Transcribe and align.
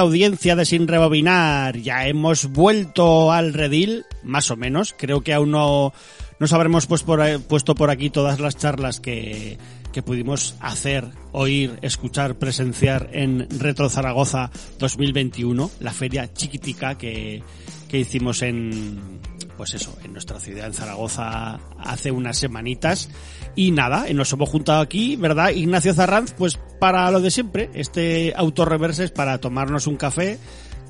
Audiencia 0.00 0.56
de 0.56 0.64
Sin 0.64 0.88
Rebobinar, 0.88 1.78
ya 1.78 2.06
hemos 2.06 2.46
vuelto 2.46 3.32
al 3.32 3.52
redil, 3.52 4.04
más 4.22 4.50
o 4.50 4.56
menos. 4.56 4.94
Creo 4.96 5.22
que 5.22 5.34
aún 5.34 5.50
no 5.50 5.92
nos 6.38 6.52
habremos 6.52 6.86
pues 6.86 7.02
por, 7.02 7.20
puesto 7.42 7.74
por 7.74 7.90
aquí 7.90 8.10
todas 8.10 8.40
las 8.40 8.56
charlas 8.56 9.00
que, 9.00 9.58
que 9.92 10.02
pudimos 10.02 10.56
hacer, 10.60 11.06
oír, 11.32 11.78
escuchar, 11.82 12.36
presenciar 12.36 13.10
en 13.12 13.46
Retro 13.60 13.88
Zaragoza 13.88 14.50
2021, 14.78 15.70
la 15.80 15.92
feria 15.92 16.32
chiquitica 16.32 16.96
que, 16.96 17.42
que 17.88 17.98
hicimos 17.98 18.42
en, 18.42 19.20
pues 19.56 19.74
eso, 19.74 19.96
en 20.02 20.12
nuestra 20.12 20.40
ciudad, 20.40 20.66
en 20.66 20.74
Zaragoza, 20.74 21.60
hace 21.78 22.10
unas 22.10 22.38
semanitas. 22.38 23.08
Y 23.54 23.70
nada, 23.70 24.06
nos 24.14 24.32
hemos 24.32 24.48
juntado 24.48 24.80
aquí, 24.80 25.16
¿verdad? 25.16 25.50
Ignacio 25.50 25.92
Zarranz, 25.92 26.32
pues 26.32 26.58
para 26.78 27.10
lo 27.10 27.20
de 27.20 27.30
siempre, 27.30 27.70
este 27.74 28.32
autorreverse 28.34 29.04
es 29.04 29.10
para 29.10 29.38
tomarnos 29.38 29.86
un 29.86 29.96
café, 29.96 30.38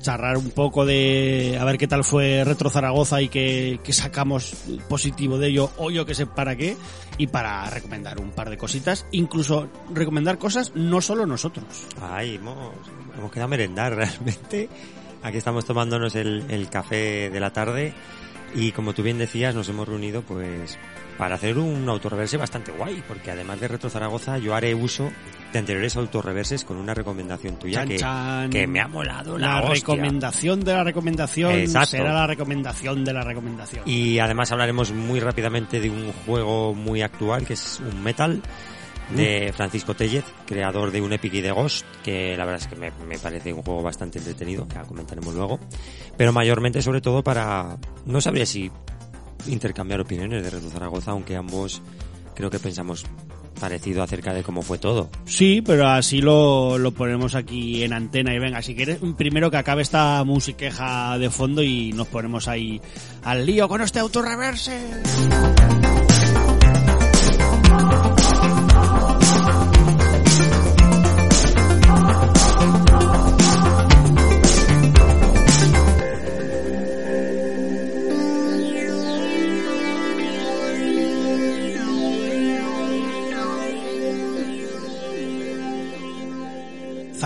charlar 0.01 0.37
un 0.37 0.49
poco 0.51 0.85
de 0.85 1.57
a 1.59 1.65
ver 1.65 1.77
qué 1.77 1.87
tal 1.87 2.05
fue 2.05 2.43
Retro 2.45 2.69
Zaragoza 2.69 3.21
y 3.21 3.27
qué, 3.27 3.81
qué 3.83 3.91
sacamos 3.91 4.53
positivo 4.87 5.37
de 5.37 5.49
ello, 5.49 5.71
o 5.77 5.91
yo 5.91 6.05
que 6.05 6.15
sé 6.15 6.25
para 6.25 6.55
qué, 6.55 6.77
y 7.17 7.27
para 7.27 7.69
recomendar 7.69 8.21
un 8.21 8.31
par 8.31 8.49
de 8.49 8.57
cositas, 8.57 9.05
incluso 9.11 9.69
recomendar 9.93 10.37
cosas 10.37 10.71
no 10.73 11.01
solo 11.01 11.25
nosotros. 11.25 11.65
Ay, 12.01 12.35
hemos, 12.35 12.73
hemos 13.17 13.29
quedado 13.29 13.45
a 13.45 13.49
merendar 13.49 13.95
realmente. 13.95 14.69
Aquí 15.21 15.37
estamos 15.37 15.65
tomándonos 15.65 16.15
el, 16.15 16.45
el 16.49 16.69
café 16.69 17.29
de 17.29 17.39
la 17.39 17.51
tarde 17.51 17.93
y 18.55 18.71
como 18.71 18.93
tú 18.93 19.03
bien 19.03 19.17
decías, 19.17 19.55
nos 19.55 19.67
hemos 19.69 19.87
reunido 19.87 20.21
pues 20.21 20.77
para 21.17 21.35
hacer 21.35 21.57
un 21.57 21.87
autorreverse 21.87 22.37
bastante 22.37 22.71
guay, 22.71 23.03
porque 23.07 23.31
además 23.31 23.59
de 23.59 23.67
Retro 23.67 23.89
Zaragoza 23.89 24.37
yo 24.37 24.55
haré 24.55 24.73
uso 24.73 25.11
de 25.51 25.59
anteriores 25.59 25.95
autorreverses 25.95 26.63
con 26.63 26.77
una 26.77 26.93
recomendación 26.93 27.57
tuya 27.59 27.79
Chan, 27.79 27.87
que, 27.87 27.97
chan. 27.97 28.49
que 28.49 28.67
me 28.67 28.81
ha 28.81 28.87
molado 28.87 29.37
la, 29.37 29.61
recomendación 29.61 30.61
de 30.61 30.73
la 30.73 30.83
recomendación 30.83 31.51
Exacto. 31.53 31.91
será 31.91 32.13
la 32.13 32.27
recomendación 32.27 33.05
de 33.05 33.13
la 33.13 33.23
recomendación. 33.23 33.83
Y 33.85 34.19
además 34.19 34.51
hablaremos 34.51 34.91
muy 34.91 35.19
rápidamente 35.19 35.79
de 35.79 35.89
un 35.89 36.11
juego 36.25 36.73
muy 36.73 37.01
actual 37.01 37.45
que 37.45 37.53
es 37.53 37.79
un 37.79 38.03
Metal 38.03 38.41
de 39.15 39.53
Francisco 39.53 39.93
Tellez, 39.93 40.23
creador 40.45 40.91
de 40.91 41.01
un 41.01 41.13
Epic 41.13 41.33
y 41.35 41.41
de 41.41 41.51
Ghost, 41.51 41.85
que 42.03 42.35
la 42.35 42.45
verdad 42.45 42.61
es 42.61 42.67
que 42.67 42.75
me, 42.75 42.91
me 43.05 43.19
parece 43.19 43.53
un 43.53 43.61
juego 43.61 43.83
bastante 43.83 44.17
entretenido, 44.17 44.67
que 44.67 44.79
comentaremos 44.87 45.33
luego. 45.33 45.59
Pero 46.17 46.33
mayormente 46.33 46.81
sobre 46.81 47.01
todo 47.01 47.23
para... 47.23 47.77
No 48.05 48.21
sabría 48.21 48.45
si 48.45 48.71
intercambiar 49.47 50.01
opiniones 50.01 50.43
de 50.43 50.49
Reto 50.49 50.69
Zaragoza, 50.69 51.11
aunque 51.11 51.35
ambos 51.35 51.81
creo 52.35 52.49
que 52.49 52.59
pensamos 52.59 53.05
parecido 53.59 54.03
acerca 54.03 54.33
de 54.33 54.43
cómo 54.43 54.61
fue 54.61 54.77
todo. 54.77 55.09
Sí, 55.25 55.61
pero 55.65 55.87
así 55.87 56.21
lo, 56.21 56.77
lo 56.77 56.91
ponemos 56.91 57.35
aquí 57.35 57.83
en 57.83 57.93
antena 57.93 58.33
y 58.33 58.39
venga, 58.39 58.61
si 58.61 58.75
quieres, 58.75 58.99
primero 59.17 59.51
que 59.51 59.57
acabe 59.57 59.81
esta 59.81 60.23
musiqueja 60.23 61.17
de 61.17 61.29
fondo 61.29 61.63
y 61.63 61.93
nos 61.93 62.07
ponemos 62.07 62.47
ahí 62.47 62.81
al 63.23 63.45
lío 63.45 63.67
con 63.69 63.81
este 63.81 63.99
autorreverse. 63.99 64.81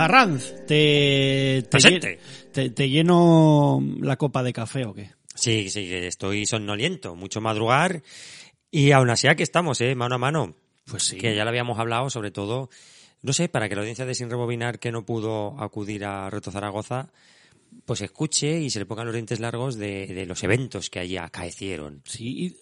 Zarranz, 0.08 0.54
te, 0.66 1.62
te, 2.50 2.88
lleno 2.88 3.78
la 4.00 4.16
copa 4.16 4.42
de 4.42 4.54
café 4.54 4.86
o 4.86 4.94
qué? 4.94 5.10
Sí, 5.34 5.68
sí, 5.68 5.92
estoy 5.92 6.46
somnoliento, 6.46 7.14
mucho 7.14 7.42
madrugar 7.42 8.02
y 8.70 8.92
aún 8.92 9.10
así 9.10 9.28
aquí 9.28 9.42
estamos, 9.42 9.82
¿eh? 9.82 9.94
Mano 9.94 10.14
a 10.14 10.18
mano. 10.18 10.54
Pues 10.86 11.02
sí. 11.02 11.18
que 11.18 11.36
ya 11.36 11.44
lo 11.44 11.50
habíamos 11.50 11.78
hablado, 11.78 12.08
sobre 12.08 12.30
todo, 12.30 12.70
no 13.20 13.34
sé, 13.34 13.50
para 13.50 13.68
que 13.68 13.74
la 13.74 13.82
audiencia 13.82 14.06
de 14.06 14.14
Sin 14.14 14.30
Rebobinar 14.30 14.78
que 14.78 14.90
no 14.90 15.04
pudo 15.04 15.60
acudir 15.60 16.06
a 16.06 16.30
Reto 16.30 16.50
Zaragoza, 16.50 17.12
pues 17.84 18.00
escuche 18.00 18.58
y 18.58 18.70
se 18.70 18.78
le 18.78 18.86
pongan 18.86 19.04
los 19.04 19.14
dientes 19.14 19.40
largos 19.40 19.76
de, 19.76 20.06
de 20.06 20.24
los 20.24 20.42
eventos 20.42 20.88
que 20.88 21.00
allí 21.00 21.18
acaecieron. 21.18 22.00
Sí, 22.06 22.56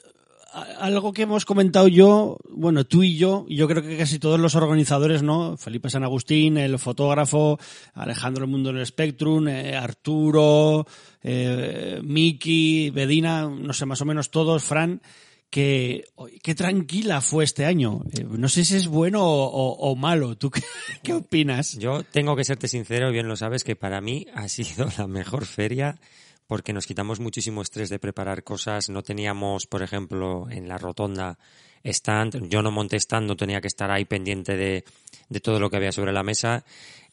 algo 0.81 1.13
que 1.13 1.23
hemos 1.23 1.45
comentado 1.45 1.87
yo, 1.89 2.39
bueno, 2.51 2.85
tú 2.85 3.03
y 3.03 3.17
yo, 3.17 3.45
y 3.49 3.57
yo 3.57 3.69
creo 3.69 3.83
que 3.83 3.97
casi 3.99 4.19
todos 4.19 4.41
los 4.41 4.55
organizadores, 4.55 5.23
¿no? 5.23 5.57
Felipe 5.57 5.91
San 5.91 6.05
Agustín, 6.05 6.57
el 6.57 6.79
fotógrafo, 6.79 7.59
Alejandro 7.95 8.45
el 8.45 8.51
Mundo 8.51 8.73
del 8.73 8.87
Spectrum, 8.87 9.49
eh, 9.49 9.77
Arturo, 9.77 10.87
eh, 11.23 12.01
Miki, 12.03 12.91
Bedina, 12.91 13.49
no 13.49 13.73
sé, 13.73 13.87
más 13.87 14.01
o 14.01 14.05
menos 14.05 14.31
todos, 14.31 14.63
Fran, 14.65 15.03
que 15.51 16.05
qué 16.43 16.55
tranquila 16.55 17.21
fue 17.21 17.45
este 17.45 17.65
año. 17.65 18.03
Eh, 18.13 18.25
no 18.29 18.49
sé 18.49 18.65
si 18.65 18.77
es 18.77 18.89
bueno 18.89 19.23
o, 19.25 19.45
o- 19.47 19.91
o 19.91 19.97
malo. 19.97 20.37
¿Tú 20.37 20.51
qué, 20.51 20.63
qué 21.03 21.13
opinas? 21.13 21.79
Yo 21.79 22.03
tengo 22.03 22.35
que 22.35 22.45
serte 22.45 22.67
sincero, 22.69 23.13
bien 23.13 23.29
lo 23.29 23.37
sabes, 23.37 23.63
que 23.63 23.77
para 23.77 24.01
mí 24.01 24.27
ha 24.35 24.49
sido 24.49 24.89
la 24.99 25.07
mejor 25.07 25.45
feria 25.47 25.99
porque 26.47 26.73
nos 26.73 26.87
quitamos 26.87 27.21
muchísimo 27.21 27.63
estrés 27.63 27.89
de 27.91 27.99
preparar 27.99 28.45
cosas. 28.45 28.89
No 28.89 29.03
teníamos, 29.03 29.67
por 29.67 29.83
ejemplo, 29.83 30.49
en 30.51 30.69
la 30.69 30.79
rotonda 30.79 31.39
stand. 31.85 32.49
Yo 32.49 32.63
no 32.63 32.71
monté 32.71 32.97
stand, 32.97 33.27
no 33.27 33.37
tenía 33.37 33.61
que 33.61 33.69
estar 33.69 33.91
ahí 33.91 34.05
pendiente 34.05 34.57
de, 34.57 34.85
de 35.29 35.41
todo 35.41 35.61
lo 35.61 35.71
que 35.71 35.77
había 35.77 35.93
sobre 35.93 36.13
la 36.13 36.23
mesa. 36.23 36.65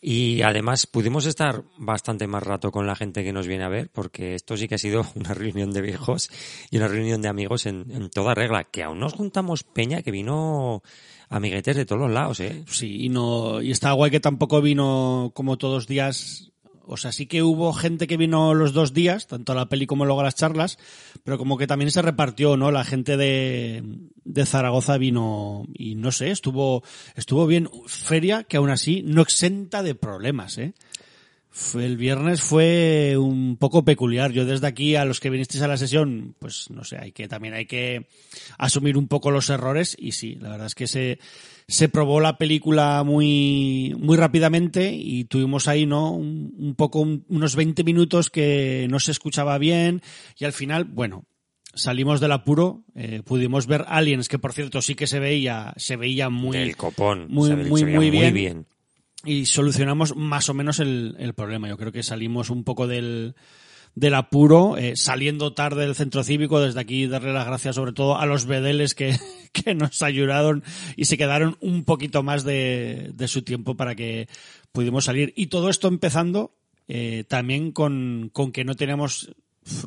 Y 0.06 0.42
además 0.42 0.86
pudimos 0.86 1.26
estar 1.26 1.64
bastante 1.78 2.28
más 2.28 2.44
rato 2.44 2.72
con 2.72 2.86
la 2.86 2.96
gente 2.96 3.24
que 3.24 3.32
nos 3.32 3.48
viene 3.48 3.64
a 3.64 3.70
ver, 3.70 3.90
porque 3.90 4.36
esto 4.36 4.58
sí 4.58 4.68
que 4.68 4.76
ha 4.76 4.78
sido 4.78 5.06
una 5.16 5.34
reunión 5.34 5.72
de 5.72 5.82
viejos 5.82 6.30
y 6.70 6.78
una 6.78 6.90
reunión 6.90 7.22
de 7.22 7.30
amigos 7.30 7.66
en, 7.66 8.10
toda 8.10 8.36
regla. 8.36 8.66
Que 8.66 8.84
aún 8.84 9.00
nos 9.00 9.14
juntamos 9.14 9.64
peña 9.64 10.02
que 10.02 10.12
vino 10.12 10.84
amiguetes 11.30 11.78
de 11.78 11.86
todos 11.86 12.02
los 12.02 12.12
lados, 12.12 12.42
¿eh? 12.42 12.64
Sí, 12.68 13.06
y 13.06 13.10
no, 13.10 13.62
y 13.62 13.72
está 13.72 13.94
guay 13.94 14.12
que 14.12 14.20
tampoco 14.20 14.62
vino 14.62 15.32
como 15.34 15.58
todos 15.58 15.88
días. 15.88 16.53
O 16.86 16.98
sea, 16.98 17.12
sí 17.12 17.26
que 17.26 17.44
hubo 17.44 17.72
gente 17.74 18.08
que 18.08 18.18
vino 18.18 18.54
los 18.54 18.74
dos 18.74 18.94
días, 18.94 19.28
tanto 19.28 19.52
a 19.52 19.56
la 19.56 19.70
peli 19.70 19.88
como 19.88 20.06
luego 20.06 20.22
a 20.22 20.26
las 20.26 20.36
charlas, 20.36 20.78
pero 21.24 21.38
como 21.38 21.58
que 21.58 21.68
también 21.68 21.92
se 21.92 22.02
repartió, 22.02 22.58
¿no? 22.58 22.72
La 22.72 22.84
gente 22.84 23.18
de, 23.18 23.84
de 24.26 24.46
Zaragoza 24.46 24.98
vino 24.98 25.66
y 25.74 25.96
no 25.96 26.12
sé, 26.12 26.32
estuvo, 26.32 26.84
estuvo 27.16 27.48
bien. 27.48 27.70
Feria 27.88 28.44
que 28.44 28.58
aún 28.58 28.70
así 28.70 29.02
no 29.06 29.22
exenta 29.22 29.84
de 29.84 29.96
problemas, 29.96 30.58
¿eh? 30.58 30.74
El 31.76 31.98
viernes 31.98 32.42
fue 32.42 33.16
un 33.18 33.58
poco 33.58 33.86
peculiar. 33.86 34.32
Yo 34.32 34.44
desde 34.46 34.66
aquí 34.66 34.96
a 34.96 35.06
los 35.06 35.20
que 35.20 35.30
vinisteis 35.30 35.62
a 35.62 35.68
la 35.68 35.78
sesión, 35.78 36.36
pues 36.40 36.70
no 36.72 36.84
sé, 36.84 36.98
hay 36.98 37.12
que 37.12 37.28
también 37.28 37.54
hay 37.54 37.68
que 37.68 38.08
asumir 38.58 38.98
un 38.98 39.08
poco 39.08 39.30
los 39.30 39.50
errores 39.52 39.96
y 40.00 40.14
sí, 40.14 40.36
la 40.42 40.50
verdad 40.50 40.68
es 40.68 40.76
que 40.76 40.88
se 40.88 41.20
se 41.68 41.90
probó 41.90 42.20
la 42.22 42.38
película 42.40 43.04
muy 43.04 43.96
muy 44.00 44.18
rápidamente 44.18 44.94
y 44.94 45.26
tuvimos 45.26 45.68
ahí 45.68 45.86
no 45.86 46.12
un, 46.12 46.54
un 46.58 46.74
poco 46.76 47.00
un- 47.00 47.24
unos 47.30 47.56
20 47.56 47.84
minutos 47.84 48.30
que 48.32 48.88
no 48.90 49.00
se 49.00 49.12
escuchaba 49.12 49.58
bien 49.60 50.02
y 50.40 50.46
al 50.46 50.54
final, 50.54 50.86
bueno, 50.86 51.26
salimos 51.76 52.20
del 52.20 52.32
apuro, 52.32 52.84
eh, 52.96 53.22
pudimos 53.24 53.68
ver 53.68 53.86
Aliens, 53.88 54.28
que 54.28 54.40
por 54.40 54.54
cierto 54.54 54.82
sí 54.82 54.96
que 54.96 55.06
se 55.08 55.20
veía, 55.20 55.74
se 55.78 55.98
veía 55.98 56.30
muy, 56.30 56.58
Del 56.58 56.76
copón. 56.76 57.28
muy, 57.30 57.50
se 57.50 57.56
muy, 57.58 57.80
se 57.80 57.86
veía 57.86 57.98
muy 57.98 58.10
bien. 58.10 58.34
bien. 58.34 58.68
Y 59.26 59.46
solucionamos 59.46 60.16
más 60.16 60.50
o 60.50 60.54
menos 60.54 60.80
el, 60.80 61.16
el 61.20 61.34
problema. 61.34 61.68
Yo 61.68 61.78
creo 61.78 61.92
que 61.92 62.04
salimos 62.04 62.50
un 62.50 62.64
poco 62.64 62.88
del, 62.88 63.36
del 63.96 64.16
apuro, 64.16 64.78
eh, 64.78 64.96
saliendo 64.96 65.54
tarde 65.54 65.86
del 65.86 65.96
centro 65.96 66.24
cívico. 66.24 66.60
Desde 66.60 66.80
aquí 66.80 67.08
darle 67.08 67.34
las 67.34 67.46
gracias 67.46 67.76
sobre 67.76 67.94
todo 67.94 68.18
a 68.18 68.26
los 68.26 68.46
bedeles 68.46 68.96
que, 68.96 69.18
que 69.54 69.76
nos 69.76 70.02
ayudaron 70.02 70.64
y 70.96 71.06
se 71.06 71.18
quedaron 71.18 71.58
un 71.62 71.84
poquito 71.84 72.24
más 72.24 72.44
de, 72.44 73.12
de 73.14 73.28
su 73.28 73.44
tiempo 73.44 73.76
para 73.76 73.96
que 73.96 74.28
pudimos 74.72 75.06
salir. 75.06 75.34
Y 75.36 75.48
todo 75.48 75.70
esto 75.70 75.88
empezando 75.88 76.56
eh, 76.88 77.24
también 77.28 77.72
con, 77.72 78.30
con 78.34 78.52
que 78.52 78.66
no 78.66 78.76
teníamos 78.76 79.34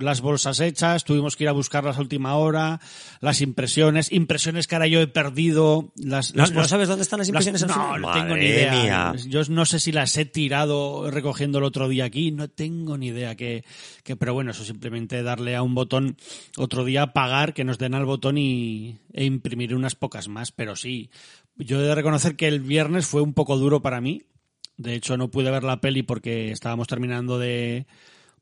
las 0.00 0.20
bolsas 0.20 0.60
hechas, 0.60 1.04
tuvimos 1.04 1.36
que 1.36 1.44
ir 1.44 1.48
a 1.48 1.52
buscarlas 1.52 1.98
a 1.98 2.00
última 2.00 2.36
hora, 2.36 2.80
las 3.20 3.40
impresiones, 3.40 4.12
impresiones 4.12 4.66
que 4.66 4.74
ahora 4.74 4.86
yo 4.86 5.00
he 5.00 5.06
perdido. 5.06 5.92
Las, 5.96 6.34
¿No, 6.34 6.42
las 6.42 6.52
no 6.52 6.64
sabes 6.64 6.88
dónde 6.88 7.02
están 7.02 7.18
las 7.18 7.28
impresiones 7.28 7.66
no, 7.66 7.72
final? 7.72 8.00
no 8.00 8.12
tengo 8.12 8.36
ni 8.36 8.46
idea. 8.46 8.72
mía. 8.72 9.14
Yo 9.28 9.42
no 9.48 9.64
sé 9.64 9.78
si 9.80 9.92
las 9.92 10.16
he 10.16 10.24
tirado 10.24 11.10
recogiendo 11.10 11.58
el 11.58 11.64
otro 11.64 11.88
día 11.88 12.04
aquí, 12.04 12.30
no 12.30 12.48
tengo 12.48 12.96
ni 12.96 13.08
idea 13.08 13.34
que, 13.34 13.64
que 14.02 14.16
pero 14.16 14.34
bueno, 14.34 14.50
eso 14.50 14.64
simplemente 14.64 15.22
darle 15.22 15.56
a 15.56 15.62
un 15.62 15.74
botón 15.74 16.16
otro 16.56 16.84
día, 16.84 17.08
pagar, 17.08 17.54
que 17.54 17.64
nos 17.64 17.78
den 17.78 17.94
al 17.94 18.06
botón 18.06 18.38
y, 18.38 18.98
e 19.12 19.24
imprimir 19.24 19.74
unas 19.74 19.94
pocas 19.94 20.28
más, 20.28 20.52
pero 20.52 20.76
sí. 20.76 21.10
Yo 21.56 21.80
he 21.80 21.84
de 21.84 21.94
reconocer 21.94 22.36
que 22.36 22.48
el 22.48 22.60
viernes 22.60 23.06
fue 23.06 23.22
un 23.22 23.32
poco 23.32 23.56
duro 23.56 23.80
para 23.80 24.00
mí. 24.00 24.24
De 24.76 24.94
hecho, 24.94 25.16
no 25.16 25.30
pude 25.30 25.50
ver 25.50 25.64
la 25.64 25.80
peli 25.80 26.02
porque 26.02 26.50
estábamos 26.50 26.86
terminando 26.86 27.38
de 27.38 27.86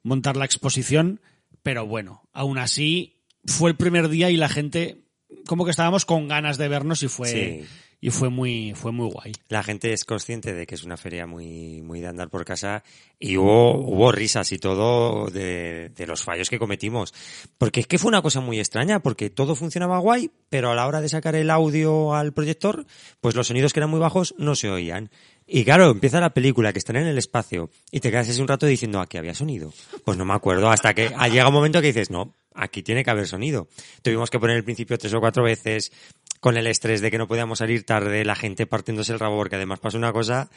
montar 0.04 0.36
la 0.36 0.44
exposición, 0.44 1.20
pero 1.64 1.86
bueno, 1.86 2.22
aún 2.32 2.58
así 2.58 3.16
fue 3.44 3.70
el 3.70 3.76
primer 3.76 4.08
día 4.08 4.30
y 4.30 4.36
la 4.36 4.48
gente 4.48 5.00
como 5.46 5.64
que 5.64 5.72
estábamos 5.72 6.04
con 6.04 6.28
ganas 6.28 6.56
de 6.58 6.68
vernos 6.68 7.02
y 7.02 7.08
fue 7.08 7.28
Sí. 7.28 7.64
y 8.00 8.10
fue 8.10 8.28
muy 8.28 8.72
fue 8.74 8.92
muy 8.92 9.10
guay. 9.10 9.32
La 9.48 9.62
gente 9.62 9.92
es 9.92 10.04
consciente 10.04 10.52
de 10.54 10.66
que 10.66 10.74
es 10.74 10.84
una 10.84 10.96
feria 10.96 11.26
muy, 11.26 11.82
muy 11.82 12.00
de 12.00 12.06
andar 12.06 12.28
por 12.30 12.44
casa 12.44 12.84
y 13.18 13.36
hubo, 13.38 13.78
hubo 13.78 14.12
risas 14.12 14.52
y 14.52 14.58
todo 14.58 15.28
de, 15.30 15.88
de 15.88 16.06
los 16.06 16.22
fallos 16.22 16.48
que 16.50 16.58
cometimos. 16.58 17.12
Porque 17.58 17.80
es 17.80 17.86
que 17.86 17.98
fue 17.98 18.08
una 18.10 18.22
cosa 18.22 18.40
muy 18.40 18.58
extraña, 18.58 19.00
porque 19.00 19.30
todo 19.30 19.56
funcionaba 19.56 19.98
guay, 19.98 20.30
pero 20.50 20.70
a 20.70 20.74
la 20.74 20.86
hora 20.86 21.00
de 21.00 21.08
sacar 21.08 21.34
el 21.34 21.50
audio 21.50 22.14
al 22.14 22.32
proyector, 22.32 22.86
pues 23.20 23.34
los 23.34 23.46
sonidos 23.48 23.72
que 23.72 23.80
eran 23.80 23.90
muy 23.90 24.00
bajos 24.00 24.34
no 24.38 24.54
se 24.54 24.70
oían. 24.70 25.10
Y 25.46 25.64
claro, 25.64 25.90
empieza 25.90 26.20
la 26.20 26.30
película 26.30 26.72
que 26.72 26.78
están 26.78 26.96
en 26.96 27.06
el 27.06 27.18
espacio 27.18 27.70
y 27.90 28.00
te 28.00 28.10
quedas 28.10 28.28
ese 28.28 28.40
un 28.40 28.48
rato 28.48 28.66
diciendo, 28.66 29.00
aquí 29.00 29.18
había 29.18 29.34
sonido. 29.34 29.72
Pues 30.04 30.16
no 30.16 30.24
me 30.24 30.32
acuerdo, 30.32 30.70
hasta 30.70 30.94
que 30.94 31.10
llega 31.30 31.48
un 31.48 31.54
momento 31.54 31.80
que 31.80 31.88
dices, 31.88 32.10
no, 32.10 32.34
aquí 32.54 32.82
tiene 32.82 33.04
que 33.04 33.10
haber 33.10 33.26
sonido. 33.26 33.68
Tuvimos 34.02 34.30
que 34.30 34.40
poner 34.40 34.56
el 34.56 34.64
principio 34.64 34.96
tres 34.96 35.12
o 35.12 35.20
cuatro 35.20 35.42
veces 35.42 35.92
con 36.40 36.56
el 36.56 36.66
estrés 36.66 37.00
de 37.00 37.10
que 37.10 37.18
no 37.18 37.28
podíamos 37.28 37.58
salir 37.58 37.84
tarde, 37.84 38.24
la 38.24 38.34
gente 38.34 38.66
partiéndose 38.66 39.12
el 39.12 39.18
rabo, 39.18 39.36
porque 39.36 39.56
además 39.56 39.80
pasó 39.80 39.98
una 39.98 40.12
cosa 40.12 40.50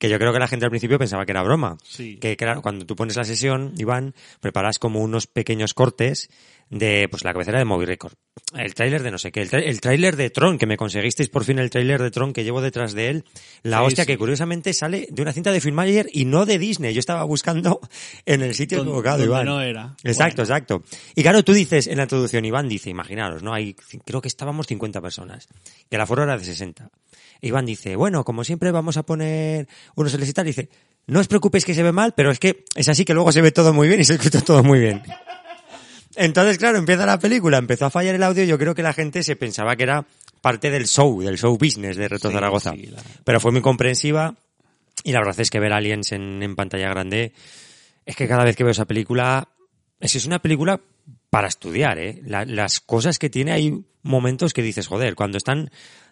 que 0.00 0.08
yo 0.08 0.18
creo 0.18 0.32
que 0.32 0.38
la 0.40 0.48
gente 0.48 0.64
al 0.64 0.70
principio 0.70 0.98
pensaba 0.98 1.24
que 1.26 1.30
era 1.30 1.42
broma. 1.44 1.76
Sí. 1.84 2.16
Que 2.16 2.36
claro, 2.36 2.62
cuando 2.62 2.86
tú 2.86 2.96
pones 2.96 3.14
la 3.16 3.22
sesión, 3.24 3.74
Iván, 3.76 4.14
preparas 4.40 4.78
como 4.80 5.00
unos 5.00 5.28
pequeños 5.28 5.74
cortes 5.74 6.28
de 6.70 7.08
pues 7.10 7.24
la 7.24 7.32
cabecera 7.32 7.58
de 7.58 7.64
Movie 7.64 7.86
Record. 7.86 8.14
El 8.56 8.74
tráiler 8.74 9.02
de 9.02 9.10
no 9.10 9.18
sé 9.18 9.30
qué, 9.32 9.42
el, 9.42 9.52
el 9.52 9.80
tráiler 9.80 10.16
de 10.16 10.30
Tron, 10.30 10.56
que 10.56 10.66
me 10.66 10.76
conseguisteis 10.76 11.28
por 11.28 11.44
fin 11.44 11.58
el 11.58 11.68
tráiler 11.68 12.00
de 12.00 12.10
Tron 12.12 12.32
que 12.32 12.44
llevo 12.44 12.60
detrás 12.62 12.94
de 12.94 13.08
él. 13.08 13.24
La 13.62 13.78
Sí, 13.80 13.84
hostia 13.86 14.04
sí. 14.04 14.08
que 14.08 14.18
curiosamente 14.18 14.72
sale 14.72 15.06
de 15.10 15.20
una 15.22 15.32
cinta 15.32 15.50
de 15.52 15.60
Filmayer 15.60 16.06
y 16.12 16.24
no 16.24 16.46
de 16.46 16.58
Disney. 16.58 16.94
Yo 16.94 17.00
estaba 17.00 17.24
buscando 17.24 17.80
en 18.24 18.40
el 18.42 18.54
sitio 18.54 18.78
Donde- 18.78 18.90
equivocado, 18.92 19.18
donde 19.18 19.32
Iván. 19.32 19.46
no 19.46 19.60
era. 19.60 19.96
Exacto, 20.04 20.42
Bueno. 20.42 20.54
exacto. 20.54 20.82
Y 21.14 21.22
claro, 21.22 21.42
tú 21.42 21.52
dices 21.52 21.88
en 21.88 21.96
la 21.98 22.04
introducción, 22.04 22.44
Iván 22.44 22.68
dice, 22.68 22.88
imaginaros, 22.88 23.42
¿no? 23.42 23.52
Hay, 23.52 23.74
creo 24.06 24.20
que 24.22 24.28
estábamos 24.28 24.66
50 24.68 25.00
personas, 25.02 25.48
que 25.90 25.98
la 25.98 26.06
foro 26.06 26.22
era 26.22 26.38
de 26.38 26.44
60. 26.44 26.88
Iván 27.40 27.66
dice, 27.66 27.96
bueno, 27.96 28.24
como 28.24 28.44
siempre 28.44 28.70
vamos 28.70 28.96
a 28.96 29.02
poner 29.02 29.66
unos 29.94 30.16
tal, 30.34 30.46
dice, 30.46 30.68
no 31.06 31.20
os 31.20 31.28
preocupéis 31.28 31.64
que 31.64 31.74
se 31.74 31.82
ve 31.82 31.92
mal, 31.92 32.12
pero 32.16 32.30
es 32.30 32.38
que 32.38 32.64
es 32.74 32.88
así 32.88 33.04
que 33.04 33.14
luego 33.14 33.32
se 33.32 33.40
ve 33.40 33.50
todo 33.52 33.72
muy 33.72 33.88
bien 33.88 34.00
y 34.00 34.04
se 34.04 34.14
escucha 34.14 34.40
todo 34.42 34.62
muy 34.62 34.78
bien. 34.80 35.02
Entonces, 36.16 36.58
claro, 36.58 36.78
empieza 36.78 37.06
la 37.06 37.18
película, 37.18 37.58
empezó 37.58 37.86
a 37.86 37.90
fallar 37.90 38.14
el 38.14 38.22
audio, 38.22 38.44
yo 38.44 38.58
creo 38.58 38.74
que 38.74 38.82
la 38.82 38.92
gente 38.92 39.22
se 39.22 39.36
pensaba 39.36 39.76
que 39.76 39.84
era 39.84 40.04
parte 40.42 40.70
del 40.70 40.86
show, 40.86 41.22
del 41.22 41.38
show 41.38 41.56
business 41.56 41.96
de 41.96 42.08
Reto 42.08 42.28
Sí, 42.28 42.34
Zaragoza. 42.34 42.72
sí, 42.72 42.86
la- 42.86 43.02
Pero 43.24 43.40
fue 43.40 43.52
muy 43.52 43.60
comprensiva 43.62 44.34
y 45.04 45.12
la 45.12 45.20
verdad 45.20 45.40
es 45.40 45.50
que 45.50 45.60
ver 45.60 45.72
Aliens 45.72 46.12
en, 46.12 46.42
en 46.42 46.56
pantalla 46.56 46.88
grande, 46.90 47.32
es 48.04 48.16
que 48.16 48.26
cada 48.28 48.44
vez 48.44 48.56
que 48.56 48.64
veo 48.64 48.72
esa 48.72 48.86
película, 48.86 49.48
es 50.00 50.14
es 50.16 50.26
una 50.26 50.40
película 50.40 50.80
para 51.30 51.46
estudiar, 51.48 51.98
¿eh? 51.98 52.20
La- 52.26 52.44
las 52.44 52.80
cosas 52.80 53.18
que 53.18 53.30
tiene, 53.30 53.52
hay 53.52 53.84
momentos 54.02 54.52
que 54.52 54.62
dices, 54.62 54.88
joder, 54.88 55.14
cuando 55.14 55.38
están 55.38 55.70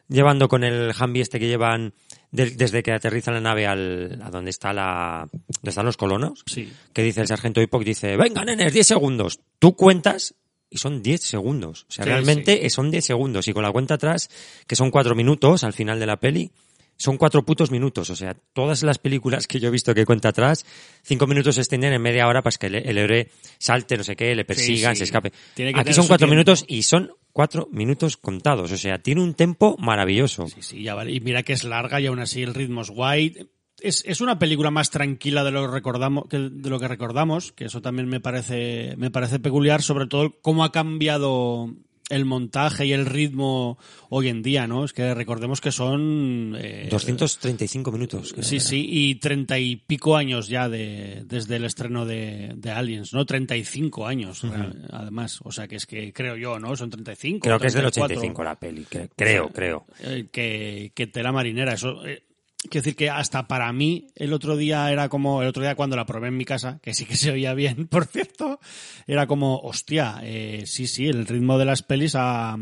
llevando 0.08 0.48
con 0.48 0.64
el 0.64 0.92
Humvee 0.98 1.22
este 1.22 1.38
que 1.38 1.46
llevan 1.48 1.94
desde 2.30 2.82
que 2.82 2.92
aterriza 2.92 3.30
la 3.32 3.40
nave 3.40 3.66
al, 3.66 4.20
a 4.22 4.30
donde 4.30 4.50
está 4.50 4.72
la, 4.72 5.28
donde 5.32 5.68
están 5.70 5.86
los 5.86 5.96
colonos, 5.96 6.42
Sí. 6.46 6.70
que 6.92 7.02
dice 7.02 7.20
el 7.22 7.26
sargento 7.26 7.60
Hippoc, 7.62 7.84
dice, 7.84 8.16
venga, 8.16 8.44
nenes, 8.44 8.72
10 8.72 8.86
segundos. 8.86 9.40
Tú 9.58 9.74
cuentas 9.76 10.34
y 10.70 10.76
son 10.78 11.02
10 11.02 11.22
segundos. 11.22 11.86
O 11.88 11.92
sea, 11.92 12.04
Sí, 12.04 12.10
realmente 12.10 12.68
son 12.70 12.90
10 12.90 13.04
segundos. 13.04 13.48
Y 13.48 13.52
con 13.54 13.62
la 13.62 13.72
cuenta 13.72 13.94
atrás, 13.94 14.28
que 14.66 14.76
son 14.76 14.90
4 14.90 15.14
minutos 15.14 15.64
al 15.64 15.72
final 15.72 15.98
de 15.98 16.06
la 16.06 16.18
peli, 16.18 16.52
son 16.98 17.16
4 17.16 17.44
putos 17.44 17.70
minutos. 17.70 18.10
O 18.10 18.16
sea, 18.16 18.34
todas 18.52 18.82
las 18.82 18.98
películas 18.98 19.46
que 19.46 19.60
yo 19.60 19.68
he 19.68 19.70
visto 19.70 19.94
que 19.94 20.04
cuenta 20.04 20.30
atrás, 20.30 20.66
5 21.04 21.26
minutos 21.26 21.54
se 21.54 21.62
extienden 21.62 21.92
en 21.92 22.02
media 22.02 22.26
hora 22.26 22.42
para 22.42 22.56
que 22.56 22.66
el, 22.66 22.98
héroe 22.98 23.30
salte, 23.58 23.96
no 23.96 24.04
sé 24.04 24.16
qué, 24.16 24.34
le 24.34 24.44
persigan, 24.44 24.94
sí. 24.94 24.98
se 24.98 25.04
escape. 25.04 25.32
Aquí 25.74 25.94
son 25.94 26.04
su 26.04 26.08
4 26.08 26.18
tiempo. 26.18 26.32
minutos 26.32 26.64
y 26.66 26.82
son 26.82 27.12
4 27.32 27.68
minutos 27.70 28.16
contados. 28.16 28.72
O 28.72 28.76
sea, 28.76 28.98
tiene 28.98 29.22
un 29.22 29.34
tempo 29.34 29.76
maravilloso. 29.78 30.48
Sí, 30.48 30.60
sí, 30.60 30.82
ya 30.82 30.94
vale. 30.94 31.12
Y 31.12 31.20
mira 31.20 31.44
que 31.44 31.52
es 31.52 31.64
larga 31.64 32.00
y 32.00 32.06
aún 32.06 32.18
así 32.18 32.42
el 32.42 32.54
ritmo 32.54 32.82
es 32.82 32.90
guay. 32.90 33.48
Es, 33.80 34.02
es 34.04 34.20
una 34.20 34.40
película 34.40 34.72
más 34.72 34.90
tranquila 34.90 35.44
de 35.44 35.52
lo 35.52 35.62
que 35.62 35.72
recordamos, 35.72 36.24
que, 36.28 36.36
de 36.36 36.68
lo 36.68 36.80
que 36.80 36.88
recordamos, 36.88 37.52
que 37.52 37.66
eso 37.66 37.80
también 37.80 38.08
me 38.08 38.18
parece, 38.18 38.94
me 38.96 39.12
parece 39.12 39.38
peculiar, 39.38 39.82
sobre 39.82 40.08
todo 40.08 40.34
cómo 40.42 40.64
ha 40.64 40.72
cambiado 40.72 41.76
el 42.08 42.24
montaje 42.24 42.86
y 42.86 42.92
el 42.92 43.04
ritmo 43.06 43.78
hoy 44.08 44.28
en 44.28 44.42
día, 44.42 44.66
¿no? 44.66 44.84
Es 44.84 44.92
que 44.92 45.12
recordemos 45.14 45.60
que 45.60 45.70
son 45.72 46.56
eh, 46.58 46.88
235 46.90 47.92
minutos. 47.92 48.34
Sí, 48.40 48.60
sí, 48.60 48.86
y 48.88 49.14
treinta 49.16 49.58
y 49.58 49.76
pico 49.76 50.16
años 50.16 50.48
ya 50.48 50.68
de, 50.68 51.24
desde 51.26 51.56
el 51.56 51.64
estreno 51.64 52.06
de, 52.06 52.52
de 52.56 52.70
Aliens, 52.70 53.12
¿no? 53.12 53.26
35 53.26 54.06
años, 54.06 54.42
real- 54.42 54.88
además. 54.90 55.40
O 55.44 55.52
sea, 55.52 55.68
que 55.68 55.76
es 55.76 55.86
que 55.86 56.12
creo 56.12 56.36
yo, 56.36 56.58
¿no? 56.58 56.74
Son 56.76 56.88
35. 56.90 57.40
Creo 57.44 57.58
que 57.58 57.66
es 57.66 57.74
del 57.74 57.82
34. 57.82 58.16
85 58.16 58.44
la 58.44 58.54
peli. 58.58 58.86
cre- 58.90 59.10
Creo, 59.14 59.48
creo. 59.50 59.86
Eh, 60.00 60.28
que, 60.32 60.92
que 60.94 61.06
tela 61.08 61.32
marinera. 61.32 61.74
Eso, 61.74 62.06
eh, 62.06 62.22
quiero 62.62 62.82
decir 62.82 62.96
que 62.96 63.10
hasta 63.10 63.46
para 63.46 63.72
mí 63.72 64.08
el 64.14 64.32
otro 64.32 64.56
día 64.56 64.90
era 64.90 65.08
como, 65.08 65.42
el 65.42 65.48
otro 65.48 65.62
día 65.62 65.74
cuando 65.74 65.96
la 65.96 66.06
probé 66.06 66.28
en 66.28 66.36
mi 66.36 66.44
casa, 66.44 66.80
que 66.82 66.94
sí 66.94 67.04
que 67.04 67.16
se 67.16 67.30
oía 67.30 67.54
bien, 67.54 67.86
por 67.88 68.06
cierto, 68.06 68.60
era 69.06 69.26
como, 69.26 69.58
hostia, 69.60 70.20
eh, 70.22 70.64
sí, 70.66 70.86
sí, 70.86 71.06
el 71.06 71.26
ritmo 71.26 71.58
de 71.58 71.64
las 71.64 71.82
pelis 71.82 72.14
ha, 72.14 72.56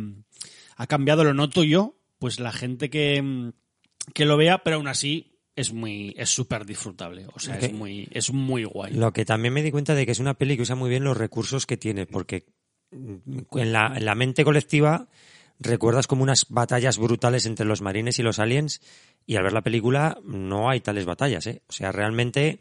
ha 0.76 0.86
cambiado, 0.86 1.24
lo 1.24 1.34
noto 1.34 1.64
yo, 1.64 1.98
pues 2.18 2.40
la 2.40 2.52
gente 2.52 2.90
que, 2.90 3.52
que 4.14 4.24
lo 4.24 4.36
vea, 4.36 4.62
pero 4.62 4.76
aún 4.76 4.88
así 4.88 5.40
es 5.54 5.72
muy, 5.72 6.14
es 6.18 6.28
súper 6.28 6.66
disfrutable. 6.66 7.26
O 7.32 7.38
sea, 7.38 7.58
es 7.58 7.72
muy, 7.72 8.08
es 8.12 8.30
muy 8.30 8.64
guay. 8.64 8.92
Lo 8.92 9.12
que 9.12 9.24
también 9.24 9.54
me 9.54 9.62
di 9.62 9.70
cuenta 9.70 9.94
de 9.94 10.04
que 10.04 10.12
es 10.12 10.18
una 10.18 10.34
peli 10.34 10.56
que 10.56 10.62
usa 10.62 10.76
muy 10.76 10.90
bien 10.90 11.02
los 11.02 11.16
recursos 11.16 11.64
que 11.64 11.78
tiene, 11.78 12.06
porque 12.06 12.46
en 12.92 13.72
la, 13.72 13.94
en 13.96 14.04
la 14.04 14.14
mente 14.14 14.44
colectiva 14.44 15.08
recuerdas 15.58 16.06
como 16.06 16.22
unas 16.22 16.46
batallas 16.48 16.98
brutales 16.98 17.46
entre 17.46 17.66
los 17.66 17.82
marines 17.82 18.18
y 18.18 18.22
los 18.22 18.38
aliens, 18.38 18.80
y 19.26 19.36
al 19.36 19.42
ver 19.42 19.52
la 19.52 19.62
película 19.62 20.18
no 20.24 20.70
hay 20.70 20.80
tales 20.80 21.04
batallas, 21.04 21.46
¿eh? 21.46 21.62
O 21.68 21.72
sea, 21.72 21.92
realmente, 21.92 22.60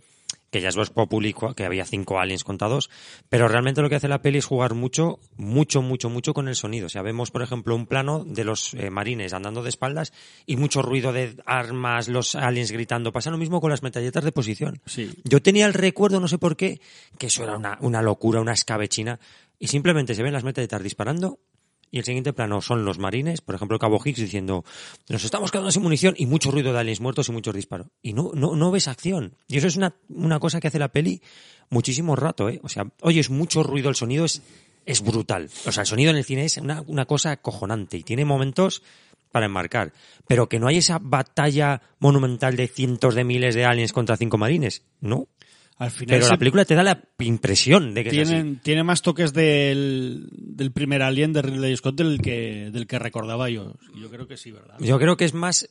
que 0.50 0.62
ya 0.62 0.70
es 0.70 0.76
Vox 0.76 0.90
Populi, 0.90 1.36
que 1.56 1.66
había 1.66 1.86
cinco 1.86 2.20
aliens 2.20 2.44
contados, 2.44 2.90
pero 3.30 3.48
realmente 3.48 3.82
lo 3.82 3.90
que 3.90 3.96
hace 3.96 4.08
la 4.08 4.22
peli 4.22 4.40
es 4.40 4.46
jugar 4.46 4.74
mucho, 4.74 5.20
mucho, 5.36 5.82
mucho, 5.82 6.10
mucho 6.10 6.34
con 6.34 6.48
el 6.48 6.56
sonido. 6.56 6.88
O 6.88 6.90
sea, 6.90 7.02
vemos, 7.02 7.30
por 7.30 7.44
ejemplo, 7.44 7.76
un 7.76 7.86
plano 7.86 8.24
de 8.26 8.44
los 8.44 8.74
eh, 8.74 8.90
marines 8.90 9.34
andando 9.34 9.62
de 9.62 9.70
espaldas 9.70 10.14
y 10.46 10.56
mucho 10.56 10.82
ruido 10.82 11.14
de 11.14 11.36
armas, 11.46 12.08
los 12.08 12.36
aliens 12.36 12.72
gritando. 12.72 13.12
Pasa 13.12 13.32
lo 13.32 13.38
mismo 13.38 13.62
con 13.62 13.70
las 13.70 13.84
metralletas 13.84 14.24
de 14.24 14.32
posición. 14.32 14.82
Sí. 14.86 15.14
Yo 15.24 15.42
tenía 15.42 15.66
el 15.68 15.74
recuerdo, 15.74 16.20
no 16.20 16.28
sé 16.28 16.38
por 16.38 16.56
qué, 16.56 16.80
que 17.20 17.28
eso 17.28 17.44
era 17.44 17.58
una, 17.58 17.78
una 17.82 18.02
locura, 18.02 18.42
una 18.42 18.54
escabechina, 18.54 19.20
y 19.60 19.68
simplemente 19.68 20.16
se 20.16 20.24
ven 20.24 20.34
las 20.34 20.44
metralletas 20.44 20.84
disparando, 20.84 21.40
y 21.96 22.00
el 22.00 22.04
siguiente 22.04 22.34
plano 22.34 22.62
son 22.62 22.84
los 22.84 23.00
marines, 23.00 23.40
por 23.40 23.56
ejemplo, 23.56 23.80
Cabo 23.80 24.02
Higgs 24.04 24.20
diciendo, 24.20 24.66
nos 25.08 25.24
estamos 25.24 25.50
quedando 25.50 25.72
sin 25.72 25.82
munición, 25.82 26.14
y 26.18 26.26
mucho 26.26 26.52
ruido 26.52 26.74
de 26.74 26.80
aliens 26.80 27.00
muertos 27.00 27.30
y 27.30 27.32
muchos 27.32 27.56
disparos. 27.56 27.88
Y 28.02 28.12
no, 28.12 28.32
no, 28.34 28.54
no 28.54 28.70
ves 28.70 28.90
acción. 28.90 29.38
Y 29.48 29.60
eso 29.60 29.68
es 29.68 29.78
una, 29.78 29.96
una 30.10 30.38
cosa 30.38 30.60
que 30.60 30.68
hace 30.68 30.78
la 30.78 30.90
peli 30.90 31.22
muchísimo 31.70 32.18
rato, 32.18 32.50
¿eh? 32.50 32.60
O 32.64 32.68
sea, 32.68 32.92
oyes 33.00 33.30
mucho 33.30 33.64
ruido, 33.64 33.88
el 33.88 33.96
sonido 33.96 34.26
es, 34.26 34.42
es 34.86 35.02
brutal. 35.04 35.50
O 35.66 35.72
sea, 35.72 35.84
el 35.84 35.88
sonido 35.88 36.12
en 36.12 36.18
el 36.18 36.26
cine 36.26 36.44
es 36.44 36.58
una, 36.58 36.84
una 36.86 37.06
cosa 37.06 37.32
acojonante, 37.32 37.96
y 37.96 38.04
tiene 38.04 38.26
momentos 38.26 38.84
para 39.32 39.46
enmarcar. 39.46 39.94
Pero 40.28 40.50
que 40.50 40.60
no 40.60 40.68
hay 40.68 40.80
esa 40.80 41.00
batalla 41.02 41.82
monumental 42.00 42.58
de 42.58 42.68
cientos 42.68 43.16
de 43.16 43.24
miles 43.24 43.56
de 43.56 43.64
aliens 43.64 43.94
contra 43.94 44.18
cinco 44.18 44.38
marines, 44.38 44.84
¿no? 45.00 45.30
Al 45.78 45.92
final 45.92 46.20
Pero 46.20 46.30
la 46.30 46.38
película 46.38 46.64
te 46.66 46.74
da 46.76 46.84
la 46.84 47.04
impresión 47.20 47.94
de 47.94 48.04
que 48.04 48.10
es 48.10 48.18
así. 48.20 48.32
tienen, 48.32 48.60
tiene 48.62 48.84
más 48.84 49.02
toques 49.02 49.34
del, 49.34 50.30
del 50.32 50.72
primer 50.72 51.02
Alien 51.02 51.34
de 51.34 51.42
Ridley 51.42 51.76
Scott 51.76 51.96
del 51.96 52.22
que, 52.22 52.70
del 52.72 52.88
que 52.88 52.98
recordaba 52.98 53.50
yo. 53.50 53.74
Yo 53.94 54.10
creo 54.10 54.26
que 54.28 54.38
sí, 54.38 54.52
¿verdad? 54.52 54.78
Yo 54.80 54.98
creo 55.00 55.18
que 55.18 55.26
es 55.26 55.34
más 55.34 55.68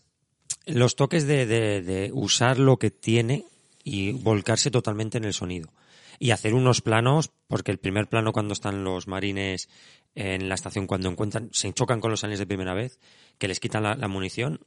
los 0.67 0.97
toques 0.97 1.27
de, 1.27 1.47
de- 1.47 1.83
de 1.83 2.11
usar 2.13 2.59
lo 2.59 2.77
que 2.79 2.91
tiene 2.91 3.45
y 3.83 4.13
volcarse 4.13 4.71
totalmente 4.71 5.17
en 5.19 5.25
el 5.25 5.33
sonido. 5.33 5.73
Y 6.19 6.31
hacer 6.31 6.55
unos 6.55 6.81
planos, 6.83 7.31
porque 7.49 7.73
el 7.73 7.79
primer 7.79 8.07
plano 8.07 8.33
cuando 8.33 8.53
están 8.53 8.85
los 8.85 9.09
marines 9.09 9.69
en 10.15 10.49
la 10.49 10.55
estación, 10.55 10.87
cuando 10.87 11.09
encuentran, 11.09 11.49
se 11.53 11.73
chocan 11.73 12.01
con 12.01 12.11
los 12.11 12.23
aliens 12.25 12.39
de 12.39 12.47
primera 12.47 12.73
vez, 12.75 13.01
que 13.39 13.49
les 13.49 13.59
quitan 13.59 13.83
la, 13.83 13.95
la 13.97 14.07
munición, 14.09 14.61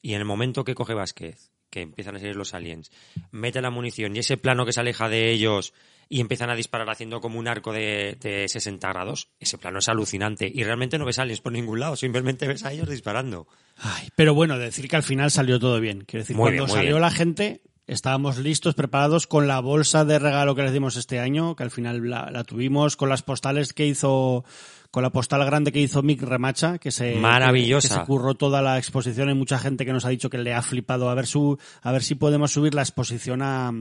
y 0.00 0.14
en 0.14 0.20
el 0.20 0.24
momento 0.24 0.64
que 0.64 0.74
coge 0.74 0.94
Vázquez, 0.94 1.50
que 1.70 1.82
empiezan 1.82 2.16
a 2.16 2.18
salir 2.18 2.36
los 2.36 2.52
aliens, 2.54 2.90
mete 3.30 3.62
la 3.62 3.70
munición 3.70 4.14
y 4.16 4.18
ese 4.18 4.36
plano 4.36 4.66
que 4.66 4.72
se 4.72 4.80
aleja 4.80 5.08
de 5.08 5.30
ellos 5.30 5.72
y 6.12 6.20
empiezan 6.20 6.50
a 6.50 6.56
disparar 6.56 6.90
haciendo 6.90 7.20
como 7.20 7.38
un 7.38 7.46
arco 7.46 7.72
de, 7.72 8.18
de 8.20 8.48
60 8.48 8.88
grados, 8.88 9.28
ese 9.38 9.58
plano 9.58 9.78
es 9.78 9.88
alucinante. 9.88 10.50
Y 10.52 10.64
realmente 10.64 10.98
no 10.98 11.04
ves 11.04 11.20
aliens 11.20 11.40
por 11.40 11.52
ningún 11.52 11.78
lado, 11.78 11.94
simplemente 11.94 12.48
ves 12.48 12.64
a 12.64 12.72
ellos 12.72 12.88
disparando. 12.88 13.46
Ay, 13.76 14.08
pero 14.16 14.34
bueno, 14.34 14.58
decir 14.58 14.88
que 14.88 14.96
al 14.96 15.04
final 15.04 15.30
salió 15.30 15.60
todo 15.60 15.78
bien. 15.78 16.02
Quiero 16.04 16.24
decir, 16.24 16.34
Muy 16.34 16.46
cuando 16.46 16.64
bien, 16.64 16.76
salió 16.76 16.90
bien. 16.96 17.00
la 17.02 17.10
gente, 17.12 17.60
estábamos 17.86 18.38
listos, 18.38 18.74
preparados 18.74 19.28
con 19.28 19.46
la 19.46 19.60
bolsa 19.60 20.04
de 20.04 20.18
regalo 20.18 20.56
que 20.56 20.62
les 20.62 20.72
dimos 20.72 20.96
este 20.96 21.20
año, 21.20 21.54
que 21.54 21.62
al 21.62 21.70
final 21.70 22.10
la, 22.10 22.28
la 22.32 22.42
tuvimos, 22.42 22.96
con 22.96 23.08
las 23.08 23.22
postales 23.22 23.72
que 23.72 23.86
hizo, 23.86 24.44
con 24.90 25.02
la 25.02 25.10
postal 25.10 25.44
grande 25.44 25.72
que 25.72 25.80
hizo 25.80 26.02
Mick 26.02 26.22
Remacha, 26.22 26.78
que 26.78 26.90
se, 26.90 27.16
Maravillosa. 27.16 27.88
que 27.88 27.94
se 27.94 28.06
curró 28.06 28.34
toda 28.34 28.60
la 28.60 28.78
exposición. 28.78 29.28
Hay 29.28 29.34
mucha 29.34 29.58
gente 29.58 29.86
que 29.86 29.92
nos 29.92 30.04
ha 30.04 30.08
dicho 30.08 30.30
que 30.30 30.38
le 30.38 30.54
ha 30.54 30.62
flipado. 30.62 31.10
A 31.10 31.14
ver, 31.14 31.26
su, 31.26 31.58
a 31.82 31.92
ver 31.92 32.02
si 32.02 32.16
podemos 32.16 32.52
subir 32.52 32.74
la 32.74 32.82
exposición 32.82 33.40
a, 33.42 33.68
a 33.68 33.72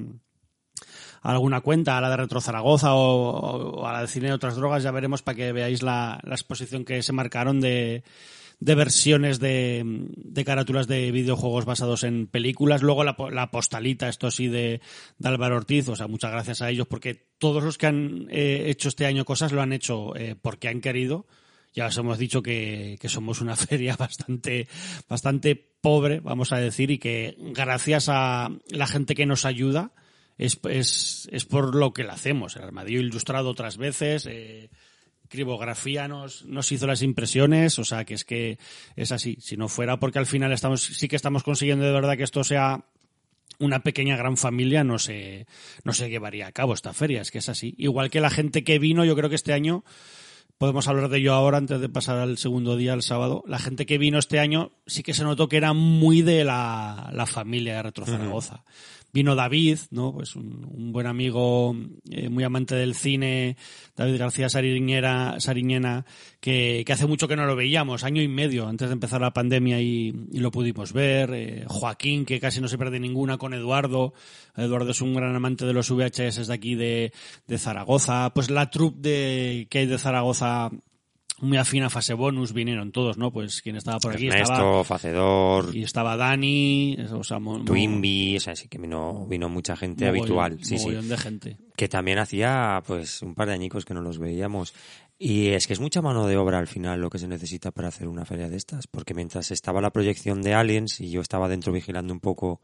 alguna 1.31 1.61
cuenta, 1.61 1.97
a 1.97 2.01
la 2.01 2.09
de 2.09 2.17
Retro 2.17 2.41
Zaragoza 2.41 2.93
o, 2.93 3.79
o 3.79 3.87
a 3.87 3.93
la 3.93 4.01
de 4.01 4.07
Cine 4.07 4.27
de 4.27 4.33
otras 4.33 4.55
drogas, 4.55 4.83
ya 4.83 4.91
veremos 4.91 5.21
para 5.21 5.35
que 5.35 5.51
veáis 5.51 5.81
la, 5.81 6.19
la 6.23 6.35
exposición 6.35 6.85
que 6.85 7.01
se 7.01 7.13
marcaron 7.13 7.59
de, 7.59 8.03
de 8.59 8.75
versiones 8.75 9.39
de, 9.39 9.83
de 9.85 10.45
carátulas 10.45 10.87
de 10.87 11.11
videojuegos 11.11 11.65
basados 11.65 12.03
en 12.03 12.27
películas. 12.27 12.81
Luego 12.81 13.03
la, 13.03 13.15
la 13.31 13.51
postalita, 13.51 14.09
esto 14.09 14.31
sí, 14.31 14.47
de, 14.47 14.81
de 15.17 15.29
Álvaro 15.29 15.57
Ortiz. 15.57 15.87
O 15.89 15.95
sea, 15.95 16.07
muchas 16.07 16.31
gracias 16.31 16.61
a 16.61 16.69
ellos 16.69 16.87
porque 16.87 17.15
todos 17.37 17.63
los 17.63 17.77
que 17.77 17.87
han 17.87 18.27
eh, 18.29 18.65
hecho 18.67 18.89
este 18.89 19.05
año 19.05 19.25
cosas 19.25 19.51
lo 19.51 19.61
han 19.61 19.73
hecho 19.73 20.15
eh, 20.15 20.35
porque 20.41 20.67
han 20.67 20.81
querido. 20.81 21.25
Ya 21.73 21.85
os 21.87 21.97
hemos 21.97 22.17
dicho 22.17 22.41
que, 22.41 22.97
que 22.99 23.09
somos 23.09 23.41
una 23.41 23.55
feria 23.55 23.95
bastante, 23.95 24.67
bastante 25.07 25.55
pobre, 25.55 26.19
vamos 26.19 26.51
a 26.51 26.57
decir, 26.57 26.91
y 26.91 26.97
que 26.97 27.37
gracias 27.39 28.09
a 28.09 28.49
la 28.69 28.87
gente 28.87 29.15
que 29.15 29.25
nos 29.25 29.45
ayuda 29.45 29.93
es, 30.37 30.59
es, 30.69 31.29
es 31.31 31.45
por 31.45 31.75
lo 31.75 31.93
que 31.93 32.03
la 32.03 32.13
hacemos. 32.13 32.55
El 32.55 32.63
armadillo 32.63 32.99
ilustrado 32.99 33.49
otras 33.49 33.77
veces, 33.77 34.25
eh, 34.25 34.69
Cribografía 35.29 36.07
nos, 36.07 36.43
nos 36.45 36.71
hizo 36.71 36.87
las 36.87 37.01
impresiones, 37.01 37.79
o 37.79 37.85
sea 37.85 38.03
que 38.03 38.15
es 38.15 38.25
que 38.25 38.57
es 38.95 39.11
así. 39.11 39.37
Si 39.39 39.55
no 39.55 39.69
fuera 39.69 39.99
porque 39.99 40.19
al 40.19 40.25
final 40.25 40.51
estamos, 40.51 40.83
sí 40.83 41.07
que 41.07 41.15
estamos 41.15 41.43
consiguiendo 41.43 41.85
de 41.85 41.91
verdad 41.91 42.17
que 42.17 42.23
esto 42.23 42.43
sea 42.43 42.83
una 43.59 43.81
pequeña 43.81 44.15
gran 44.15 44.37
familia, 44.37 44.83
no 44.83 44.99
se, 44.99 45.45
no 45.83 45.93
se 45.93 46.09
llevaría 46.09 46.47
a 46.47 46.51
cabo 46.51 46.73
esta 46.73 46.93
feria, 46.93 47.21
es 47.21 47.29
que 47.29 47.39
es 47.39 47.49
así. 47.49 47.75
Igual 47.77 48.09
que 48.09 48.21
la 48.21 48.29
gente 48.29 48.63
que 48.63 48.79
vino, 48.79 49.05
yo 49.05 49.15
creo 49.15 49.29
que 49.29 49.35
este 49.35 49.53
año, 49.53 49.83
podemos 50.57 50.87
hablar 50.87 51.09
de 51.09 51.19
ello 51.19 51.33
ahora 51.33 51.57
antes 51.57 51.79
de 51.79 51.89
pasar 51.89 52.17
al 52.17 52.37
segundo 52.37 52.77
día, 52.77 52.93
el 52.93 53.01
sábado, 53.01 53.43
la 53.47 53.59
gente 53.59 53.85
que 53.85 53.97
vino 53.97 54.17
este 54.17 54.39
año 54.39 54.71
sí 54.87 55.03
que 55.03 55.13
se 55.13 55.23
notó 55.23 55.49
que 55.49 55.57
era 55.57 55.73
muy 55.73 56.21
de 56.21 56.43
la, 56.43 57.09
la 57.13 57.25
familia 57.25 57.75
de 57.75 57.83
Retro 57.83 58.05
Zaragoza. 58.05 58.63
Vino 59.11 59.35
David, 59.35 59.79
¿no? 59.91 60.13
Pues 60.13 60.35
un, 60.35 60.67
un 60.71 60.91
buen 60.91 61.07
amigo, 61.07 61.75
eh, 62.09 62.29
muy 62.29 62.43
amante 62.43 62.75
del 62.75 62.93
cine, 62.95 63.57
David 63.95 64.19
García 64.19 64.49
Sariñera, 64.49 65.39
Sariñena, 65.39 66.05
que, 66.39 66.83
que 66.85 66.93
hace 66.93 67.07
mucho 67.07 67.27
que 67.27 67.35
no 67.35 67.45
lo 67.45 67.55
veíamos, 67.55 68.03
año 68.03 68.21
y 68.21 68.27
medio 68.27 68.67
antes 68.67 68.89
de 68.89 68.93
empezar 68.93 69.21
la 69.21 69.33
pandemia 69.33 69.81
y, 69.81 70.13
y 70.31 70.39
lo 70.39 70.51
pudimos 70.51 70.93
ver. 70.93 71.31
eh, 71.33 71.65
Joaquín, 71.67 72.25
que 72.25 72.39
casi 72.39 72.61
no 72.61 72.67
se 72.67 72.77
pierde 72.77 72.99
ninguna 72.99 73.37
con 73.37 73.53
Eduardo. 73.53 74.13
Eduardo 74.55 74.91
es 74.91 75.01
un 75.01 75.13
gran 75.13 75.35
amante 75.35 75.65
de 75.65 75.73
los 75.73 75.89
VHS 75.89 76.47
de 76.47 76.53
aquí 76.53 76.75
de, 76.75 77.11
de 77.47 77.57
Zaragoza. 77.57 78.31
Pues 78.33 78.49
la 78.49 78.69
troupe 78.69 78.99
de, 79.01 79.67
que 79.69 79.79
hay 79.79 79.85
de 79.85 79.97
Zaragoza 79.97 80.69
muy 81.41 81.57
afín 81.57 81.83
a 81.83 81.89
fase 81.89 82.13
bonus 82.13 82.53
vinieron 82.53 82.91
todos, 82.91 83.17
¿no? 83.17 83.31
Pues 83.31 83.61
quien 83.61 83.75
estaba 83.75 83.99
por 83.99 84.13
aquí 84.13 84.27
Ernesto, 84.27 84.53
estaba 84.53 84.83
Facedor, 84.83 85.75
y 85.75 85.83
estaba 85.83 86.17
Dani, 86.17 86.97
o 87.11 87.23
sea, 87.23 87.39
Twinbee, 87.65 88.37
o 88.37 88.39
sea, 88.39 88.55
sí 88.55 88.67
que 88.67 88.77
vino, 88.77 89.25
vino 89.27 89.49
mucha 89.49 89.75
gente 89.75 90.07
habitual. 90.07 90.59
Sí, 90.63 90.77
sí. 90.77 90.89
de 90.89 91.17
gente. 91.17 91.57
que 91.75 91.87
también 91.87 92.19
hacía 92.19 92.83
pues 92.85 93.21
un 93.21 93.35
par 93.35 93.47
de 93.47 93.53
añicos 93.53 93.85
que 93.85 93.93
no 93.93 94.01
los 94.01 94.19
veíamos. 94.19 94.73
Y 95.21 95.47
es 95.49 95.67
que 95.67 95.73
es 95.73 95.81
mucha 95.81 96.01
mano 96.01 96.27
de 96.27 96.37
obra 96.37 96.59
al 96.59 96.67
final 96.67 97.01
lo 97.01 97.09
que 97.09 97.19
se 97.19 97.27
necesita 97.27 97.71
para 97.71 97.89
hacer 97.89 98.07
una 98.07 98.23
feria 98.23 98.47
de 98.47 98.55
estas, 98.55 98.87
porque 98.87 99.13
mientras 99.13 99.51
estaba 99.51 99.81
la 99.81 99.91
proyección 99.91 100.41
de 100.41 100.53
Aliens 100.53 101.01
y 101.01 101.09
yo 101.09 101.19
estaba 101.19 101.49
dentro 101.49 101.73
vigilando 101.73 102.13
un 102.13 102.21
poco 102.21 102.61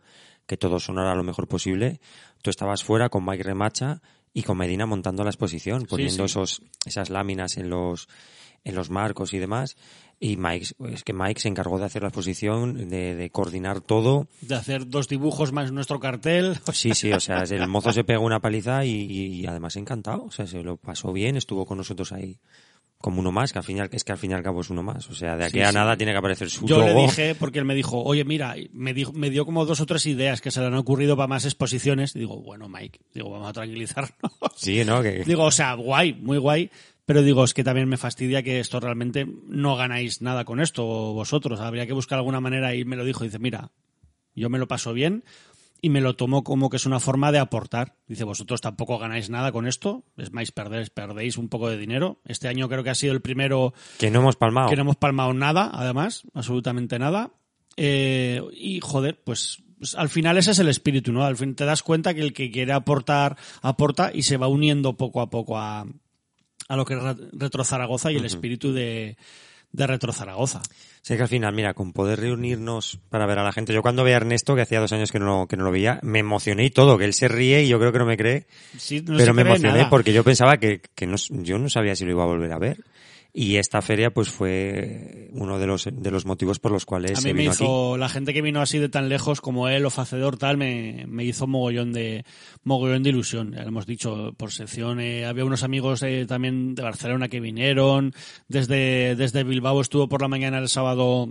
que 0.47 0.55
todo 0.55 0.79
sonara 0.79 1.15
lo 1.15 1.23
mejor 1.23 1.49
posible, 1.49 1.99
tú 2.41 2.49
estabas 2.49 2.83
fuera 2.83 3.09
con 3.09 3.25
Mike 3.25 3.43
Remacha 3.43 4.01
y 4.33 4.43
con 4.43 4.57
Medina 4.57 4.85
montando 4.85 5.23
la 5.23 5.31
exposición, 5.31 5.85
poniendo 5.85 6.27
sí. 6.27 6.31
esos 6.31 6.61
esas 6.85 7.09
láminas 7.09 7.57
en 7.57 7.69
los 7.69 8.07
en 8.65 8.75
los 8.75 8.89
marcos 8.89 9.33
y 9.33 9.39
demás. 9.39 9.77
Y 10.19 10.37
Mike, 10.37 10.67
es 10.91 11.03
que 11.03 11.13
Mike 11.13 11.39
se 11.41 11.47
encargó 11.49 11.77
de 11.79 11.85
hacer 11.85 12.01
la 12.01 12.07
exposición, 12.09 12.89
de, 12.89 13.15
de 13.15 13.29
coordinar 13.29 13.79
todo. 13.81 14.27
De 14.41 14.55
hacer 14.55 14.87
dos 14.89 15.07
dibujos 15.07 15.51
más 15.53 15.71
nuestro 15.71 15.99
cartel. 16.01 16.57
Sí, 16.73 16.93
sí, 16.93 17.11
o 17.13 17.19
sea, 17.19 17.43
el 17.43 17.67
mozo 17.67 17.91
se 17.93 18.03
pegó 18.03 18.25
una 18.25 18.39
paliza 18.41 18.83
y, 18.85 18.91
y 18.91 19.45
además 19.45 19.75
encantado, 19.77 20.25
o 20.25 20.31
sea, 20.31 20.47
se 20.47 20.61
lo 20.63 20.75
pasó 20.77 21.13
bien, 21.13 21.37
estuvo 21.37 21.65
con 21.65 21.77
nosotros 21.77 22.11
ahí 22.11 22.37
como 22.97 23.19
uno 23.19 23.31
más, 23.31 23.51
que 23.53 23.59
al 23.59 23.63
final, 23.65 23.87
es 23.91 24.03
que 24.03 24.13
al 24.13 24.17
fin 24.17 24.31
y 24.31 24.33
al 24.33 24.41
cabo 24.41 24.61
es 24.61 24.69
uno 24.71 24.81
más, 24.81 25.07
o 25.09 25.13
sea, 25.13 25.35
de 25.35 25.43
aquí 25.45 25.57
Sí, 25.57 25.61
a 25.61 25.67
sí. 25.69 25.75
nada 25.75 25.95
tiene 25.95 26.11
que 26.13 26.17
aparecer 26.17 26.49
su 26.49 26.65
Yo 26.65 26.79
le 26.79 26.87
logo. 26.87 27.01
dije, 27.03 27.35
porque 27.35 27.59
él 27.59 27.65
me 27.65 27.75
dijo, 27.75 28.01
oye, 28.01 28.23
mira, 28.23 28.55
me, 28.71 28.95
dijo, 28.95 29.11
me 29.11 29.29
dio 29.29 29.45
como 29.45 29.65
dos 29.65 29.79
o 29.81 29.85
tres 29.85 30.07
ideas 30.07 30.41
que 30.41 30.49
se 30.49 30.59
le 30.61 30.67
han 30.67 30.75
ocurrido 30.75 31.15
para 31.15 31.27
más 31.27 31.45
exposiciones. 31.45 32.15
Y 32.15 32.19
digo, 32.19 32.41
bueno, 32.41 32.67
Mike, 32.67 33.01
digo, 33.13 33.29
vamos 33.29 33.49
a 33.49 33.53
tranquilizarnos. 33.53 34.11
Sí, 34.55 34.83
¿no? 34.85 35.03
Que, 35.03 35.23
Digo, 35.23 35.43
o 35.43 35.51
sea, 35.51 35.73
guay, 35.75 36.13
muy 36.13 36.39
guay. 36.39 36.71
Pero 37.05 37.21
digo, 37.21 37.43
es 37.43 37.53
que 37.53 37.63
también 37.63 37.87
me 37.87 37.97
fastidia 37.97 38.41
que 38.41 38.59
esto 38.59 38.79
realmente 38.79 39.27
no 39.47 39.75
ganáis 39.75 40.21
nada 40.21 40.43
con 40.43 40.59
esto 40.59 40.83
vosotros. 40.85 41.59
Habría 41.59 41.85
que 41.85 41.93
buscar 41.93 42.17
alguna 42.17 42.41
manera 42.41 42.73
y 42.73 42.83
me 42.83 42.95
lo 42.95 43.05
dijo. 43.05 43.23
Dice, 43.23 43.37
mira, 43.37 43.71
yo 44.33 44.49
me 44.49 44.57
lo 44.57 44.67
paso 44.67 44.91
bien 44.91 45.23
y 45.81 45.89
me 45.89 46.01
lo 46.01 46.15
tomo 46.15 46.43
como 46.43 46.71
que 46.71 46.77
es 46.77 46.87
una 46.87 46.99
forma 46.99 47.31
de 47.31 47.37
aportar. 47.37 47.95
Dice, 48.07 48.23
vosotros 48.23 48.59
tampoco 48.59 48.97
ganáis 48.97 49.29
nada 49.29 49.51
con 49.51 49.67
esto. 49.67 50.03
Es 50.17 50.31
más, 50.31 50.51
perdéis, 50.51 50.89
perdéis 50.89 51.37
un 51.37 51.47
poco 51.47 51.69
de 51.69 51.77
dinero. 51.77 52.21
Este 52.25 52.47
año 52.47 52.67
creo 52.67 52.83
que 52.83 52.89
ha 52.89 52.95
sido 52.95 53.13
el 53.13 53.21
primero 53.21 53.75
que 53.99 54.09
no 54.09 54.21
hemos 54.21 54.35
palmado. 54.35 54.69
que 54.69 54.75
no 54.75 54.81
hemos 54.81 54.95
palmado 54.95 55.31
nada, 55.33 55.69
además, 55.71 56.23
absolutamente 56.33 56.97
nada. 56.97 57.33
Eh, 57.77 58.41
y 58.53 58.79
joder, 58.79 59.21
pues, 59.23 59.61
pues, 59.77 59.93
al 59.93 60.09
final 60.09 60.39
ese 60.39 60.51
es 60.51 60.59
el 60.59 60.69
espíritu, 60.69 61.11
¿no? 61.11 61.23
Al 61.23 61.37
fin 61.37 61.53
te 61.53 61.65
das 61.65 61.83
cuenta 61.83 62.15
que 62.15 62.21
el 62.21 62.33
que 62.33 62.49
quiere 62.49 62.73
aportar, 62.73 63.37
aporta 63.61 64.09
y 64.11 64.23
se 64.23 64.37
va 64.37 64.47
uniendo 64.47 64.97
poco 64.97 65.21
a 65.21 65.29
poco 65.29 65.59
a, 65.59 65.85
a 66.67 66.75
lo 66.75 66.85
que 66.85 66.95
es 66.95 67.01
Re- 67.01 67.15
Retro 67.33 67.63
Zaragoza 67.63 68.11
y 68.11 68.15
el 68.17 68.25
espíritu 68.25 68.73
de, 68.73 69.17
de 69.71 69.87
Retro 69.87 70.11
Zaragoza. 70.13 70.61
Sé 71.01 71.15
que 71.17 71.21
al 71.23 71.29
final, 71.29 71.53
mira, 71.53 71.73
con 71.75 71.93
poder 71.93 72.19
reunirnos 72.19 72.97
para 73.09 73.25
ver 73.27 73.37
a 73.39 73.43
la 73.43 73.51
gente, 73.53 73.73
yo 73.73 73.81
cuando 73.83 74.03
veía 74.03 74.15
a 74.15 74.21
Ernesto, 74.21 74.55
que 74.55 74.61
hacía 74.61 74.79
dos 74.79 74.91
años 74.91 75.11
que 75.11 75.19
no, 75.19 75.47
que 75.47 75.55
no 75.57 75.63
lo 75.63 75.71
veía, 75.71 75.99
me 76.01 76.19
emocioné 76.19 76.65
y 76.65 76.71
todo, 76.71 76.97
que 76.97 77.05
él 77.05 77.13
se 77.13 77.27
ríe 77.27 77.63
y 77.63 77.67
yo 77.67 77.77
creo 77.79 77.91
que 77.91 77.99
no 77.99 78.05
me 78.07 78.17
cree, 78.17 78.47
Sí, 78.77 79.01
no 79.01 79.17
pero 79.17 79.33
me 79.35 79.43
cree 79.43 79.51
emocioné 79.53 79.77
nada. 79.79 79.89
porque 79.91 80.13
yo 80.13 80.23
pensaba 80.23 80.57
que, 80.57 80.81
que 80.95 81.05
no, 81.05 81.15
yo 81.29 81.59
no 81.59 81.69
sabía 81.69 81.95
si 81.95 82.05
lo 82.05 82.11
iba 82.11 82.23
a 82.23 82.27
volver 82.27 82.51
a 82.51 82.57
ver. 82.57 82.77
Y 83.37 83.57
esta 83.57 83.81
feria 83.81 84.11
pues 84.11 84.29
fue 84.29 85.27
uno 85.33 85.59
de 85.59 85.67
los, 85.67 85.89
de 85.91 86.09
los 86.09 86.25
motivos 86.25 86.59
por 86.59 86.71
los 86.71 86.85
cuales 86.85 87.17
A 87.17 87.21
se 87.21 87.27
mí 87.27 87.33
me 87.33 87.39
vino 87.41 87.51
aquí. 87.51 87.65
hizo, 87.65 87.97
la 87.97 88.07
gente 88.07 88.33
que 88.33 88.41
vino 88.41 88.61
así 88.61 88.79
de 88.79 88.87
tan 88.87 89.09
lejos 89.09 89.41
como 89.41 89.67
él 89.67 89.85
o 89.85 89.89
Facedor 89.89 90.37
tal, 90.37 90.55
me, 90.55 91.03
me 91.09 91.25
hizo 91.25 91.45
mogollón 91.45 91.91
de, 91.91 92.23
mogollón 92.63 93.03
de 93.03 93.09
ilusión. 93.09 93.51
Ya 93.51 93.63
lo 93.63 93.67
hemos 93.67 93.85
dicho 93.85 94.33
por 94.37 94.53
sección. 94.53 95.01
eh, 95.01 95.25
había 95.25 95.43
unos 95.43 95.63
amigos 95.63 96.01
eh, 96.03 96.25
también 96.25 96.75
de 96.75 96.83
Barcelona 96.83 97.27
que 97.27 97.41
vinieron. 97.41 98.13
Desde, 98.47 99.17
desde 99.17 99.43
Bilbao 99.43 99.81
estuvo 99.81 100.07
por 100.07 100.21
la 100.21 100.29
mañana 100.29 100.57
el 100.59 100.69
sábado 100.69 101.27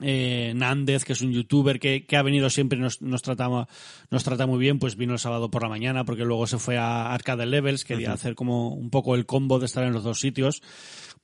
eh, 0.00 0.52
Nández, 0.56 1.04
que 1.04 1.12
es 1.12 1.20
un 1.20 1.32
youtuber 1.32 1.78
que, 1.78 2.06
que 2.06 2.16
ha 2.16 2.22
venido 2.22 2.48
siempre 2.50 2.78
y 2.78 2.82
nos, 2.82 3.02
nos, 3.02 3.20
trata, 3.20 3.48
nos 4.10 4.24
trata 4.24 4.46
muy 4.46 4.58
bien, 4.58 4.78
pues 4.78 4.96
vino 4.96 5.12
el 5.12 5.18
sábado 5.18 5.50
por 5.50 5.62
la 5.62 5.68
mañana 5.68 6.04
porque 6.04 6.24
luego 6.24 6.46
se 6.46 6.58
fue 6.58 6.78
a 6.78 7.12
Arcade 7.12 7.46
Levels, 7.46 7.84
quería 7.84 8.12
hacer 8.12 8.34
como 8.34 8.72
un 8.72 8.90
poco 8.90 9.14
el 9.14 9.26
combo 9.26 9.58
de 9.58 9.66
estar 9.66 9.84
en 9.84 9.92
los 9.92 10.04
dos 10.04 10.20
sitios. 10.20 10.62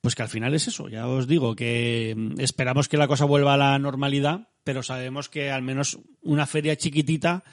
Pues 0.01 0.15
que 0.15 0.21
al 0.23 0.29
final 0.29 0.53
es 0.53 0.67
eso, 0.67 0.87
ya 0.89 1.07
os 1.07 1.27
digo, 1.27 1.55
que 1.55 2.13
mm, 2.15 2.39
esperamos 2.39 2.87
que 2.87 2.97
la 2.97 3.07
cosa 3.07 3.25
vuelva 3.25 3.53
a 3.55 3.57
la 3.57 3.79
normalidad, 3.79 4.49
pero 4.63 4.83
sabemos 4.83 5.29
que 5.29 5.49
al 5.51 5.61
menos 5.61 5.99
una 6.21 6.45
feria 6.45 6.75
chiquitita, 6.75 7.43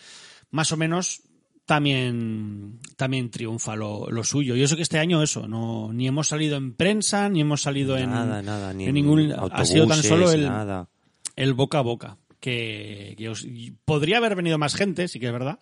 más 0.51 0.71
o 0.73 0.77
menos, 0.77 1.23
también, 1.65 2.81
también 2.97 3.31
triunfa 3.31 3.77
lo, 3.77 4.11
lo 4.11 4.25
suyo. 4.25 4.55
Y 4.57 4.63
eso 4.63 4.77
que 4.77 4.83
este 4.83 4.99
año 4.99 5.23
eso, 5.23 5.47
no, 5.49 5.93
ni 5.93 6.07
hemos 6.09 6.29
salido 6.29 6.57
en 6.57 6.75
prensa, 6.75 7.29
ni 7.29 7.41
hemos 7.41 7.63
salido 7.63 7.97
en, 7.97 8.11
Nada, 8.11 8.43
nada, 8.43 8.73
ni 8.75 8.87
en 8.87 8.95
ningún, 8.95 9.33
ha 9.33 9.65
sido 9.65 9.87
tan 9.87 10.03
solo 10.03 10.31
el, 10.33 10.47
nada. 10.49 10.89
el 11.37 11.55
boca 11.55 11.79
a 11.79 11.83
boca. 11.83 12.19
Que, 12.41 13.15
que 13.17 13.29
os- 13.29 13.47
podría 13.85 14.17
haber 14.19 14.35
venido 14.35 14.59
más 14.59 14.75
gente, 14.75 15.07
sí 15.09 15.21
que 15.21 15.27
es 15.27 15.33
verdad. 15.33 15.61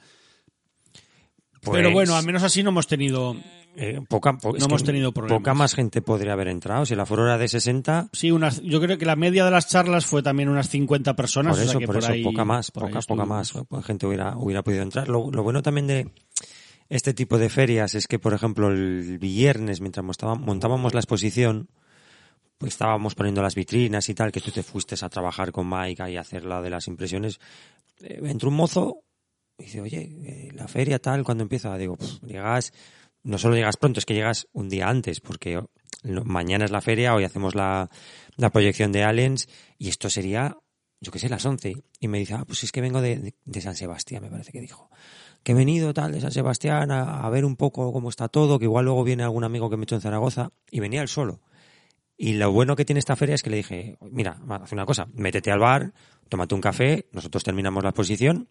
Pero 1.62 1.72
Pues- 1.84 1.92
bueno, 1.92 2.16
al 2.16 2.24
menos 2.24 2.42
así 2.42 2.62
no 2.62 2.70
hemos 2.70 2.86
tenido... 2.86 3.36
Eh, 3.76 4.00
poca, 4.08 4.36
po- 4.36 4.52
No 4.58 4.64
hemos 4.66 4.82
tenido 4.82 5.12
problemas. 5.12 5.38
Poca 5.40 5.54
más 5.54 5.74
gente 5.74 6.02
podría 6.02 6.32
haber 6.32 6.48
entrado. 6.48 6.84
Si 6.86 6.96
la 6.96 7.04
aforo 7.04 7.24
era 7.24 7.38
de 7.38 7.46
60, 7.46 8.08
Sí, 8.12 8.32
unas, 8.32 8.60
yo 8.62 8.80
creo 8.80 8.98
que 8.98 9.06
la 9.06 9.14
media 9.14 9.44
de 9.44 9.50
las 9.52 9.68
charlas 9.68 10.06
fue 10.06 10.22
también 10.24 10.48
unas 10.48 10.68
50 10.68 11.14
personas. 11.14 11.52
por 11.52 11.60
o 11.60 11.62
sea 11.62 11.70
eso, 11.70 11.78
que 11.78 11.86
por, 11.86 11.98
eso, 11.98 12.10
ahí- 12.12 12.24
poca 12.24 12.44
más, 12.44 12.70
por 12.72 12.84
poca, 12.90 13.00
poca 13.06 13.24
más. 13.24 13.52
Gente 13.84 14.06
hubiera, 14.06 14.36
hubiera 14.36 14.62
podido 14.64 14.82
entrar. 14.82 15.08
Lo, 15.08 15.30
lo 15.30 15.42
bueno 15.44 15.62
también 15.62 15.86
de 15.86 16.10
este 16.88 17.14
tipo 17.14 17.38
de 17.38 17.48
ferias 17.48 17.94
es 17.94 18.08
que, 18.08 18.18
por 18.18 18.34
ejemplo, 18.34 18.68
el 18.70 19.18
viernes, 19.18 19.80
mientras 19.80 20.04
montábamos 20.04 20.92
la 20.92 21.00
exposición, 21.00 21.68
pues 22.58 22.72
estábamos 22.72 23.14
poniendo 23.14 23.40
las 23.40 23.54
vitrinas 23.54 24.08
y 24.08 24.14
tal, 24.14 24.32
que 24.32 24.40
tú 24.40 24.50
te 24.50 24.64
fuiste 24.64 24.96
a 25.00 25.08
trabajar 25.08 25.52
con 25.52 25.68
Mike 25.70 26.10
y 26.10 26.16
a 26.16 26.22
hacer 26.22 26.44
la 26.44 26.60
de 26.60 26.70
las 26.70 26.88
impresiones. 26.88 27.38
Eh, 28.02 28.18
entró 28.24 28.48
un 28.48 28.56
mozo 28.56 28.96
dice, 29.64 29.80
oye, 29.80 30.10
eh, 30.24 30.48
la 30.54 30.68
feria 30.68 30.98
tal, 30.98 31.24
cuando 31.24 31.42
empieza? 31.42 31.76
Digo, 31.78 31.96
"Pff, 31.96 32.22
llegas, 32.24 32.72
no 33.22 33.38
solo 33.38 33.54
llegas 33.56 33.76
pronto, 33.76 33.98
es 34.00 34.06
que 34.06 34.14
llegas 34.14 34.48
un 34.52 34.68
día 34.68 34.88
antes, 34.88 35.20
porque 35.20 35.60
mañana 36.24 36.64
es 36.64 36.70
la 36.70 36.80
feria, 36.80 37.14
hoy 37.14 37.24
hacemos 37.24 37.54
la, 37.54 37.90
la 38.36 38.50
proyección 38.50 38.92
de 38.92 39.04
Aliens, 39.04 39.48
y 39.78 39.88
esto 39.88 40.08
sería, 40.10 40.56
yo 41.00 41.12
qué 41.12 41.18
sé, 41.18 41.28
las 41.28 41.44
11. 41.44 41.82
Y 41.98 42.08
me 42.08 42.18
dice, 42.18 42.34
ah, 42.34 42.44
pues 42.46 42.64
es 42.64 42.72
que 42.72 42.80
vengo 42.80 43.00
de, 43.00 43.34
de- 43.44 43.60
San 43.60 43.76
Sebastián, 43.76 44.22
me 44.22 44.30
parece 44.30 44.52
que 44.52 44.60
dijo. 44.60 44.90
Que 45.42 45.52
he 45.52 45.54
venido 45.54 45.92
tal 45.94 46.12
de 46.12 46.20
San 46.20 46.32
Sebastián 46.32 46.90
a, 46.90 47.28
ver 47.30 47.44
un 47.44 47.56
poco 47.56 47.92
cómo 47.92 48.08
está 48.10 48.28
todo, 48.28 48.58
que 48.58 48.64
igual 48.66 48.84
luego 48.86 49.04
viene 49.04 49.22
algún 49.22 49.44
amigo 49.44 49.70
que 49.70 49.76
me 49.76 49.84
hecho 49.84 49.94
en 49.94 50.00
Zaragoza, 50.00 50.52
y 50.70 50.80
venía 50.80 51.02
él 51.02 51.08
solo. 51.08 51.40
Y 52.16 52.34
lo 52.34 52.52
bueno 52.52 52.76
que 52.76 52.84
tiene 52.84 52.98
esta 52.98 53.16
feria 53.16 53.34
es 53.34 53.42
que 53.42 53.48
le 53.50 53.56
dije, 53.56 53.96
mira, 54.10 54.38
haz 54.48 54.72
una 54.72 54.84
cosa, 54.84 55.08
métete 55.14 55.50
al 55.50 55.58
bar, 55.58 55.94
tómate 56.30 56.54
un 56.54 56.62
café, 56.62 57.06
nosotros 57.12 57.44
terminamos 57.44 57.82
la 57.82 57.90
exposición 57.90 58.48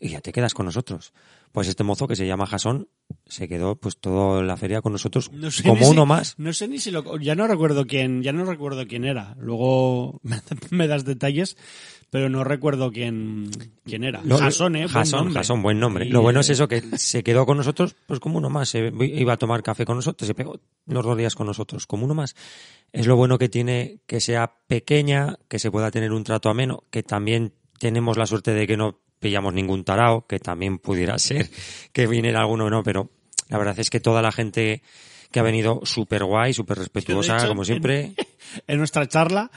y 0.00 0.08
ya 0.10 0.20
te 0.22 0.32
quedas 0.32 0.54
con 0.54 0.64
nosotros. 0.64 1.12
Pues 1.52 1.68
este 1.68 1.84
mozo 1.84 2.06
que 2.06 2.16
se 2.16 2.26
llama 2.26 2.46
Jason 2.46 2.88
se 3.26 3.48
quedó 3.48 3.76
pues 3.76 3.98
toda 3.98 4.42
la 4.42 4.56
feria 4.56 4.82
con 4.82 4.92
nosotros 4.92 5.30
No 5.32 5.50
sé 5.50 5.62
como 5.62 5.76
ni 5.76 5.84
si- 5.84 5.90
uno 5.90 6.06
más. 6.06 6.34
No 6.38 6.52
sé 6.52 6.68
ni 6.68 6.78
si 6.78 6.90
lo, 6.90 7.18
ya 7.18 7.34
no 7.34 7.46
recuerdo 7.46 7.86
quién, 7.86 8.22
ya 8.22 8.32
no 8.32 8.44
recuerdo 8.44 8.86
quién 8.86 9.04
era. 9.04 9.34
Luego 9.38 10.20
me 10.70 10.86
das 10.86 11.04
detalles, 11.04 11.56
pero 12.10 12.28
no 12.28 12.44
recuerdo 12.44 12.92
quién, 12.92 13.50
quién 13.84 14.04
era. 14.04 14.20
Lo- 14.22 14.36
Jason, 14.38 14.76
eh, 14.76 14.80
buen 14.80 14.88
Jason, 14.90 15.18
nombre. 15.20 15.34
Jason, 15.40 15.62
buen 15.62 15.80
nombre. 15.80 16.06
Y, 16.06 16.10
lo 16.10 16.20
bueno 16.22 16.40
es 16.40 16.50
eh, 16.50 16.52
eso, 16.52 16.68
que 16.68 16.82
se 16.98 17.22
quedó 17.24 17.46
con 17.46 17.56
nosotros 17.56 17.96
pues 18.06 18.20
como 18.20 18.36
uno 18.38 18.50
más. 18.50 18.68
Se 18.68 18.92
iba 19.00 19.32
a 19.32 19.36
tomar 19.38 19.62
café 19.62 19.84
con 19.86 19.96
nosotros, 19.96 20.26
se 20.26 20.34
pegó 20.34 20.60
los 20.86 21.04
dos 21.04 21.16
días 21.16 21.34
con 21.34 21.46
nosotros, 21.46 21.86
como 21.86 22.04
uno 22.04 22.14
más. 22.14 22.36
Es 22.92 23.06
lo 23.06 23.16
bueno 23.16 23.38
que 23.38 23.48
tiene 23.48 23.98
que 24.06 24.20
sea 24.20 24.56
pequeña, 24.68 25.38
que 25.48 25.58
se 25.58 25.70
pueda 25.70 25.90
tener 25.90 26.12
un 26.12 26.22
trato 26.22 26.48
ameno, 26.50 26.84
que 26.90 27.02
también 27.02 27.15
tenemos 27.78 28.16
la 28.16 28.26
suerte 28.26 28.52
de 28.52 28.66
que 28.66 28.76
no 28.76 29.00
pillamos 29.18 29.54
ningún 29.54 29.84
tarao, 29.84 30.26
que 30.26 30.38
también 30.38 30.78
pudiera 30.78 31.18
ser 31.18 31.48
que 31.92 32.06
viniera 32.06 32.40
alguno 32.40 32.66
o 32.66 32.70
no, 32.70 32.82
pero 32.82 33.10
la 33.48 33.58
verdad 33.58 33.78
es 33.78 33.90
que 33.90 34.00
toda 34.00 34.22
la 34.22 34.32
gente 34.32 34.82
que 35.30 35.40
ha 35.40 35.42
venido 35.42 35.80
súper 35.84 36.24
guay, 36.24 36.52
súper 36.52 36.78
respetuosa, 36.78 37.36
hecho, 37.36 37.48
como 37.48 37.64
siempre. 37.64 38.00
en 38.04 38.14
nuestra 38.68 39.06
charla, 39.08 39.50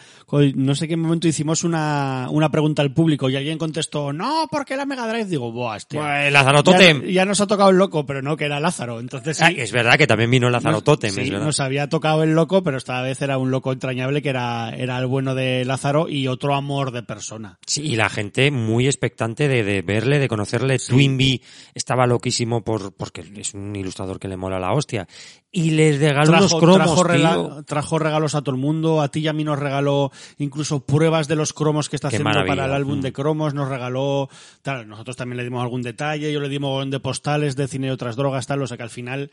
no 0.55 0.75
sé 0.75 0.87
qué 0.87 0.97
momento 0.97 1.27
hicimos 1.27 1.63
una, 1.63 2.27
una 2.29 2.49
pregunta 2.49 2.81
al 2.81 2.93
público 2.93 3.29
y 3.29 3.35
alguien 3.35 3.57
contestó, 3.57 4.13
no, 4.13 4.47
porque 4.51 4.75
la 4.75 4.85
Mega 4.85 5.07
Drive. 5.07 5.25
Digo, 5.25 5.51
buah, 5.51 5.75
hostia. 5.77 6.01
Pues, 6.01 6.31
Lázaro 6.31 6.63
Totem. 6.63 7.03
ya 7.05 7.25
nos 7.25 7.41
ha 7.41 7.47
tocado 7.47 7.69
el 7.69 7.77
loco, 7.77 8.05
pero 8.05 8.21
no, 8.21 8.37
que 8.37 8.45
era 8.45 8.59
Lázaro. 8.59 8.99
Entonces 8.99 9.37
sí. 9.37 9.43
Ah, 9.45 9.51
es 9.51 9.71
verdad 9.71 9.97
que 9.97 10.07
también 10.07 10.31
vino 10.31 10.49
Lázaro 10.49 10.75
Nos- 10.75 10.83
Totem, 10.83 11.11
sí, 11.11 11.21
es 11.21 11.29
verdad. 11.29 11.45
nos 11.45 11.59
había 11.59 11.89
tocado 11.89 12.23
el 12.23 12.33
loco, 12.33 12.63
pero 12.63 12.77
esta 12.77 13.01
vez 13.01 13.21
era 13.21 13.37
un 13.37 13.51
loco 13.51 13.71
entrañable 13.73 14.21
que 14.21 14.29
era, 14.29 14.69
era 14.75 14.97
el 14.97 15.05
bueno 15.07 15.35
de 15.35 15.65
Lázaro 15.65 16.07
y 16.09 16.27
otro 16.27 16.55
amor 16.55 16.91
de 16.91 17.03
persona. 17.03 17.59
Sí, 17.65 17.81
y 17.81 17.95
la 17.95 18.09
gente 18.09 18.51
muy 18.51 18.85
expectante 18.87 19.47
de, 19.47 19.63
de 19.63 19.81
verle, 19.81 20.19
de 20.19 20.27
conocerle. 20.27 20.77
Twinbee 20.79 21.41
estaba 21.73 22.07
loquísimo 22.07 22.63
por, 22.63 22.93
porque 22.93 23.23
es 23.37 23.53
un 23.53 23.75
ilustrador 23.75 24.19
que 24.19 24.27
le 24.27 24.37
mola 24.37 24.59
la 24.59 24.71
hostia. 24.73 25.07
Y 25.51 25.71
les 25.71 25.99
regaló 25.99 26.31
unos 26.37 26.53
cromos, 26.53 27.01
trajo, 27.01 27.47
tío. 27.47 27.63
trajo 27.63 27.97
regalos 27.97 28.35
a 28.35 28.41
todo 28.43 28.53
el 28.53 28.61
mundo, 28.61 28.78
a 29.01 29.09
ti 29.11 29.19
y 29.19 29.27
a 29.27 29.33
mí 29.33 29.43
nos 29.43 29.59
regaló 29.59 30.11
incluso 30.37 30.79
pruebas 30.85 31.27
de 31.27 31.35
los 31.35 31.53
cromos 31.53 31.89
que 31.89 31.95
está 31.95 32.09
Qué 32.09 32.15
haciendo 32.17 32.29
maravilla. 32.29 32.55
para 32.55 32.65
el 32.67 32.73
álbum 32.73 32.99
Mm. 32.99 33.01
de 33.01 33.13
cromos, 33.13 33.53
nos 33.53 33.67
regaló, 33.69 34.29
tal, 34.61 34.87
nosotros 34.87 35.15
también 35.15 35.37
le 35.37 35.43
dimos 35.43 35.61
algún 35.61 35.81
detalle, 35.81 36.31
yo 36.31 36.39
le 36.39 36.49
dimos 36.49 36.89
de 36.89 36.99
postales 36.99 37.55
de 37.55 37.67
cine 37.67 37.87
y 37.87 37.89
otras 37.91 38.15
drogas, 38.15 38.47
tal, 38.47 38.61
o 38.61 38.67
sea 38.67 38.77
que 38.77 38.83
al 38.83 38.89
final, 38.89 39.29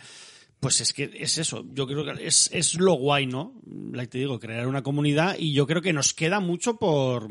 pues 0.60 0.80
es 0.80 0.92
que 0.92 1.10
es 1.14 1.38
eso, 1.38 1.64
yo 1.72 1.86
creo 1.86 2.04
que 2.04 2.26
es, 2.26 2.50
es 2.52 2.74
lo 2.80 2.92
guay, 2.94 3.26
¿no? 3.26 3.54
Like 3.92 4.10
te 4.10 4.18
digo, 4.18 4.38
crear 4.40 4.66
una 4.66 4.82
comunidad 4.82 5.36
y 5.38 5.52
yo 5.52 5.66
creo 5.66 5.82
que 5.82 5.92
nos 5.92 6.12
queda 6.14 6.40
mucho 6.40 6.76
por 6.76 7.28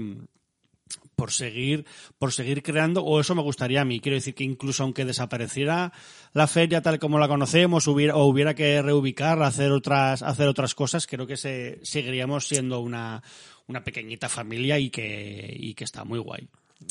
por 1.16 1.32
seguir 1.32 1.86
por 2.18 2.32
seguir 2.34 2.62
creando 2.64 3.04
o 3.04 3.20
eso 3.20 3.36
me 3.36 3.42
gustaría 3.42 3.82
a 3.82 3.86
mí 3.86 4.00
quiero 4.00 4.16
decir 4.16 4.36
que 4.36 4.44
incluso 4.44 4.84
aunque 4.84 5.06
desapareciera 5.06 5.92
la 6.34 6.48
feria 6.48 6.82
tal 6.82 7.00
como 7.00 7.20
la 7.20 7.28
conocemos 7.28 7.88
hubiera 7.88 8.16
o 8.16 8.26
hubiera 8.26 8.54
que 8.54 8.82
reubicar 8.82 9.42
hacer 9.44 9.72
otras 9.72 10.22
hacer 10.22 10.48
otras 10.48 10.76
cosas 10.76 11.08
creo 11.08 11.26
que 11.28 11.38
se 11.38 11.80
seguiríamos 11.84 12.48
siendo 12.48 12.80
una 12.82 13.24
una 13.68 13.84
pequeñita 13.84 14.30
familia 14.30 14.78
y 14.80 14.90
que 14.90 15.54
y 15.58 15.74
que 15.74 15.84
está 15.86 16.04
muy 16.04 16.20
guay 16.20 16.48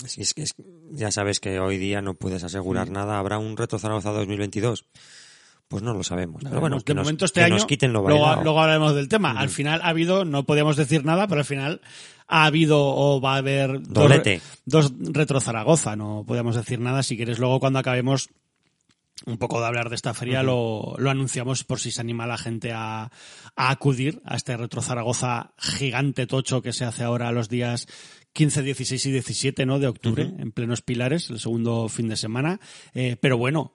Sí, 0.06 0.22
es 0.22 0.32
que 0.32 0.42
es- 0.42 0.54
ya 0.92 1.10
sabes 1.12 1.40
que 1.40 1.60
hoy 1.60 1.76
día 1.76 2.00
no 2.00 2.14
puedes 2.14 2.42
Mm. 2.42 2.46
asegurar 2.46 2.90
nada. 2.90 3.18
¿Habrá 3.18 3.36
un 3.38 3.54
reto 3.56 3.78
Zaragoza 3.78 4.10
2022? 4.12 4.86
Pues 5.68 5.82
no 5.82 5.92
lo 5.92 6.02
sabemos. 6.02 6.42
Pero 6.42 6.58
bueno, 6.58 6.78
de 6.78 6.84
que, 6.84 6.94
nos, 6.94 7.04
momento 7.04 7.26
este 7.26 7.40
que 7.40 7.44
año 7.44 7.54
nos 7.56 7.66
quiten 7.66 7.92
lo 7.92 8.00
luego, 8.00 8.42
luego 8.42 8.60
hablaremos 8.60 8.94
del 8.94 9.08
tema 9.08 9.32
al 9.38 9.50
final 9.50 9.80
ha 9.82 9.88
habido 9.88 10.24
no 10.24 10.44
podíamos 10.44 10.76
decir 10.76 11.04
nada 11.04 11.28
pero 11.28 11.40
al 11.40 11.44
final 11.44 11.80
ha 12.26 12.44
habido 12.46 12.80
o 12.80 13.20
va 13.20 13.34
a 13.34 13.38
haber 13.38 13.82
dos, 13.82 13.92
Doblete. 13.92 14.40
dos 14.64 14.92
retro 14.98 15.40
Zaragoza 15.40 15.96
no 15.96 16.24
podíamos 16.26 16.56
decir 16.56 16.80
nada 16.80 17.02
si 17.02 17.16
quieres 17.16 17.38
luego 17.38 17.60
cuando 17.60 17.78
acabemos 17.78 18.30
un 19.26 19.38
poco 19.38 19.60
de 19.60 19.66
hablar 19.66 19.88
de 19.90 19.96
esta 19.96 20.12
feria 20.14 20.42
lo, 20.42 20.94
lo 20.98 21.10
anunciamos 21.10 21.64
por 21.64 21.80
si 21.80 21.90
se 21.90 22.00
anima 22.00 22.26
la 22.26 22.36
gente 22.38 22.72
a, 22.72 23.10
a 23.56 23.70
acudir 23.70 24.20
a 24.24 24.36
este 24.36 24.56
Retro 24.56 24.82
Zaragoza 24.82 25.54
gigante 25.58 26.26
tocho 26.26 26.62
que 26.62 26.72
se 26.72 26.84
hace 26.84 27.04
ahora 27.04 27.30
los 27.32 27.48
días 27.48 27.86
15, 28.34 28.62
16 28.62 29.06
y 29.06 29.12
17 29.12 29.64
¿no? 29.66 29.78
de 29.78 29.86
octubre 29.86 30.24
en 30.38 30.50
plenos 30.50 30.82
pilares, 30.82 31.30
el 31.30 31.38
segundo 31.38 31.88
fin 31.88 32.08
de 32.08 32.16
semana. 32.16 32.60
Eh, 32.92 33.16
pero 33.20 33.38
bueno, 33.38 33.72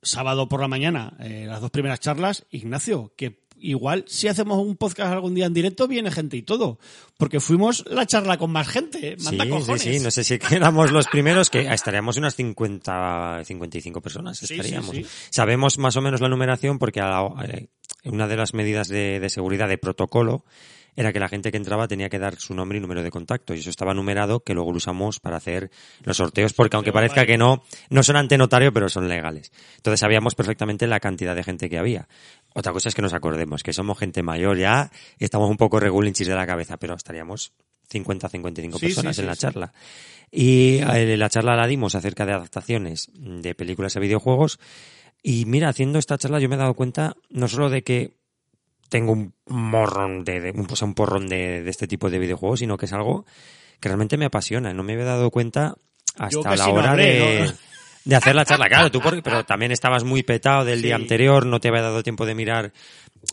sábado 0.00 0.48
por 0.48 0.60
la 0.60 0.68
mañana, 0.68 1.16
eh, 1.18 1.44
las 1.46 1.60
dos 1.60 1.72
primeras 1.72 1.98
charlas, 1.98 2.46
Ignacio, 2.50 3.12
que 3.16 3.43
igual 3.70 4.04
si 4.06 4.28
hacemos 4.28 4.58
un 4.58 4.76
podcast 4.76 5.12
algún 5.12 5.34
día 5.34 5.46
en 5.46 5.54
directo 5.54 5.88
viene 5.88 6.10
gente 6.10 6.36
y 6.36 6.42
todo, 6.42 6.78
porque 7.16 7.40
fuimos 7.40 7.84
la 7.88 8.06
charla 8.06 8.36
con 8.36 8.50
más 8.52 8.68
gente, 8.68 9.16
Sí, 9.18 9.24
manda 9.24 9.44
sí, 9.44 9.50
cojones. 9.50 9.82
sí, 9.82 9.98
no 10.00 10.10
sé 10.10 10.24
si 10.24 10.38
éramos 10.50 10.92
los 10.92 11.06
primeros, 11.08 11.50
que 11.50 11.60
estaríamos 11.72 12.16
unas 12.16 12.34
50, 12.36 13.42
55 13.44 14.00
personas, 14.00 14.38
Sí, 14.38 14.46
sí, 14.46 14.54
estaríamos. 14.54 14.90
sí. 14.90 15.06
Sabemos 15.30 15.78
más 15.78 15.96
o 15.96 16.02
menos 16.02 16.20
la 16.20 16.28
numeración 16.28 16.78
porque 16.78 17.00
a 17.00 17.08
la- 17.08 17.44
eh, 17.48 17.68
una 18.04 18.26
de 18.28 18.36
las 18.36 18.54
medidas 18.54 18.88
de, 18.88 19.18
de 19.20 19.28
seguridad 19.30 19.68
de 19.68 19.78
protocolo 19.78 20.44
era 20.96 21.12
que 21.12 21.18
la 21.18 21.28
gente 21.28 21.50
que 21.50 21.56
entraba 21.56 21.88
tenía 21.88 22.08
que 22.08 22.20
dar 22.20 22.36
su 22.36 22.54
nombre 22.54 22.78
y 22.78 22.80
número 22.80 23.02
de 23.02 23.10
contacto 23.10 23.52
y 23.52 23.58
eso 23.58 23.68
estaba 23.70 23.94
numerado 23.94 24.44
que 24.44 24.54
luego 24.54 24.70
lo 24.70 24.76
usamos 24.76 25.18
para 25.18 25.38
hacer 25.38 25.70
los 26.04 26.18
sorteos 26.18 26.52
porque 26.52 26.76
aunque 26.76 26.92
parezca 26.92 27.26
que 27.26 27.36
no, 27.36 27.64
no 27.90 28.02
son 28.04 28.14
ante 28.14 28.38
notario 28.38 28.72
pero 28.72 28.88
son 28.88 29.08
legales. 29.08 29.50
Entonces 29.76 29.98
sabíamos 29.98 30.36
perfectamente 30.36 30.86
la 30.86 31.00
cantidad 31.00 31.34
de 31.34 31.42
gente 31.42 31.68
que 31.68 31.78
había. 31.78 32.06
Otra 32.54 32.72
cosa 32.72 32.88
es 32.88 32.94
que 32.94 33.02
nos 33.02 33.12
acordemos 33.12 33.62
que 33.62 33.72
somos 33.72 33.98
gente 33.98 34.22
mayor 34.22 34.56
ya 34.56 34.90
y 35.18 35.24
estamos 35.24 35.50
un 35.50 35.56
poco 35.56 35.78
regulinchis 35.80 36.26
de 36.28 36.34
la 36.34 36.46
cabeza, 36.46 36.76
pero 36.78 36.94
estaríamos 36.94 37.52
50, 37.90 38.28
55 38.28 38.78
Sí, 38.78 38.86
personas 38.86 39.16
sí, 39.16 39.20
en 39.22 39.26
sí, 39.26 39.28
la 39.28 39.36
charla. 39.36 39.72
Y 40.30 40.78
eh, 40.78 41.16
la 41.16 41.28
charla 41.28 41.56
la 41.56 41.66
dimos 41.66 41.94
acerca 41.94 42.24
de 42.26 42.32
adaptaciones 42.32 43.10
de 43.14 43.54
películas 43.54 43.96
a 43.96 44.00
videojuegos. 44.00 44.58
Y 45.22 45.44
mira, 45.46 45.68
haciendo 45.68 45.98
esta 45.98 46.16
charla 46.18 46.38
yo 46.40 46.48
me 46.48 46.54
he 46.54 46.58
dado 46.58 46.74
cuenta 46.74 47.16
no 47.30 47.48
solo 47.48 47.70
de 47.70 47.82
que 47.82 48.12
tengo 48.88 49.12
un 49.12 49.34
morrón 49.46 50.24
de, 50.24 50.40
de- 50.40 50.50
un, 50.52 50.68
sea, 50.76 50.86
un 50.86 50.94
porrón 50.94 51.26
de, 51.28 51.62
de 51.62 51.70
este 51.70 51.86
tipo 51.88 52.10
de 52.10 52.18
videojuegos, 52.18 52.60
sino 52.60 52.76
que 52.76 52.86
es 52.86 52.92
algo 52.92 53.24
que 53.80 53.88
realmente 53.88 54.16
me 54.16 54.26
apasiona. 54.26 54.72
No 54.72 54.82
me 54.84 54.92
había 54.92 55.06
dado 55.06 55.30
cuenta 55.30 55.74
hasta 56.16 56.56
la 56.56 56.66
no 56.68 56.74
hora 56.74 56.90
hablé, 56.92 57.04
de, 57.18 57.46
¿no? 57.46 57.52
De 58.04 58.16
hacer 58.16 58.34
la 58.34 58.44
charla. 58.44 58.68
Claro, 58.68 58.90
tú 58.90 59.00
porque, 59.00 59.22
pero 59.22 59.44
también 59.44 59.72
estabas 59.72 60.04
muy 60.04 60.22
petado 60.22 60.64
del 60.64 60.82
día 60.82 60.96
anterior, 60.96 61.46
no 61.46 61.60
te 61.60 61.68
había 61.68 61.82
dado 61.82 62.02
tiempo 62.02 62.26
de 62.26 62.34
mirar 62.34 62.72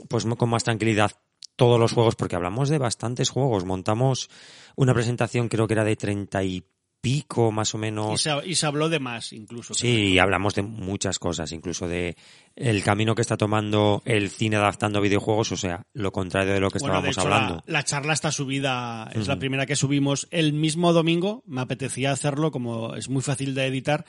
pues 0.07 0.25
con 0.25 0.49
más 0.49 0.63
tranquilidad 0.63 1.11
todos 1.55 1.79
los 1.79 1.91
juegos, 1.93 2.15
porque 2.15 2.35
hablamos 2.35 2.69
de 2.69 2.77
bastantes 2.77 3.29
juegos. 3.29 3.65
Montamos 3.65 4.29
una 4.75 4.93
presentación, 4.93 5.49
creo 5.49 5.67
que 5.67 5.73
era 5.73 5.83
de 5.83 5.95
treinta 5.95 6.43
y 6.43 6.63
pico, 7.01 7.51
más 7.51 7.73
o 7.73 7.77
Y 7.77 7.81
menos. 7.81 8.21
se, 8.21 8.31
y 8.45 8.55
se 8.55 8.65
habló 8.65 8.87
de 8.87 8.99
más 8.99 9.33
incluso. 9.33 9.73
Sí, 9.73 10.17
hablamos 10.19 10.53
de 10.55 10.61
muchas 10.61 11.19
cosas, 11.19 11.51
incluso 11.51 11.87
de 11.87 12.15
el 12.55 12.83
camino 12.83 13.15
que 13.15 13.21
está 13.21 13.37
tomando 13.37 14.01
el 14.05 14.29
cine 14.29 14.57
adaptando 14.57 15.01
videojuegos, 15.01 15.51
o 15.51 15.57
sea, 15.57 15.83
lo 15.93 16.11
contrario 16.11 16.53
de 16.53 16.59
lo 16.59 16.69
que 16.69 16.79
Bueno, 16.79 17.01
de 17.01 17.09
estábamos 17.09 17.17
hecho, 17.17 17.45
hablando. 17.45 17.63
La, 17.65 17.83
charla 17.83 18.13
está 18.13 18.31
subida, 18.31 19.09
es 19.13 19.27
la 19.27 19.37
primera 19.39 19.65
que 19.65 19.75
subimos 19.75 20.27
el 20.31 20.53
mismo 20.53 20.93
domingo. 20.93 21.43
Me 21.47 21.61
apetecía 21.61 22.11
hacerlo, 22.11 22.51
como 22.51 22.95
es 22.95 23.09
muy 23.09 23.21
fácil 23.23 23.55
de 23.55 23.65
editar. 23.65 24.05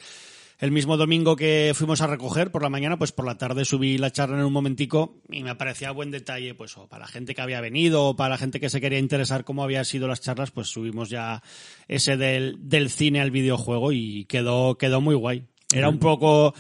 El 0.62 0.70
mismo 0.70 0.96
domingo 0.96 1.34
que 1.34 1.72
fuimos 1.74 2.00
a 2.02 2.06
recoger 2.06 2.52
por 2.52 2.62
la 2.62 2.68
mañana, 2.68 2.96
pues 2.96 3.10
por 3.10 3.26
la 3.26 3.36
tarde 3.36 3.64
subí 3.64 3.98
la 3.98 4.12
charla 4.12 4.38
en 4.38 4.44
un 4.44 4.52
momentico 4.52 5.20
y 5.28 5.42
me 5.42 5.56
parecía 5.56 5.90
buen 5.90 6.12
detalle, 6.12 6.54
pues 6.54 6.76
o 6.78 6.86
para 6.86 7.02
la 7.04 7.08
gente 7.08 7.34
que 7.34 7.42
había 7.42 7.60
venido 7.60 8.04
o 8.04 8.16
para 8.16 8.30
la 8.30 8.38
gente 8.38 8.60
que 8.60 8.70
se 8.70 8.80
quería 8.80 9.00
interesar 9.00 9.42
cómo 9.44 9.64
habían 9.64 9.84
sido 9.84 10.06
las 10.06 10.20
charlas, 10.20 10.52
pues 10.52 10.68
subimos 10.68 11.10
ya 11.10 11.42
ese 11.88 12.16
del, 12.16 12.56
del 12.60 12.90
cine 12.90 13.20
al 13.20 13.32
videojuego 13.32 13.90
y 13.90 14.24
quedó, 14.26 14.78
quedó 14.78 15.00
muy 15.00 15.16
guay. 15.16 15.42
Era 15.74 15.88
un 15.88 15.98
poco 15.98 16.54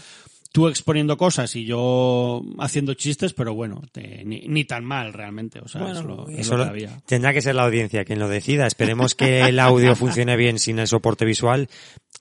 tú 0.52 0.68
exponiendo 0.68 1.16
cosas 1.16 1.54
y 1.56 1.64
yo 1.64 2.42
haciendo 2.58 2.92
chistes, 2.94 3.32
pero 3.32 3.54
bueno, 3.54 3.80
te- 3.92 4.22
ni, 4.24 4.40
ni 4.48 4.64
tan 4.64 4.84
mal 4.84 5.12
realmente. 5.14 5.60
O 5.60 5.68
sea, 5.68 5.90
es 5.92 6.02
lo, 6.02 6.28
es 6.28 6.40
Eso 6.40 6.52
lo 6.52 6.58
lo- 6.58 6.64
que 6.64 6.70
había. 6.70 7.00
tendrá 7.06 7.32
que 7.32 7.40
ser 7.40 7.54
la 7.54 7.62
audiencia 7.64 8.04
quien 8.04 8.18
lo 8.18 8.28
decida. 8.28 8.66
Esperemos 8.66 9.14
que 9.14 9.42
el 9.42 9.58
audio 9.60 9.94
funcione 9.96 10.36
bien 10.36 10.58
sin 10.58 10.78
el 10.78 10.88
soporte 10.88 11.24
visual, 11.24 11.68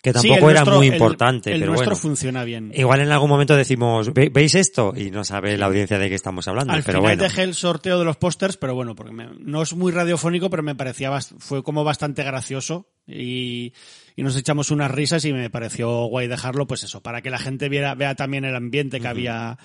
que 0.02 0.14
tampoco 0.14 0.50
era 0.50 0.62
nuestro- 0.62 0.78
muy 0.78 0.88
importante, 0.88 1.52
El, 1.54 1.60
pero 1.60 1.72
nuestro 1.74 1.92
bueno. 1.92 2.02
funciona 2.02 2.44
bien. 2.44 2.72
Igual 2.76 3.02
en 3.02 3.12
algún 3.12 3.30
momento 3.30 3.56
decimos, 3.56 4.14
"Ve- 4.14 4.30
¿veis 4.34 4.56
esto? 4.56 4.94
Y 4.96 5.12
no 5.12 5.24
sabe 5.24 5.58
la 5.58 5.68
audiencia 5.68 6.00
de 6.00 6.10
qué 6.10 6.16
estamos 6.16 6.48
hablando, 6.48 6.74
Al 6.74 6.82
pero 6.84 7.00
final 7.00 7.18
bueno. 7.18 7.24
dejé 7.24 7.44
el 7.44 7.54
sorteo 7.54 8.00
de 8.00 8.06
los 8.06 8.18
pósters, 8.18 8.58
pero 8.58 8.74
bueno, 8.74 8.96
porque 8.96 9.14
me- 9.14 9.30
no 9.40 9.62
es 9.62 9.74
muy 9.76 9.92
radiofónico, 9.92 10.50
pero 10.50 10.64
me 10.64 10.74
parecía, 10.76 11.12
fue 11.38 11.62
como 11.64 11.84
bastante 11.84 12.24
gracioso 12.24 12.88
y, 13.06 13.74
y 14.16 14.24
nos 14.24 14.36
echamos 14.36 14.72
unas 14.72 14.90
risas 14.92 15.24
y 15.26 15.34
me 15.34 15.50
pareció 15.50 16.06
guay 16.06 16.28
dejarlo, 16.28 16.66
pues 16.68 16.84
eso, 16.84 17.02
para 17.02 17.22
que 17.22 17.30
la 17.30 17.38
gente 17.38 17.70
viera, 17.70 17.94
vea 17.96 18.16
también 18.16 18.44
el 18.46 18.56
ambiente 18.56 19.00
que 19.00 19.08
había 19.08 19.58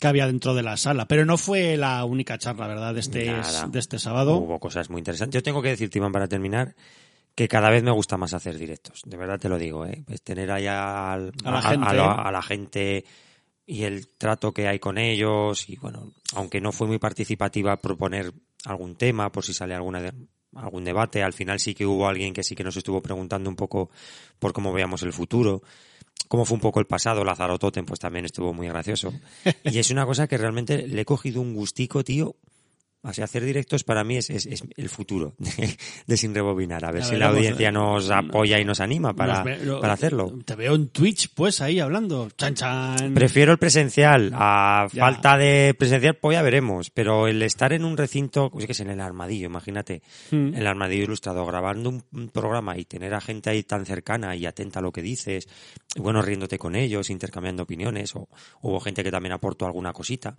que 0.00 0.06
había 0.08 0.26
dentro 0.26 0.54
de 0.54 0.62
la 0.62 0.78
sala. 0.78 1.06
Pero 1.06 1.26
no 1.26 1.36
fue 1.36 1.76
la 1.76 2.02
única 2.06 2.38
charla, 2.38 2.66
¿verdad? 2.66 2.94
De 2.94 3.00
este, 3.00 3.26
Nada. 3.26 3.66
de 3.68 3.78
este 3.78 3.98
sábado. 3.98 4.36
Hubo 4.38 4.58
cosas 4.58 4.88
muy 4.88 5.00
interesantes. 5.00 5.34
Yo 5.34 5.42
tengo 5.42 5.60
que 5.60 5.68
decirte, 5.68 5.98
Iván, 5.98 6.10
para 6.10 6.26
terminar, 6.26 6.74
que 7.40 7.48
cada 7.48 7.70
vez 7.70 7.82
me 7.82 7.90
gusta 7.90 8.18
más 8.18 8.34
hacer 8.34 8.58
directos. 8.58 9.00
De 9.06 9.16
verdad 9.16 9.38
te 9.40 9.48
lo 9.48 9.56
digo, 9.56 9.86
¿eh? 9.86 10.02
Pues 10.06 10.20
tener 10.20 10.50
ahí 10.50 10.66
al- 10.66 11.32
A 11.42 11.50
la 11.50 11.58
a, 11.60 11.62
gente. 11.62 11.94
la, 11.96 12.12
a 12.12 12.30
la 12.30 12.42
gente 12.42 13.02
y 13.64 13.84
el 13.84 14.08
trato 14.08 14.52
que 14.52 14.68
hay 14.68 14.78
con 14.78 14.98
ellos. 14.98 15.66
Y 15.70 15.76
bueno, 15.76 16.12
aunque 16.34 16.60
no 16.60 16.70
fue 16.70 16.86
muy 16.86 16.98
participativa 16.98 17.78
proponer 17.78 18.30
algún 18.66 18.94
tema, 18.94 19.32
por 19.32 19.42
si 19.42 19.54
sale 19.54 19.74
alguna 19.74 20.02
de- 20.02 20.12
algún 20.54 20.84
debate, 20.84 21.22
al 21.22 21.32
final 21.32 21.58
sí 21.60 21.74
que 21.74 21.86
hubo 21.86 22.06
alguien 22.06 22.34
que 22.34 22.42
sí 22.44 22.54
que 22.54 22.62
nos 22.62 22.76
estuvo 22.76 23.00
preguntando 23.00 23.48
un 23.48 23.56
poco 23.56 23.88
por 24.38 24.52
cómo 24.52 24.70
veíamos 24.70 25.02
el 25.02 25.14
futuro. 25.14 25.62
Cómo 26.28 26.44
fue 26.44 26.56
un 26.56 26.60
poco 26.60 26.78
el 26.78 26.86
pasado, 26.86 27.24
Lázaro 27.24 27.58
Totem, 27.58 27.86
pues 27.86 28.00
también 28.00 28.26
estuvo 28.26 28.52
muy 28.52 28.68
gracioso. 28.68 29.14
Y 29.64 29.78
es 29.78 29.90
una 29.90 30.04
cosa 30.04 30.28
que 30.28 30.36
realmente 30.36 30.86
le 30.86 31.00
he 31.00 31.04
cogido 31.06 31.40
un 31.40 31.54
gustico, 31.54 32.04
tío, 32.04 32.36
o 33.02 33.12
sea, 33.12 33.24
hacer 33.24 33.44
directos 33.44 33.82
para 33.84 34.04
mí 34.04 34.16
es, 34.16 34.28
es- 34.30 34.46
es 34.46 34.62
el 34.76 34.88
futuro 34.88 35.34
de, 35.38 35.76
de 36.06 36.16
Sin 36.16 36.34
Rebobinar. 36.34 36.84
A 36.84 36.90
ver 36.92 37.04
si 37.04 37.16
la 37.16 37.28
audiencia 37.28 37.68
eh. 37.68 37.72
nos 37.72 38.10
apoya 38.10 38.58
y 38.60 38.64
nos 38.64 38.80
anima 38.80 39.14
para, 39.14 39.36
Nos 39.36 39.44
ve- 39.44 39.64
lo- 39.64 39.80
para 39.80 39.94
hacerlo. 39.94 40.38
Te 40.44 40.54
veo 40.54 40.74
en 40.74 40.88
Twitch, 40.88 41.32
pues, 41.34 41.60
ahí 41.60 41.80
hablando. 41.80 42.28
Chan, 42.36 42.54
chan. 42.54 43.14
Prefiero 43.14 43.52
el 43.52 43.58
presencial. 43.58 44.30
A 44.34 44.86
Ya. 44.92 45.04
falta 45.04 45.36
de 45.38 45.74
presencial, 45.78 46.16
pues 46.16 46.34
ya 46.36 46.42
veremos. 46.42 46.90
Pero 46.90 47.26
el 47.26 47.40
estar 47.42 47.72
en 47.72 47.84
un 47.84 47.96
recinto, 47.96 48.50
pues 48.50 48.66
que 48.66 48.72
es 48.72 48.80
en 48.80 48.90
el 48.90 49.00
armadillo, 49.00 49.46
imagínate. 49.46 50.02
Mm. 50.30 50.36
En 50.48 50.54
el 50.56 50.66
armadillo 50.66 51.04
ilustrado, 51.04 51.46
grabando 51.46 51.88
un, 51.88 52.04
un 52.12 52.28
programa 52.28 52.76
y 52.76 52.84
tener 52.84 53.14
a 53.14 53.20
gente 53.20 53.50
ahí 53.50 53.62
tan 53.62 53.86
cercana 53.86 54.36
y 54.36 54.44
atenta 54.46 54.80
a 54.80 54.82
lo 54.82 54.92
que 54.92 55.02
dices. 55.02 55.48
Y 55.94 56.00
bueno, 56.00 56.20
riéndote 56.22 56.58
con 56.58 56.76
ellos, 56.76 57.08
intercambiando 57.10 57.62
opiniones. 57.62 58.14
O 58.14 58.28
hubo 58.60 58.78
gente 58.80 59.02
que 59.02 59.10
también 59.10 59.32
aportó 59.32 59.64
alguna 59.66 59.92
cosita. 59.92 60.36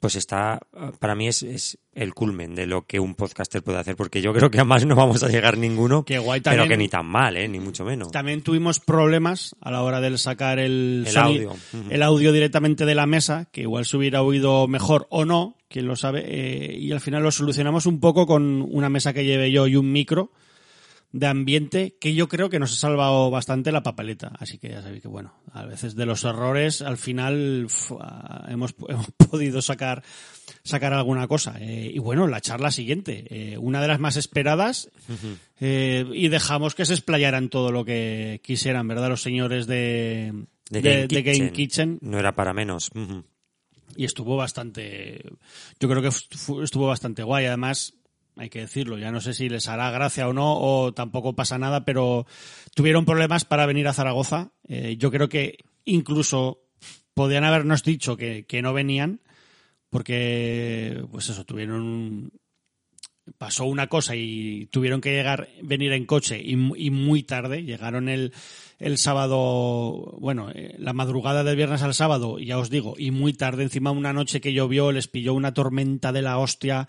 Pues 0.00 0.16
está, 0.16 0.60
para 0.98 1.14
mí 1.14 1.28
es, 1.28 1.42
es 1.42 1.78
el 1.94 2.12
culmen 2.12 2.54
de 2.54 2.66
lo 2.66 2.82
que 2.82 3.00
un 3.00 3.14
podcaster 3.14 3.62
puede 3.62 3.78
hacer, 3.78 3.96
porque 3.96 4.20
yo 4.20 4.32
creo 4.34 4.50
que 4.50 4.60
a 4.60 4.64
más 4.64 4.84
no 4.84 4.94
vamos 4.94 5.22
a 5.22 5.28
llegar 5.28 5.56
ninguno, 5.56 6.04
Qué 6.04 6.18
guay 6.18 6.40
pero 6.40 6.56
también. 6.56 6.68
que 6.68 6.76
ni 6.76 6.88
tan 6.88 7.06
mal, 7.06 7.36
¿eh? 7.36 7.48
ni 7.48 7.60
mucho 7.60 7.84
menos. 7.84 8.10
También 8.10 8.42
tuvimos 8.42 8.80
problemas 8.80 9.56
a 9.60 9.70
la 9.70 9.82
hora 9.82 10.00
de 10.00 10.18
sacar 10.18 10.58
el, 10.58 11.04
El 11.08 11.16
audio. 11.16 11.52
El 11.90 12.02
audio 12.02 12.32
directamente 12.32 12.84
de 12.84 12.94
la 12.94 13.06
mesa, 13.06 13.48
que 13.50 13.62
igual 13.62 13.86
se 13.86 13.96
hubiera 13.96 14.22
oído 14.22 14.68
mejor 14.68 15.06
o 15.10 15.24
no, 15.24 15.56
quién 15.68 15.86
lo 15.86 15.96
sabe, 15.96 16.24
eh, 16.26 16.76
y 16.76 16.92
al 16.92 17.00
final 17.00 17.22
lo 17.22 17.30
solucionamos 17.30 17.86
un 17.86 18.00
poco 18.00 18.26
con 18.26 18.62
una 18.62 18.88
mesa 18.88 19.12
que 19.12 19.24
llevé 19.24 19.50
yo 19.50 19.66
y 19.66 19.76
un 19.76 19.90
micro 19.90 20.32
de 21.16 21.28
ambiente 21.28 21.96
que 22.00 22.12
yo 22.14 22.26
creo 22.26 22.50
que 22.50 22.58
nos 22.58 22.72
ha 22.72 22.76
salvado 22.76 23.30
bastante 23.30 23.70
la 23.70 23.84
papeleta. 23.84 24.32
Así 24.40 24.58
que 24.58 24.70
ya 24.70 24.82
sabéis 24.82 25.00
que 25.00 25.06
bueno, 25.06 25.32
a 25.52 25.64
veces 25.64 25.94
de 25.94 26.06
los 26.06 26.24
errores 26.24 26.82
al 26.82 26.96
final 26.96 27.68
ah, 28.00 28.46
hemos, 28.48 28.74
hemos 28.88 29.06
podido 29.12 29.62
sacar 29.62 30.02
sacar 30.64 30.92
alguna 30.92 31.28
cosa. 31.28 31.54
Eh, 31.60 31.92
y 31.94 31.98
bueno, 32.00 32.26
la 32.26 32.40
charla 32.40 32.72
siguiente, 32.72 33.26
eh, 33.30 33.58
una 33.58 33.80
de 33.80 33.86
las 33.86 34.00
más 34.00 34.16
esperadas, 34.16 34.90
eh, 35.60 36.04
y 36.12 36.28
dejamos 36.28 36.74
que 36.74 36.84
se 36.84 36.94
explayaran 36.94 37.48
todo 37.48 37.70
lo 37.70 37.84
que 37.84 38.40
quisieran, 38.42 38.88
¿verdad? 38.88 39.08
Los 39.08 39.22
señores 39.22 39.68
de, 39.68 40.32
De 40.70 40.82
de- 40.82 41.06
Game 41.06 41.06
de 41.06 41.22
Game 41.22 41.52
Kitchen. 41.52 41.98
No 42.02 42.18
era 42.18 42.34
para 42.34 42.52
menos. 42.52 42.90
Y 43.96 44.04
estuvo 44.04 44.36
bastante, 44.36 45.22
yo 45.78 45.88
creo 45.88 46.02
que 46.02 46.08
estuvo 46.08 46.88
bastante 46.88 47.22
guay. 47.22 47.46
Además, 47.46 47.94
hay 48.36 48.50
que 48.50 48.60
decirlo, 48.60 48.98
ya 48.98 49.10
no 49.10 49.20
sé 49.20 49.34
si 49.34 49.48
les 49.48 49.68
hará 49.68 49.90
gracia 49.90 50.28
o 50.28 50.32
no, 50.32 50.58
o 50.58 50.92
tampoco 50.92 51.34
pasa 51.34 51.58
nada, 51.58 51.84
pero 51.84 52.26
tuvieron 52.74 53.04
problemas 53.04 53.44
para 53.44 53.66
venir 53.66 53.86
a 53.88 53.92
Zaragoza. 53.92 54.52
Eh, 54.68 54.96
yo 54.98 55.10
creo 55.10 55.28
que 55.28 55.58
incluso 55.84 56.60
podían 57.14 57.44
habernos 57.44 57.84
dicho 57.84 58.16
que, 58.16 58.44
que 58.46 58.62
no 58.62 58.72
venían, 58.72 59.20
porque, 59.90 61.04
pues 61.12 61.28
eso, 61.28 61.44
tuvieron 61.44 62.32
pasó 63.38 63.64
una 63.64 63.86
cosa 63.86 64.16
y 64.16 64.66
tuvieron 64.66 65.00
que 65.00 65.12
llegar, 65.12 65.48
venir 65.62 65.92
en 65.92 66.04
coche 66.04 66.40
y, 66.44 66.52
y 66.52 66.90
muy 66.90 67.22
tarde. 67.22 67.62
Llegaron 67.62 68.08
el, 68.08 68.32
el 68.78 68.98
sábado, 68.98 70.16
bueno, 70.18 70.50
eh, 70.54 70.74
la 70.78 70.92
madrugada 70.92 71.42
del 71.42 71.56
viernes 71.56 71.82
al 71.82 71.94
sábado, 71.94 72.38
ya 72.38 72.58
os 72.58 72.68
digo, 72.68 72.94
y 72.98 73.12
muy 73.12 73.32
tarde, 73.32 73.62
encima 73.62 73.92
una 73.92 74.12
noche 74.12 74.40
que 74.40 74.52
llovió, 74.52 74.92
les 74.92 75.08
pilló 75.08 75.32
una 75.34 75.54
tormenta 75.54 76.12
de 76.12 76.22
la 76.22 76.38
hostia 76.38 76.88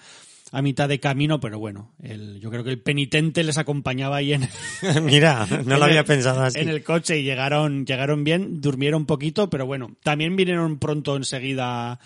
a 0.57 0.61
mitad 0.61 0.87
de 0.87 0.99
camino, 0.99 1.39
pero 1.39 1.59
bueno, 1.59 1.93
el, 2.01 2.39
yo 2.39 2.49
creo 2.49 2.63
que 2.63 2.69
el 2.69 2.79
penitente 2.81 3.43
les 3.43 3.57
acompañaba 3.57 4.17
ahí 4.17 4.33
en, 4.33 4.47
Mira, 5.03 5.45
no 5.49 5.57
en 5.59 5.67
lo 5.69 5.75
el- 5.75 5.83
había 5.83 6.03
pensado 6.05 6.43
así. 6.43 6.59
En 6.59 6.69
el 6.69 6.83
coche 6.83 7.19
y 7.19 7.23
llegaron, 7.23 7.85
llegaron 7.85 8.23
bien, 8.23 8.61
durmieron 8.61 9.01
un 9.01 9.05
poquito, 9.05 9.49
pero 9.49 9.65
bueno, 9.65 9.95
también 10.03 10.35
vinieron 10.35 10.79
pronto 10.79 11.15
enseguida 11.17 11.99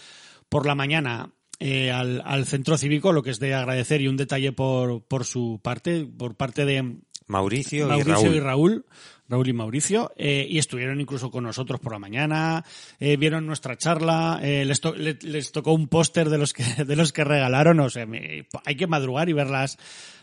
por 0.49 0.65
la 0.65 0.73
mañana 0.75 1.29
eh, 1.59 1.91
al, 1.91 2.21
al 2.25 2.45
centro 2.45 2.77
cívico, 2.77 3.13
lo 3.13 3.21
que 3.21 3.29
es 3.31 3.39
de 3.39 3.53
agradecer 3.53 4.01
y 4.01 4.07
un 4.07 4.17
detalle 4.17 4.51
por, 4.51 5.03
por 5.03 5.25
su 5.25 5.59
parte, 5.61 6.05
por 6.05 6.35
parte 6.35 6.65
de 6.65 6.95
Mauricio, 7.27 7.87
Mauricio 7.87 8.13
y 8.13 8.13
Raúl. 8.13 8.35
y 8.35 8.39
Raúl. 8.39 8.85
Raúl 9.29 9.47
y 9.47 9.53
Mauricio, 9.53 10.11
eh, 10.17 10.45
y 10.49 10.57
estuvieron 10.57 10.99
incluso 10.99 11.29
con 11.31 11.43
nosotros 11.43 11.79
por 11.79 11.91
la 11.93 11.99
mañana, 11.99 12.65
eh, 12.99 13.15
vieron 13.15 13.45
nuestra 13.45 13.77
charla, 13.77 14.39
eh, 14.41 14.65
les, 14.65 14.81
les 15.23 15.51
tocó 15.51 15.73
un 15.73 15.87
póster 15.87 16.29
de 16.29 16.37
los 16.39 16.51
que 16.53 16.63
de 16.85 16.95
los 16.95 17.13
que 17.13 17.23
regalaron, 17.23 17.79
o 17.79 17.89
sea, 17.89 18.05
me- 18.05 18.47
hay 18.65 18.75
que 18.75 18.87
madrugar 18.87 19.29
y 19.29 19.33
ver 19.33 19.47
las, 19.49 19.77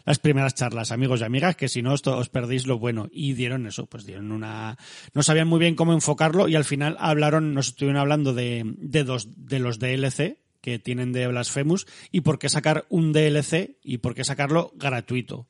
las 0.04 0.18
primeras 0.18 0.54
charlas, 0.54 0.90
amigos 0.92 1.20
y 1.20 1.24
amigas, 1.24 1.54
que 1.56 1.68
si 1.68 1.82
no 1.82 1.92
os, 1.92 2.06
os 2.06 2.28
perdéis 2.28 2.66
lo 2.66 2.78
bueno. 2.78 3.08
Y 3.12 3.34
dieron 3.34 3.66
eso, 3.66 3.86
pues 3.86 4.04
dieron 4.06 4.32
una, 4.32 4.76
no 5.14 5.22
sabían 5.22 5.48
muy 5.48 5.60
bien 5.60 5.76
cómo 5.76 5.92
enfocarlo 5.92 6.48
y 6.48 6.56
al 6.56 6.64
final 6.64 6.96
hablaron, 6.98 7.54
nos 7.54 7.68
estuvieron 7.68 8.00
hablando 8.00 8.34
de, 8.34 8.62
de 8.76 9.04
dos, 9.04 9.28
de 9.36 9.60
los 9.60 9.78
DLC 9.78 10.38
que 10.60 10.80
tienen 10.80 11.12
de 11.12 11.28
Blasphemous 11.28 11.86
y 12.10 12.22
por 12.22 12.40
qué 12.40 12.48
sacar 12.48 12.86
un 12.88 13.12
DLC 13.12 13.76
y 13.84 13.98
por 13.98 14.16
qué 14.16 14.24
sacarlo 14.24 14.72
gratuito. 14.74 15.46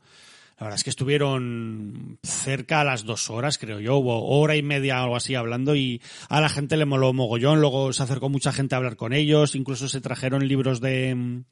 La 0.58 0.64
verdad 0.64 0.78
es 0.78 0.84
que 0.84 0.90
estuvieron 0.90 2.18
cerca 2.22 2.80
a 2.80 2.84
las 2.84 3.04
dos 3.04 3.28
horas, 3.28 3.58
creo 3.58 3.78
yo, 3.78 3.96
hubo 3.96 4.24
hora 4.24 4.56
y 4.56 4.62
media 4.62 5.00
o 5.00 5.04
algo 5.04 5.16
así 5.16 5.34
hablando 5.34 5.76
y 5.76 6.00
a 6.30 6.40
la 6.40 6.48
gente 6.48 6.78
le 6.78 6.86
moló 6.86 7.12
mogollón, 7.12 7.60
luego 7.60 7.92
se 7.92 8.02
acercó 8.02 8.30
mucha 8.30 8.52
gente 8.52 8.74
a 8.74 8.78
hablar 8.78 8.96
con 8.96 9.12
ellos, 9.12 9.54
incluso 9.54 9.86
se 9.86 10.00
trajeron 10.00 10.48
libros 10.48 10.80
de, 10.80 11.42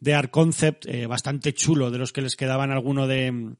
de 0.00 0.14
Art 0.14 0.32
Concept, 0.32 0.86
eh, 0.86 1.06
bastante 1.06 1.52
chulo, 1.54 1.92
de 1.92 1.98
los 1.98 2.12
que 2.12 2.22
les 2.22 2.34
quedaban 2.34 2.72
alguno 2.72 3.06
de, 3.06 3.54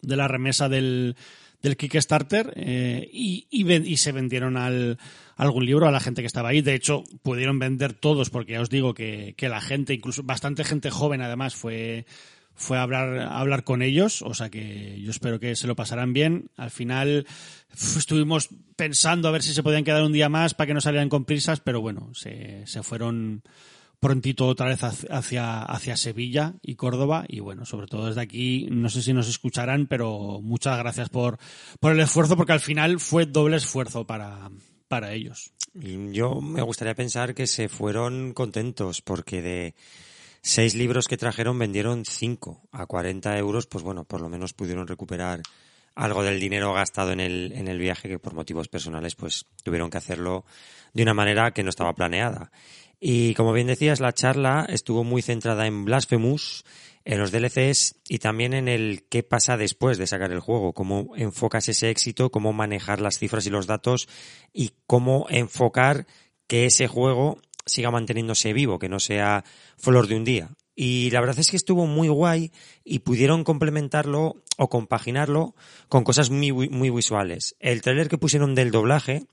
de 0.00 0.16
la 0.16 0.26
remesa 0.26 0.70
del, 0.70 1.16
del 1.60 1.76
Kickstarter 1.76 2.54
eh, 2.56 3.06
y, 3.12 3.46
y, 3.50 3.70
y 3.72 3.96
se 3.98 4.12
vendieron 4.12 4.56
al, 4.56 4.98
algún 5.36 5.66
libro 5.66 5.86
a 5.86 5.90
la 5.92 6.00
gente 6.00 6.22
que 6.22 6.26
estaba 6.26 6.48
ahí. 6.48 6.62
De 6.62 6.74
hecho, 6.74 7.04
pudieron 7.22 7.58
vender 7.58 7.92
todos 7.92 8.30
porque 8.30 8.52
ya 8.52 8.62
os 8.62 8.70
digo 8.70 8.94
que, 8.94 9.34
que 9.36 9.50
la 9.50 9.60
gente, 9.60 9.92
incluso 9.92 10.22
bastante 10.22 10.64
gente 10.64 10.90
joven 10.90 11.20
además, 11.20 11.54
fue, 11.54 12.06
fue 12.54 12.78
a 12.78 12.82
hablar, 12.82 13.20
hablar 13.20 13.64
con 13.64 13.82
ellos. 13.82 14.22
O 14.22 14.34
sea 14.34 14.50
que 14.50 15.00
yo 15.00 15.10
espero 15.10 15.40
que 15.40 15.56
se 15.56 15.66
lo 15.66 15.76
pasarán 15.76 16.12
bien. 16.12 16.50
Al 16.56 16.70
final 16.70 17.26
estuvimos 17.72 18.48
pensando 18.76 19.28
a 19.28 19.32
ver 19.32 19.42
si 19.42 19.54
se 19.54 19.62
podían 19.62 19.84
quedar 19.84 20.02
un 20.02 20.12
día 20.12 20.28
más 20.28 20.54
para 20.54 20.68
que 20.68 20.74
no 20.74 20.80
salieran 20.80 21.08
con 21.08 21.24
prisas, 21.24 21.60
pero 21.60 21.80
bueno, 21.80 22.10
se, 22.14 22.66
se 22.66 22.82
fueron 22.82 23.42
prontito 24.04 24.46
otra 24.46 24.66
vez 24.66 24.82
hacia, 24.82 25.62
hacia 25.62 25.96
Sevilla 25.96 26.54
y 26.60 26.74
Córdoba. 26.74 27.24
Y 27.26 27.40
bueno, 27.40 27.64
sobre 27.64 27.86
todo 27.86 28.06
desde 28.06 28.20
aquí, 28.20 28.68
no 28.70 28.90
sé 28.90 29.00
si 29.00 29.14
nos 29.14 29.28
escucharán, 29.28 29.86
pero 29.86 30.40
muchas 30.42 30.78
gracias 30.78 31.08
por, 31.08 31.38
por 31.80 31.92
el 31.92 32.00
esfuerzo, 32.00 32.36
porque 32.36 32.52
al 32.52 32.60
final 32.60 33.00
fue 33.00 33.24
doble 33.24 33.56
esfuerzo 33.56 34.06
para, 34.06 34.50
para 34.88 35.14
ellos. 35.14 35.52
Yo 35.72 36.40
me 36.40 36.60
gustaría 36.60 36.94
pensar 36.94 37.34
que 37.34 37.46
se 37.46 37.68
fueron 37.70 38.34
contentos 38.34 39.00
porque 39.00 39.40
de 39.40 39.74
seis 40.44 40.74
libros 40.74 41.08
que 41.08 41.16
trajeron 41.16 41.58
vendieron 41.58 42.04
cinco 42.04 42.60
a 42.70 42.84
40 42.84 43.38
euros, 43.38 43.66
pues 43.66 43.82
bueno, 43.82 44.04
por 44.04 44.20
lo 44.20 44.28
menos 44.28 44.52
pudieron 44.52 44.86
recuperar 44.86 45.40
algo 45.94 46.22
del 46.22 46.38
dinero 46.38 46.74
gastado 46.74 47.12
en 47.12 47.20
el, 47.20 47.52
en 47.52 47.66
el 47.66 47.78
viaje 47.78 48.10
que 48.10 48.18
por 48.18 48.34
motivos 48.34 48.68
personales 48.68 49.14
pues 49.14 49.46
tuvieron 49.62 49.88
que 49.88 49.96
hacerlo 49.96 50.44
de 50.92 51.02
una 51.02 51.14
manera 51.14 51.52
que 51.52 51.62
no 51.62 51.70
estaba 51.70 51.94
planeada. 51.94 52.52
Y 53.00 53.32
como 53.34 53.54
bien 53.54 53.68
decías, 53.68 54.00
la 54.00 54.12
charla 54.12 54.66
estuvo 54.68 55.02
muy 55.02 55.22
centrada 55.22 55.66
en 55.66 55.86
Blasphemous, 55.86 56.64
en 57.06 57.18
los 57.18 57.32
DLCs 57.32 57.96
y 58.06 58.18
también 58.18 58.52
en 58.52 58.68
el 58.68 59.06
qué 59.08 59.22
pasa 59.22 59.56
después 59.56 59.96
de 59.96 60.06
sacar 60.06 60.30
el 60.30 60.40
juego, 60.40 60.74
cómo 60.74 61.16
enfocas 61.16 61.68
ese 61.70 61.88
éxito, 61.88 62.30
cómo 62.30 62.52
manejar 62.52 63.00
las 63.00 63.18
cifras 63.18 63.46
y 63.46 63.50
los 63.50 63.66
datos 63.66 64.08
y 64.52 64.72
cómo 64.86 65.26
enfocar 65.30 66.06
que 66.46 66.66
ese 66.66 66.86
juego 66.86 67.38
siga 67.66 67.90
manteniéndose 67.90 68.52
vivo, 68.52 68.78
que 68.78 68.88
no 68.88 69.00
sea 69.00 69.44
flor 69.76 70.06
de 70.06 70.16
un 70.16 70.24
día. 70.24 70.50
Y 70.76 71.10
la 71.10 71.20
verdad 71.20 71.38
es 71.38 71.50
que 71.50 71.56
estuvo 71.56 71.86
muy 71.86 72.08
guay 72.08 72.50
y 72.84 73.00
pudieron 73.00 73.44
complementarlo 73.44 74.42
o 74.56 74.68
compaginarlo 74.68 75.54
con 75.88 76.02
cosas 76.02 76.30
muy, 76.30 76.68
muy 76.68 76.90
visuales. 76.90 77.54
El 77.60 77.80
trailer 77.80 78.08
que 78.08 78.18
pusieron 78.18 78.56
del 78.56 78.72
doblaje, 78.72 79.26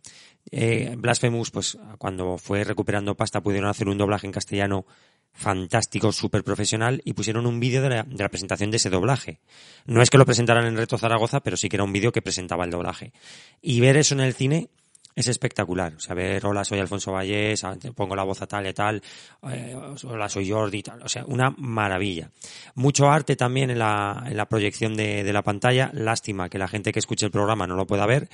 eh, 0.51 0.95
Blasphemous, 0.97 1.49
pues 1.49 1.77
cuando 1.97 2.37
fue 2.37 2.63
recuperando 2.63 3.17
pasta 3.17 3.41
pudieron 3.41 3.69
hacer 3.69 3.89
un 3.89 3.97
doblaje 3.97 4.27
en 4.27 4.33
castellano 4.33 4.85
fantástico, 5.33 6.11
súper 6.11 6.43
profesional 6.43 7.01
y 7.05 7.13
pusieron 7.13 7.47
un 7.47 7.59
vídeo 7.59 7.81
de 7.81 7.89
la, 7.89 8.03
de 8.03 8.21
la, 8.21 8.29
presentación 8.29 8.69
de 8.69 8.77
ese 8.77 8.89
doblaje. 8.89 9.39
No 9.85 10.01
es 10.01 10.09
que 10.09 10.17
lo 10.17 10.25
presentaran 10.25 10.65
en 10.65 10.75
Reto 10.75 10.97
Zaragoza, 10.97 11.39
pero 11.41 11.57
sí 11.57 11.69
que 11.69 11.77
era 11.77 11.85
un 11.85 11.93
vídeo 11.93 12.11
que 12.11 12.21
presentaba 12.21 12.65
el 12.65 12.71
doblaje. 12.71 13.13
Y 13.61 13.79
ver 13.79 13.97
eso 13.97 14.13
en 14.13 14.21
el 14.21 14.33
cine 14.33 14.69
es 15.15 15.27
espectacular. 15.27 15.93
O 15.95 15.99
sea, 15.99 16.15
ver, 16.15 16.45
hola, 16.45 16.63
soy 16.63 16.79
Alfonso 16.79 17.11
Vallés, 17.11 17.63
pongo 17.95 18.15
la 18.15 18.23
voz 18.23 18.41
a 18.41 18.47
tal 18.47 18.67
y 18.67 18.73
tal, 18.73 19.01
eh, 19.49 19.75
hola, 20.03 20.29
soy 20.29 20.49
Jordi 20.49 20.79
y 20.79 20.83
tal. 20.83 21.01
O 21.01 21.09
sea, 21.09 21.25
una 21.25 21.53
maravilla. 21.57 22.31
Mucho 22.75 23.09
arte 23.09 23.35
también 23.35 23.69
en 23.69 23.79
la, 23.79 24.23
en 24.25 24.37
la 24.37 24.47
proyección 24.47 24.95
de, 24.95 25.23
de 25.23 25.33
la 25.33 25.43
pantalla. 25.43 25.91
Lástima 25.93 26.49
que 26.49 26.57
la 26.57 26.67
gente 26.67 26.91
que 26.91 26.99
escuche 26.99 27.25
el 27.25 27.31
programa 27.31 27.67
no 27.67 27.75
lo 27.75 27.87
pueda 27.87 28.05
ver, 28.05 28.29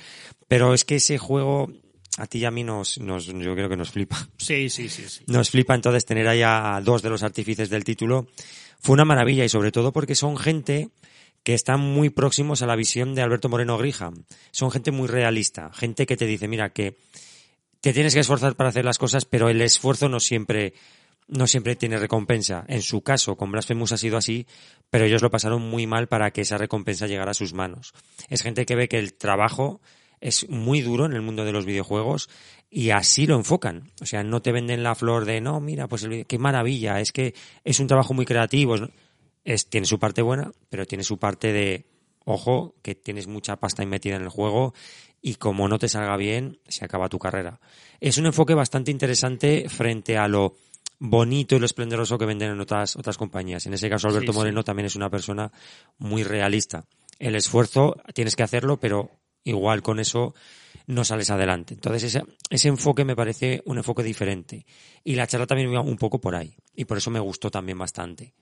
pero 0.46 0.74
es 0.74 0.84
que 0.84 0.96
ese 0.96 1.18
juego 1.18 1.70
a 2.18 2.26
ti 2.26 2.38
y 2.38 2.44
a 2.44 2.50
mí 2.50 2.64
nos, 2.64 2.98
nos, 2.98 3.26
yo 3.26 3.54
creo 3.54 3.68
que 3.68 3.76
nos 3.76 3.90
flipa. 3.90 4.28
Sí, 4.38 4.68
sí, 4.68 4.88
sí, 4.88 5.08
sí. 5.08 5.24
Nos 5.28 5.50
flipa 5.50 5.74
entonces 5.74 6.04
tener 6.04 6.26
ahí 6.26 6.42
a 6.42 6.80
dos 6.82 7.00
de 7.02 7.10
los 7.10 7.22
artífices 7.22 7.70
del 7.70 7.84
título. 7.84 8.26
Fue 8.80 8.94
una 8.94 9.04
maravilla 9.04 9.44
y 9.44 9.48
sobre 9.48 9.72
todo 9.72 9.92
porque 9.92 10.14
son 10.14 10.36
gente 10.36 10.90
que 11.42 11.54
están 11.54 11.80
muy 11.80 12.10
próximos 12.10 12.62
a 12.62 12.66
la 12.66 12.76
visión 12.76 13.14
de 13.14 13.22
Alberto 13.22 13.48
Moreno 13.48 13.78
Grija. 13.78 14.10
Son 14.50 14.70
gente 14.70 14.90
muy 14.90 15.08
realista, 15.08 15.70
gente 15.72 16.06
que 16.06 16.16
te 16.16 16.26
dice, 16.26 16.48
mira, 16.48 16.70
que 16.70 16.96
te 17.80 17.92
tienes 17.92 18.14
que 18.14 18.20
esforzar 18.20 18.56
para 18.56 18.70
hacer 18.70 18.84
las 18.84 18.98
cosas, 18.98 19.24
pero 19.24 19.48
el 19.48 19.60
esfuerzo 19.62 20.08
no 20.08 20.20
siempre, 20.20 20.74
no 21.26 21.46
siempre 21.46 21.76
tiene 21.76 21.98
recompensa. 21.98 22.64
En 22.68 22.82
su 22.82 23.02
caso, 23.02 23.36
con 23.36 23.52
Blasphemous 23.52 23.92
ha 23.92 23.98
sido 23.98 24.16
así, 24.16 24.46
pero 24.90 25.04
ellos 25.04 25.22
lo 25.22 25.30
pasaron 25.30 25.62
muy 25.62 25.86
mal 25.86 26.08
para 26.08 26.30
que 26.32 26.42
esa 26.42 26.58
recompensa 26.58 27.06
llegara 27.06 27.30
a 27.30 27.34
sus 27.34 27.54
manos. 27.54 27.94
Es 28.28 28.42
gente 28.42 28.66
que 28.66 28.76
ve 28.76 28.88
que 28.88 28.98
el 28.98 29.14
trabajo 29.14 29.80
es 30.20 30.48
muy 30.48 30.80
duro 30.80 31.06
en 31.06 31.12
el 31.12 31.22
mundo 31.22 31.44
de 31.44 31.52
los 31.52 31.64
videojuegos 31.64 32.28
y 32.70 32.90
así 32.90 33.26
lo 33.26 33.36
enfocan. 33.36 33.90
O 34.00 34.06
sea, 34.06 34.22
no 34.22 34.42
te 34.42 34.52
venden 34.52 34.82
la 34.82 34.94
flor 34.94 35.24
de, 35.24 35.40
no, 35.40 35.60
mira, 35.60 35.88
pues 35.88 36.02
el, 36.02 36.26
qué 36.26 36.38
maravilla, 36.38 37.00
es 37.00 37.12
que 37.12 37.34
es 37.64 37.80
un 37.80 37.86
trabajo 37.86 38.14
muy 38.14 38.26
creativo. 38.26 38.76
Es, 39.44 39.68
tiene 39.68 39.86
su 39.86 39.98
parte 39.98 40.22
buena, 40.22 40.52
pero 40.68 40.86
tiene 40.86 41.04
su 41.04 41.18
parte 41.18 41.52
de, 41.52 41.86
ojo, 42.24 42.74
que 42.82 42.94
tienes 42.94 43.26
mucha 43.26 43.56
pasta 43.56 43.84
metida 43.86 44.16
en 44.16 44.22
el 44.22 44.28
juego 44.28 44.74
y 45.20 45.36
como 45.36 45.68
no 45.68 45.78
te 45.78 45.88
salga 45.88 46.16
bien, 46.16 46.60
se 46.68 46.84
acaba 46.84 47.08
tu 47.08 47.18
carrera. 47.18 47.60
Es 48.00 48.18
un 48.18 48.26
enfoque 48.26 48.54
bastante 48.54 48.90
interesante 48.90 49.68
frente 49.68 50.16
a 50.16 50.28
lo 50.28 50.54
bonito 50.98 51.56
y 51.56 51.58
lo 51.58 51.66
esplendoroso 51.66 52.18
que 52.18 52.26
venden 52.26 52.50
en 52.50 52.60
otras, 52.60 52.96
otras 52.96 53.16
compañías. 53.16 53.66
En 53.66 53.74
ese 53.74 53.88
caso, 53.88 54.08
Alberto 54.08 54.32
sí, 54.32 54.38
Moreno 54.38 54.62
también 54.62 54.86
es 54.86 54.96
una 54.96 55.10
persona 55.10 55.50
muy 55.98 56.22
realista. 56.22 56.84
El 57.18 57.34
esfuerzo 57.34 57.96
tienes 58.14 58.36
que 58.36 58.42
hacerlo, 58.42 58.78
pero 58.78 59.10
igual 59.44 59.82
con 59.82 59.98
eso 59.98 60.34
no 60.86 61.04
sales 61.04 61.30
adelante. 61.30 61.74
Entonces 61.74 62.04
ese, 62.04 62.22
ese 62.50 62.68
enfoque 62.68 63.04
me 63.04 63.16
parece 63.16 63.62
un 63.66 63.78
enfoque 63.78 64.02
diferente. 64.02 64.66
Y 65.04 65.16
la 65.16 65.26
charla 65.26 65.46
también 65.46 65.70
iba 65.70 65.80
un 65.80 65.96
poco 65.96 66.20
por 66.20 66.34
ahí. 66.34 66.54
Y 66.74 66.84
por 66.84 66.98
eso 66.98 67.10
me 67.10 67.20
gustó 67.20 67.50
también 67.50 67.78
bastante. 67.78 68.34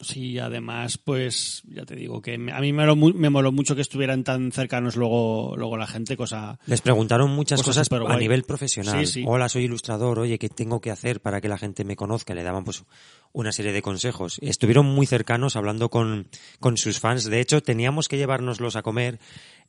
Sí, 0.00 0.38
además, 0.38 0.98
pues 0.98 1.62
ya 1.64 1.84
te 1.84 1.94
digo 1.94 2.20
que 2.22 2.34
a 2.34 2.60
mí 2.60 2.72
me, 2.72 3.30
moló 3.30 3.52
mucho 3.52 3.76
que 3.76 3.82
estuvieran 3.82 4.24
tan 4.24 4.50
cercanos 4.50 4.96
luego, 4.96 5.54
luego 5.56 5.76
la 5.76 5.86
gente, 5.86 6.16
cosa. 6.16 6.58
Les 6.66 6.80
preguntaron 6.80 7.30
muchas 7.30 7.62
cosas, 7.62 7.88
cosas 7.88 8.10
a 8.10 8.16
nivel 8.16 8.42
profesional. 8.42 9.06
Sí, 9.06 9.12
sí. 9.20 9.24
Hola, 9.26 9.48
soy 9.48 9.64
ilustrador, 9.64 10.18
oye, 10.18 10.38
¿qué 10.38 10.48
tengo 10.48 10.80
que 10.80 10.90
hacer 10.90 11.20
para 11.20 11.40
que 11.40 11.48
la 11.48 11.58
gente 11.58 11.84
me 11.84 11.94
conozca? 11.94 12.34
Le 12.34 12.42
daban 12.42 12.64
pues 12.64 12.84
una 13.32 13.52
serie 13.52 13.72
de 13.72 13.82
consejos. 13.82 14.38
Estuvieron 14.42 14.86
muy 14.86 15.06
cercanos 15.06 15.56
hablando 15.56 15.88
con, 15.88 16.26
con 16.58 16.76
sus 16.76 16.98
fans. 16.98 17.24
De 17.24 17.40
hecho, 17.40 17.62
teníamos 17.62 18.08
que 18.08 18.16
llevárnoslos 18.16 18.76
a 18.76 18.82
comer 18.82 19.20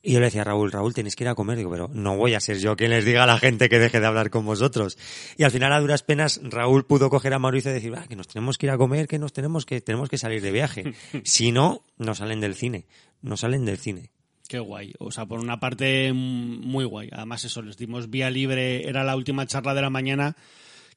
y 0.04 0.12
yo 0.12 0.20
le 0.20 0.26
decía 0.26 0.42
a 0.42 0.44
Raúl, 0.44 0.70
Raúl, 0.70 0.92
tenéis 0.92 1.16
que 1.16 1.24
ir 1.24 1.28
a 1.28 1.34
comer. 1.34 1.56
Digo, 1.56 1.70
pero 1.70 1.88
no 1.92 2.16
voy 2.16 2.34
a 2.34 2.40
ser 2.40 2.58
yo 2.58 2.76
quien 2.76 2.90
les 2.90 3.06
diga 3.06 3.24
a 3.24 3.26
la 3.26 3.38
gente 3.38 3.70
que 3.70 3.78
deje 3.78 4.00
de 4.00 4.06
hablar 4.06 4.28
con 4.28 4.44
vosotros. 4.44 4.98
Y 5.38 5.44
al 5.44 5.50
final, 5.50 5.72
a 5.72 5.80
duras 5.80 6.02
penas, 6.02 6.40
Raúl 6.42 6.84
pudo 6.84 7.08
coger 7.08 7.32
a 7.32 7.38
Mauricio 7.38 7.70
y 7.70 7.74
decir, 7.74 7.94
ah, 7.96 8.04
que 8.06 8.14
nos 8.14 8.28
tenemos 8.28 8.58
que 8.58 8.66
ir 8.66 8.70
a 8.70 8.76
comer, 8.76 9.08
que 9.08 9.18
nos 9.18 9.32
tenemos 9.32 9.64
que, 9.64 9.80
tenemos 9.80 10.10
que 10.10 10.18
salir 10.18 10.42
de 10.42 10.52
viaje. 10.52 10.94
si 11.24 11.52
no, 11.52 11.82
no 11.96 12.14
salen 12.14 12.40
del 12.40 12.54
cine. 12.54 12.86
No 13.22 13.38
salen 13.38 13.64
del 13.64 13.78
cine. 13.78 14.10
Qué 14.46 14.58
guay. 14.58 14.92
O 14.98 15.10
sea, 15.10 15.24
por 15.24 15.40
una 15.40 15.58
parte, 15.58 16.12
muy 16.12 16.84
guay. 16.84 17.08
Además, 17.10 17.44
eso, 17.44 17.62
les 17.62 17.78
dimos 17.78 18.10
vía 18.10 18.28
libre. 18.28 18.86
Era 18.86 19.04
la 19.04 19.16
última 19.16 19.46
charla 19.46 19.72
de 19.72 19.80
la 19.80 19.88
mañana 19.88 20.36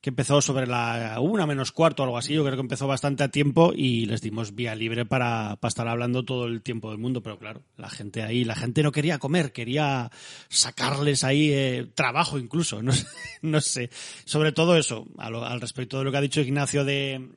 que 0.01 0.10
empezó 0.10 0.41
sobre 0.41 0.67
la 0.67 1.19
una 1.19 1.45
menos 1.45 1.71
cuarto 1.71 2.03
o 2.03 2.05
algo 2.05 2.17
así. 2.17 2.33
Yo 2.33 2.43
creo 2.43 2.55
que 2.55 2.62
empezó 2.62 2.88
bastante 2.88 3.23
a 3.23 3.29
tiempo 3.29 3.73
y 3.75 4.05
les 4.05 4.21
dimos 4.21 4.55
vía 4.55 4.75
libre 4.75 5.05
para, 5.05 5.57
para, 5.60 5.69
estar 5.69 5.88
hablando 5.88 6.23
todo 6.23 6.45
el 6.45 6.62
tiempo 6.62 6.91
del 6.91 6.99
mundo. 6.99 7.21
Pero 7.21 7.39
claro, 7.39 7.63
la 7.77 7.89
gente 7.89 8.23
ahí, 8.23 8.43
la 8.43 8.55
gente 8.55 8.83
no 8.83 8.91
quería 8.91 9.19
comer, 9.19 9.51
quería 9.51 10.12
sacarles 10.49 11.23
ahí 11.23 11.51
eh, 11.51 11.88
trabajo 11.93 12.39
incluso. 12.39 12.81
No, 12.88 12.93
no, 13.41 13.62
sé. 13.62 13.89
Sobre 14.23 14.53
todo 14.53 14.77
eso, 14.77 15.07
lo, 15.29 15.45
al 15.45 15.60
respecto 15.60 15.97
de 15.97 16.05
lo 16.05 16.12
que 16.12 16.17
ha 16.17 16.21
dicho 16.21 16.39
Ignacio 16.39 16.86
de, 16.86 17.29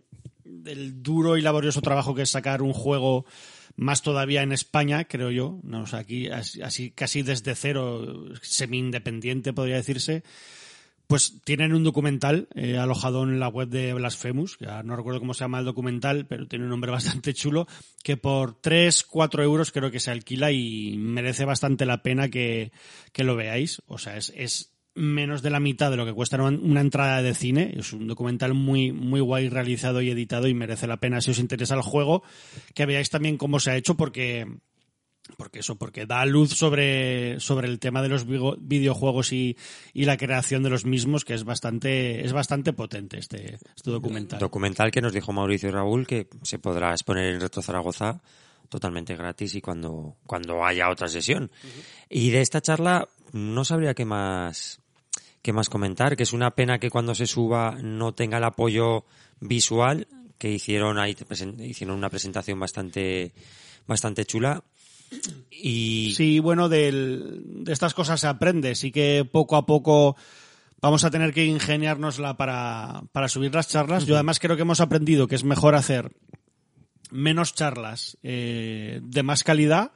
del 0.44 1.02
duro 1.02 1.36
y 1.36 1.42
laborioso 1.42 1.82
trabajo 1.82 2.14
que 2.14 2.22
es 2.22 2.30
sacar 2.30 2.62
un 2.62 2.72
juego 2.72 3.24
más 3.76 4.02
todavía 4.02 4.42
en 4.42 4.52
España, 4.52 5.04
creo 5.04 5.30
yo, 5.30 5.58
no, 5.62 5.84
o 5.84 5.96
aquí 5.96 6.28
así 6.28 6.90
casi 6.90 7.22
desde 7.22 7.54
cero, 7.54 8.26
semi-independiente 8.42 9.52
podría 9.52 9.76
decirse, 9.76 10.22
pues 11.10 11.42
tienen 11.42 11.74
un 11.74 11.82
documental 11.82 12.46
eh, 12.54 12.78
alojado 12.78 13.24
en 13.24 13.40
la 13.40 13.48
web 13.48 13.68
de 13.68 13.92
Blasphemous, 13.94 14.56
ya 14.60 14.84
no 14.84 14.94
recuerdo 14.94 15.18
cómo 15.18 15.34
se 15.34 15.42
llama 15.42 15.58
el 15.58 15.64
documental, 15.64 16.24
pero 16.28 16.46
tiene 16.46 16.66
un 16.66 16.70
nombre 16.70 16.92
bastante 16.92 17.34
chulo, 17.34 17.66
que 18.04 18.16
por 18.16 18.54
3, 18.60 19.02
4 19.02 19.42
euros 19.42 19.72
creo 19.72 19.90
que 19.90 19.98
se 19.98 20.12
alquila 20.12 20.52
y 20.52 20.96
merece 20.98 21.44
bastante 21.44 21.84
la 21.84 22.04
pena 22.04 22.28
que, 22.28 22.70
que 23.10 23.24
lo 23.24 23.34
veáis. 23.34 23.82
O 23.88 23.98
sea, 23.98 24.16
es, 24.16 24.32
es, 24.36 24.72
menos 24.94 25.42
de 25.42 25.50
la 25.50 25.58
mitad 25.58 25.90
de 25.90 25.96
lo 25.96 26.06
que 26.06 26.12
cuesta 26.12 26.40
una 26.40 26.80
entrada 26.80 27.22
de 27.22 27.34
cine. 27.34 27.74
Es 27.76 27.92
un 27.92 28.06
documental 28.06 28.54
muy, 28.54 28.92
muy 28.92 29.20
guay 29.20 29.48
realizado 29.48 30.02
y 30.02 30.10
editado 30.10 30.46
y 30.46 30.54
merece 30.54 30.86
la 30.86 30.98
pena 30.98 31.20
si 31.20 31.32
os 31.32 31.40
interesa 31.40 31.74
el 31.74 31.82
juego, 31.82 32.22
que 32.72 32.86
veáis 32.86 33.10
también 33.10 33.36
cómo 33.36 33.58
se 33.58 33.72
ha 33.72 33.76
hecho 33.76 33.96
porque 33.96 34.46
porque 35.36 35.60
eso, 35.60 35.76
porque 35.76 36.06
da 36.06 36.24
luz 36.24 36.50
sobre, 36.50 37.40
sobre 37.40 37.68
el 37.68 37.78
tema 37.78 38.02
de 38.02 38.08
los 38.08 38.26
videojuegos 38.26 39.32
y, 39.32 39.56
y, 39.92 40.04
la 40.04 40.16
creación 40.16 40.62
de 40.62 40.70
los 40.70 40.84
mismos, 40.84 41.24
que 41.24 41.34
es 41.34 41.44
bastante, 41.44 42.24
es 42.24 42.32
bastante 42.32 42.72
potente 42.72 43.18
este, 43.18 43.58
este 43.76 43.90
documental. 43.90 44.38
Documental 44.38 44.90
que 44.90 45.00
nos 45.00 45.12
dijo 45.12 45.32
Mauricio 45.32 45.68
y 45.68 45.72
Raúl 45.72 46.06
que 46.06 46.28
se 46.42 46.58
podrá 46.58 46.92
exponer 46.92 47.32
en 47.32 47.40
Retro 47.40 47.62
Zaragoza 47.62 48.20
totalmente 48.68 49.16
gratis 49.16 49.54
y 49.56 49.60
cuando, 49.60 50.16
cuando 50.26 50.64
haya 50.64 50.88
otra 50.88 51.08
sesión. 51.08 51.44
Uh 51.44 51.66
-huh. 51.66 51.84
Y 52.08 52.30
de 52.30 52.40
esta 52.40 52.60
charla 52.60 53.08
no 53.32 53.64
sabría 53.64 53.94
qué 53.94 54.04
más, 54.04 54.80
qué 55.42 55.52
más 55.52 55.68
comentar, 55.68 56.16
que 56.16 56.22
es 56.22 56.32
una 56.32 56.52
pena 56.52 56.78
que 56.78 56.90
cuando 56.90 57.14
se 57.14 57.26
suba 57.26 57.76
no 57.82 58.14
tenga 58.14 58.38
el 58.38 58.44
apoyo 58.44 59.04
visual 59.40 60.06
que 60.38 60.50
hicieron 60.50 60.98
ahí, 60.98 61.14
hicieron 61.58 61.96
una 61.96 62.08
presentación 62.08 62.58
bastante, 62.58 63.34
bastante 63.86 64.24
chula 64.24 64.64
y... 65.50 66.12
Sí, 66.16 66.38
bueno, 66.38 66.68
del, 66.68 67.42
de 67.64 67.72
estas 67.72 67.94
cosas 67.94 68.20
se 68.20 68.26
aprende. 68.26 68.74
Sí 68.74 68.92
que 68.92 69.28
poco 69.30 69.56
a 69.56 69.66
poco 69.66 70.16
vamos 70.80 71.04
a 71.04 71.10
tener 71.10 71.32
que 71.32 71.44
ingeniárnosla 71.44 72.36
para, 72.36 73.02
para 73.12 73.28
subir 73.28 73.54
las 73.54 73.68
charlas. 73.68 74.02
Uh 74.02 74.06
-huh. 74.06 74.08
Yo 74.10 74.14
además 74.16 74.38
creo 74.38 74.56
que 74.56 74.62
hemos 74.62 74.80
aprendido 74.80 75.26
que 75.26 75.34
es 75.34 75.44
mejor 75.44 75.74
hacer 75.74 76.12
menos 77.10 77.54
charlas 77.54 78.18
eh, 78.22 79.00
de 79.02 79.22
más 79.22 79.42
calidad 79.44 79.92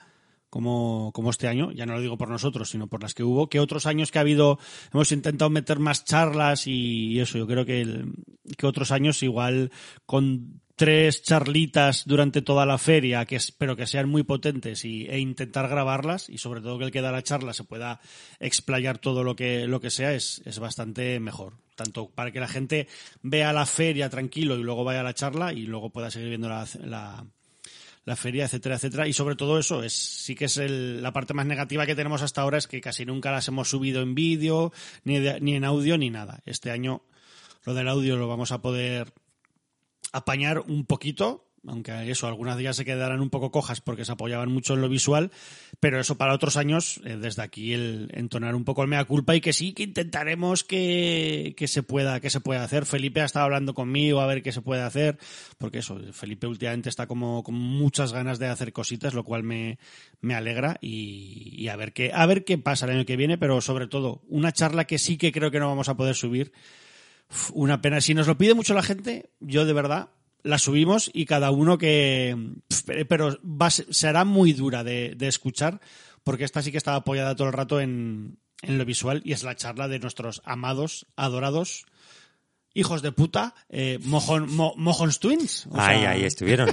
como, 0.50 1.10
como 1.12 1.30
este 1.30 1.48
año, 1.48 1.72
ya 1.72 1.84
no 1.84 1.94
lo 1.94 2.00
digo 2.00 2.16
por 2.16 2.28
nosotros, 2.28 2.70
sino 2.70 2.86
por 2.86 3.02
las 3.02 3.12
que 3.12 3.24
hubo, 3.24 3.48
que 3.48 3.58
otros 3.58 3.86
años 3.86 4.12
que 4.12 4.18
ha 4.18 4.20
habido, 4.20 4.60
hemos 4.92 5.10
intentado 5.10 5.50
meter 5.50 5.80
más 5.80 6.04
charlas 6.04 6.68
y 6.68 7.18
eso, 7.18 7.38
yo 7.38 7.48
creo 7.48 7.64
que, 7.64 7.80
el, 7.80 8.12
que 8.56 8.66
otros 8.68 8.92
años 8.92 9.24
igual 9.24 9.72
con 10.06 10.60
tres 10.76 11.22
charlitas 11.22 12.04
durante 12.06 12.42
toda 12.42 12.66
la 12.66 12.78
feria, 12.78 13.24
que 13.24 13.36
espero 13.36 13.76
que 13.76 13.86
sean 13.86 14.08
muy 14.08 14.24
potentes 14.24 14.84
y, 14.84 15.06
e 15.06 15.18
intentar 15.18 15.68
grabarlas 15.68 16.28
y 16.28 16.38
sobre 16.38 16.60
todo 16.60 16.78
que 16.78 16.84
el 16.84 16.90
que 16.90 17.00
da 17.00 17.12
la 17.12 17.22
charla 17.22 17.52
se 17.52 17.64
pueda 17.64 18.00
explayar 18.40 18.98
todo 18.98 19.22
lo 19.22 19.36
que, 19.36 19.66
lo 19.66 19.80
que 19.80 19.90
sea 19.90 20.14
es, 20.14 20.42
es 20.44 20.58
bastante 20.58 21.20
mejor. 21.20 21.54
Tanto 21.76 22.10
para 22.10 22.30
que 22.30 22.40
la 22.40 22.48
gente 22.48 22.88
vea 23.22 23.52
la 23.52 23.66
feria 23.66 24.08
tranquilo 24.08 24.56
y 24.56 24.62
luego 24.62 24.84
vaya 24.84 25.00
a 25.00 25.04
la 25.04 25.14
charla 25.14 25.52
y 25.52 25.62
luego 25.62 25.90
pueda 25.90 26.10
seguir 26.10 26.28
viendo 26.28 26.48
la, 26.48 26.66
la, 26.84 27.26
la 28.04 28.16
feria, 28.16 28.44
etcétera, 28.44 28.76
etcétera. 28.76 29.08
Y 29.08 29.12
sobre 29.12 29.36
todo 29.36 29.58
eso, 29.58 29.82
es 29.82 29.92
sí 29.92 30.34
que 30.34 30.44
es 30.44 30.56
el, 30.56 31.02
la 31.02 31.12
parte 31.12 31.34
más 31.34 31.46
negativa 31.46 31.86
que 31.86 31.96
tenemos 31.96 32.22
hasta 32.22 32.42
ahora 32.42 32.58
es 32.58 32.68
que 32.68 32.80
casi 32.80 33.04
nunca 33.04 33.32
las 33.32 33.48
hemos 33.48 33.68
subido 33.68 34.02
en 34.02 34.14
vídeo, 34.14 34.72
ni, 35.04 35.18
ni 35.18 35.56
en 35.56 35.64
audio, 35.64 35.98
ni 35.98 36.10
nada. 36.10 36.42
Este 36.46 36.70
año 36.70 37.02
lo 37.64 37.74
del 37.74 37.88
audio 37.88 38.16
lo 38.16 38.28
vamos 38.28 38.52
a 38.52 38.60
poder 38.60 39.12
apañar 40.14 40.60
un 40.60 40.86
poquito, 40.86 41.44
aunque 41.66 42.10
eso, 42.10 42.26
algunas 42.26 42.56
días 42.56 42.76
se 42.76 42.84
quedarán 42.84 43.20
un 43.20 43.30
poco 43.30 43.50
cojas 43.50 43.80
porque 43.80 44.04
se 44.04 44.12
apoyaban 44.12 44.50
mucho 44.50 44.74
en 44.74 44.80
lo 44.80 44.88
visual, 44.88 45.30
pero 45.80 45.98
eso 45.98 46.16
para 46.16 46.34
otros 46.34 46.56
años, 46.56 47.00
eh, 47.04 47.16
desde 47.20 47.42
aquí 47.42 47.72
el 47.72 48.10
entonar 48.12 48.54
un 48.54 48.64
poco 48.64 48.82
el 48.82 48.88
mea 48.88 49.04
culpa 49.06 49.34
y 49.34 49.40
que 49.40 49.52
sí, 49.52 49.72
que 49.72 49.82
intentaremos 49.82 50.62
que, 50.62 51.54
que 51.56 51.66
se 51.66 51.82
pueda, 51.82 52.20
que 52.20 52.30
se 52.30 52.40
pueda 52.40 52.62
hacer. 52.62 52.86
Felipe 52.86 53.22
ha 53.22 53.24
estado 53.24 53.46
hablando 53.46 53.74
conmigo 53.74 54.20
a 54.20 54.26
ver 54.26 54.42
qué 54.42 54.52
se 54.52 54.62
puede 54.62 54.82
hacer, 54.82 55.18
porque 55.58 55.78
eso, 55.78 55.98
Felipe 56.12 56.46
últimamente 56.46 56.90
está 56.90 57.06
como 57.06 57.42
con 57.42 57.54
muchas 57.54 58.12
ganas 58.12 58.38
de 58.38 58.46
hacer 58.46 58.72
cositas, 58.72 59.14
lo 59.14 59.24
cual 59.24 59.42
me, 59.42 59.78
me 60.20 60.34
alegra 60.34 60.78
y, 60.80 61.54
y 61.56 61.68
a 61.68 61.76
ver 61.76 61.92
qué, 61.92 62.12
a 62.14 62.24
ver 62.26 62.44
qué 62.44 62.56
pasa 62.58 62.86
el 62.86 62.92
año 62.92 63.06
que 63.06 63.16
viene, 63.16 63.38
pero 63.38 63.60
sobre 63.60 63.88
todo, 63.88 64.22
una 64.28 64.52
charla 64.52 64.84
que 64.84 64.98
sí 64.98 65.16
que 65.16 65.32
creo 65.32 65.50
que 65.50 65.58
no 65.58 65.68
vamos 65.68 65.88
a 65.88 65.96
poder 65.96 66.14
subir. 66.14 66.52
Una 67.52 67.80
pena. 67.80 68.00
Si 68.00 68.14
nos 68.14 68.26
lo 68.26 68.38
pide 68.38 68.54
mucho 68.54 68.74
la 68.74 68.82
gente, 68.82 69.30
yo 69.40 69.64
de 69.64 69.72
verdad 69.72 70.08
la 70.42 70.58
subimos 70.58 71.10
y 71.12 71.24
cada 71.26 71.50
uno 71.50 71.78
que... 71.78 72.36
Pero 73.08 73.38
va, 73.44 73.70
será 73.70 74.24
muy 74.24 74.52
dura 74.52 74.84
de, 74.84 75.14
de 75.16 75.26
escuchar 75.28 75.80
porque 76.22 76.44
esta 76.44 76.62
sí 76.62 76.70
que 76.70 76.78
estaba 76.78 76.98
apoyada 76.98 77.34
todo 77.34 77.46
el 77.48 77.52
rato 77.54 77.80
en, 77.80 78.38
en 78.62 78.78
lo 78.78 78.84
visual 78.84 79.22
y 79.24 79.32
es 79.32 79.42
la 79.42 79.56
charla 79.56 79.88
de 79.88 79.98
nuestros 79.98 80.42
amados, 80.44 81.06
adorados, 81.16 81.86
hijos 82.74 83.02
de 83.02 83.12
puta, 83.12 83.54
eh, 83.68 83.98
Mojon, 84.02 84.54
Mo- 84.54 84.74
Mojons 84.76 85.18
Twins. 85.18 85.66
O 85.70 85.80
ahí, 85.80 86.00
sea, 86.00 86.10
ahí 86.10 86.24
estuvieron. 86.24 86.70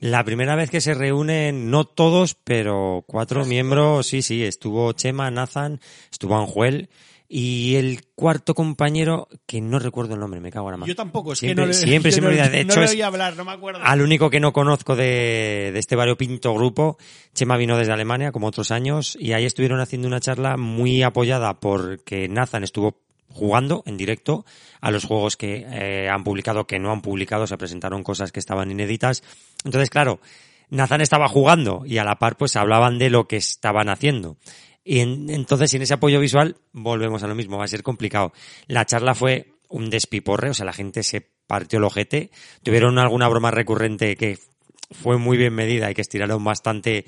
La 0.00 0.24
primera 0.24 0.54
vez 0.54 0.70
que 0.70 0.80
se 0.80 0.94
reúnen, 0.94 1.70
no 1.70 1.84
todos, 1.84 2.34
pero 2.34 3.04
cuatro 3.06 3.44
miembros, 3.44 4.06
sí, 4.06 4.22
sí, 4.22 4.44
estuvo 4.44 4.92
Chema, 4.92 5.30
Nathan, 5.30 5.80
estuvo 6.10 6.38
Anjuel 6.38 6.88
y 7.32 7.76
el 7.76 8.00
cuarto 8.16 8.56
compañero, 8.56 9.28
que 9.46 9.60
no 9.60 9.78
recuerdo 9.78 10.14
el 10.14 10.20
nombre, 10.20 10.40
me 10.40 10.50
cago 10.50 10.66
en 10.66 10.72
la 10.72 10.76
mano. 10.78 10.88
Yo 10.88 10.96
tampoco, 10.96 11.32
es 11.32 11.38
siempre, 11.38 11.54
que 11.54 11.60
no 11.60 11.66
le, 11.68 11.74
siempre 11.74 12.10
me 12.20 12.26
olvida. 12.26 12.48
De 12.48 12.62
hecho, 12.62 12.82
es 12.82 13.00
hablar, 13.00 13.36
no 13.36 13.44
me 13.44 13.52
acuerdo. 13.52 13.80
al 13.84 14.02
único 14.02 14.30
que 14.30 14.40
no 14.40 14.52
conozco 14.52 14.96
de, 14.96 15.70
de 15.72 15.78
este 15.78 15.94
variopinto 15.94 16.52
grupo. 16.52 16.98
Chema 17.32 17.56
vino 17.56 17.78
desde 17.78 17.92
Alemania, 17.92 18.32
como 18.32 18.48
otros 18.48 18.72
años, 18.72 19.16
y 19.20 19.32
ahí 19.32 19.44
estuvieron 19.44 19.78
haciendo 19.78 20.08
una 20.08 20.18
charla 20.18 20.56
muy 20.56 21.04
apoyada 21.04 21.60
porque 21.60 22.26
Nathan 22.28 22.64
estuvo 22.64 22.98
jugando 23.28 23.84
en 23.86 23.96
directo 23.96 24.44
a 24.80 24.90
los 24.90 25.04
juegos 25.04 25.36
que 25.36 25.64
eh, 25.70 26.08
han 26.08 26.24
publicado, 26.24 26.66
que 26.66 26.80
no 26.80 26.90
han 26.90 27.00
publicado, 27.00 27.46
se 27.46 27.56
presentaron 27.56 28.02
cosas 28.02 28.32
que 28.32 28.40
estaban 28.40 28.72
inéditas. 28.72 29.22
Entonces, 29.64 29.88
claro, 29.88 30.18
Nathan 30.68 31.00
estaba 31.00 31.28
jugando 31.28 31.82
y 31.86 31.98
a 31.98 32.04
la 32.04 32.16
par 32.16 32.36
pues 32.36 32.56
hablaban 32.56 32.98
de 32.98 33.10
lo 33.10 33.28
que 33.28 33.36
estaban 33.36 33.88
haciendo. 33.88 34.36
Y 34.84 35.00
en- 35.00 35.28
entonces, 35.30 35.70
sin 35.70 35.82
ese 35.82 35.94
apoyo 35.94 36.20
visual, 36.20 36.56
volvemos 36.72 37.22
a 37.22 37.26
lo 37.28 37.34
mismo, 37.34 37.58
va 37.58 37.64
a 37.64 37.68
ser 37.68 37.82
complicado. 37.82 38.32
La 38.66 38.84
charla 38.86 39.14
fue 39.14 39.52
un 39.68 39.90
despiporre, 39.90 40.50
o 40.50 40.54
sea, 40.54 40.64
la 40.66 40.72
gente 40.72 41.02
se 41.02 41.20
partió 41.46 41.78
el 41.78 41.84
ojete. 41.84 42.30
Tuvieron 42.62 42.98
alguna 42.98 43.28
broma 43.28 43.50
recurrente 43.50 44.16
que 44.16 44.38
fue 44.90 45.18
muy 45.18 45.36
bien 45.36 45.54
medida 45.54 45.90
y 45.90 45.94
que 45.94 46.00
estiraron 46.00 46.42
bastante. 46.42 47.04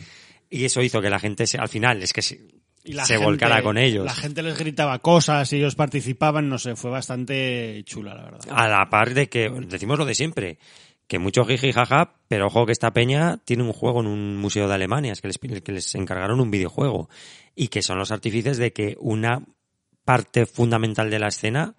Y 0.51 0.65
eso 0.65 0.83
hizo 0.83 1.01
que 1.01 1.11
la 1.11 1.19
gente 1.19 1.47
se, 1.47 1.59
al 1.59 1.69
final 1.69 2.03
es 2.03 2.13
que 2.13 2.23
se, 2.23 2.47
Y 2.85 2.93
la 2.93 3.05
se 3.05 3.15
gente- 3.15 3.25
volcara 3.25 3.63
con 3.63 3.79
ellos. 3.79 4.05
La 4.05 4.15
gente 4.15 4.43
les 4.43 4.59
gritaba 4.59 4.99
cosas 5.01 5.53
y 5.53 5.57
ellos 5.57 5.75
participaban, 5.75 6.49
no 6.49 6.59
sé, 6.59 6.77
fue 6.77 6.91
bastante 6.91 7.83
chula, 7.85 8.15
la 8.15 8.25
verdad. 8.25 8.41
A 8.51 8.69
la 8.69 8.89
par 8.91 9.15
de 9.15 9.29
que, 9.29 9.49
decimos 9.67 9.99
lo 9.99 10.05
de 10.05 10.15
siempre, 10.15 10.59
que 11.12 11.18
mucho 11.18 11.44
jiji 11.44 11.72
jaja, 11.72 12.14
pero 12.27 12.46
ojo 12.46 12.64
que 12.64 12.72
esta 12.72 12.94
peña 12.94 13.37
tiene 13.44 13.64
un 13.64 13.75
juego 13.75 14.01
en 14.01 14.07
un 14.07 14.38
museo 14.38 14.66
de 14.66 14.72
Alemania, 14.72 15.12
es 15.12 15.20
que 15.20 15.29
les, 15.29 15.37
que 15.38 15.70
les 15.70 15.94
encargaron 15.94 16.40
un 16.40 16.51
videojuego 16.51 17.11
y 17.55 17.68
que 17.68 17.83
son 17.83 17.98
los 17.98 18.12
artífices 18.12 18.57
de 18.57 18.72
que 18.72 18.96
una 18.98 19.44
parte 20.07 20.46
fundamental 20.46 21.11
de 21.11 21.18
la 21.18 21.29
escena 21.29 21.75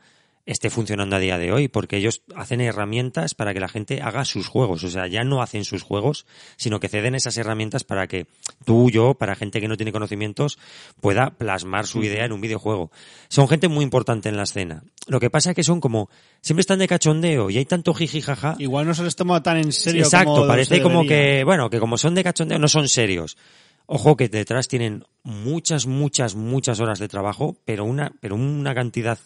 esté 0.46 0.70
funcionando 0.70 1.16
a 1.16 1.20
día 1.20 1.38
de 1.38 1.52
hoy, 1.52 1.68
porque 1.70 1.98
ellos 1.98 2.22
hacen 2.36 2.60
herramientas 2.60 3.34
para 3.34 3.54
que 3.54 3.60
la 3.60 3.70
gente 3.70 4.02
haga 4.02 4.26
sus 4.26 4.48
juegos, 4.48 4.84
o 4.84 4.90
sea, 4.90 5.08
ya 5.08 5.24
no 5.24 5.42
hacen 5.42 5.64
sus 5.64 5.84
juegos, 5.84 6.26
sino 6.58 6.80
que 6.80 6.90
ceden 6.90 7.16
esas 7.16 7.38
herramientas 7.38 7.84
para 7.84 8.08
que 8.08 8.28
tú, 8.66 8.90
yo, 8.90 9.14
para 9.14 9.36
gente 9.36 9.62
que 9.62 9.68
no 9.68 9.78
tiene 9.78 9.94
conocimientos, 9.94 10.60
pueda 11.00 11.32
plasmar 11.32 11.88
su 11.88 12.04
idea 12.04 12.26
en 12.26 12.34
un 12.34 12.42
videojuego. 12.42 12.92
Son 13.30 13.48
gente 13.48 13.70
muy 13.70 13.84
importante 13.84 14.30
en 14.30 14.38
la 14.38 14.44
escena. 14.44 14.84
Lo 15.08 15.20
que 15.20 15.30
pasa 15.30 15.52
es 15.52 15.56
que 15.56 15.64
son 15.64 15.80
como, 15.80 16.10
siempre 16.42 16.62
están 16.62 16.80
de 16.80 16.88
cachondeo 16.88 17.50
y 17.50 17.58
hay 17.58 17.66
tanto 17.66 17.94
jiji 17.94 18.22
jaja. 18.22 18.56
Igual 18.60 18.86
no 18.86 18.94
se 18.94 19.04
les 19.04 19.16
toma 19.16 19.42
tan 19.42 19.58
en 19.58 19.72
serio 19.72 20.04
Exacto, 20.04 20.34
como 20.34 20.48
parece 20.48 20.82
como 20.82 21.06
que, 21.06 21.44
bueno, 21.44 21.70
que 21.70 21.80
como 21.80 21.98
son 21.98 22.16
de 22.16 22.24
cachondeo 22.24 22.60
no 22.60 22.68
son 22.68 22.90
serios. 22.90 23.38
Ojo 23.86 24.16
que 24.16 24.30
detrás 24.30 24.68
tienen 24.68 25.04
muchas, 25.24 25.88
muchas, 25.88 26.36
muchas 26.36 26.80
horas 26.80 27.00
de 27.00 27.10
trabajo, 27.10 27.58
pero 27.66 27.84
una, 27.84 28.14
pero 28.22 28.36
una 28.36 28.74
cantidad 28.74 29.20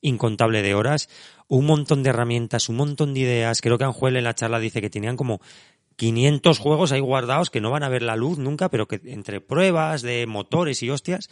incontable 0.00 0.62
de 0.62 0.74
horas, 0.74 1.08
un 1.48 1.66
montón 1.66 2.02
de 2.02 2.10
herramientas, 2.10 2.68
un 2.68 2.76
montón 2.76 3.14
de 3.14 3.20
ideas. 3.20 3.60
Creo 3.60 3.78
que 3.78 3.84
Anjuel 3.84 4.16
en 4.16 4.24
la 4.24 4.34
charla 4.34 4.58
dice 4.58 4.80
que 4.80 4.90
tenían 4.90 5.16
como 5.16 5.40
500 5.96 6.58
juegos 6.58 6.92
ahí 6.92 7.00
guardados 7.00 7.50
que 7.50 7.60
no 7.60 7.70
van 7.70 7.82
a 7.82 7.88
ver 7.88 8.02
la 8.02 8.16
luz 8.16 8.38
nunca, 8.38 8.68
pero 8.70 8.86
que 8.86 9.00
entre 9.04 9.40
pruebas 9.40 10.02
de 10.02 10.26
motores 10.26 10.82
y 10.82 10.90
hostias, 10.90 11.28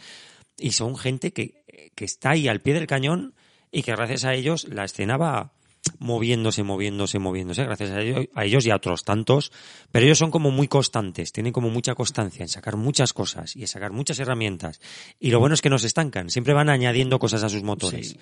y 0.57 0.71
son 0.71 0.97
gente 0.97 1.31
que, 1.31 1.91
que 1.95 2.05
está 2.05 2.31
ahí 2.31 2.47
al 2.47 2.61
pie 2.61 2.73
del 2.73 2.87
cañón 2.87 3.33
y 3.71 3.83
que 3.83 3.95
gracias 3.95 4.25
a 4.25 4.33
ellos 4.33 4.67
la 4.67 4.83
escena 4.83 5.17
va 5.17 5.53
moviéndose, 5.99 6.63
moviéndose, 6.63 7.19
moviéndose, 7.19 7.63
gracias 7.63 7.91
a 7.91 8.01
ellos, 8.01 8.25
a 8.33 8.45
ellos 8.45 8.65
y 8.65 8.71
a 8.71 8.75
otros 8.75 9.03
tantos, 9.03 9.51
pero 9.91 10.05
ellos 10.05 10.17
son 10.17 10.31
como 10.31 10.51
muy 10.51 10.67
constantes, 10.67 11.31
tienen 11.31 11.53
como 11.53 11.69
mucha 11.69 11.95
constancia 11.95 12.43
en 12.43 12.49
sacar 12.49 12.75
muchas 12.75 13.13
cosas 13.13 13.55
y 13.55 13.61
en 13.61 13.67
sacar 13.67 13.91
muchas 13.91 14.19
herramientas. 14.19 14.81
Y 15.19 15.31
lo 15.31 15.39
bueno 15.39 15.55
es 15.55 15.61
que 15.61 15.69
no 15.69 15.79
se 15.79 15.87
estancan, 15.87 16.29
siempre 16.29 16.53
van 16.53 16.69
añadiendo 16.69 17.19
cosas 17.19 17.43
a 17.43 17.49
sus 17.49 17.63
motores. 17.63 18.09
Sí. 18.09 18.19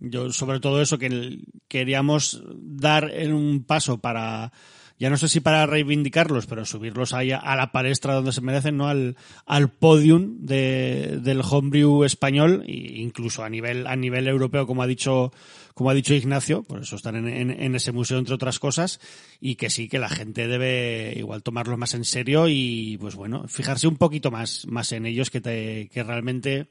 Yo, 0.00 0.30
sobre 0.32 0.60
todo 0.60 0.80
eso, 0.82 0.98
que 0.98 1.38
queríamos 1.68 2.42
dar 2.54 3.10
en 3.14 3.32
un 3.32 3.64
paso 3.64 3.98
para, 3.98 4.52
ya 4.98 5.08
no 5.10 5.16
sé 5.16 5.28
si 5.28 5.40
para 5.40 5.64
reivindicarlos, 5.66 6.46
pero 6.46 6.64
subirlos 6.66 7.14
ahí 7.14 7.32
a, 7.32 7.56
la 7.56 7.72
palestra 7.72 8.14
donde 8.14 8.32
se 8.32 8.40
merecen, 8.42 8.76
¿no? 8.76 8.88
Al, 8.88 9.16
al 9.46 9.70
podium 9.70 10.38
de, 10.40 11.18
del 11.22 11.40
homebrew 11.48 12.04
español, 12.04 12.62
e 12.66 13.00
incluso 13.00 13.42
a 13.42 13.48
nivel, 13.48 13.86
a 13.86 13.96
nivel 13.96 14.28
europeo, 14.28 14.66
como 14.66 14.82
ha 14.82 14.86
dicho, 14.86 15.32
como 15.74 15.88
ha 15.90 15.94
dicho 15.94 16.12
Ignacio, 16.14 16.62
por 16.62 16.82
eso 16.82 16.96
están 16.96 17.16
en, 17.16 17.28
en- 17.28 17.50
en 17.62 17.74
ese 17.74 17.92
museo, 17.92 18.18
entre 18.18 18.34
otras 18.34 18.58
cosas, 18.58 19.00
y 19.40 19.56
que 19.56 19.70
sí, 19.70 19.88
que 19.88 19.98
la 19.98 20.08
gente 20.10 20.46
debe 20.46 21.14
igual 21.16 21.42
tomarlo 21.42 21.76
más 21.78 21.94
en 21.94 22.04
serio 22.04 22.48
y, 22.48 22.98
pues 23.00 23.14
bueno, 23.14 23.48
fijarse 23.48 23.88
un 23.88 23.96
poquito 23.96 24.30
más, 24.30 24.66
más 24.66 24.92
en 24.92 25.06
ellos 25.06 25.30
que 25.30 25.40
te, 25.40 25.88
que 25.92 26.02
realmente, 26.02 26.68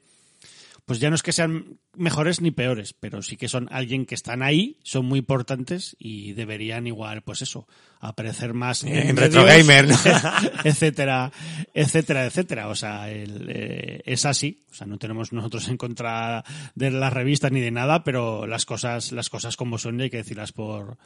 pues 0.86 1.00
ya 1.00 1.10
no 1.10 1.16
es 1.16 1.22
que 1.24 1.32
sean 1.32 1.80
mejores 1.96 2.40
ni 2.40 2.52
peores, 2.52 2.92
pero 2.92 3.20
sí 3.20 3.36
que 3.36 3.48
son 3.48 3.68
alguien 3.72 4.06
que 4.06 4.14
están 4.14 4.40
ahí, 4.42 4.78
son 4.84 5.04
muy 5.04 5.18
importantes 5.18 5.96
y 5.98 6.32
deberían 6.34 6.86
igual, 6.86 7.22
pues 7.22 7.42
eso, 7.42 7.66
aparecer 7.98 8.54
más 8.54 8.84
En 8.84 8.92
medios, 8.92 9.16
Retro 9.16 9.44
Gamer, 9.44 9.88
¿no? 9.88 9.96
etcétera, 10.64 11.32
etcétera, 11.74 12.24
etcétera. 12.24 12.68
O 12.68 12.76
sea, 12.76 13.10
el, 13.10 13.46
eh, 13.48 14.02
es 14.04 14.24
así. 14.26 14.64
O 14.70 14.74
sea, 14.74 14.86
no 14.86 14.96
tenemos 14.96 15.32
nosotros 15.32 15.66
en 15.68 15.76
contra 15.76 16.44
de 16.76 16.92
las 16.92 17.12
revistas 17.12 17.50
ni 17.50 17.60
de 17.60 17.72
nada, 17.72 18.04
pero 18.04 18.46
las 18.46 18.64
cosas, 18.64 19.10
las 19.10 19.28
cosas 19.28 19.56
como 19.56 19.78
son 19.78 19.98
y 19.98 20.04
hay 20.04 20.10
que 20.10 20.18
decirlas 20.18 20.52
por, 20.52 20.98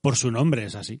por 0.00 0.16
su 0.16 0.32
nombre, 0.32 0.64
es 0.64 0.74
así. 0.74 1.00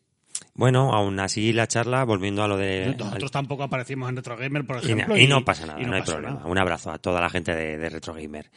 Bueno, 0.58 0.92
aún 0.92 1.18
así 1.20 1.52
la 1.52 1.66
charla, 1.68 2.04
volviendo 2.04 2.42
a 2.42 2.48
lo 2.48 2.56
de... 2.56 2.94
Nosotros 2.98 3.30
tampoco 3.30 3.62
aparecimos 3.62 4.08
en 4.10 4.16
Retro 4.16 4.36
Gamer, 4.36 4.66
por 4.66 4.76
Y, 4.82 4.86
ejemplo. 4.86 5.14
na- 5.14 5.20
y 5.22 5.26
no 5.28 5.44
pasa 5.44 5.66
nada, 5.66 5.80
y 5.80 5.84
no, 5.86 5.94
hay 5.94 6.02
problema. 6.02 6.34
nada. 6.34 6.46
Un 6.46 6.58
abrazo 6.58 6.90
a 6.90 6.98
toda 6.98 7.20
la 7.20 7.30
gente 7.30 7.54
de, 7.54 7.78
de 7.78 7.88
Retro 7.88 8.12
Gamer. 8.12 8.50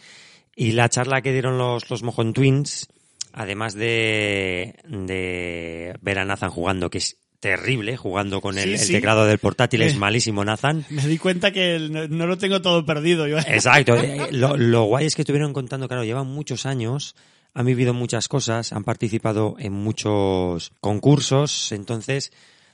Y 0.55 0.71
la 0.71 0.89
charla 0.89 1.21
que 1.21 1.31
dieron 1.31 1.57
los, 1.59 1.87
los 1.91 2.01
Mojon 2.03 2.33
Twins, 2.33 2.87
además 3.33 3.75
de, 3.75 4.75
de 4.87 5.93
ver 6.01 6.19
a 6.19 6.25
Nathan 6.25 6.49
jugando, 6.49 6.89
que 6.89 6.97
es 6.97 7.17
terrible, 7.39 7.97
jugando 7.97 8.41
con 8.41 8.57
el, 8.57 8.77
Sí, 8.77 8.85
el 8.93 8.99
teclado 8.99 9.25
del 9.25 9.37
portátil, 9.39 9.81
es 9.83 9.93
Eh. 9.93 9.97
malísimo 9.97 10.43
Nathan. 10.43 10.83
Me 10.89 11.05
di 11.07 11.17
cuenta 11.17 11.51
que 11.51 11.79
no, 11.89 12.07
no 12.07 12.25
lo 12.27 12.37
tengo 12.37 12.61
todo 12.61 12.85
perdido. 12.85 13.27
Yo. 13.27 13.37
Exacto. 13.37 13.95
Eh, 14.01 14.27
Lo, 14.31 14.57
lo 14.57 14.83
guay 14.85 15.05
es 15.05 15.15
que 15.15 15.21
estuvieron 15.21 15.53
contando, 15.53 15.87
claro, 15.87 16.03
llevan 16.03 16.27
muchos 16.27 16.65
años, 16.65 17.15
han 17.53 17.65
vivido 17.65 17.93
muchas 17.93 18.27
cosas, 18.27 18.73
han 18.73 18.83
participado 18.83 19.55
en 19.59 19.73
muchos 19.73 20.71
concursos, 20.79 21.71
entonces 21.71 22.31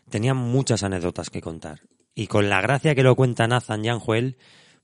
tenían 0.09 0.37
muchas 0.37 0.83
anécdotas 0.83 1.29
que 1.29 1.41
contar. 1.41 1.81
Y 2.15 2.27
con 2.27 2.49
la 2.49 2.61
gracia 2.61 2.95
que 2.95 3.03
lo 3.03 3.15
cuenta 3.15 3.47
Nathan 3.47 3.85
y 3.85 3.89
Anjuel, 3.89 4.37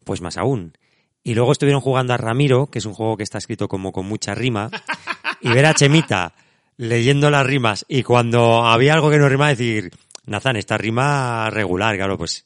pues 0.03 0.21
más 0.21 0.37
aún. 0.37 0.77
Y 1.23 1.35
luego 1.35 1.51
estuvieron 1.51 1.81
jugando 1.81 2.13
a 2.13 2.17
Ramiro, 2.17 2.67
que 2.67 2.79
es 2.79 2.85
un 2.85 2.93
juego 2.93 3.17
que 3.17 3.23
está 3.23 3.37
escrito 3.37 3.67
como 3.67 3.91
con 3.91 4.05
mucha 4.05 4.35
rima, 4.35 4.69
y 5.41 5.49
ver 5.49 5.65
a 5.65 5.73
Chemita 5.73 6.33
leyendo 6.77 7.29
las 7.29 7.45
rimas 7.45 7.85
y 7.87 8.03
cuando 8.03 8.65
había 8.65 8.93
algo 8.93 9.09
que 9.09 9.17
no 9.17 9.29
rima 9.29 9.49
decir, 9.49 9.91
Nathan, 10.25 10.55
esta 10.55 10.77
rima 10.77 11.49
regular, 11.49 11.95
claro, 11.95 12.17
pues 12.17 12.45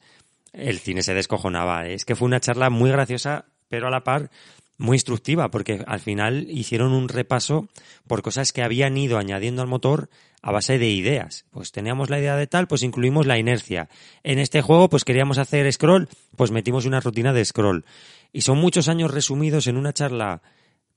el 0.53 0.79
cine 0.79 1.01
se 1.01 1.13
descojonaba. 1.13 1.87
Es 1.87 2.05
que 2.05 2.15
fue 2.15 2.25
una 2.25 2.39
charla 2.39 2.69
muy 2.69 2.91
graciosa, 2.91 3.45
pero 3.69 3.87
a 3.87 3.91
la 3.91 4.03
par 4.03 4.29
muy 4.77 4.95
instructiva, 4.95 5.49
porque 5.49 5.83
al 5.87 5.99
final 5.99 6.47
hicieron 6.49 6.91
un 6.93 7.09
repaso 7.09 7.67
por 8.07 8.21
cosas 8.21 8.53
que 8.53 8.61
habían 8.61 8.97
ido 8.97 9.17
añadiendo 9.17 9.61
al 9.61 9.67
motor 9.67 10.09
a 10.41 10.51
base 10.51 10.77
de 10.77 10.89
ideas. 10.89 11.45
Pues 11.51 11.71
teníamos 11.71 12.09
la 12.09 12.19
idea 12.19 12.35
de 12.35 12.47
tal, 12.47 12.67
pues 12.67 12.83
incluimos 12.83 13.25
la 13.25 13.39
inercia. 13.39 13.89
En 14.23 14.39
este 14.39 14.61
juego, 14.61 14.89
pues 14.89 15.03
queríamos 15.03 15.39
hacer 15.39 15.71
scroll, 15.73 16.09
pues 16.35 16.51
metimos 16.51 16.85
una 16.85 16.99
rutina 16.99 17.33
de 17.33 17.43
scroll. 17.43 17.85
Y 18.31 18.41
son 18.41 18.59
muchos 18.59 18.87
años 18.87 19.11
resumidos 19.11 19.67
en 19.67 19.77
una 19.77 19.93
charla 19.93 20.41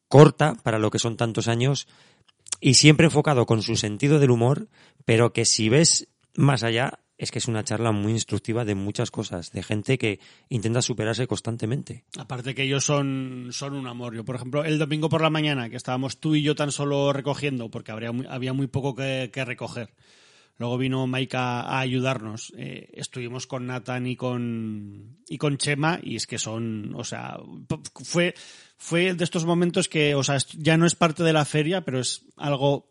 corta, 0.09 0.55
para 0.63 0.79
lo 0.79 0.91
que 0.91 0.99
son 0.99 1.17
tantos 1.17 1.49
años, 1.49 1.89
y 2.61 2.75
siempre 2.75 3.07
enfocado 3.07 3.47
con 3.47 3.63
su 3.63 3.77
sentido 3.77 4.19
del 4.19 4.31
humor, 4.31 4.69
pero 5.05 5.33
que 5.33 5.45
si 5.45 5.69
ves 5.69 6.09
más 6.35 6.63
allá 6.63 6.99
es 7.21 7.31
que 7.31 7.39
es 7.39 7.49
una 7.49 7.63
charla 7.63 7.93
muy 7.93 8.13
instructiva 8.13 8.65
de 8.65 8.75
muchas 8.75 9.11
cosas, 9.11 9.53
de 9.53 9.63
gente 9.63 9.99
que 9.99 10.21
intenta 10.49 10.81
superarse 10.81 11.27
constantemente. 11.27 12.03
Aparte 12.17 12.55
que 12.55 12.63
ellos 12.63 12.83
son, 12.83 13.49
son 13.53 13.75
un 13.75 13.87
amor. 13.87 14.17
Yo, 14.17 14.25
por 14.25 14.37
ejemplo, 14.37 14.65
el 14.65 14.79
domingo 14.79 15.11
por 15.11 15.21
la 15.21 15.29
mañana, 15.29 15.69
que 15.69 15.77
estábamos 15.77 16.19
tú 16.19 16.35
y 16.35 16.43
yo 16.43 16.55
tan 16.55 16.73
solo 16.73 17.13
recogiendo, 17.13 17.71
porque 17.71 17.93
habría, 17.93 18.11
había 18.31 18.55
muy 18.55 18.69
poco 18.69 18.95
que, 18.95 19.31
recoger. 19.35 19.93
Luego 20.57 20.79
vino 20.79 21.07
Mike 21.07 21.37
a, 21.37 21.79
ayudarnos. 21.79 22.55
Eh, 22.57 22.89
estuvimos 22.95 23.47
con 23.47 23.67
Nathan 23.67 24.07
y 24.07 24.17
con, 24.17 25.19
y 25.29 25.37
con 25.37 25.59
Chema 25.59 26.01
y 26.03 26.17
es 26.17 26.27
que 26.27 26.39
son, 26.39 26.95
o 26.95 27.05
sea, 27.05 27.39
fue, 28.03 28.35
fue 28.79 29.13
de 29.13 29.25
estos 29.25 29.45
momentos 29.45 29.89
que, 29.89 30.15
o 30.15 30.25
sea, 30.25 30.39
ya 30.57 30.79
no 30.79 30.87
es 30.87 30.95
parte 30.95 31.23
de 31.23 31.35
la 31.35 31.45
feria, 31.45 31.85
pero 31.85 32.01
es 32.01 32.25
algo 32.39 32.90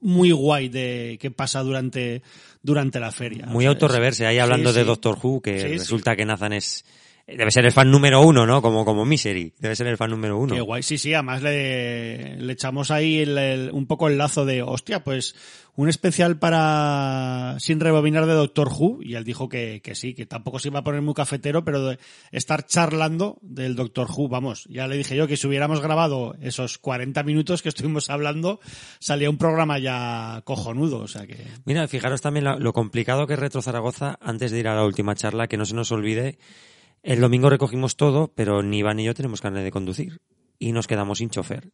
muy 0.00 0.30
guay 0.32 0.68
de 0.68 1.18
que 1.20 1.30
pasa 1.30 1.62
durante, 1.62 2.22
durante 2.62 3.00
la 3.00 3.12
feria. 3.12 3.46
Muy 3.46 3.64
O 3.64 3.68
sea, 3.68 3.70
autorreverse, 3.70 4.26
ahí 4.26 4.38
hablando 4.38 4.70
sí, 4.70 4.78
de. 4.78 4.84
Doctor 4.84 5.18
Who, 5.22 5.40
que 5.40 5.60
sí. 5.60 5.68
resulta 5.68 6.16
que 6.16 6.24
Nathan 6.24 6.52
es... 6.52 6.84
Debe 7.28 7.50
ser 7.50 7.66
el 7.66 7.72
fan 7.72 7.90
número 7.90 8.22
uno, 8.22 8.46
¿no? 8.46 8.62
Como, 8.62 8.86
como 8.86 9.04
Misery. 9.04 9.52
Debe 9.58 9.76
ser 9.76 9.86
el 9.86 9.98
fan 9.98 10.10
número 10.10 10.38
uno. 10.38 10.54
Qué 10.54 10.60
guay, 10.62 10.82
sí, 10.82 10.96
sí, 10.96 11.12
además 11.12 11.42
le, 11.42 12.36
le 12.40 12.52
echamos 12.54 12.90
ahí 12.90 13.18
el- 13.18 13.36
el- 13.36 13.70
un 13.70 13.86
poco 13.86 14.08
el 14.08 14.16
lazo 14.16 14.46
de, 14.46 14.62
hostia, 14.62 15.04
pues 15.04 15.34
un 15.76 15.88
especial 15.90 16.38
para 16.38 17.56
sin 17.60 17.78
rebobinar 17.80 18.26
de 18.26 18.32
Doctor 18.32 18.68
Who, 18.68 18.98
y 19.02 19.14
él 19.14 19.24
dijo 19.24 19.48
que, 19.48 19.80
que 19.82 19.94
sí, 19.94 20.14
que 20.14 20.26
tampoco 20.26 20.58
se 20.58 20.68
iba 20.68 20.80
a 20.80 20.84
poner 20.84 21.02
muy 21.02 21.14
cafetero, 21.14 21.64
pero 21.64 21.84
de 21.86 21.98
estar 22.32 22.64
charlando 22.66 23.38
del 23.42 23.76
Doctor 23.76 24.08
Who, 24.10 24.28
vamos, 24.28 24.64
ya 24.70 24.88
le 24.88 24.96
dije 24.96 25.14
yo 25.14 25.28
que 25.28 25.36
si 25.36 25.46
hubiéramos 25.46 25.80
grabado 25.80 26.34
esos 26.40 26.78
40 26.78 27.22
minutos 27.24 27.62
que 27.62 27.68
estuvimos 27.68 28.10
hablando, 28.10 28.58
salía 28.98 29.30
un 29.30 29.38
programa 29.38 29.78
ya 29.78 30.40
cojonudo, 30.44 30.98
o 31.00 31.08
sea 31.08 31.26
que... 31.26 31.36
Mira, 31.64 31.86
fijaros 31.88 32.20
también 32.22 32.44
lo, 32.46 32.58
lo 32.58 32.72
complicado 32.72 33.26
que 33.26 33.34
es 33.34 33.38
Retro 33.38 33.62
Zaragoza 33.62 34.18
antes 34.20 34.50
de 34.50 34.58
ir 34.60 34.68
a 34.68 34.74
la 34.74 34.84
última 34.84 35.14
charla, 35.14 35.46
que 35.46 35.58
no 35.58 35.64
se 35.66 35.74
nos 35.74 35.92
olvide. 35.92 36.38
El 37.02 37.20
domingo 37.20 37.50
recogimos 37.50 37.96
todo, 37.96 38.32
pero 38.34 38.62
ni 38.62 38.78
Iván 38.78 38.96
ni 38.96 39.04
yo 39.04 39.14
tenemos 39.14 39.40
carne 39.40 39.62
de 39.62 39.70
conducir. 39.70 40.20
Y 40.58 40.72
nos 40.72 40.86
quedamos 40.86 41.18
sin 41.18 41.30
chofer. 41.30 41.72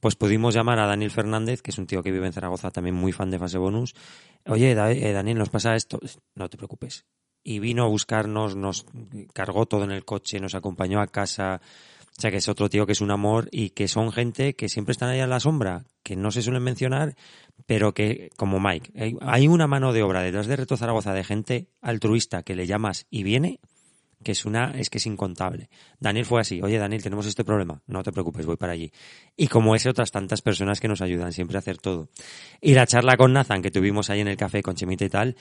Pues 0.00 0.16
pudimos 0.16 0.54
llamar 0.54 0.78
a 0.78 0.86
Daniel 0.86 1.10
Fernández, 1.10 1.60
que 1.62 1.70
es 1.70 1.78
un 1.78 1.86
tío 1.86 2.02
que 2.02 2.10
vive 2.10 2.26
en 2.26 2.32
Zaragoza, 2.32 2.70
también 2.70 2.94
muy 2.94 3.12
fan 3.12 3.30
de 3.30 3.38
Fase 3.38 3.58
Bonus. 3.58 3.94
Oye, 4.46 4.72
eh, 4.72 5.12
Daniel, 5.12 5.38
nos 5.38 5.50
pasa 5.50 5.74
esto. 5.74 6.00
No 6.34 6.48
te 6.48 6.56
preocupes. 6.56 7.04
Y 7.42 7.58
vino 7.58 7.84
a 7.84 7.88
buscarnos, 7.88 8.56
nos 8.56 8.86
cargó 9.32 9.66
todo 9.66 9.84
en 9.84 9.90
el 9.90 10.04
coche, 10.04 10.40
nos 10.40 10.54
acompañó 10.54 11.00
a 11.00 11.06
casa. 11.06 11.60
O 12.16 12.20
sea, 12.20 12.30
que 12.30 12.38
es 12.38 12.48
otro 12.48 12.68
tío 12.68 12.86
que 12.86 12.92
es 12.92 13.00
un 13.00 13.10
amor 13.10 13.48
y 13.50 13.70
que 13.70 13.88
son 13.88 14.12
gente 14.12 14.54
que 14.54 14.68
siempre 14.68 14.92
están 14.92 15.08
ahí 15.08 15.20
a 15.20 15.26
la 15.26 15.40
sombra, 15.40 15.84
que 16.02 16.16
no 16.16 16.30
se 16.30 16.42
suelen 16.42 16.62
mencionar, 16.62 17.14
pero 17.66 17.94
que, 17.94 18.30
como 18.36 18.60
Mike, 18.60 19.16
hay 19.20 19.48
una 19.48 19.66
mano 19.66 19.92
de 19.92 20.02
obra 20.02 20.22
detrás 20.22 20.46
de 20.46 20.56
Reto 20.56 20.76
Zaragoza 20.76 21.14
de 21.14 21.24
gente 21.24 21.68
altruista 21.80 22.42
que 22.42 22.54
le 22.54 22.66
llamas 22.66 23.06
y 23.10 23.22
viene, 23.22 23.60
que 24.22 24.32
es 24.32 24.44
una, 24.44 24.72
es 24.72 24.90
que 24.90 24.98
es 24.98 25.06
incontable. 25.06 25.68
Daniel 25.98 26.26
fue 26.26 26.40
así, 26.40 26.60
oye 26.62 26.78
Daniel, 26.78 27.02
tenemos 27.02 27.26
este 27.26 27.44
problema, 27.44 27.82
no 27.86 28.02
te 28.02 28.12
preocupes, 28.12 28.46
voy 28.46 28.56
para 28.56 28.72
allí. 28.72 28.92
Y 29.36 29.48
como 29.48 29.74
ese, 29.74 29.88
otras 29.88 30.10
tantas 30.10 30.42
personas 30.42 30.80
que 30.80 30.88
nos 30.88 31.00
ayudan 31.00 31.32
siempre 31.32 31.56
a 31.56 31.60
hacer 31.60 31.78
todo. 31.78 32.08
Y 32.60 32.74
la 32.74 32.86
charla 32.86 33.16
con 33.16 33.32
Nathan 33.32 33.62
que 33.62 33.70
tuvimos 33.70 34.10
ahí 34.10 34.20
en 34.20 34.28
el 34.28 34.36
café 34.36 34.62
con 34.62 34.74
Chemita 34.74 35.04
y 35.04 35.10
tal, 35.10 35.36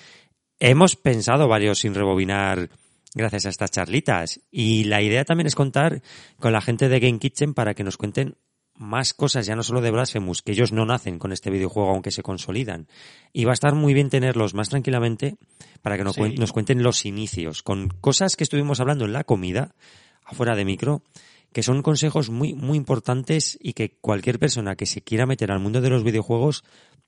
hemos 0.60 0.96
pensado 0.96 1.48
varios 1.48 1.80
sin 1.80 1.94
rebobinar 1.94 2.70
gracias 3.14 3.46
a 3.46 3.50
estas 3.50 3.72
charlitas. 3.72 4.42
Y 4.52 4.86
la 4.86 5.02
idea 5.02 5.26
también 5.26 5.48
es 5.48 5.56
contar 5.56 6.02
con 6.40 6.54
la 6.54 6.62
gente 6.62 6.90
de 6.90 7.00
Game 7.00 7.20
Kitchen 7.20 7.54
para 7.54 7.74
que 7.74 7.84
nos 7.84 7.98
cuenten 7.98 8.36
más 8.80 9.14
cosas, 9.14 9.46
ya 9.46 9.56
no 9.56 9.62
solo 9.62 9.82
de 9.82 9.92
Blasphemous, 9.92 10.42
que 10.42 10.54
ellos 10.54 10.72
no 10.72 10.86
nacen 10.86 11.20
con 11.20 11.32
este 11.32 11.52
videojuego 11.52 11.92
aunque 11.92 12.10
se 12.12 12.24
consolidan. 12.24 12.88
Y 13.34 13.44
va 13.46 13.52
a 13.52 13.54
estar 13.54 13.76
muy 13.76 13.94
bien 13.94 14.10
tenerlos 14.10 14.54
más 14.56 14.70
tranquilamente 14.70 15.36
para 15.84 15.98
que 15.98 16.04
nos, 16.04 16.16
Sí. 16.16 16.22
cuen- 16.22 16.40
nos 16.40 16.52
cuenten 16.54 16.82
los 16.82 17.06
inicios, 17.06 17.62
con 17.62 17.90
cosas 17.90 18.36
que 18.36 18.44
estuvimos 18.44 18.80
hablando 18.80 19.06
en 19.06 19.14
la 19.14 19.24
comida, 19.26 19.76
afuera 20.24 20.56
de 20.56 20.66
micro, 20.66 21.04
que 21.52 21.62
son 21.62 21.82
consejos 21.82 22.30
muy, 22.30 22.54
muy 22.54 22.78
importantes 22.78 23.58
y 23.62 23.74
que 23.74 23.98
cualquier 24.00 24.40
persona 24.40 24.76
que 24.76 24.86
se 24.86 25.02
quiera 25.02 25.26
meter 25.26 25.52
al 25.52 25.60
mundo 25.60 25.82
de 25.82 25.90
los 25.90 26.04
videojuegos 26.04 26.64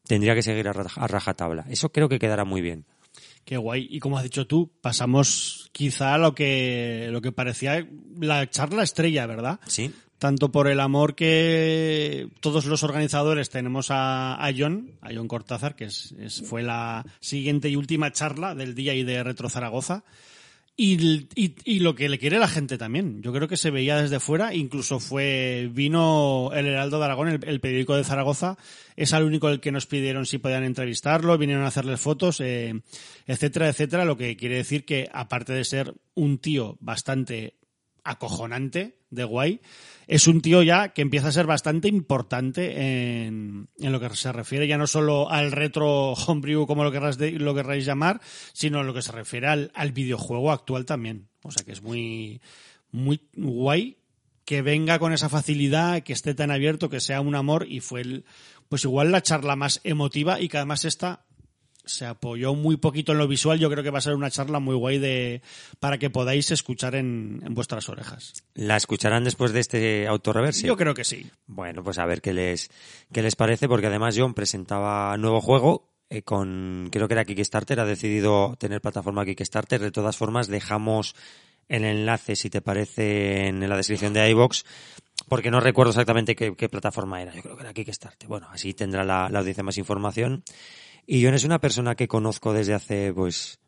tendría 0.07 0.35
que 0.35 0.41
seguir 0.41 0.67
a, 0.67 0.73
raja- 0.73 0.99
a 1.01 1.07
rajatabla. 1.07 1.65
Eso 1.69 1.91
creo 1.91 2.09
que 2.09 2.19
quedará 2.19 2.43
muy 2.43 2.61
bien. 2.61 2.85
Qué 3.45 3.57
guay. 3.57 3.87
Y 3.89 3.99
como 3.99 4.17
has 4.17 4.23
dicho 4.23 4.45
tú, 4.47 4.71
pasamos 4.81 5.69
quizá 5.71 6.15
a 6.15 6.17
lo 6.17 6.33
que, 6.35 7.07
lo 7.11 7.21
que 7.21 7.31
parecía 7.31 7.87
la 8.19 8.49
charla 8.49 8.83
estrella, 8.83 9.25
¿verdad? 9.25 9.59
Sí. 9.67 9.91
Tanto 10.21 10.51
por 10.51 10.67
el 10.67 10.79
amor 10.79 11.15
que 11.15 12.27
todos 12.41 12.65
los 12.67 12.83
organizadores 12.83 13.49
tenemos 13.49 13.89
a, 13.89 14.35
a 14.35 14.51
John, 14.55 14.91
a 15.01 15.09
John 15.11 15.27
Cortázar, 15.27 15.75
que 15.75 15.85
es, 15.85 16.13
fue 16.45 16.61
la 16.61 17.03
siguiente 17.19 17.69
y 17.69 17.75
última 17.75 18.11
charla 18.11 18.53
del 18.53 18.75
día 18.75 18.93
y 18.93 19.03
de 19.03 19.23
Retro 19.23 19.49
Zaragoza. 19.49 20.03
Y, 20.77 21.27
y- 21.33 21.55
y 21.65 21.79
lo 21.79 21.95
que 21.95 22.07
le 22.07 22.19
quiere 22.19 22.37
la 22.37 22.47
gente 22.47 22.77
también. 22.77 23.23
Yo 23.23 23.33
creo 23.33 23.47
que 23.47 23.57
se 23.57 23.71
veía 23.71 23.99
desde 23.99 24.19
fuera, 24.19 24.53
incluso 24.53 24.99
fue, 24.99 25.71
vino 25.73 26.51
el 26.53 26.67
Heraldo 26.67 26.99
de 26.99 27.05
Aragón, 27.05 27.27
el, 27.43 27.59
periódico 27.59 27.95
de 27.95 28.03
Zaragoza, 28.03 28.57
es 28.95 29.13
el 29.13 29.23
único 29.23 29.49
el 29.49 29.59
que 29.59 29.71
nos 29.71 29.87
pidieron 29.87 30.27
si 30.27 30.37
podían 30.37 30.63
entrevistarlo, 30.63 31.35
vinieron 31.39 31.63
a 31.63 31.69
hacerle 31.69 31.97
fotos, 31.97 32.39
eh, 32.41 32.79
etcétera, 33.25 33.69
etcétera, 33.69 34.05
lo 34.05 34.17
que 34.17 34.37
quiere 34.37 34.57
decir 34.57 34.85
que 34.85 35.09
aparte 35.11 35.51
de 35.53 35.65
ser 35.65 35.95
un 36.13 36.37
tío 36.37 36.77
bastante 36.79 37.55
acojonante 38.03 38.97
de 39.11 39.23
guay, 39.23 39.61
es 40.11 40.27
un 40.27 40.41
tío 40.41 40.61
ya 40.61 40.89
que 40.89 41.01
empieza 41.01 41.29
a 41.29 41.31
ser 41.31 41.45
bastante 41.45 41.87
importante 41.87 43.23
en, 43.25 43.69
en 43.79 43.91
lo 43.93 43.99
que 44.01 44.09
se 44.09 44.33
refiere 44.33 44.67
ya 44.67 44.77
no 44.77 44.85
solo 44.85 45.31
al 45.31 45.53
retro 45.53 46.11
homebrew 46.11 46.67
como 46.67 46.83
lo 46.83 46.91
querráis, 46.91 47.17
lo 47.17 47.55
llamar, 47.79 48.19
sino 48.51 48.81
en 48.81 48.87
lo 48.87 48.93
que 48.93 49.01
se 49.01 49.13
refiere 49.13 49.47
al, 49.47 49.71
al 49.73 49.93
videojuego 49.93 50.51
actual 50.51 50.83
también. 50.83 51.29
O 51.43 51.51
sea 51.51 51.63
que 51.63 51.71
es 51.71 51.81
muy, 51.81 52.41
muy 52.91 53.21
guay 53.37 53.99
que 54.43 54.61
venga 54.61 54.99
con 54.99 55.13
esa 55.13 55.29
facilidad, 55.29 56.03
que 56.03 56.11
esté 56.11 56.33
tan 56.33 56.51
abierto, 56.51 56.89
que 56.89 56.99
sea 56.99 57.21
un 57.21 57.35
amor 57.35 57.65
y 57.69 57.79
fue 57.79 58.01
el, 58.01 58.25
pues 58.67 58.83
igual 58.83 59.13
la 59.13 59.21
charla 59.21 59.55
más 59.55 59.79
emotiva 59.85 60.41
y 60.41 60.49
que 60.49 60.57
además 60.57 60.83
esta 60.83 61.23
se 61.85 62.05
apoyó 62.05 62.53
muy 62.53 62.77
poquito 62.77 63.11
en 63.11 63.17
lo 63.17 63.27
visual. 63.27 63.59
Yo 63.59 63.69
creo 63.69 63.83
que 63.83 63.89
va 63.89 63.99
a 63.99 64.01
ser 64.01 64.15
una 64.15 64.31
charla 64.31 64.59
muy 64.59 64.75
guay 64.75 64.99
de 64.99 65.41
para 65.79 65.97
que 65.97 66.09
podáis 66.09 66.51
escuchar 66.51 66.95
en, 66.95 67.41
en 67.45 67.53
vuestras 67.53 67.89
orejas. 67.89 68.43
¿La 68.53 68.77
escucharán 68.77 69.23
después 69.23 69.51
de 69.51 69.59
este 69.59 70.07
autorreverse? 70.07 70.67
Yo 70.67 70.77
creo 70.77 70.93
que 70.93 71.03
sí. 71.03 71.29
Bueno, 71.47 71.83
pues 71.83 71.97
a 71.99 72.05
ver 72.05 72.21
qué 72.21 72.33
les, 72.33 72.69
qué 73.11 73.21
les 73.21 73.35
parece, 73.35 73.67
porque 73.67 73.87
además 73.87 74.15
John 74.17 74.33
presentaba 74.33 75.15
nuevo 75.17 75.41
juego 75.41 75.91
eh, 76.09 76.23
con, 76.23 76.89
creo 76.91 77.07
que 77.07 77.13
era 77.13 77.23
Kickstarter, 77.23 77.79
ha 77.79 77.85
decidido 77.85 78.57
tener 78.59 78.81
plataforma 78.81 79.25
Kickstarter. 79.25 79.79
De 79.79 79.91
todas 79.91 80.17
formas, 80.17 80.47
dejamos 80.47 81.15
el 81.69 81.85
enlace, 81.85 82.35
si 82.35 82.49
te 82.49 82.61
parece, 82.61 83.47
en 83.47 83.67
la 83.67 83.77
descripción 83.77 84.11
de 84.11 84.29
iVox, 84.31 84.65
porque 85.29 85.49
no 85.49 85.61
recuerdo 85.61 85.91
exactamente 85.91 86.35
qué, 86.35 86.53
qué 86.53 86.67
plataforma 86.67 87.21
era. 87.21 87.33
Yo 87.33 87.41
creo 87.41 87.55
que 87.55 87.63
era 87.63 87.73
Kickstarter. 87.73 88.27
Bueno, 88.27 88.49
así 88.51 88.73
tendrá 88.73 89.05
la, 89.05 89.29
la 89.29 89.39
audiencia 89.39 89.63
más 89.63 89.77
información. 89.77 90.43
Y 91.05 91.23
John 91.23 91.33
es 91.33 91.43
una 91.43 91.59
persona 91.59 91.95
que 91.95 92.07
conozco 92.07 92.53
desde 92.53 92.73
hace, 92.73 93.13
pues, 93.13 93.59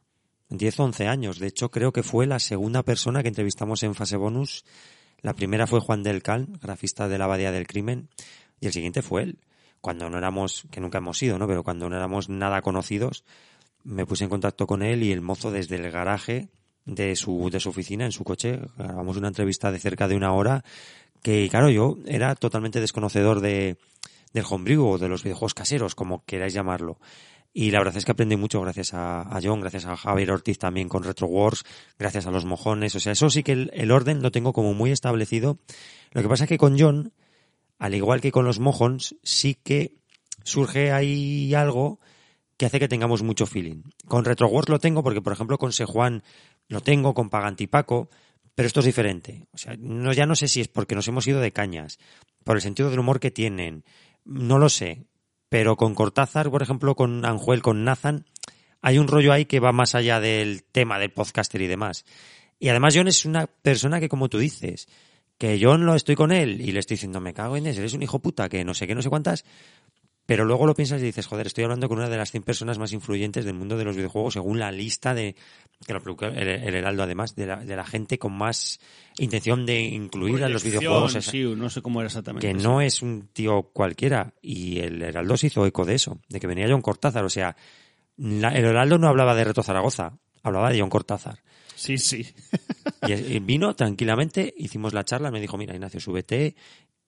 10 0.49 0.79
o 0.79 0.83
11 0.83 1.07
años. 1.07 1.39
De 1.39 1.47
hecho, 1.47 1.71
creo 1.71 1.91
que 1.91 2.03
fue 2.03 2.27
la 2.27 2.39
segunda 2.39 2.83
persona 2.83 3.21
que 3.21 3.29
entrevistamos 3.29 3.83
en 3.83 3.95
fase 3.95 4.17
bonus. 4.17 4.65
La 5.21 5.33
primera 5.33 5.67
fue 5.67 5.79
Juan 5.79 6.03
del 6.03 6.21
Cal, 6.21 6.47
grafista 6.61 7.07
de 7.07 7.17
la 7.17 7.25
Abadía 7.25 7.51
del 7.51 7.67
Crimen, 7.67 8.09
y 8.59 8.67
el 8.67 8.73
siguiente 8.73 9.01
fue 9.01 9.23
él. 9.23 9.39
Cuando 9.81 10.09
no 10.09 10.17
éramos, 10.17 10.65
que 10.71 10.79
nunca 10.79 10.99
hemos 10.99 11.17
sido, 11.17 11.37
¿no? 11.37 11.47
Pero 11.47 11.63
cuando 11.63 11.89
no 11.89 11.95
éramos 11.95 12.29
nada 12.29 12.61
conocidos, 12.61 13.25
me 13.83 14.05
puse 14.05 14.23
en 14.23 14.29
contacto 14.29 14.67
con 14.67 14.81
él 14.81 15.03
y 15.03 15.11
el 15.11 15.21
mozo 15.21 15.51
desde 15.51 15.75
el 15.75 15.91
garaje 15.91 16.49
de 16.85 17.15
su, 17.15 17.49
de 17.49 17.59
su 17.59 17.69
oficina, 17.69 18.05
en 18.05 18.11
su 18.11 18.23
coche, 18.23 18.59
grabamos 18.77 19.17
una 19.17 19.29
entrevista 19.29 19.71
de 19.71 19.79
cerca 19.79 20.07
de 20.07 20.15
una 20.15 20.33
hora, 20.33 20.63
que 21.21 21.47
claro, 21.49 21.69
yo 21.69 21.97
era 22.05 22.35
totalmente 22.35 22.81
desconocedor 22.81 23.39
de, 23.39 23.77
del 24.33 24.45
homebrew 24.49 24.85
o 24.85 24.97
de 24.97 25.07
los 25.07 25.23
videojuegos 25.23 25.53
caseros, 25.53 25.95
como 25.95 26.25
queráis 26.25 26.53
llamarlo. 26.53 26.99
Y 27.53 27.69
la 27.69 27.79
verdad 27.79 27.97
es 27.97 28.05
que 28.05 28.11
aprendí 28.11 28.35
mucho 28.35 28.59
gracias 28.61 28.93
a, 28.93 29.39
John, 29.41 29.61
gracias 29.61 29.85
a 29.85 29.95
Javier 29.95 30.31
Ortiz 30.31 30.57
también 30.57 30.89
con 30.89 31.03
Retro 31.03 31.27
Wars, 31.27 31.63
gracias 31.99 32.25
a 32.25 32.31
los 32.31 32.45
mojones. 32.45 32.95
O 32.95 32.99
sea, 32.99 33.11
eso 33.11 33.29
sí 33.29 33.43
que 33.43 33.51
el, 33.51 33.71
el 33.75 33.91
orden 33.91 34.23
lo 34.23 34.31
tengo 34.31 34.53
como 34.53 34.73
muy 34.73 34.91
establecido. 34.91 35.59
Lo 36.11 36.23
que 36.23 36.29
pasa 36.29 36.45
es 36.45 36.49
que 36.49 36.57
con 36.57 36.79
John, 36.79 37.13
al 37.77 37.93
igual 37.93 38.21
que 38.21 38.31
con 38.31 38.43
los 38.43 38.59
mojons, 38.59 39.15
sí 39.21 39.55
que 39.55 39.93
surge 40.43 40.91
ahí 40.91 41.53
algo 41.53 41.99
que 42.57 42.65
hace 42.65 42.79
que 42.79 42.87
tengamos 42.87 43.23
mucho 43.23 43.45
feeling. 43.45 43.83
Con 44.07 44.25
Retro 44.25 44.47
Wars 44.47 44.69
lo 44.69 44.79
tengo 44.79 45.03
porque, 45.03 45.21
por 45.21 45.33
ejemplo, 45.33 45.57
con 45.57 45.73
Sejuan 45.73 46.23
lo 46.67 46.81
tengo, 46.81 47.13
con 47.13 47.29
Pagantipaco, 47.29 48.09
pero 48.55 48.67
esto 48.67 48.79
es 48.81 48.85
diferente. 48.85 49.47
O 49.53 49.57
sea, 49.57 49.75
no, 49.77 50.13
ya 50.13 50.25
no 50.25 50.35
sé 50.35 50.47
si 50.47 50.61
es 50.61 50.67
porque 50.67 50.95
nos 50.95 51.07
hemos 51.07 51.27
ido 51.27 51.39
de 51.39 51.51
cañas, 51.51 51.99
por 52.43 52.55
el 52.55 52.61
sentido 52.61 52.89
del 52.89 52.99
humor 52.99 53.19
que 53.19 53.31
tienen, 53.31 53.83
no 54.25 54.59
lo 54.59 54.69
sé. 54.69 55.05
Pero 55.49 55.75
con 55.75 55.93
Cortázar, 55.93 56.49
por 56.49 56.63
ejemplo, 56.63 56.95
con 56.95 57.25
Anjuel, 57.25 57.61
con 57.61 57.83
Nathan, 57.83 58.25
hay 58.81 58.97
un 58.97 59.07
rollo 59.07 59.31
ahí 59.31 59.45
que 59.45 59.59
va 59.59 59.71
más 59.71 59.95
allá 59.95 60.19
del 60.19 60.63
tema 60.63 60.99
del 60.99 61.11
podcaster 61.11 61.61
y 61.61 61.67
demás. 61.67 62.05
Y 62.59 62.69
además 62.69 62.95
John 62.95 63.07
es 63.07 63.25
una 63.25 63.47
persona 63.47 63.99
que, 63.99 64.09
como 64.09 64.29
tú 64.29 64.39
dices, 64.39 64.87
que 65.37 65.59
yo 65.59 65.77
no 65.77 65.95
estoy 65.95 66.15
con 66.15 66.31
él 66.31 66.61
y 66.61 66.71
le 66.71 66.79
estoy 66.79 66.95
diciendo, 66.95 67.19
me 67.19 67.33
cago 67.33 67.57
en 67.57 67.67
eso, 67.67 67.79
eres 67.79 67.93
un 67.93 68.03
hijo 68.03 68.19
puta, 68.19 68.49
que 68.49 68.63
no 68.63 68.73
sé 68.73 68.87
qué, 68.87 68.95
no 68.95 69.01
sé 69.01 69.09
cuántas, 69.09 69.45
pero 70.25 70.45
luego 70.45 70.65
lo 70.65 70.73
piensas 70.73 71.01
y 71.01 71.05
dices, 71.05 71.27
joder, 71.27 71.47
estoy 71.47 71.65
hablando 71.65 71.89
con 71.89 71.97
una 71.97 72.09
de 72.09 72.17
las 72.17 72.31
100 72.31 72.43
personas 72.43 72.79
más 72.79 72.93
influyentes 72.93 73.43
del 73.45 73.55
mundo 73.55 73.77
de 73.77 73.83
los 73.83 73.95
videojuegos, 73.95 74.33
según 74.33 74.57
la 74.59 74.71
lista 74.71 75.13
de, 75.13 75.35
que 75.85 75.93
lo 75.93 76.01
publicó 76.01 76.25
el, 76.25 76.35
el 76.47 76.75
Heraldo 76.75 77.03
además, 77.03 77.35
de 77.35 77.45
la, 77.47 77.57
de 77.57 77.75
la 77.75 77.85
gente 77.85 78.17
con 78.17 78.31
más 78.33 78.79
intención 79.17 79.65
de 79.65 79.81
incluir 79.81 80.43
a 80.43 80.49
los 80.49 80.63
videojuegos. 80.63 81.15
esa- 81.15 81.29
Sí, 81.31 81.43
no 81.43 81.69
sé 81.69 81.81
cómo 81.81 81.99
era 81.99 82.07
exactamente. 82.07 82.47
que 82.47 82.53
no 82.53 82.79
es 82.81 83.01
un 83.01 83.27
tío 83.33 83.63
cualquiera. 83.73 84.33
Y 84.41 84.79
el 84.79 85.01
Heraldo 85.01 85.35
se 85.37 85.47
hizo 85.47 85.65
eco 85.65 85.83
de 85.85 85.95
eso, 85.95 86.19
de 86.29 86.39
que 86.39 86.47
venía 86.47 86.67
John 86.69 86.81
Cortázar. 86.81 87.25
O 87.25 87.29
sea, 87.29 87.55
la- 88.17 88.55
el 88.55 88.63
Heraldo 88.65 88.97
no 88.97 89.07
hablaba 89.09 89.35
de 89.35 89.43
Reto 89.43 89.61
Zaragoza, 89.61 90.17
hablaba 90.41 90.71
de 90.71 90.79
John 90.79 90.89
Cortázar. 90.89 91.39
Sí, 91.75 91.97
sí. 91.97 92.25
Y, 93.07 93.11
y 93.13 93.39
vino 93.39 93.75
tranquilamente, 93.75 94.53
hicimos 94.57 94.93
la 94.93 95.03
charla, 95.03 95.31
me 95.31 95.41
dijo, 95.41 95.57
mira, 95.57 95.73
Ignacio, 95.73 95.99
súbete 95.99 96.55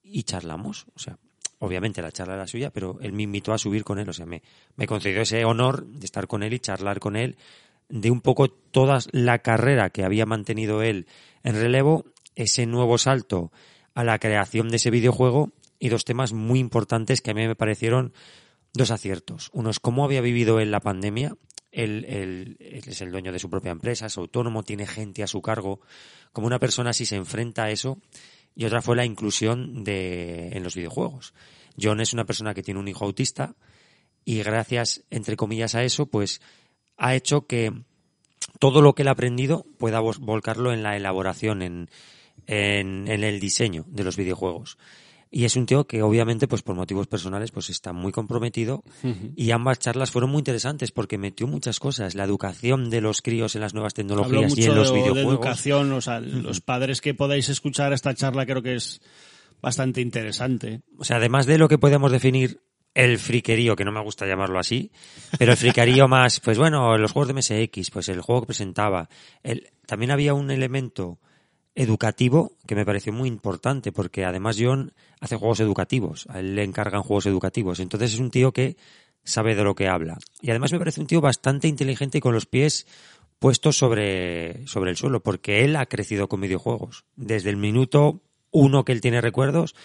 y 0.03 0.23
charlamos. 0.23 0.85
O 0.95 0.99
sea, 0.99 1.17
obviamente 1.65 2.01
la 2.01 2.11
charla 2.11 2.35
era 2.35 2.47
suya, 2.47 2.71
pero 2.71 2.97
él 3.01 3.13
me 3.13 3.23
invitó 3.23 3.53
a 3.53 3.57
subir 3.57 3.83
con 3.83 3.99
él. 3.99 4.07
O 4.09 4.13
sea, 4.13 4.25
me, 4.25 4.41
me 4.75 4.87
concedió 4.87 5.21
ese 5.21 5.43
honor 5.45 5.85
de 5.85 6.05
estar 6.05 6.27
con 6.27 6.43
él 6.43 6.53
y 6.53 6.59
charlar 6.59 6.99
con 6.99 7.15
él 7.15 7.37
de 7.89 8.09
un 8.11 8.21
poco 8.21 8.49
toda 8.49 8.99
la 9.11 9.39
carrera 9.39 9.89
que 9.91 10.03
había 10.03 10.25
mantenido 10.25 10.81
él 10.81 11.05
en 11.43 11.55
relevo, 11.55 12.05
ese 12.35 12.65
nuevo 12.65 12.97
salto 12.97 13.51
a 13.93 14.03
la 14.03 14.17
creación 14.19 14.69
de 14.69 14.77
ese 14.77 14.89
videojuego 14.89 15.51
y 15.79 15.89
dos 15.89 16.03
temas 16.05 16.33
muy 16.33 16.59
importantes 16.59 17.21
que 17.21 17.31
a 17.31 17.33
mí 17.33 17.45
me 17.47 17.55
parecieron 17.55 18.11
dos 18.73 18.91
aciertos. 18.91 19.49
Uno 19.53 19.69
es 19.69 19.79
cómo 19.79 20.03
había 20.03 20.21
vivido 20.21 20.59
él 20.59 20.71
la 20.71 20.79
pandemia. 20.79 21.35
Él, 21.71 22.05
él- 22.09 22.57
él 22.59 22.81
es 22.87 23.01
el 23.01 23.11
dueño 23.11 23.31
de 23.31 23.39
su 23.39 23.49
propia 23.49 23.71
empresa, 23.71 24.05
es 24.07 24.17
autónomo, 24.17 24.63
tiene 24.63 24.87
gente 24.87 25.23
a 25.23 25.27
su 25.27 25.41
cargo. 25.41 25.79
Como 26.33 26.47
una 26.47 26.59
persona 26.59 26.89
así 26.89 27.05
se 27.05 27.15
enfrenta 27.17 27.65
a 27.65 27.71
eso. 27.71 27.99
Y 28.55 28.65
otra 28.65 28.81
fue 28.81 28.95
la 28.95 29.05
inclusión 29.05 29.83
de, 29.83 30.49
en 30.49 30.63
los 30.63 30.75
videojuegos. 30.75 31.33
John 31.79 31.99
es 31.99 32.13
una 32.13 32.25
persona 32.25 32.53
que 32.53 32.63
tiene 32.63 32.79
un 32.79 32.87
hijo 32.87 33.05
autista 33.05 33.55
y 34.23 34.41
gracias, 34.41 35.03
entre 35.09 35.35
comillas, 35.35 35.75
a 35.75 35.83
eso, 35.83 36.05
pues 36.05 36.41
ha 36.97 37.15
hecho 37.15 37.45
que 37.45 37.73
todo 38.59 38.81
lo 38.81 38.95
que 38.95 39.01
él 39.01 39.09
ha 39.09 39.11
aprendido 39.11 39.65
pueda 39.77 39.99
volcarlo 39.99 40.71
en 40.71 40.83
la 40.83 40.95
elaboración, 40.95 41.61
en, 41.61 41.89
en, 42.47 43.07
en 43.07 43.23
el 43.23 43.39
diseño 43.39 43.85
de 43.87 44.03
los 44.03 44.15
videojuegos. 44.15 44.77
Y 45.35 45.43
es 45.43 45.57
un 45.57 45.65
tío 45.65 45.85
que 45.85 46.01
obviamente, 46.01 46.47
pues 46.47 46.61
por 46.61 46.77
motivos 46.77 47.07
personales, 47.07 47.51
pues 47.51 47.69
está 47.69 47.91
muy 47.91 48.13
comprometido. 48.13 48.85
Y 49.35 49.51
ambas 49.51 49.79
charlas 49.79 50.09
fueron 50.09 50.31
muy 50.31 50.39
interesantes 50.39 50.93
porque 50.93 51.17
metió 51.17 51.45
muchas 51.45 51.81
cosas. 51.81 52.15
La 52.15 52.23
educación 52.23 52.89
de 52.89 53.01
los 53.01 53.21
críos 53.21 53.53
en 53.55 53.59
las 53.59 53.73
nuevas 53.73 53.91
Habló 53.97 54.15
tecnologías 54.15 54.57
y 54.57 54.63
en 54.63 54.75
los 54.75 54.93
de, 54.93 54.95
de 54.95 55.01
videojuegos. 55.01 55.33
educación, 55.33 55.91
o 55.91 55.99
sea, 55.99 56.21
los 56.21 56.61
padres 56.61 57.01
que 57.01 57.13
podáis 57.13 57.49
escuchar 57.49 57.91
esta 57.91 58.13
charla 58.13 58.45
creo 58.45 58.61
que 58.61 58.75
es 58.75 59.01
bastante 59.61 59.99
interesante. 59.99 60.83
O 60.97 61.03
sea, 61.03 61.17
además 61.17 61.45
de 61.45 61.57
lo 61.57 61.67
que 61.67 61.79
podemos 61.79 62.13
definir 62.13 62.61
el 62.93 63.19
friquerío, 63.19 63.75
que 63.75 63.83
no 63.83 63.91
me 63.91 64.01
gusta 64.01 64.25
llamarlo 64.25 64.57
así, 64.57 64.89
pero 65.37 65.51
el 65.51 65.57
friquerío 65.57 66.07
más, 66.07 66.39
pues 66.39 66.57
bueno, 66.57 66.97
los 66.97 67.11
juegos 67.11 67.27
de 67.27 67.33
MSX, 67.33 67.91
pues 67.91 68.07
el 68.07 68.21
juego 68.21 68.43
que 68.43 68.47
presentaba. 68.47 69.09
El, 69.43 69.67
también 69.85 70.11
había 70.11 70.33
un 70.33 70.49
elemento 70.49 71.19
educativo 71.75 72.53
que 72.65 72.75
me 72.75 72.85
pareció 72.85 73.13
muy 73.13 73.27
importante, 73.27 73.91
porque 73.91 74.25
además 74.25 74.57
John 74.59 74.93
hace 75.19 75.35
juegos 75.35 75.59
educativos, 75.59 76.25
a 76.29 76.39
él 76.39 76.55
le 76.55 76.63
encargan 76.63 77.03
juegos 77.03 77.25
educativos, 77.25 77.79
entonces 77.79 78.13
es 78.13 78.19
un 78.19 78.31
tío 78.31 78.51
que 78.51 78.77
sabe 79.23 79.55
de 79.55 79.63
lo 79.63 79.75
que 79.75 79.87
habla. 79.87 80.17
Y 80.41 80.51
además 80.51 80.71
me 80.71 80.79
parece 80.79 81.01
un 81.01 81.07
tío 81.07 81.19
bastante 81.19 81.67
inteligente 81.67 82.19
y 82.19 82.21
con 82.21 82.33
los 82.33 82.45
pies 82.45 82.87
puestos 83.39 83.77
sobre, 83.77 84.65
sobre 84.67 84.91
el 84.91 84.97
suelo, 84.97 85.21
porque 85.21 85.65
él 85.65 85.75
ha 85.75 85.85
crecido 85.85 86.29
con 86.29 86.41
videojuegos. 86.41 87.05
Desde 87.15 87.49
el 87.49 87.57
minuto 87.57 88.21
uno 88.51 88.85
que 88.85 88.93
él 88.93 89.01
tiene 89.01 89.19
recuerdos, 89.19 89.75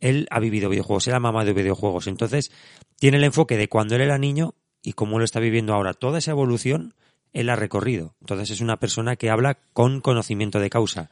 él 0.00 0.26
ha 0.30 0.40
vivido 0.40 0.70
videojuegos, 0.70 1.06
él 1.08 1.14
ha 1.14 1.20
mamado 1.20 1.46
de 1.46 1.52
videojuegos. 1.52 2.06
Entonces, 2.06 2.50
tiene 2.98 3.18
el 3.18 3.24
enfoque 3.24 3.56
de 3.56 3.68
cuando 3.68 3.96
él 3.96 4.00
era 4.00 4.18
niño 4.18 4.54
y 4.82 4.94
cómo 4.94 5.18
lo 5.18 5.24
está 5.24 5.40
viviendo 5.40 5.74
ahora. 5.74 5.94
Toda 5.94 6.18
esa 6.18 6.30
evolución, 6.30 6.94
él 7.32 7.50
ha 7.50 7.56
recorrido. 7.56 8.14
Entonces, 8.20 8.50
es 8.50 8.60
una 8.60 8.78
persona 8.78 9.16
que 9.16 9.30
habla 9.30 9.58
con 9.72 10.00
conocimiento 10.00 10.58
de 10.58 10.70
causa. 10.70 11.10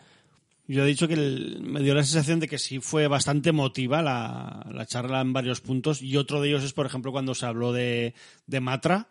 Yo 0.69 0.85
he 0.85 0.87
dicho 0.87 1.09
que 1.09 1.17
me 1.17 1.81
dio 1.81 1.95
la 1.95 2.05
sensación 2.05 2.39
de 2.39 2.49
que 2.49 2.59
sí 2.59 2.79
fue 2.79 3.09
bastante 3.09 3.51
emotiva 3.51 4.01
la, 4.01 4.65
la 4.71 4.87
charla 4.87 5.21
en 5.21 5.33
varios 5.33 5.61
puntos 5.61 6.01
y 6.03 6.17
otro 6.17 6.41
de 6.41 6.49
ellos 6.49 6.63
es, 6.63 6.73
por 6.73 6.87
ejemplo, 6.87 7.11
cuando 7.11 7.35
se 7.35 7.47
habló 7.47 7.73
de, 7.73 8.15
de 8.47 8.61
Matra, 8.61 9.09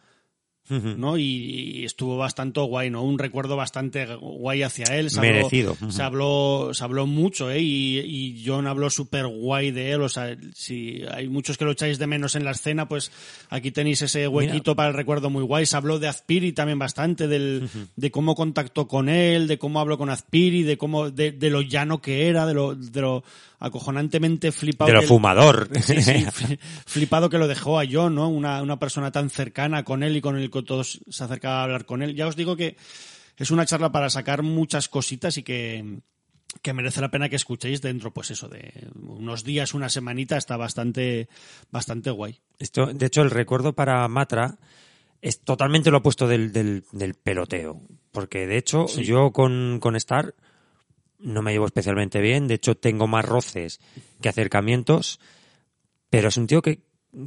¿no? 0.97 1.17
Y, 1.17 1.24
y 1.82 1.86
estuvo 1.86 2.17
bastante 2.17 2.59
guay, 2.61 2.89
¿no? 2.89 3.03
Un 3.03 3.19
recuerdo 3.19 3.55
bastante 3.55 4.05
guay 4.15 4.63
hacia 4.63 4.86
él. 4.97 5.09
Se 5.09 5.19
habló- 5.19 5.32
Merecido. 5.34 5.78
Se 5.89 6.01
habló, 6.01 6.69
se 6.74 6.84
habló 6.84 7.05
mucho, 7.07 7.51
¿eh? 7.51 7.59
Y, 7.61 7.99
y 7.99 8.43
John 8.45 8.67
habló 8.67 8.89
súper 8.89 9.28
guay 9.28 9.72
de 9.72 9.91
él. 9.91 10.01
O 10.01 10.09
sea, 10.09 10.36
si 10.53 11.01
hay 11.11 11.28
muchos 11.28 11.57
que 11.57 11.65
lo 11.65 11.72
echáis 11.72 11.99
de 11.99 12.07
menos 12.07 12.36
en 12.36 12.43
la 12.45 12.51
escena, 12.51 12.88
pues 12.88 13.11
aquí 13.49 13.72
tenéis 13.72 14.01
ese 14.01 14.28
huequito 14.28 14.76
para 14.76 14.89
el 14.89 14.95
recuerdo 14.95 15.30
muy 15.30 15.43
guay. 15.43 15.65
Se 15.65 15.78
habló 15.78 15.99
de 15.99 16.07
Azpiri 16.07 16.53
también 16.53 16.80
bastante, 16.80 17.28
del, 17.28 17.69
de 17.95 18.11
cómo 18.11 18.36
contactó 18.36 18.88
con 18.88 19.09
él, 19.09 19.47
de 19.47 19.57
cómo 19.57 19.80
habló 19.80 19.97
con 19.97 20.09
Azpiri, 20.09 20.63
de 20.63 20.78
cómo, 20.78 21.09
de, 21.11 21.32
de 21.32 21.49
lo 21.49 21.61
llano 21.61 22.01
que 22.01 22.28
era, 22.28 22.45
de 22.45 22.53
lo, 22.53 22.76
de 22.76 23.01
lo 23.01 23.24
acojonantemente 23.62 24.51
flipado. 24.51 24.88
De 24.89 24.95
lo 24.95 25.01
que- 25.01 25.07
fumador. 25.07 25.70
Sí, 25.82 26.01
sí, 26.01 26.12
fli- 26.26 26.59
flipado 26.59 27.30
que 27.30 27.38
lo 27.38 27.47
dejó 27.47 27.80
a 27.80 27.84
John, 27.89 28.16
¿no? 28.16 28.28
Una, 28.28 28.62
una 28.62 28.78
persona 28.80 29.12
tan 29.12 29.30
cercana 29.30 29.84
con 29.84 30.03
él 30.03 30.18
y 30.18 30.22
con 30.22 30.38
el 30.38 30.51
que 30.51 30.64
todos 30.64 30.99
se 31.07 31.24
acercaba 31.24 31.62
a 31.62 31.64
hablar 31.64 31.86
con 31.86 32.01
él. 32.01 32.16
Ya 32.16 32.28
os 32.28 32.36
digo 32.36 32.55
que 32.57 32.76
es 33.38 33.51
una 33.51 33.66
charla 33.66 33.91
para 33.91 34.09
sacar 34.09 34.43
muchas 34.43 34.89
cositas 34.89 35.38
y 35.38 35.43
que, 35.43 35.99
que 36.62 36.74
merece 36.74 37.01
la 37.01 37.09
pena 37.12 37.30
que 37.30 37.36
escuchéis 37.38 37.82
dentro, 37.82 38.12
pues 38.12 38.32
eso, 38.32 38.49
de 38.49 38.88
unos 38.95 39.43
días, 39.43 39.74
una 39.74 39.89
semanita, 39.89 40.38
está 40.38 40.57
bastante, 40.57 41.30
bastante 41.72 42.09
guay. 42.12 42.39
Esto, 42.59 42.88
de 42.88 43.05
hecho, 43.05 43.22
el 43.22 43.32
recuerdo 43.32 43.74
para 43.74 44.07
Matra 44.07 44.57
es 45.22 45.39
totalmente 45.41 45.91
lo 45.91 45.99
opuesto 45.99 46.28
del, 46.28 46.51
del, 46.51 46.84
del 46.91 47.14
peloteo. 47.14 47.80
Porque, 48.12 48.45
de 48.47 48.57
hecho, 48.57 48.88
yo 48.88 49.32
con, 49.32 49.80
con 49.80 49.95
Star 49.95 50.34
no 51.22 51.41
me 51.41 51.51
llevo 51.51 51.65
especialmente 51.65 52.19
bien. 52.22 52.47
De 52.47 52.55
hecho, 52.55 52.76
tengo 52.76 53.07
más 53.07 53.26
roces 53.26 53.80
que 54.22 54.30
acercamientos. 54.30 55.19
Pero 56.09 56.30
es 56.30 56.38
un 56.38 56.47
tío 56.47 56.61
que, 56.61 56.82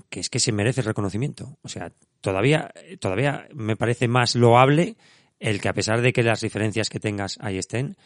que 0.09 0.21
es 0.21 0.29
que 0.29 0.41
se 0.41 0.53
merece 0.53 0.83
reconocimiento. 0.83 1.57
O 1.63 1.69
sea, 1.69 1.93
todavía, 2.21 2.73
todavía 3.01 3.49
me 3.55 3.77
parece 3.77 4.09
más 4.09 4.35
loable 4.35 4.97
el 5.41 5.61
que 5.61 5.69
a 5.69 5.75
pesar 5.75 6.01
de 6.01 6.13
que 6.13 6.23
las 6.23 6.41
diferencias 6.41 6.91
que 6.91 7.01
tengas 7.01 7.39
ahí 7.41 7.59
estén, 7.59 7.97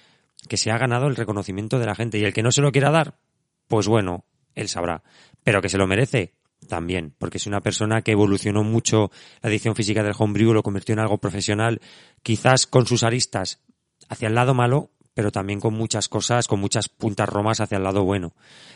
que 0.49 0.57
se 0.57 0.71
ha 0.71 0.79
ganado 0.79 1.09
el 1.09 1.17
reconocimiento 1.17 1.79
de 1.79 1.87
la 1.87 1.95
gente. 1.95 2.19
Y 2.19 2.25
el 2.25 2.33
que 2.33 2.43
no 2.43 2.53
se 2.53 2.63
lo 2.63 2.73
quiera 2.73 2.91
dar, 2.91 3.19
pues 3.67 3.89
bueno, 3.89 4.25
él 4.55 4.69
sabrá. 4.69 5.03
Pero 5.43 5.61
que 5.61 5.69
se 5.69 5.79
lo 5.79 5.87
merece, 5.87 6.35
también, 6.67 7.15
porque 7.19 7.39
es 7.39 7.47
una 7.47 7.61
persona 7.61 8.03
que 8.03 8.13
evolucionó 8.13 8.65
mucho 8.65 9.11
la 9.43 9.51
edición 9.51 9.77
física 9.77 10.03
del 10.03 10.15
homebrew, 10.19 10.53
lo 10.53 10.63
convirtió 10.63 10.93
en 10.93 10.99
algo 10.99 11.19
profesional, 11.19 11.81
quizás 12.23 12.67
con 12.67 12.87
sus 12.87 13.03
aristas 13.03 13.61
hacia 14.09 14.29
el 14.29 14.35
lado 14.35 14.55
malo, 14.55 14.91
pero 15.19 15.33
también 15.33 15.59
con 15.59 15.75
muchas 15.75 16.09
cosas, 16.09 16.47
con 16.47 16.61
muchas 16.61 16.89
puntas 16.89 17.29
romas 17.29 17.59
hacia 17.61 17.79
el 17.79 17.83
lado 17.83 18.05
bueno. 18.05 18.35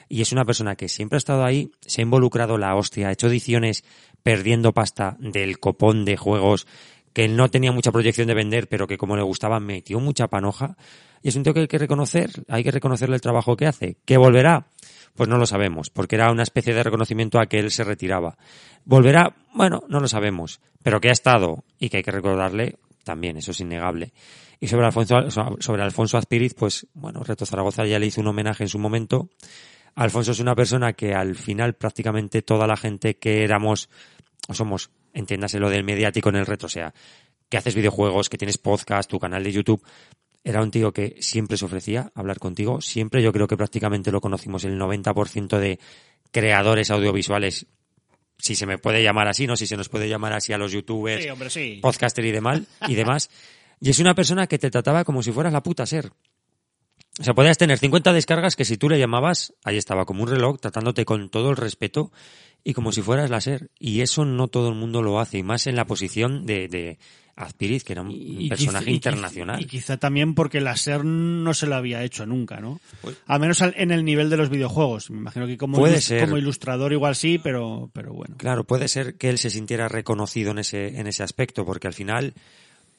Y 0.09 0.23
es 0.23 0.33
una 0.33 0.45
persona 0.45 0.75
que 0.75 0.89
siempre 0.89 1.15
ha 1.15 1.19
estado 1.19 1.45
ahí, 1.45 1.71
se 1.87 2.01
ha 2.01 2.03
involucrado 2.03 2.59
la 2.59 2.75
hostia, 2.75 3.07
ha 3.07 3.13
hecho 3.13 3.29
ediciones 3.29 3.85
perdiendo 4.25 4.73
pasta 4.73 5.17
del 5.21 5.61
copón 5.61 6.05
de 6.05 6.17
juegos 6.17 6.67
que 7.13 7.29
no 7.29 7.49
tenía 7.49 7.71
mucha 7.71 7.93
proyección 7.93 8.27
de 8.27 8.35
vender, 8.35 8.67
pero 8.67 8.89
que 8.89 8.99
como 8.99 9.15
le 9.15 9.23
gustaba 9.23 9.61
metió 9.61 10.01
mucha 10.01 10.27
panoja. 10.27 10.77
Y 11.23 11.29
es 11.29 11.37
un 11.37 11.45
tío 11.45 11.55
que 11.55 11.61
hay 11.61 11.69
que 11.69 11.79
reconocer, 11.79 12.33
hay 12.49 12.65
que 12.65 12.73
reconocerle 12.73 13.15
el 13.15 13.23
trabajo 13.23 13.57
que 13.57 13.69
hace. 13.69 13.99
¿Que 14.05 14.17
volverá? 14.17 14.67
Pues 15.15 15.29
no 15.29 15.39
lo 15.39 15.47
sabemos, 15.47 15.91
porque 15.91 16.17
era 16.17 16.33
una 16.33 16.43
especie 16.43 16.75
de 16.75 16.83
reconocimiento 16.83 17.39
a 17.39 17.47
que 17.47 17.61
él 17.61 17.71
se 17.71 17.85
retiraba. 17.85 18.37
¿Volverá? 18.85 19.37
Bueno, 19.55 19.85
no 19.87 20.01
lo 20.01 20.09
sabemos, 20.09 20.61
pero 20.83 21.01
que 21.01 21.11
ha 21.11 21.13
estado 21.13 21.63
y 21.79 21.89
que 21.89 21.99
hay 21.99 22.03
que 22.03 22.11
recordarle 22.11 22.81
también, 23.05 23.37
eso 23.37 23.53
es 23.53 23.61
innegable. 23.61 24.13
Y 24.63 24.69
sobre 24.69 24.87
Alfonso, 24.87 25.29
sobre 25.59 25.83
Alfonso 25.83 26.19
Azpiriz, 26.19 26.55
pues 26.55 26.87
bueno, 26.95 27.25
Reto 27.25 27.45
Zaragoza 27.45 27.85
ya 27.85 27.99
le 27.99 28.07
hizo 28.07 28.21
un 28.21 28.29
homenaje 28.29 28.63
en 28.63 28.69
su 28.69 28.79
momento. 28.79 29.29
Alfonso 29.97 30.31
es 30.31 30.39
una 30.39 30.55
persona 30.55 30.93
que 30.93 31.15
al 31.15 31.35
final 31.35 31.75
prácticamente 31.75 32.43
toda 32.43 32.69
la 32.69 32.77
gente 32.77 33.17
que 33.17 33.43
éramos, 33.43 33.91
o 34.47 34.55
somos, 34.55 34.93
entiéndase 35.15 35.59
lo 35.59 35.69
del 35.69 35.83
mediático 35.83 36.29
en 36.29 36.37
el 36.37 36.47
reto, 36.47 36.67
o 36.67 36.69
sea, 36.69 36.95
que 37.49 37.57
haces 37.57 37.75
videojuegos, 37.75 38.29
que 38.29 38.39
tienes 38.39 38.57
podcast, 38.57 39.11
tu 39.11 39.19
canal 39.19 39.43
de 39.43 39.51
YouTube, 39.51 39.83
era 40.45 40.63
un 40.63 40.71
tío 40.71 40.93
que 40.93 41.17
siempre 41.19 41.57
se 41.57 41.65
ofrecía 41.65 42.13
a 42.15 42.21
hablar 42.21 42.39
contigo, 42.39 42.81
siempre 42.81 43.21
yo 43.21 43.33
creo 43.33 43.49
que 43.49 43.57
prácticamente 43.57 44.13
lo 44.13 44.21
conocimos 44.21 44.63
el 44.63 44.79
90% 44.79 45.59
de 45.59 45.81
creadores 46.31 46.93
audiovisuales, 46.93 47.67
si 48.39 48.55
se 48.55 48.67
me 48.67 48.79
puede 48.79 49.03
llamar 49.03 49.27
así, 49.27 49.49
no 49.49 49.57
si 49.57 49.67
se 49.67 49.77
nos 49.77 49.89
puede 49.89 50.09
llamar 50.09 50.35
así 50.35 50.53
a 50.53 50.59
los 50.59 50.71
youtubers, 50.71 51.25
Sí, 51.25 51.31
hombre, 51.31 51.51
sí. 51.51 51.81
podcaster 51.83 52.25
y 52.25 52.31
demás, 52.31 52.63
y 52.87 52.95
demás. 52.95 53.29
Y 53.85 53.91
es 53.91 53.99
una 53.99 54.15
persona 54.15 54.47
que 54.47 54.59
te 54.59 54.71
trataba 54.71 55.03
como 55.05 55.23
si 55.25 55.33
fueras 55.33 55.53
la 55.53 55.63
puta 55.63 55.85
ser. 55.87 56.13
O 57.19 57.25
sea, 57.25 57.35
podías 57.35 57.59
tener 57.59 57.79
50 57.79 58.13
descargas 58.13 58.57
que 58.57 58.65
si 58.65 58.77
tú 58.79 58.89
le 58.89 58.99
llamabas, 58.99 59.53
ahí 59.65 59.77
estaba 59.77 60.07
como 60.07 60.23
un 60.23 60.31
reloj, 60.31 60.59
tratándote 60.61 61.05
con 61.05 61.29
todo 61.29 61.51
el 61.51 61.57
respeto 61.57 62.11
y 62.65 62.73
como 62.75 62.93
si 62.93 63.03
fueras 63.03 63.29
la 63.29 63.41
ser. 63.41 63.71
Y 63.79 64.01
eso 64.01 64.25
no 64.25 64.49
todo 64.49 64.69
el 64.71 64.77
mundo 64.77 65.03
lo 65.03 65.19
hace, 65.21 65.39
y 65.39 65.43
más 65.43 65.67
en 65.67 65.75
la 65.77 65.85
posición 65.85 66.47
de, 66.47 66.69
de 66.69 66.99
Azpiriz, 67.37 67.83
que 67.85 67.93
era 67.95 68.03
un 68.03 68.11
Y 68.13 68.49
personaje 68.49 68.91
y 68.91 68.95
internacional. 68.95 69.61
Y 69.61 69.67
quizá 69.67 69.97
también 69.99 70.35
porque 70.35 70.61
la 70.63 70.77
SER 70.77 71.05
no 71.05 71.53
se 71.53 71.67
lo 71.67 71.75
había 71.75 72.03
hecho 72.05 72.25
nunca, 72.25 72.61
¿no? 72.61 72.81
Pues- 73.03 73.17
Al 73.27 73.41
menos 73.41 73.61
al- 73.63 73.75
en 73.77 73.91
el 73.91 74.05
nivel 74.05 74.31
de 74.31 74.37
los 74.39 74.49
videojuegos. 74.49 75.11
Me 75.11 75.19
imagino 75.19 75.47
que 75.47 75.59
como, 75.59 75.77
Puede 75.79 75.97
ilus- 75.97 76.01
ser. 76.07 76.21
como 76.25 76.39
ilustrador 76.39 76.93
igual 76.93 77.15
sí, 77.17 77.39
pero, 77.43 77.91
pero 77.93 78.15
bueno. 78.15 78.37
Claro, 78.39 78.65
puede 78.65 78.87
ser 78.89 79.17
que 79.19 79.29
él 79.29 79.39
se 79.39 79.51
sintiera 79.51 79.89
reconocido 79.89 80.53
en 80.53 80.61
ese, 80.61 80.99
en 81.01 81.07
ese 81.09 81.23
aspecto, 81.25 81.67
porque 81.67 81.89
al 81.89 81.95
final 81.95 82.33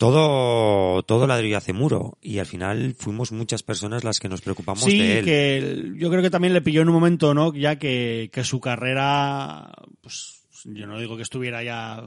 todo, 0.03 1.03
todo 1.03 1.27
ladrillo 1.27 1.57
hace 1.57 1.71
muro 1.71 2.17
y 2.21 2.39
al 2.39 2.45
final 2.45 2.93
fuimos 2.93 3.31
muchas 3.31 3.63
personas 3.63 4.03
las 4.03 4.19
que 4.19 4.27
nos 4.27 4.41
preocupamos 4.41 4.83
Sí, 4.83 4.97
de 4.97 5.19
él. 5.19 5.25
que 5.25 5.91
yo 5.95 6.09
creo 6.09 6.21
que 6.21 6.29
también 6.29 6.53
le 6.53 6.61
pilló 6.61 6.81
en 6.81 6.89
un 6.89 6.93
momento, 6.95 7.33
¿no? 7.33 7.53
Ya 7.53 7.77
que, 7.79 8.29
que 8.33 8.43
su 8.43 8.59
carrera, 8.59 9.71
pues 10.01 10.41
yo 10.65 10.87
no 10.87 10.99
digo 10.99 11.15
que 11.15 11.23
estuviera 11.23 11.63
ya, 11.63 12.03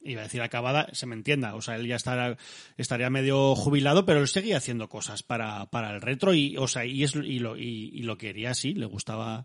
iba 0.00 0.22
a 0.22 0.24
decir 0.24 0.40
acabada, 0.40 0.88
se 0.92 1.04
me 1.04 1.14
entienda. 1.14 1.54
O 1.54 1.60
sea, 1.60 1.76
él 1.76 1.86
ya 1.86 1.96
estará, 1.96 2.38
estaría 2.78 3.10
medio 3.10 3.54
jubilado, 3.54 4.06
pero 4.06 4.20
él 4.20 4.28
seguía 4.28 4.56
haciendo 4.56 4.88
cosas 4.88 5.22
para, 5.22 5.66
para 5.66 5.94
el 5.94 6.00
retro 6.00 6.32
y, 6.32 6.56
o 6.56 6.66
sea, 6.66 6.86
y, 6.86 7.04
es, 7.04 7.14
y, 7.14 7.40
lo, 7.40 7.58
y, 7.58 7.90
y 7.92 8.04
lo 8.04 8.16
quería 8.16 8.52
así, 8.52 8.72
le 8.72 8.86
gustaba, 8.86 9.44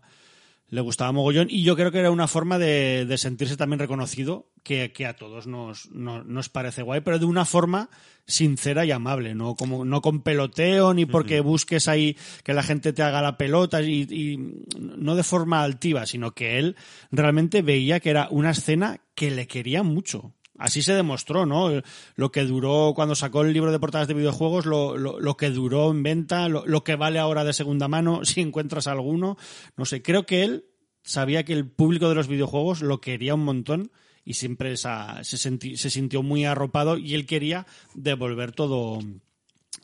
le 0.72 0.80
gustaba 0.80 1.12
mogollón 1.12 1.48
y 1.50 1.62
yo 1.64 1.76
creo 1.76 1.92
que 1.92 1.98
era 1.98 2.10
una 2.10 2.26
forma 2.26 2.58
de, 2.58 3.04
de 3.04 3.18
sentirse 3.18 3.58
también 3.58 3.78
reconocido 3.78 4.48
que, 4.62 4.90
que 4.90 5.04
a 5.04 5.14
todos 5.16 5.46
nos, 5.46 5.90
no- 5.92 6.24
nos 6.24 6.48
parece 6.48 6.80
guay, 6.80 7.02
pero 7.02 7.18
de 7.18 7.26
una 7.26 7.44
forma 7.44 7.90
sincera 8.24 8.84
y 8.86 8.90
amable, 8.90 9.34
no 9.34 9.54
como 9.54 9.84
no 9.84 10.00
con 10.00 10.22
peloteo 10.22 10.94
ni 10.94 11.04
porque 11.04 11.40
busques 11.40 11.88
ahí 11.88 12.16
que 12.42 12.54
la 12.54 12.62
gente 12.62 12.94
te 12.94 13.02
haga 13.02 13.20
la 13.20 13.36
pelota 13.36 13.82
y, 13.82 14.02
y 14.10 14.38
no 14.78 15.14
de 15.14 15.22
forma 15.24 15.62
altiva, 15.62 16.06
sino 16.06 16.32
que 16.32 16.58
él 16.58 16.76
realmente 17.10 17.60
veía 17.60 18.00
que 18.00 18.08
era 18.10 18.28
una 18.30 18.52
escena 18.52 19.00
que 19.14 19.30
le 19.30 19.46
quería 19.46 19.82
mucho. 19.82 20.32
Así 20.62 20.80
se 20.80 20.94
demostró, 20.94 21.44
¿no? 21.44 21.70
Lo 22.14 22.30
que 22.30 22.44
duró 22.44 22.92
cuando 22.94 23.16
sacó 23.16 23.42
el 23.42 23.52
libro 23.52 23.72
de 23.72 23.80
portadas 23.80 24.06
de 24.06 24.14
videojuegos, 24.14 24.64
lo, 24.64 24.96
lo, 24.96 25.18
lo 25.18 25.36
que 25.36 25.50
duró 25.50 25.90
en 25.90 26.04
venta, 26.04 26.48
lo, 26.48 26.84
que 26.84 26.94
vale 26.94 27.18
ahora 27.18 27.42
de 27.42 27.52
segunda 27.52 27.88
mano, 27.88 28.20
si 28.24 28.40
encuentras 28.40 28.86
alguno. 28.86 29.36
No 29.76 29.84
sé, 29.84 30.02
creo 30.02 30.24
que 30.24 30.44
él 30.44 30.66
sabía 31.02 31.44
que 31.44 31.52
el 31.52 31.68
público 31.68 32.08
de 32.08 32.14
los 32.14 32.28
videojuegos 32.28 32.80
lo 32.80 33.00
quería 33.00 33.34
un 33.34 33.44
montón 33.44 33.90
y 34.24 34.34
siempre 34.34 34.70
esa- 34.72 35.24
se, 35.24 35.36
senti- 35.36 35.76
se 35.76 35.90
sintió 35.90 36.22
muy 36.22 36.44
arropado 36.44 36.96
y 36.96 37.14
él 37.14 37.26
quería 37.26 37.66
devolver 37.94 38.52
todo, 38.52 39.00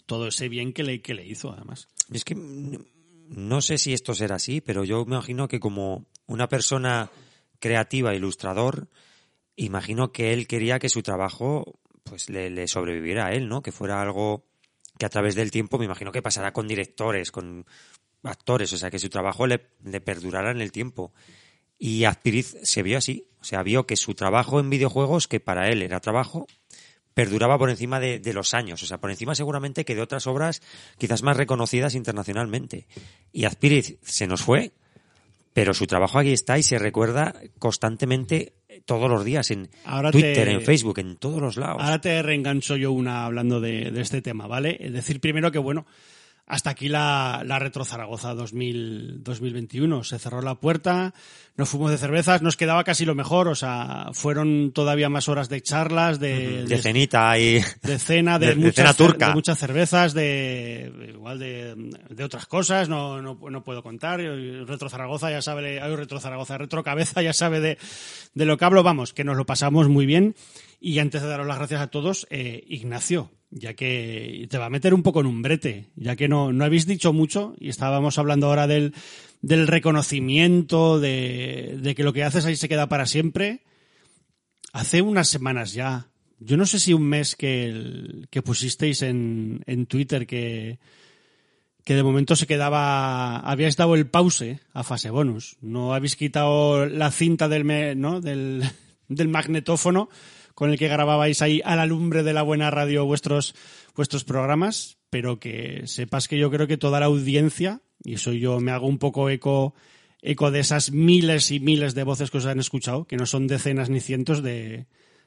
todo 0.07 0.29
ese 0.29 0.49
bien 0.49 0.73
que 0.73 0.85
le, 0.85 1.03
que 1.03 1.15
le 1.15 1.27
hizo, 1.27 1.53
además. 1.53 1.89
Es 2.13 2.23
que 2.25 2.37
no 2.37 3.61
sé 3.63 3.79
si 3.79 3.93
esto 3.95 4.15
será 4.15 4.37
así, 4.37 4.61
pero 4.61 4.85
yo 4.85 5.05
me 5.07 5.17
imagino 5.17 5.49
que 5.49 5.59
como 5.59 6.07
una 6.29 6.49
persona 6.49 7.11
creativa, 7.59 8.15
ilustrador, 8.15 8.87
imagino 9.59 10.13
que 10.13 10.33
él 10.33 10.47
quería 10.47 10.79
que 10.79 10.89
su 10.89 11.03
trabajo 11.03 11.79
pues 12.05 12.31
le, 12.31 12.49
le 12.49 12.67
sobreviviera 12.69 13.27
a 13.27 13.33
él, 13.33 13.49
¿no? 13.49 13.61
Que 13.61 13.73
fuera 13.73 14.01
algo 14.01 14.47
que 14.99 15.05
a 15.05 15.11
través 15.11 15.35
del 15.35 15.51
tiempo 15.51 15.79
me 15.79 15.85
imagino 15.85 16.13
que 16.13 16.23
pasará 16.23 16.53
con 16.53 16.67
directores, 16.67 17.31
con 17.31 17.67
actores, 18.23 18.73
o 18.73 18.79
sea, 18.79 18.91
que 18.91 18.99
su 18.99 19.11
trabajo 19.11 19.47
le, 19.47 19.69
le 19.85 20.01
perdurara 20.01 20.51
en 20.51 20.61
el 20.61 20.73
tiempo. 20.73 21.13
Y 21.79 22.05
Azpiriz 22.05 22.57
se 22.63 22.83
vio 22.83 22.99
así, 22.99 23.29
o 23.41 23.45
sea, 23.45 23.63
vio 23.63 23.87
que 23.87 23.97
su 23.97 24.15
trabajo 24.15 24.59
en 24.59 24.71
videojuegos, 24.71 25.29
que 25.29 25.39
para 25.39 25.69
él 25.69 25.83
era 25.83 26.01
trabajo, 26.01 26.47
perduraba 27.15 27.59
por 27.59 27.71
encima 27.71 28.01
de, 28.01 28.19
de 28.19 28.33
los 28.33 28.55
años, 28.55 28.83
o 28.83 28.87
sea, 28.87 28.99
por 28.99 29.11
encima 29.11 29.35
seguramente 29.35 29.85
que 29.85 29.95
de 29.95 30.03
otras 30.03 30.27
obras 30.27 30.63
quizás 30.99 31.23
más 31.23 31.37
reconocidas 31.37 31.95
internacionalmente. 31.95 32.87
Y 33.33 33.45
Azpiriz 33.45 33.99
se 34.03 34.27
nos 34.27 34.43
fue, 34.43 34.73
pero 35.53 35.75
su 35.75 35.87
trabajo 35.87 36.19
aquí 36.19 36.33
está 36.33 36.59
y 36.59 36.63
se 36.63 36.79
recuerda 36.79 37.35
constantemente 37.59 38.58
todos 38.85 39.09
los 39.11 39.25
días 39.25 39.51
en 39.51 39.69
Ahora 39.85 40.11
Twitter, 40.11 40.47
te- 40.47 40.53
en 40.53 40.63
Facebook, 40.63 40.99
en 40.99 41.17
todos 41.17 41.41
los 41.41 41.57
lados. 41.57 41.83
Ahora 41.83 42.01
te 42.01 42.23
reengancho 42.23 42.77
yo 42.77 42.93
una 42.93 43.25
hablando 43.25 43.61
de, 43.61 43.91
de 43.91 44.01
este 44.01 44.23
tema, 44.23 44.47
¿vale? 44.47 44.77
Es 44.81 44.93
decir, 44.93 45.21
primero 45.21 45.51
que, 45.53 45.59
bueno, 45.59 45.87
hasta 46.49 46.71
aquí 46.71 46.89
la, 46.89 47.43
la 47.45 47.59
Retro 47.59 47.85
Zaragoza 47.85 48.35
2000, 48.35 49.23
2021. 49.23 50.03
Se 50.03 50.19
cerró 50.19 50.41
la 50.43 50.55
puerta, 50.55 51.13
nos 51.57 51.69
fuimos 51.69 51.91
de 51.91 51.99
cervezas, 51.99 52.41
nos 52.43 52.57
quedaba 52.57 52.85
casi 52.85 53.05
lo 53.05 53.15
mejor, 53.15 53.49
o 53.49 53.55
sea, 53.55 54.09
fueron 54.13 54.73
todavía 54.73 55.09
más 55.09 55.29
horas 55.29 55.49
de 55.49 55.61
charlas, 55.61 56.19
de, 56.19 56.65
de 56.65 56.79
cenita 56.79 57.39
y 57.39 57.61
de 57.83 57.99
cena, 57.99 58.39
de, 58.39 58.47
de- 58.47 58.55
de 58.55 58.61
muchas, 58.61 58.75
cena 58.77 58.95
turca. 58.95 59.29
de 59.29 59.35
muchas 59.35 59.59
cervezas, 59.59 60.15
de 60.15 61.11
igual 61.15 61.39
de, 61.39 61.75
de 62.09 62.25
otras 62.25 62.47
cosas, 62.47 62.89
no, 62.89 63.21
no, 63.21 63.39
no 63.51 63.63
puedo 63.63 63.83
contar. 63.83 64.21
Retro 64.21 64.89
Zaragoza 64.89 65.31
ya 65.31 65.43
sabe, 65.43 65.81
hay 65.81 65.97
Retro 65.97 66.19
Zaragoza, 66.21 66.57
Retro 66.59 66.83
Cabeza 66.83 67.21
ya 67.23 67.33
sabe 67.33 67.61
de, 67.61 67.79
de 68.35 68.45
lo 68.47 68.57
que 68.57 68.65
hablo, 68.65 68.83
vamos, 68.83 69.13
que 69.13 69.25
nos 69.25 69.37
lo 69.37 69.45
pasamos 69.47 69.89
muy 69.89 70.07
bien. 70.07 70.35
Y 70.81 70.99
antes 71.01 71.23
de 71.23 71.29
daros 71.29 71.47
las 71.47 71.59
gracias 71.59 71.81
a 71.81 71.89
todos, 71.89 72.27
eh, 72.31 72.65
Ignacio, 72.69 73.31
ya 73.51 73.75
que 73.75 74.47
te 74.51 74.59
va 74.59 74.67
a 74.67 74.71
meter 74.71 74.93
un 74.95 75.03
poco 75.03 75.21
en 75.21 75.27
un 75.27 75.43
brete, 75.43 75.87
ya 75.97 76.17
que 76.17 76.29
no, 76.29 76.53
no 76.53 76.65
habéis 76.65 76.87
dicho 76.87 77.13
mucho 77.13 77.55
y 77.59 77.69
estábamos 77.69 78.19
hablando 78.19 78.47
ahora 78.47 78.67
del, 78.67 78.95
del 79.43 79.67
reconocimiento, 79.67 81.01
de, 81.01 81.79
de 81.81 81.95
que 81.95 82.03
lo 82.05 82.13
que 82.13 82.25
haces 82.25 82.45
ahí 82.45 82.57
se 82.57 82.69
queda 82.69 82.89
para 82.89 83.07
siempre. 83.07 83.63
Hace 84.73 85.01
unas 85.03 85.29
semanas 85.29 85.73
ya, 85.73 86.09
yo 86.41 86.57
no 86.57 86.67
sé 86.67 86.79
si 86.79 86.93
un 86.93 87.05
mes 87.05 87.37
que, 87.37 87.65
el- 87.65 88.29
que 88.31 88.43
pusisteis 88.43 89.03
en, 89.03 89.63
en 89.67 89.87
Twitter 89.87 90.27
que, 90.27 90.79
que 91.85 91.95
de 91.95 92.03
momento 92.03 92.37
se 92.37 92.47
quedaba, 92.47 93.39
habíais 93.39 93.77
dado 93.77 93.95
el 93.95 94.07
pause 94.09 94.61
a 94.75 94.85
fase 94.85 95.09
bonus. 95.11 95.57
No 95.63 95.95
habéis 95.95 96.17
quitado 96.17 96.85
la 96.87 97.11
cinta 97.11 97.49
del, 97.49 97.67
¿no? 97.99 98.21
del, 98.21 98.63
del 99.09 99.29
magnetófono 99.29 100.11
con 100.59 100.71
el 100.73 100.77
que 100.79 100.89
grababais 100.89 101.41
ahí 101.41 101.63
a 101.65 101.77
la 101.77 101.87
lumbre 101.87 102.25
de 102.25 102.33
la 102.33 102.43
buena 102.43 102.69
radio 102.69 103.05
vuestros, 103.05 103.55
vuestros 103.95 104.25
programas, 104.25 104.97
pero 105.09 105.39
que 105.39 105.83
sepas 105.87 106.27
que 106.27 106.37
yo 106.37 106.51
creo 106.51 106.67
que 106.67 106.77
toda 106.77 106.99
la 106.99 107.07
audiencia, 107.07 107.81
y 108.03 108.15
eso 108.15 108.33
yo 108.33 108.59
me 108.59 108.73
hago 108.73 108.89
un 108.89 108.99
poco 108.99 109.31
eco, 109.31 109.73
eco 110.21 110.51
de 110.51 110.59
esas 110.59 110.91
miles 110.91 111.53
y 111.53 111.61
miles 111.61 111.95
de 111.95 112.03
voces 112.03 112.33
que 112.33 112.39
os 112.39 112.47
han 112.47 112.59
escuchado, 112.59 113.05
que 113.05 113.17
no 113.17 113.25
son 113.25 113.47
decenas 113.47 113.89
ni 113.89 114.01
cientos, 114.01 114.43
de, 114.43 114.87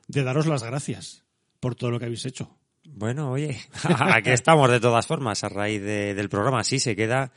de 0.10 0.24
daros 0.24 0.48
las 0.48 0.64
gracias 0.64 1.24
por 1.62 1.76
todo 1.76 1.92
lo 1.92 2.00
que 2.00 2.08
habéis 2.08 2.26
hecho. 2.26 2.58
Bueno, 2.84 3.32
oye, 3.32 3.58
aquí 3.84 4.32
estamos 4.32 4.70
de 4.70 4.82
todas 4.82 5.08
formas 5.08 5.46
a 5.46 5.50
raíz 5.50 5.82
de- 5.82 6.14
del 6.14 6.28
programa. 6.28 6.66
Sí, 6.66 6.78
se 6.82 6.94
queda 6.98 7.32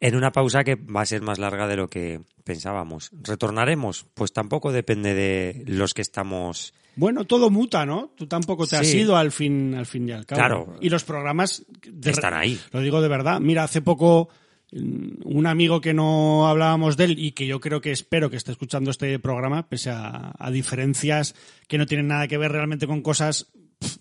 en 0.00 0.16
una 0.16 0.32
pausa 0.32 0.64
que 0.64 0.74
va 0.74 1.02
a 1.02 1.06
ser 1.06 1.22
más 1.22 1.38
larga 1.38 1.68
de 1.68 1.76
lo 1.76 1.86
que 1.88 2.20
pensábamos. 2.42 3.10
¿Retornaremos? 3.12 4.06
Pues 4.12 4.32
tampoco 4.32 4.72
depende 4.72 5.14
de 5.14 5.62
los 5.68 5.94
que 5.94 6.02
estamos... 6.02 6.74
Bueno, 6.96 7.24
todo 7.24 7.48
muta, 7.50 7.86
¿no? 7.86 8.12
Tú 8.16 8.26
tampoco 8.26 8.66
te 8.66 8.76
has 8.76 8.86
ido 9.00 9.16
al 9.16 9.32
fin, 9.32 9.74
al 9.74 9.86
fin 9.86 10.08
y 10.08 10.12
al 10.12 10.26
cabo. 10.26 10.38
Claro. 10.38 10.76
Y 10.80 10.90
los 10.90 11.04
programas 11.04 11.64
de- 11.86 12.10
Están 12.10 12.34
ahí. 12.34 12.58
Lo 12.72 12.80
digo 12.80 13.00
de 13.00 13.08
verdad. 13.08 13.40
Mira, 13.40 13.64
hace 13.64 13.80
poco 13.80 14.28
mm, 14.72 15.22
un 15.24 15.46
amigo 15.46 15.80
que 15.80 15.94
no 15.94 16.46
hablábamos 16.48 16.96
de 16.96 17.04
él 17.04 17.18
y 17.18 17.32
que 17.32 17.46
yo 17.46 17.60
creo 17.60 17.80
que 17.80 17.92
espero 17.92 18.28
que 18.30 18.36
esté 18.36 18.52
escuchando 18.52 18.90
este 18.90 19.18
programa, 19.18 19.68
pese 19.68 19.90
a, 19.90 20.34
a 20.38 20.50
diferencias 20.50 21.34
que 21.68 21.78
no 21.78 21.86
tienen 21.86 22.08
nada 22.08 22.28
que 22.28 22.38
ver 22.38 22.52
realmente 22.52 22.86
con 22.86 23.00
cosas 23.02 23.50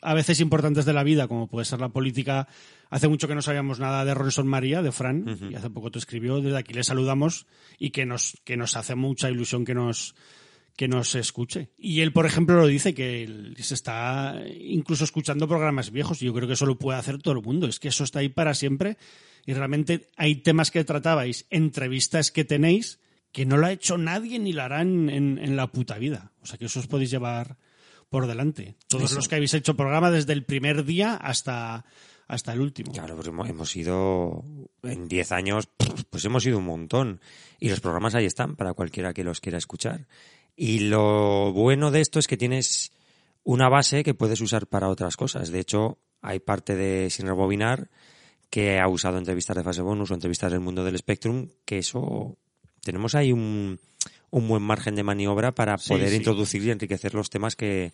a 0.04 0.14
veces 0.14 0.40
importantes 0.42 0.86
de 0.86 0.94
la 0.94 1.04
vida, 1.04 1.28
como 1.28 1.48
puede 1.48 1.66
ser 1.66 1.80
la 1.80 1.90
política. 1.90 2.48
Hace 2.92 3.08
mucho 3.08 3.28
que 3.28 3.34
no 3.36 3.42
sabíamos 3.42 3.80
nada 3.80 4.06
de 4.06 4.14
Robinson 4.14 4.46
María, 4.48 4.82
de 4.84 4.92
Fran, 4.92 5.26
y 5.50 5.56
hace 5.56 5.70
poco 5.72 5.90
te 5.92 5.98
escribió. 5.98 6.40
Desde 6.42 6.58
aquí 6.58 6.74
le 6.74 6.84
saludamos 6.84 7.48
y 7.80 7.90
que 7.90 8.06
nos, 8.06 8.38
que 8.44 8.58
nos 8.58 8.76
hace 8.78 8.94
mucha 8.96 9.30
ilusión 9.32 9.66
que 9.66 9.74
nos, 9.74 10.14
que 10.76 10.88
nos 10.88 11.16
escuche. 11.16 11.70
Y 11.78 12.02
él, 12.02 12.12
por 12.14 12.26
ejemplo, 12.26 12.56
lo 12.56 12.68
dice 12.68 12.94
que 12.94 13.24
él 13.24 13.56
se 13.60 13.74
está 13.74 14.42
incluso 14.60 15.04
escuchando 15.04 15.48
programas 15.48 15.92
viejos 15.92 16.22
y 16.22 16.26
yo 16.26 16.34
creo 16.34 16.48
que 16.48 16.54
eso 16.54 16.66
lo 16.66 16.80
puede 16.80 16.98
hacer 17.00 17.20
todo 17.22 17.34
el 17.36 17.42
mundo. 17.42 17.68
Es 17.68 17.80
que 17.80 17.90
eso 17.90 18.04
está 18.04 18.20
ahí 18.20 18.30
para 18.30 18.54
siempre 18.54 18.98
y 19.46 19.54
realmente 19.54 20.10
hay 20.18 20.36
temas 20.36 20.72
que 20.72 20.84
tratabais, 20.84 21.46
entrevistas 21.50 22.32
que 22.32 22.46
tenéis 22.46 23.00
que 23.32 23.46
no 23.46 23.58
lo 23.58 23.66
ha 23.68 23.72
hecho 23.72 23.98
nadie 23.98 24.40
ni 24.40 24.54
lo 24.54 24.62
hará 24.64 24.82
en, 24.82 25.10
en- 25.10 25.38
en 25.38 25.56
la 25.56 25.68
puta 25.72 25.98
vida. 25.98 26.32
O 26.42 26.46
sea 26.46 26.58
que 26.58 26.66
eso 26.66 26.80
os 26.80 26.88
podéis 26.88 27.12
llevar 27.12 27.58
por 28.10 28.28
delante. 28.28 28.76
Todos 28.88 29.14
los 29.14 29.28
que 29.30 29.36
habéis 29.36 29.54
hecho 29.54 29.76
programa 29.78 30.12
desde 30.12 30.34
el 30.34 30.44
primer 30.44 30.84
día 30.84 31.14
hasta, 31.16 31.86
hasta 32.28 32.52
el 32.52 32.60
último. 32.60 32.92
Claro, 32.92 33.16
pues 33.16 33.28
hemos, 33.30 33.48
hemos 33.50 33.74
ido 33.78 34.44
en 34.84 35.08
10 35.08 35.32
años, 35.32 35.70
pues 36.10 36.26
hemos 36.26 36.46
ido 36.46 36.58
un 36.58 36.66
montón. 36.66 37.22
Y 37.58 37.70
los 37.70 37.80
programas 37.80 38.14
ahí 38.16 38.26
están 38.26 38.58
para 38.58 38.74
cualquiera 38.74 39.14
que 39.14 39.24
los 39.24 39.40
quiera 39.40 39.58
escuchar. 39.58 40.08
Y 40.64 40.78
lo 40.82 41.52
bueno 41.54 41.90
de 41.90 42.02
esto 42.02 42.20
es 42.20 42.28
que 42.28 42.38
tienes 42.38 42.92
una 43.44 43.68
base 43.68 44.04
que 44.04 44.14
puedes 44.14 44.42
usar 44.42 44.68
para 44.68 44.90
otras 44.90 45.18
cosas. 45.18 45.50
De 45.50 45.60
hecho, 45.60 45.98
hay 46.22 46.40
parte 46.40 46.76
de 46.76 47.10
Sin 47.10 47.26
Rebobinar 47.26 47.90
que 48.52 48.80
ha 48.80 48.88
usado 48.88 49.18
entrevistas 49.18 49.58
de 49.58 49.64
fase 49.64 49.82
bonus 49.82 50.12
o 50.12 50.14
entrevistas 50.14 50.52
del 50.52 50.60
mundo 50.60 50.84
del 50.84 51.00
Spectrum, 51.00 51.48
que 51.66 51.80
eso 51.80 52.38
tenemos 52.84 53.16
ahí 53.16 53.32
un, 53.32 53.80
un 54.30 54.48
buen 54.48 54.62
margen 54.62 54.94
de 54.94 55.02
maniobra 55.02 55.52
para 55.52 55.80
Sí, 55.80 55.90
poder 55.90 56.10
sí. 56.10 56.18
introducir 56.18 56.64
y 56.64 56.70
enriquecer 56.70 57.16
los 57.16 57.32
temas 57.32 57.56
que, 57.56 57.92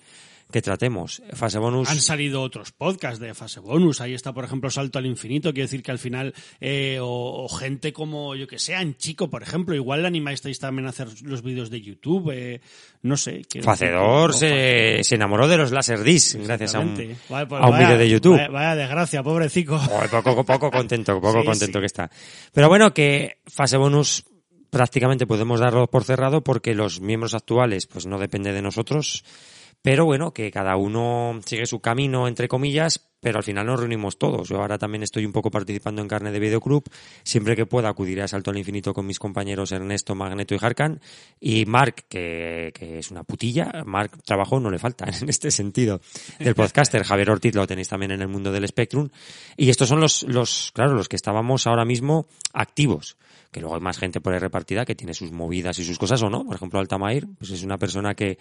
que 0.52 0.62
tratemos. 0.62 1.22
Fase 1.34 1.60
bonus. 1.60 1.90
Han 1.90 2.00
salido 2.00 2.42
otros 2.42 2.72
podcasts 2.72 3.20
de 3.20 3.34
fase 3.34 3.60
bonus. 3.60 4.00
Ahí 4.02 4.14
está, 4.14 4.34
por 4.34 4.46
ejemplo, 4.46 4.70
Salto 4.70 4.98
al 5.00 5.06
Infinito. 5.06 5.52
Quiero 5.54 5.66
decir 5.66 5.84
que 5.84 5.92
al 5.92 6.00
final, 6.00 6.34
eh, 6.62 7.00
o, 7.02 7.44
o 7.44 7.50
gente 7.50 7.92
como, 7.92 8.34
yo 8.36 8.48
que 8.48 8.58
sé, 8.60 8.76
Chico, 8.98 9.30
por 9.30 9.44
ejemplo, 9.44 9.76
igual 9.76 10.02
le 10.04 10.08
animasteis 10.08 10.60
también 10.60 10.86
a 10.86 10.90
hacer 10.92 11.08
los 11.24 11.42
vídeos 11.42 11.70
de 11.70 11.82
YouTube. 11.82 12.32
eh, 12.34 12.62
no 13.02 13.16
sé. 13.18 13.42
Facedor 13.62 14.32
decir 14.34 14.50
que- 14.50 14.98
se, 15.00 15.04
se 15.04 15.16
enamoró 15.16 15.48
de 15.48 15.58
los 15.58 15.72
Laserdisc 15.72 16.36
gracias 16.46 16.76
a 16.76 16.80
un. 16.80 16.96
Vale, 17.30 17.46
pues 17.48 17.62
a 17.62 17.68
un 17.68 17.78
vídeo 17.78 17.98
de 17.98 18.10
YouTube. 18.10 18.38
Vaya, 18.38 18.50
vaya 18.50 18.76
desgracia, 18.76 19.24
pobrecico. 19.24 19.78
Joder, 19.78 20.10
poco, 20.10 20.44
poco 20.46 20.72
contento, 20.72 21.20
poco 21.22 21.40
Sí, 21.42 21.46
contento 21.46 21.78
sí. 21.78 21.82
que 21.82 21.86
está. 21.86 22.10
Pero 22.54 22.70
bueno, 22.70 22.94
que 22.94 23.40
fase 23.46 23.78
bonus 23.78 24.24
prácticamente 24.70 25.26
podemos 25.28 25.60
darlo 25.60 25.88
por 25.88 26.04
cerrado 26.04 26.44
porque 26.44 26.74
los 26.76 27.00
miembros 27.00 27.34
actuales 27.34 27.88
pues 27.88 28.06
no 28.06 28.18
depende 28.20 28.52
de 28.52 28.62
nosotros. 28.62 29.24
Pero 29.88 30.04
bueno, 30.04 30.34
que 30.34 30.52
cada 30.52 30.76
uno 30.76 31.40
sigue 31.46 31.66
su 31.66 31.80
camino, 31.80 32.28
entre 32.28 32.50
comillas, 32.50 33.08
pero 33.22 33.38
al 33.38 33.46
final 33.46 33.68
nos 33.68 33.80
reunimos 33.80 34.18
todos. 34.18 34.50
Yo 34.50 34.58
ahora 34.58 34.78
también 34.78 35.02
estoy 35.02 35.26
un 35.26 35.32
poco 35.32 35.50
participando 35.50 36.02
en 36.02 36.10
carne 36.10 36.30
de 36.30 36.42
Videoclub. 36.42 36.84
Siempre 37.24 37.56
que 37.56 37.66
pueda 37.66 37.88
acudiré 37.88 38.22
a 38.22 38.28
Salto 38.28 38.52
al 38.52 38.58
Infinito 38.58 38.94
con 38.94 39.06
mis 39.06 39.18
compañeros 39.18 39.72
Ernesto, 39.72 40.14
Magneto 40.14 40.56
y 40.56 40.58
Harkan. 40.62 41.00
Y 41.40 41.66
Mark, 41.68 42.04
que, 42.10 42.74
que 42.74 43.00
es 43.00 43.12
una 43.12 43.24
putilla, 43.24 43.72
Mark 43.86 44.12
trabajo 44.26 44.60
no 44.60 44.70
le 44.70 44.78
falta 44.78 45.06
en 45.22 45.30
este 45.30 45.52
sentido. 45.52 46.02
Del 46.38 46.54
podcaster, 46.54 47.06
Javier 47.06 47.32
Ortiz 47.32 47.56
lo 47.56 47.66
tenéis 47.66 47.88
también 47.88 48.12
en 48.12 48.22
el 48.22 48.28
mundo 48.28 48.52
del 48.52 48.68
Spectrum. 48.68 49.08
Y 49.56 49.70
estos 49.70 49.88
son 49.88 50.02
los, 50.02 50.24
los, 50.24 50.74
claro, 50.74 50.96
los 50.96 51.08
que 51.08 51.16
estábamos 51.16 51.66
ahora 51.66 51.86
mismo 51.86 52.28
activos. 52.52 53.16
Que 53.52 53.62
luego 53.62 53.76
hay 53.76 53.82
más 53.82 53.98
gente 53.98 54.20
por 54.20 54.34
ahí 54.34 54.40
repartida 54.40 54.84
que 54.84 54.96
tiene 54.96 55.14
sus 55.14 55.32
movidas 55.32 55.80
y 55.80 55.86
sus 55.86 55.98
cosas 55.98 56.22
o 56.24 56.30
no. 56.30 56.44
Por 56.44 56.56
ejemplo, 56.56 56.78
Altamair, 56.78 57.26
pues 57.38 57.52
es 57.52 57.64
una 57.64 57.78
persona 57.78 58.14
que 58.14 58.38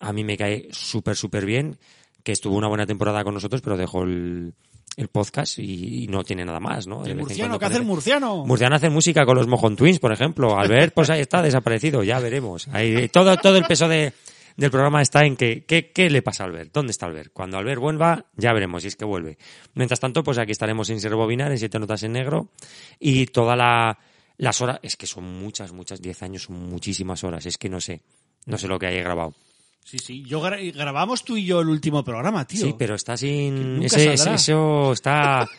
a 0.00 0.12
mí 0.12 0.24
me 0.24 0.36
cae 0.36 0.68
súper, 0.72 1.16
súper 1.16 1.46
bien, 1.46 1.78
que 2.22 2.32
estuvo 2.32 2.56
una 2.56 2.68
buena 2.68 2.86
temporada 2.86 3.22
con 3.22 3.34
nosotros, 3.34 3.62
pero 3.62 3.76
dejó 3.76 4.02
el, 4.02 4.54
el 4.96 5.08
podcast 5.08 5.58
y, 5.58 6.04
y 6.04 6.06
no 6.08 6.24
tiene 6.24 6.44
nada 6.44 6.60
más, 6.60 6.86
¿no? 6.86 7.02
De 7.02 7.12
El 7.12 7.18
en 7.18 7.18
murciano, 7.18 7.58
¿qué 7.58 7.64
hace 7.64 7.76
el 7.76 7.84
murciano? 7.84 8.44
Murciano 8.44 8.76
hace 8.76 8.90
música 8.90 9.24
con 9.24 9.36
los 9.36 9.46
Mojon 9.46 9.76
Twins, 9.76 9.98
por 9.98 10.12
ejemplo. 10.12 10.58
Albert, 10.58 10.94
pues 10.94 11.10
ahí 11.10 11.20
está, 11.20 11.42
desaparecido, 11.42 12.02
ya 12.02 12.18
veremos. 12.18 12.68
Ahí, 12.68 13.08
todo, 13.08 13.36
todo 13.36 13.56
el 13.56 13.64
peso 13.64 13.88
de, 13.88 14.12
del 14.56 14.70
programa 14.70 15.00
está 15.02 15.24
en 15.24 15.36
que, 15.36 15.64
¿qué, 15.64 15.90
¿qué 15.90 16.10
le 16.10 16.22
pasa 16.22 16.44
a 16.44 16.46
Albert? 16.46 16.72
¿Dónde 16.72 16.90
está 16.90 17.06
Albert? 17.06 17.32
Cuando 17.32 17.56
Albert 17.56 17.80
vuelva, 17.80 18.26
ya 18.36 18.52
veremos 18.52 18.82
si 18.82 18.88
es 18.88 18.96
que 18.96 19.04
vuelve. 19.04 19.38
Mientras 19.74 20.00
tanto, 20.00 20.22
pues 20.22 20.38
aquí 20.38 20.52
estaremos 20.52 20.86
sin 20.86 21.00
ser 21.00 21.14
bobinar, 21.14 21.50
en 21.50 21.58
siete 21.58 21.78
notas 21.78 22.02
en 22.02 22.12
negro, 22.12 22.50
y 22.98 23.26
toda 23.26 23.56
la, 23.56 23.98
las 24.36 24.60
horas, 24.60 24.80
es 24.82 24.96
que 24.96 25.06
son 25.06 25.24
muchas, 25.24 25.72
muchas, 25.72 26.00
diez 26.00 26.22
años 26.22 26.44
son 26.44 26.68
muchísimas 26.68 27.24
horas, 27.24 27.46
es 27.46 27.58
que 27.58 27.68
no 27.68 27.80
sé, 27.80 28.02
no 28.46 28.58
sé 28.58 28.68
lo 28.68 28.78
que 28.78 28.86
hay 28.86 28.98
grabado. 28.98 29.34
Sí, 29.84 29.98
sí. 29.98 30.22
Yo 30.24 30.40
gra- 30.40 30.72
grabamos 30.74 31.24
tú 31.24 31.36
y 31.36 31.44
yo 31.44 31.60
el 31.60 31.68
último 31.68 32.04
programa, 32.04 32.46
tío. 32.46 32.60
Sí, 32.64 32.74
pero 32.78 32.94
está 32.94 33.16
sin. 33.16 33.82
Ese, 33.82 34.12
eso 34.14 34.92
está. 34.92 35.48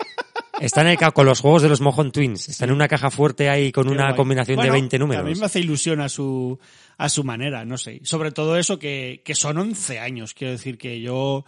Está 0.59 0.81
en 0.81 0.87
el 0.89 0.97
ca- 0.97 1.09
con 1.11 1.25
los 1.25 1.39
juegos 1.39 1.63
de 1.63 1.69
los 1.69 1.81
Mojon 1.81 2.11
Twins. 2.11 2.47
Está 2.49 2.65
en 2.65 2.71
una 2.71 2.87
caja 2.87 3.09
fuerte 3.09 3.49
ahí 3.49 3.71
con 3.71 3.85
Qué 3.85 3.89
una 3.93 4.09
guay. 4.09 4.15
combinación 4.15 4.57
Bueno, 4.57 4.71
de 4.73 4.79
20 4.79 4.95
A 4.95 4.99
mí 4.99 5.05
números. 5.05 5.39
me 5.39 5.45
hace 5.47 5.59
ilusión 5.59 6.01
a 6.01 6.07
su, 6.07 6.59
a 6.99 7.09
su 7.09 7.23
manera, 7.23 7.65
no 7.65 7.79
sé. 7.79 7.99
Sobre 8.03 8.31
todo 8.31 8.55
eso 8.57 8.77
que, 8.77 9.23
que 9.25 9.33
son 9.33 9.57
11 9.57 9.99
años. 9.99 10.35
Quiero 10.35 10.51
decir 10.51 10.77
que 10.77 11.01
yo, 11.01 11.45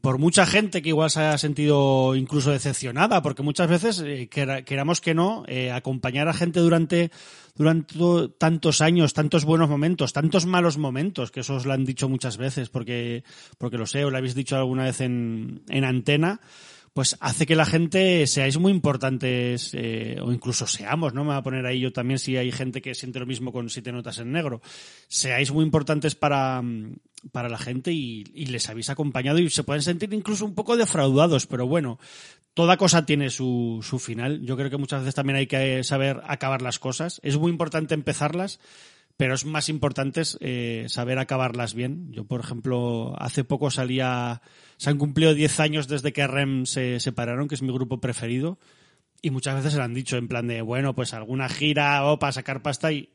por 0.00 0.18
mucha 0.18 0.46
gente 0.46 0.82
que 0.82 0.90
igual 0.90 1.10
se 1.10 1.20
haya 1.20 1.38
sentido 1.38 2.14
incluso 2.16 2.50
decepcionada, 2.50 3.22
porque 3.22 3.42
muchas 3.42 3.68
veces, 3.68 4.02
eh, 4.04 4.28
quera- 4.28 4.62
queramos 4.62 5.00
que 5.00 5.14
no, 5.14 5.44
eh, 5.48 5.70
acompañar 5.72 6.28
a 6.28 6.32
gente 6.32 6.60
durante, 6.60 7.10
durante 7.56 7.94
tantos 8.38 8.80
años, 8.80 9.12
tantos 9.14 9.44
buenos 9.44 9.68
momentos, 9.68 10.12
tantos 10.12 10.46
malos 10.46 10.78
momentos, 10.78 11.30
que 11.30 11.40
eso 11.40 11.54
os 11.56 11.66
lo 11.66 11.72
han 11.72 11.84
dicho 11.84 12.08
muchas 12.08 12.36
veces, 12.36 12.68
porque, 12.68 13.24
porque 13.58 13.78
lo 13.78 13.86
sé, 13.86 14.04
o 14.04 14.10
lo 14.10 14.16
habéis 14.18 14.34
dicho 14.34 14.56
alguna 14.56 14.84
vez 14.84 15.00
en, 15.00 15.62
en 15.68 15.84
antena, 15.84 16.40
pues 16.96 17.14
hace 17.20 17.44
que 17.44 17.56
la 17.56 17.66
gente 17.66 18.26
seáis 18.26 18.58
muy 18.58 18.72
importantes, 18.72 19.72
eh, 19.74 20.18
o 20.22 20.32
incluso 20.32 20.66
seamos, 20.66 21.12
¿no? 21.12 21.24
Me 21.24 21.32
voy 21.32 21.36
a 21.36 21.42
poner 21.42 21.66
ahí 21.66 21.78
yo 21.78 21.92
también 21.92 22.18
si 22.18 22.38
hay 22.38 22.50
gente 22.50 22.80
que 22.80 22.94
siente 22.94 23.18
lo 23.18 23.26
mismo 23.26 23.52
con 23.52 23.68
siete 23.68 23.92
notas 23.92 24.16
en 24.16 24.32
negro. 24.32 24.62
Seáis 25.06 25.52
muy 25.52 25.62
importantes 25.62 26.14
para, 26.14 26.62
mm, 26.62 26.96
para 27.32 27.50
la 27.50 27.58
gente 27.58 27.92
y, 27.92 28.24
y 28.32 28.46
les 28.46 28.70
habéis 28.70 28.88
acompañado 28.88 29.38
y 29.38 29.50
se 29.50 29.62
pueden 29.62 29.82
sentir 29.82 30.14
incluso 30.14 30.46
un 30.46 30.54
poco 30.54 30.74
defraudados, 30.78 31.46
pero 31.46 31.66
bueno, 31.66 31.98
toda 32.54 32.78
cosa 32.78 33.04
tiene 33.04 33.28
su, 33.28 33.80
su 33.82 33.98
final. 33.98 34.40
Yo 34.40 34.56
creo 34.56 34.70
que 34.70 34.78
muchas 34.78 35.00
veces 35.00 35.14
también 35.14 35.36
hay 35.36 35.46
que 35.46 35.84
saber 35.84 36.22
acabar 36.26 36.62
las 36.62 36.78
cosas. 36.78 37.20
Es 37.22 37.36
muy 37.36 37.50
importante 37.50 37.92
empezarlas, 37.92 38.58
pero 39.16 39.34
es 39.34 39.44
más 39.44 39.68
importante 39.68 40.22
eh, 40.40 40.86
saber 40.88 41.18
acabarlas 41.18 41.74
bien. 41.74 42.12
Yo, 42.12 42.24
por 42.24 42.40
ejemplo, 42.40 43.14
hace 43.18 43.44
poco 43.44 43.70
salía, 43.70 44.42
se 44.76 44.90
han 44.90 44.98
cumplido 44.98 45.34
10 45.34 45.60
años 45.60 45.88
desde 45.88 46.12
que 46.12 46.26
REM 46.26 46.66
se 46.66 47.00
separaron, 47.00 47.48
que 47.48 47.54
es 47.54 47.62
mi 47.62 47.72
grupo 47.72 48.00
preferido, 48.00 48.58
y 49.22 49.30
muchas 49.30 49.56
veces 49.56 49.72
se 49.72 49.78
lo 49.78 49.84
han 49.84 49.94
dicho 49.94 50.16
en 50.16 50.28
plan 50.28 50.46
de, 50.46 50.62
bueno, 50.62 50.94
pues 50.94 51.14
alguna 51.14 51.48
gira 51.48 52.04
o 52.04 52.18
para 52.18 52.32
sacar 52.32 52.62
pasta 52.62 52.92
y 52.92 53.10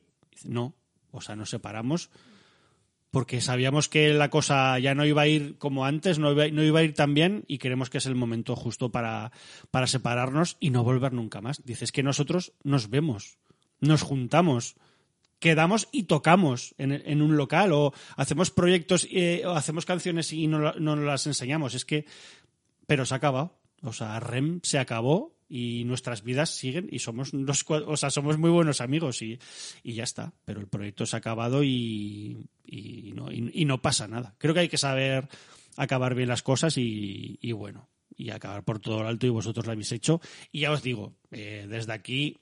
no, 0.45 0.75
o 1.11 1.21
sea, 1.21 1.35
nos 1.35 1.49
separamos 1.49 2.09
porque 3.11 3.41
sabíamos 3.41 3.89
que 3.89 4.13
la 4.13 4.29
cosa 4.29 4.79
ya 4.79 4.95
no 4.95 5.05
iba 5.05 5.23
a 5.23 5.27
ir 5.27 5.57
como 5.57 5.85
antes, 5.85 6.17
no 6.17 6.31
iba, 6.31 6.47
no 6.47 6.63
iba 6.63 6.79
a 6.79 6.83
ir 6.83 6.93
tan 6.93 7.13
bien 7.13 7.43
y 7.45 7.57
creemos 7.57 7.89
que 7.89 7.97
es 7.97 8.05
el 8.05 8.15
momento 8.15 8.55
justo 8.55 8.89
para, 8.89 9.33
para 9.69 9.85
separarnos 9.85 10.55
y 10.61 10.69
no 10.69 10.85
volver 10.85 11.11
nunca 11.11 11.41
más. 11.41 11.63
Dices 11.65 11.91
que 11.91 12.03
nosotros 12.03 12.53
nos 12.63 12.89
vemos, 12.89 13.37
nos 13.81 14.01
juntamos, 14.01 14.77
quedamos 15.41 15.89
y 15.91 16.03
tocamos 16.03 16.73
en, 16.77 17.21
un 17.21 17.35
local 17.35 17.73
o 17.73 17.93
hacemos 18.15 18.51
proyectos 18.51 19.07
eh, 19.11 19.41
o 19.45 19.51
hacemos 19.51 19.85
canciones 19.85 20.31
y 20.31 20.47
no, 20.47 20.73
no 20.73 20.95
las 20.95 21.27
enseñamos. 21.27 21.73
Es 21.73 21.83
que, 21.83 22.05
pero 22.87 23.05
se 23.05 23.15
ha 23.15 23.17
acabado. 23.17 23.57
O 23.81 23.91
sea, 23.91 24.19
REM 24.19 24.61
se 24.63 24.77
acabó 24.77 25.35
y 25.49 25.83
nuestras 25.83 26.23
vidas 26.23 26.51
siguen 26.51 26.87
y 26.91 26.99
somos 26.99 27.33
los, 27.33 27.65
o 27.67 27.97
sea, 27.97 28.11
somos 28.11 28.37
muy 28.37 28.51
buenos 28.51 28.79
amigos 28.79 29.21
y, 29.23 29.39
y 29.83 29.93
ya 29.93 30.03
está. 30.03 30.33
Pero 30.45 30.61
el 30.61 30.67
proyecto 30.67 31.05
se 31.05 31.15
ha 31.15 31.19
acabado 31.19 31.63
y, 31.63 32.47
y 32.63 33.11
no, 33.15 33.31
y, 33.31 33.65
no 33.65 33.81
pasa 33.81 34.07
nada. 34.07 34.35
Creo 34.37 34.53
que 34.53 34.61
hay 34.61 34.69
que 34.69 34.77
saber 34.77 35.27
acabar 35.75 36.13
bien 36.13 36.29
las 36.29 36.43
cosas 36.43 36.77
y, 36.77 37.39
y 37.41 37.51
bueno, 37.53 37.89
y 38.15 38.29
acabar 38.29 38.63
por 38.63 38.79
todo 38.79 39.01
lo 39.01 39.07
alto 39.07 39.25
y 39.25 39.29
vosotros 39.29 39.65
lo 39.65 39.71
habéis 39.71 39.91
hecho. 39.91 40.21
Y 40.51 40.61
ya 40.61 40.71
os 40.71 40.83
digo, 40.83 41.15
eh, 41.31 41.65
desde 41.67 41.93
aquí 41.93 42.37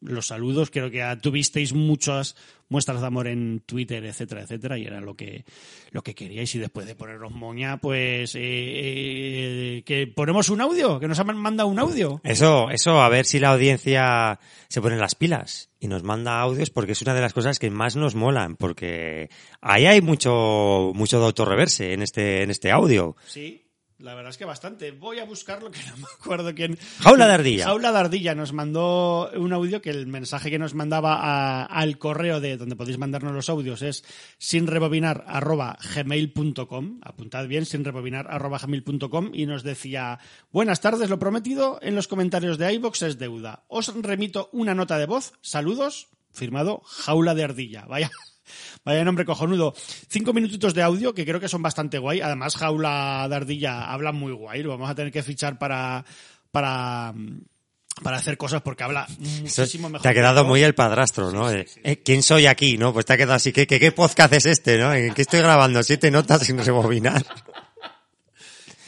los 0.00 0.28
saludos, 0.28 0.70
creo 0.70 0.90
que 0.90 1.04
tuvisteis 1.20 1.72
muchas 1.72 2.36
muestras 2.68 3.00
de 3.00 3.06
amor 3.06 3.26
en 3.26 3.60
Twitter, 3.60 4.04
etcétera, 4.04 4.42
etcétera, 4.42 4.78
y 4.78 4.84
era 4.84 5.00
lo 5.00 5.14
que 5.14 5.44
lo 5.90 6.02
que 6.02 6.14
queríais 6.14 6.54
y 6.54 6.58
después 6.58 6.86
de 6.86 6.94
poneros 6.94 7.32
moña, 7.32 7.78
pues 7.78 8.34
eh, 8.34 8.40
eh, 8.40 9.82
que 9.84 10.06
ponemos 10.06 10.50
un 10.50 10.60
audio, 10.60 11.00
que 11.00 11.08
nos 11.08 11.18
han 11.18 11.36
mandado 11.36 11.68
un 11.68 11.78
audio. 11.78 12.20
Eso, 12.24 12.70
eso, 12.70 13.00
a 13.00 13.08
ver 13.08 13.24
si 13.24 13.38
la 13.38 13.50
audiencia 13.50 14.38
se 14.68 14.80
pone 14.80 14.96
las 14.96 15.14
pilas 15.14 15.70
y 15.80 15.88
nos 15.88 16.02
manda 16.02 16.40
audios 16.40 16.70
porque 16.70 16.92
es 16.92 17.02
una 17.02 17.14
de 17.14 17.20
las 17.20 17.32
cosas 17.32 17.58
que 17.58 17.70
más 17.70 17.96
nos 17.96 18.14
molan, 18.14 18.56
porque 18.56 19.30
ahí 19.60 19.86
hay 19.86 20.00
mucho, 20.00 20.92
mucho 20.94 21.18
de 21.18 21.26
autorreverse 21.26 21.92
en 21.92 22.02
este, 22.02 22.42
en 22.42 22.50
este 22.50 22.70
audio. 22.70 23.16
Sí, 23.26 23.67
la 23.98 24.14
verdad 24.14 24.30
es 24.30 24.38
que 24.38 24.44
bastante. 24.44 24.92
Voy 24.92 25.18
a 25.18 25.24
buscarlo 25.24 25.70
que 25.72 25.80
no 25.90 25.96
me 25.96 26.04
acuerdo 26.20 26.54
quién. 26.54 26.78
Jaula 27.00 27.26
de 27.26 27.32
ardilla. 27.34 27.64
Jaula 27.64 27.90
de 27.92 27.98
ardilla 27.98 28.34
nos 28.34 28.52
mandó 28.52 29.30
un 29.36 29.52
audio 29.52 29.82
que 29.82 29.90
el 29.90 30.06
mensaje 30.06 30.50
que 30.50 30.58
nos 30.58 30.74
mandaba 30.74 31.14
a- 31.16 31.64
al 31.64 31.98
correo 31.98 32.40
de 32.40 32.56
donde 32.56 32.76
podéis 32.76 32.98
mandarnos 32.98 33.32
los 33.34 33.48
audios 33.48 33.82
es 33.82 34.04
sinrebobinar@gmail.com. 34.38 37.00
Apuntad 37.02 37.46
bien 37.48 37.66
sinrebobinar@gmail.com 37.66 39.30
y 39.32 39.46
nos 39.46 39.62
decía, 39.62 40.18
"Buenas 40.52 40.80
tardes, 40.80 41.10
lo 41.10 41.18
prometido 41.18 41.78
en 41.82 41.94
los 41.94 42.08
comentarios 42.08 42.58
de 42.58 42.72
iBox 42.74 43.02
es 43.02 43.18
deuda. 43.18 43.64
Os 43.68 43.92
remito 44.02 44.48
una 44.52 44.74
nota 44.74 44.98
de 44.98 45.06
voz. 45.06 45.32
Saludos." 45.40 46.08
Firmado 46.30 46.82
Jaula 46.84 47.34
de 47.34 47.44
ardilla. 47.44 47.86
Vaya 47.86 48.10
Vaya 48.84 49.04
nombre 49.04 49.24
cojonudo. 49.24 49.74
Cinco 50.08 50.32
minutitos 50.32 50.74
de 50.74 50.82
audio 50.82 51.14
que 51.14 51.24
creo 51.24 51.40
que 51.40 51.48
son 51.48 51.62
bastante 51.62 51.98
guay. 51.98 52.20
Además, 52.20 52.56
Jaula 52.56 53.26
de 53.28 53.36
Ardilla 53.36 53.90
habla 53.90 54.12
muy 54.12 54.32
guay. 54.32 54.62
Lo 54.62 54.70
vamos 54.70 54.90
a 54.90 54.94
tener 54.94 55.12
que 55.12 55.22
fichar 55.22 55.58
para, 55.58 56.04
para, 56.50 57.14
para 58.02 58.16
hacer 58.16 58.36
cosas 58.36 58.62
porque 58.62 58.84
habla 58.84 59.06
muchísimo 59.40 59.88
mejor. 59.88 60.02
te 60.02 60.08
ha 60.08 60.12
que 60.12 60.20
quedado 60.20 60.44
muy 60.44 60.62
el 60.62 60.74
padrastro, 60.74 61.30
¿no? 61.30 61.50
Eh, 61.50 61.66
eh, 61.82 62.02
¿Quién 62.02 62.22
soy 62.22 62.46
aquí, 62.46 62.78
no? 62.78 62.92
Pues 62.92 63.06
te 63.06 63.14
ha 63.14 63.16
quedado 63.16 63.34
así. 63.34 63.52
¿Qué, 63.52 63.66
qué, 63.66 63.78
qué 63.80 63.92
podcast 63.92 64.32
es 64.32 64.46
este, 64.46 64.78
no? 64.78 64.92
¿En 64.92 65.14
qué 65.14 65.22
estoy 65.22 65.40
grabando? 65.40 65.82
Siete 65.82 66.10
notas 66.10 66.42
sin 66.42 66.58
rebobinar. 66.58 67.24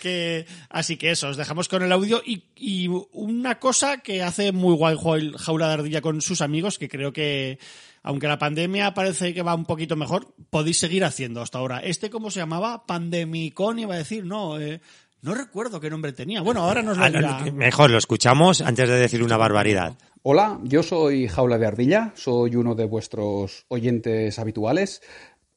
Que, 0.01 0.47
así 0.71 0.97
que 0.97 1.11
eso, 1.11 1.29
os 1.29 1.37
dejamos 1.37 1.69
con 1.69 1.83
el 1.83 1.93
audio 1.93 2.23
y, 2.25 2.45
y 2.57 2.89
una 3.13 3.59
cosa 3.59 3.99
que 3.99 4.23
hace 4.23 4.51
muy 4.51 4.75
guay 4.75 4.97
Jaula 5.37 5.69
de 5.69 5.75
Ardilla 5.75 6.01
con 6.01 6.23
sus 6.23 6.41
amigos, 6.41 6.79
que 6.79 6.89
creo 6.89 7.13
que, 7.13 7.59
aunque 8.03 8.29
la 8.29 8.39
pandemia 8.39 8.95
parece 8.95 9.35
que 9.35 9.43
va 9.43 9.55
un 9.55 9.65
poquito 9.65 9.97
mejor, 9.97 10.35
podéis 10.51 10.79
seguir 10.79 11.05
haciendo 11.05 11.43
hasta 11.43 11.59
ahora. 11.59 11.79
Este, 11.81 12.11
¿cómo 12.11 12.31
se 12.31 12.41
llamaba? 12.41 12.87
Pandemicón, 12.87 13.79
iba 13.79 13.95
a 13.95 13.99
decir, 13.99 14.25
no, 14.25 14.59
eh, 14.59 14.81
No 15.23 15.35
recuerdo 15.35 15.81
qué 15.81 15.91
nombre 15.91 16.13
tenía. 16.13 16.41
Bueno, 16.41 16.63
ahora 16.63 16.83
nos 16.83 16.97
lo 16.97 17.07
dirá. 17.07 17.45
Mejor 17.53 17.91
lo 17.91 17.99
escuchamos 17.99 18.63
antes 18.63 18.89
de 18.89 18.97
decir 18.97 19.23
una 19.23 19.37
barbaridad. 19.37 19.97
Hola, 20.23 20.59
yo 20.65 20.83
soy 20.83 21.29
Jaula 21.29 21.57
de 21.57 21.67
Ardilla, 21.67 22.13
soy 22.15 22.55
uno 22.57 22.75
de 22.75 22.85
vuestros 22.85 23.65
oyentes 23.69 24.39
habituales. 24.39 25.01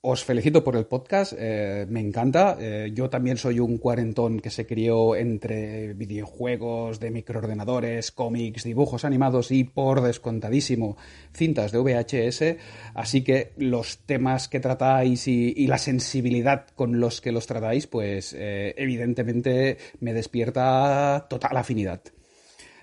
Os 0.06 0.26
felicito 0.26 0.66
por 0.66 0.76
el 0.76 0.86
podcast, 0.86 1.32
eh, 1.38 1.86
me 1.88 2.01
encanta. 2.01 2.58
Eh, 2.60 2.91
yo 2.93 3.10
también 3.10 3.38
soy 3.38 3.62
un 3.62 3.78
cuarentón 3.78 4.41
que 4.41 4.49
se 4.49 4.66
crió 4.66 5.16
entre 5.16 5.93
videojuegos 5.93 6.99
de 6.99 7.10
microordenadores, 7.10 8.12
cómics, 8.12 8.66
dibujos 8.66 9.06
animados 9.06 9.49
y, 9.51 9.64
por 9.64 10.01
descontadísimo, 10.01 10.97
cintas 11.34 11.72
de 11.72 11.80
VHS. 11.80 12.58
Así 12.93 13.24
que 13.24 13.54
los 13.56 13.99
temas 13.99 14.49
que 14.49 14.60
tratáis 14.60 15.26
y, 15.30 15.68
la 15.68 15.78
sensibilidad 15.78 16.68
con 16.76 16.99
los 16.99 17.22
que 17.22 17.32
los 17.32 17.47
tratáis, 17.47 17.88
pues 17.88 18.36
eh, 18.38 18.76
evidentemente 18.76 19.78
me 20.01 20.12
despierta 20.12 21.28
total 21.30 21.56
afinidad. 21.56 22.01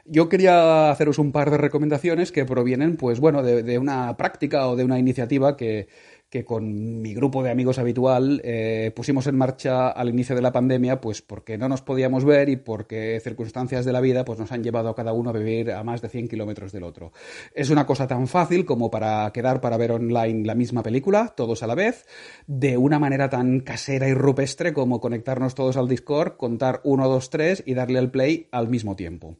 Yo 0.06 0.30
quería 0.30 0.90
haceros 0.90 1.18
un 1.18 1.30
par 1.30 1.50
de 1.50 1.58
recomendaciones 1.58 2.32
que 2.32 2.46
provienen, 2.46 2.96
pues 2.96 3.20
bueno, 3.20 3.42
de 3.42 3.78
una 3.78 4.16
práctica 4.16 4.66
o 4.66 4.74
de 4.74 4.82
una 4.82 4.98
iniciativa 4.98 5.56
que 5.56 5.86
que 6.30 6.44
con 6.44 7.02
mi 7.02 7.12
grupo 7.12 7.42
de 7.42 7.50
amigos 7.50 7.78
habitual 7.80 8.40
eh, 8.44 8.92
pusimos 8.94 9.26
en 9.26 9.36
marcha 9.36 9.90
al 9.90 10.08
inicio 10.08 10.36
de 10.36 10.42
la 10.42 10.52
pandemia, 10.52 11.00
pues 11.00 11.22
porque 11.22 11.58
no 11.58 11.68
nos 11.68 11.82
podíamos 11.82 12.24
ver 12.24 12.48
y 12.48 12.56
porque 12.56 13.20
circunstancias 13.22 13.84
de 13.84 13.92
la 13.92 14.00
vida 14.00 14.24
pues 14.24 14.38
nos 14.38 14.52
han 14.52 14.62
llevado 14.62 14.88
a 14.88 14.94
cada 14.94 15.12
uno 15.12 15.30
a 15.30 15.32
vivir 15.32 15.72
a 15.72 15.82
más 15.82 16.00
de 16.00 16.08
100 16.08 16.28
kilómetros 16.28 16.70
del 16.70 16.84
otro. 16.84 17.12
Es 17.52 17.68
una 17.70 17.84
cosa 17.84 18.06
tan 18.06 18.28
fácil 18.28 18.64
como 18.64 18.90
para 18.90 19.28
quedar 19.32 19.60
para 19.60 19.76
ver 19.76 19.90
online 19.90 20.46
la 20.46 20.54
misma 20.54 20.84
película, 20.84 21.34
todos 21.36 21.64
a 21.64 21.66
la 21.66 21.74
vez, 21.74 22.06
de 22.46 22.76
una 22.76 23.00
manera 23.00 23.28
tan 23.28 23.60
casera 23.60 24.08
y 24.08 24.14
rupestre 24.14 24.72
como 24.72 25.00
conectarnos 25.00 25.56
todos 25.56 25.76
al 25.76 25.88
Discord, 25.88 26.36
contar 26.36 26.80
1, 26.84 27.08
2, 27.08 27.30
3 27.30 27.62
y 27.66 27.74
darle 27.74 27.98
al 27.98 28.12
play 28.12 28.46
al 28.52 28.68
mismo 28.68 28.94
tiempo. 28.94 29.36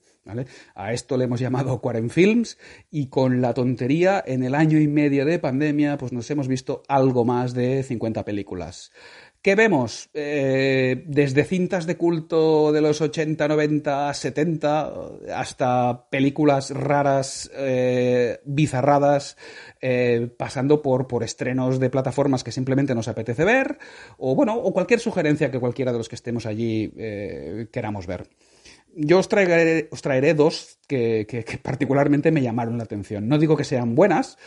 A 0.74 0.92
esto 0.92 1.16
le 1.16 1.24
hemos 1.24 1.40
llamado 1.40 1.80
Quarent 1.80 2.10
Films 2.10 2.58
y 2.90 3.08
con 3.08 3.40
la 3.40 3.54
tontería, 3.54 4.22
en 4.24 4.44
el 4.44 4.54
año 4.54 4.78
y 4.78 4.86
medio 4.86 5.24
de 5.24 5.38
pandemia, 5.38 5.96
pues 5.96 6.12
nos 6.12 6.30
hemos 6.30 6.46
visto 6.46 6.82
algo 6.88 7.24
más 7.24 7.54
de 7.54 7.82
50 7.82 8.24
películas. 8.24 8.92
¿Qué 9.42 9.54
vemos? 9.54 10.10
Eh, 10.12 11.04
desde 11.06 11.44
cintas 11.44 11.86
de 11.86 11.96
culto 11.96 12.72
de 12.72 12.82
los 12.82 13.00
80, 13.00 13.48
90, 13.48 14.12
70, 14.12 14.92
hasta 15.34 16.10
películas 16.10 16.70
raras, 16.70 17.50
eh, 17.56 18.40
bizarradas, 18.44 19.38
eh, 19.80 20.28
pasando 20.36 20.82
por, 20.82 21.06
por 21.06 21.24
estrenos 21.24 21.80
de 21.80 21.88
plataformas 21.88 22.44
que 22.44 22.52
simplemente 22.52 22.94
nos 22.94 23.08
apetece 23.08 23.44
ver, 23.44 23.78
o 24.18 24.34
bueno, 24.34 24.54
o 24.56 24.74
cualquier 24.74 25.00
sugerencia 25.00 25.50
que 25.50 25.58
cualquiera 25.58 25.92
de 25.92 25.98
los 25.98 26.10
que 26.10 26.16
estemos 26.16 26.44
allí 26.44 26.92
queramos 27.72 28.06
ver 28.06 28.28
yo 28.94 29.18
os 29.18 29.28
traeré, 29.28 29.88
os 29.90 30.02
traeré 30.02 30.34
dos 30.34 30.78
que, 30.86 31.26
particularmente 31.62 32.32
me 32.32 32.42
llamaron 32.42 32.78
la 32.78 32.84
atención. 32.84 33.28
No 33.28 33.38
digo 33.38 33.56
que 33.56 33.64
sean 33.64 33.94
buenas, 33.94 34.38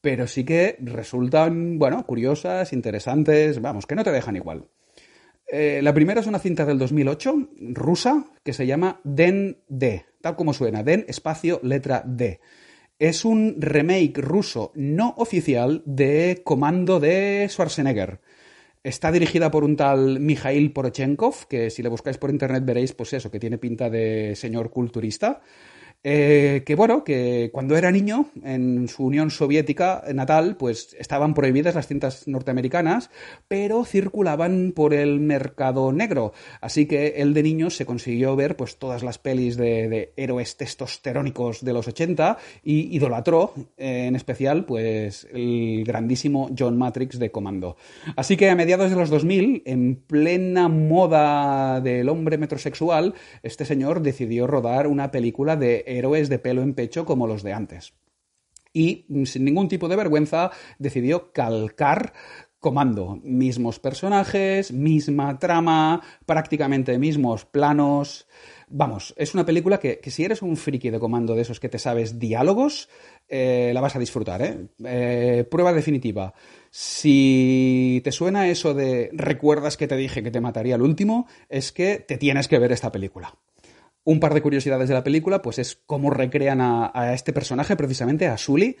pero 0.00 0.26
sí 0.26 0.44
que 0.44 0.76
resultan, 0.80 1.78
bueno, 1.78 2.04
curiosas, 2.06 2.72
interesantes, 2.72 3.60
vamos, 3.60 3.86
que 3.86 3.94
no 3.94 4.04
te 4.04 4.12
dejan 4.12 4.36
igual. 4.36 4.66
Eh, 5.46 5.80
la 5.82 5.92
primera 5.92 6.20
es 6.20 6.26
una 6.26 6.38
cinta 6.38 6.64
del 6.64 6.78
2008, 6.78 7.48
rusa, 7.72 8.24
que 8.44 8.52
se 8.52 8.66
llama 8.66 9.00
Den 9.04 9.58
D, 9.68 10.04
tal 10.20 10.36
como 10.36 10.54
suena, 10.54 10.82
Den 10.82 11.04
espacio 11.08 11.60
letra 11.62 12.02
D. 12.06 12.40
Es 12.98 13.24
un 13.24 13.56
remake 13.58 14.20
ruso 14.20 14.72
no 14.74 15.14
oficial 15.16 15.82
de 15.86 16.42
Comando 16.44 17.00
de 17.00 17.46
Schwarzenegger. 17.48 18.20
Está 18.82 19.12
dirigida 19.12 19.50
por 19.50 19.62
un 19.62 19.76
tal 19.76 20.20
Mikhail 20.20 20.72
Porochenkov, 20.72 21.46
que 21.48 21.68
si 21.68 21.82
le 21.82 21.90
buscáis 21.90 22.16
por 22.16 22.30
internet 22.30 22.64
veréis, 22.64 22.94
pues 22.94 23.12
eso, 23.12 23.30
que 23.30 23.38
tiene 23.38 23.58
pinta 23.58 23.90
de 23.90 24.34
señor 24.34 24.70
culturista. 24.70 25.42
Eh, 26.02 26.62
que 26.64 26.76
bueno, 26.76 27.04
que 27.04 27.50
cuando 27.52 27.76
era 27.76 27.90
niño, 27.90 28.30
en 28.42 28.88
su 28.88 29.04
Unión 29.04 29.30
Soviética 29.30 30.02
natal, 30.14 30.56
pues 30.56 30.96
estaban 30.98 31.34
prohibidas 31.34 31.74
las 31.74 31.88
cintas 31.88 32.26
norteamericanas, 32.26 33.10
pero 33.48 33.84
circulaban 33.84 34.72
por 34.74 34.94
el 34.94 35.20
mercado 35.20 35.92
negro. 35.92 36.32
Así 36.62 36.86
que 36.86 37.14
él 37.16 37.34
de 37.34 37.42
niño 37.42 37.68
se 37.68 37.84
consiguió 37.84 38.34
ver 38.34 38.56
pues 38.56 38.78
todas 38.78 39.02
las 39.02 39.18
pelis 39.18 39.58
de, 39.58 40.14
héroes 40.16 40.56
testosterónicos 40.56 41.62
de 41.62 41.72
los 41.74 41.86
80 41.86 42.38
y 42.64 42.96
idolatró, 42.96 43.52
eh, 43.76 44.06
en 44.06 44.16
especial, 44.16 44.64
pues 44.64 45.28
el 45.34 45.84
grandísimo 45.84 46.48
John 46.58 46.78
Matrix 46.78 47.18
de 47.18 47.30
Comando. 47.30 47.76
Así 48.16 48.38
que 48.38 48.48
a 48.48 48.56
mediados 48.56 48.88
de 48.88 48.96
los 48.96 49.10
2000, 49.10 49.64
en 49.66 49.96
plena 49.96 50.68
moda 50.68 51.82
del 51.82 52.08
hombre 52.08 52.38
metrosexual, 52.38 53.12
este 53.42 53.66
señor 53.66 54.00
decidió 54.00 54.46
rodar 54.46 54.86
una 54.86 55.10
película 55.10 55.56
de 55.56 55.89
héroes 55.98 56.28
de 56.28 56.38
pelo 56.38 56.62
en 56.62 56.74
pecho 56.74 57.04
como 57.04 57.26
los 57.26 57.42
de 57.42 57.52
antes. 57.52 57.94
Y 58.72 59.06
mm, 59.08 59.24
sin 59.24 59.44
ningún 59.44 59.68
tipo 59.68 59.88
de 59.88 59.96
vergüenza 59.96 60.50
decidió 60.78 61.32
calcar 61.32 62.12
Comando, 62.60 63.18
mismos 63.22 63.78
personajes, 63.78 64.70
misma 64.70 65.38
trama, 65.38 66.02
prácticamente 66.26 66.98
mismos 66.98 67.46
planos. 67.46 68.28
Vamos, 68.68 69.14
es 69.16 69.32
una 69.32 69.46
película 69.46 69.80
que, 69.80 69.98
si 70.10 70.24
eres 70.26 70.42
un 70.42 70.58
friki 70.58 70.90
de 70.90 71.00
comando 71.00 71.34
de 71.34 71.40
esos 71.40 71.58
que 71.58 71.70
te 71.70 71.78
sabes 71.78 72.18
diálogos, 72.18 72.90
eh, 73.28 73.70
la 73.72 73.80
vas 73.80 73.96
a 73.96 73.98
disfrutar. 73.98 74.42
¿eh? 74.42 74.66
¿eh? 74.84 75.46
Prueba 75.50 75.72
definitiva. 75.72 76.34
Si 76.70 78.02
te 78.04 78.12
suena 78.12 78.46
eso 78.50 78.74
de 78.74 79.08
recuerdas 79.14 79.78
que 79.78 79.88
te 79.88 79.96
dije 79.96 80.22
que 80.22 80.30
te 80.30 80.42
mataría 80.42 80.74
el 80.74 80.82
último, 80.82 81.28
es 81.48 81.72
que 81.72 81.96
te 81.96 82.18
tienes 82.18 82.46
que 82.46 82.58
ver 82.58 82.72
esta 82.72 82.92
película. 82.92 83.34
Un 84.04 84.18
par 84.18 84.34
de 84.34 84.42
curiosidades 84.42 84.88
de 84.88 84.94
la 84.94 85.04
película, 85.04 85.42
pues 85.42 85.58
es 85.58 85.80
cómo 85.86 86.10
recrean 86.10 86.60
a, 86.60 87.12
este 87.14 87.32
personaje, 87.32 87.76
precisamente 87.76 88.26
a 88.26 88.38
Sully, 88.38 88.76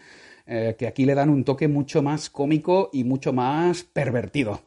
eh, 0.46 0.76
que 0.78 0.86
aquí 0.86 1.04
le 1.04 1.14
dan 1.14 1.28
un 1.28 1.44
toque 1.44 1.68
mucho 1.68 2.02
más 2.02 2.30
cómico 2.30 2.90
y 2.92 3.04
mucho 3.04 3.32
más 3.32 3.82
pervertido. 3.82 4.62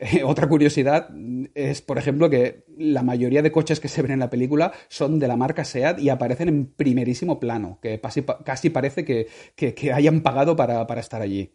Eh, 0.00 0.22
otra 0.22 0.48
curiosidad 0.48 1.10
es, 1.54 1.82
por 1.82 1.98
ejemplo, 1.98 2.30
que 2.30 2.64
la 2.76 3.02
mayoría 3.02 3.42
de 3.42 3.50
coches 3.50 3.80
que 3.80 3.88
se 3.88 4.02
ven 4.02 4.12
en 4.12 4.20
la 4.20 4.30
película 4.30 4.72
son 4.88 5.18
de 5.18 5.26
la 5.26 5.36
marca 5.36 5.64
SEAT 5.64 5.98
y 5.98 6.08
aparecen 6.08 6.48
en 6.48 6.66
primerísimo 6.66 7.40
plano, 7.40 7.78
que 7.82 8.00
casi, 8.00 8.70
parece 8.70 9.04
que, 9.04 9.92
hayan 9.92 10.20
pagado 10.22 10.54
para, 10.54 10.86
estar 11.00 11.20
allí. 11.20 11.52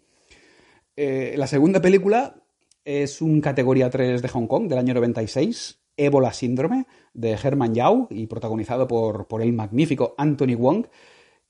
Eh, 0.95 1.35
la 1.37 1.47
segunda 1.47 1.81
película 1.81 2.43
es 2.83 3.21
un 3.21 3.39
categoría 3.39 3.89
3 3.89 4.21
de 4.21 4.27
Hong 4.27 4.47
Kong 4.47 4.67
del 4.67 4.79
año 4.79 4.93
96, 4.93 5.79
Ébola 5.97 6.33
Síndrome, 6.33 6.87
de 7.13 7.31
Herman 7.31 7.73
Yao 7.73 8.07
y 8.09 8.27
protagonizado 8.27 8.87
por, 8.87 9.27
por 9.27 9.41
el 9.41 9.53
magnífico 9.53 10.15
Anthony 10.17 10.55
Wong, 10.55 10.87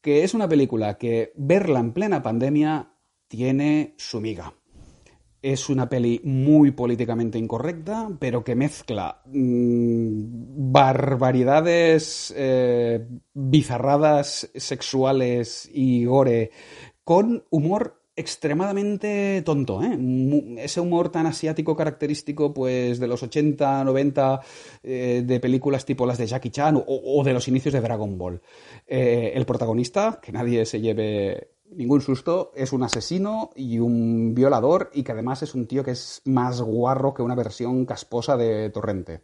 que 0.01 0.23
es 0.23 0.33
una 0.33 0.49
película 0.49 0.97
que 0.97 1.31
verla 1.35 1.79
en 1.79 1.93
plena 1.93 2.21
pandemia 2.21 2.93
tiene 3.27 3.95
su 3.97 4.19
miga. 4.19 4.53
Es 5.41 5.69
una 5.69 5.89
peli 5.89 6.21
muy 6.23 6.71
políticamente 6.71 7.37
incorrecta, 7.37 8.09
pero 8.19 8.43
que 8.43 8.55
mezcla 8.55 9.21
mm, 9.25 10.71
barbaridades 10.71 12.33
eh, 12.37 13.05
bizarradas 13.33 14.49
sexuales 14.55 15.69
y 15.73 16.05
gore 16.05 16.51
con 17.03 17.43
humor 17.49 18.02
extremadamente 18.15 19.41
tonto, 19.43 19.81
¿eh? 19.81 19.97
Ese 20.59 20.79
humor 20.79 21.09
tan 21.09 21.25
asiático 21.25 21.75
característico, 21.75 22.53
pues, 22.53 22.99
de 22.99 23.07
los 23.07 23.23
80, 23.23 23.83
90, 23.83 24.41
eh, 24.83 25.23
de 25.25 25.39
películas 25.39 25.85
tipo 25.85 26.05
las 26.05 26.17
de 26.17 26.27
Jackie 26.27 26.51
Chan 26.51 26.83
o, 26.85 27.23
de 27.23 27.33
los 27.33 27.47
inicios 27.47 27.73
de 27.73 27.81
Dragon 27.81 28.17
Ball. 28.17 28.41
Eh, 28.87 29.33
el 29.35 29.45
protagonista, 29.45 30.19
que 30.21 30.31
nadie 30.31 30.65
se 30.65 30.81
lleve 30.81 31.49
ningún 31.71 32.01
susto, 32.01 32.51
es 32.55 32.71
un 32.71 32.83
asesino 32.83 33.49
y 33.55 33.79
un 33.79 34.35
violador 34.35 34.91
y 34.93 35.03
que 35.03 35.11
además 35.11 35.41
es 35.41 35.55
un 35.55 35.65
tío 35.65 35.83
que 35.83 35.91
es 35.91 36.21
más 36.25 36.61
guarro 36.61 37.13
que 37.13 37.23
una 37.23 37.35
versión 37.35 37.85
casposa 37.85 38.37
de 38.37 38.69
Torrente. 38.69 39.21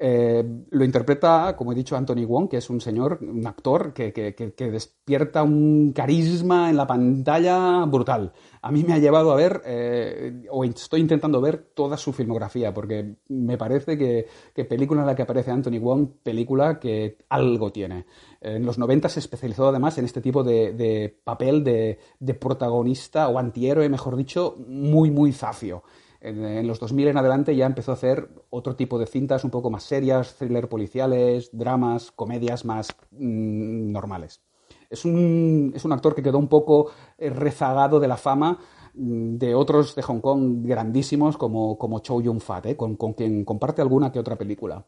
Eh, 0.00 0.44
lo 0.70 0.84
interpreta, 0.84 1.56
como 1.56 1.72
he 1.72 1.74
dicho, 1.74 1.96
Anthony 1.96 2.24
Wong, 2.24 2.48
que 2.48 2.58
es 2.58 2.70
un 2.70 2.80
señor, 2.80 3.18
un 3.20 3.44
actor 3.46 3.92
que, 3.92 4.12
despierta 4.56 5.42
un 5.42 5.92
carisma 5.92 6.70
en 6.70 6.76
la 6.76 6.86
pantalla 6.86 7.84
brutal. 7.84 8.32
A 8.62 8.70
mí 8.70 8.84
me 8.84 8.94
ha 8.94 8.98
llevado 8.98 9.32
a 9.32 9.36
ver, 9.36 9.60
eh, 9.64 10.46
o 10.50 10.62
estoy 10.62 11.00
intentando 11.00 11.40
ver 11.40 11.70
toda 11.74 11.96
su 11.96 12.12
filmografía, 12.12 12.72
porque 12.72 13.16
me 13.28 13.58
parece 13.58 13.98
que, 13.98 14.64
película 14.64 15.00
en 15.00 15.06
la 15.08 15.16
que 15.16 15.22
aparece 15.22 15.50
Anthony 15.50 15.80
Wong, 15.80 16.08
película 16.22 16.78
que 16.78 17.18
algo 17.28 17.72
tiene. 17.72 18.06
En 18.40 18.64
los 18.64 18.78
90 18.78 19.08
se 19.08 19.18
especializó 19.18 19.68
además 19.68 19.98
en 19.98 20.04
este 20.04 20.20
tipo 20.20 20.44
de, 20.44 21.18
papel 21.24 21.64
de, 21.64 21.98
de 22.20 22.34
protagonista 22.34 23.28
o 23.28 23.38
antihéroe, 23.38 23.88
mejor 23.88 24.14
dicho, 24.14 24.54
muy, 24.68 25.10
muy 25.10 25.32
zafio. 25.32 25.82
En, 26.20 26.66
los 26.66 26.80
2000 26.80 27.08
en 27.08 27.16
adelante 27.16 27.54
ya 27.54 27.66
empezó 27.66 27.92
a 27.92 27.94
hacer 27.94 28.28
otro 28.50 28.74
tipo 28.74 28.98
de 28.98 29.06
cintas 29.06 29.44
un 29.44 29.50
poco 29.50 29.70
más 29.70 29.84
serias, 29.84 30.34
thriller 30.34 30.68
policiales, 30.68 31.50
dramas, 31.52 32.10
comedias 32.10 32.64
más 32.64 32.88
mm, 33.12 33.92
normales. 33.92 34.42
Es 34.90 35.04
un, 35.04 35.72
es 35.74 35.84
un, 35.84 35.92
actor 35.92 36.14
que 36.14 36.22
quedó 36.22 36.38
un 36.38 36.48
poco 36.48 36.90
eh, 37.18 37.30
rezagado 37.30 38.00
de 38.00 38.08
la 38.08 38.16
fama 38.16 38.58
mm, 38.94 39.36
de 39.36 39.54
otros 39.54 39.94
de 39.94 40.02
Hong 40.02 40.20
Kong 40.20 40.66
grandísimos 40.66 41.36
como, 41.36 41.78
como 41.78 42.00
Chow 42.00 42.20
Yun-fat, 42.20 42.66
eh, 42.66 42.76
con, 42.76 42.96
quien 42.96 43.44
comparte 43.44 43.82
alguna 43.82 44.10
que 44.10 44.18
otra 44.18 44.36
película. 44.36 44.84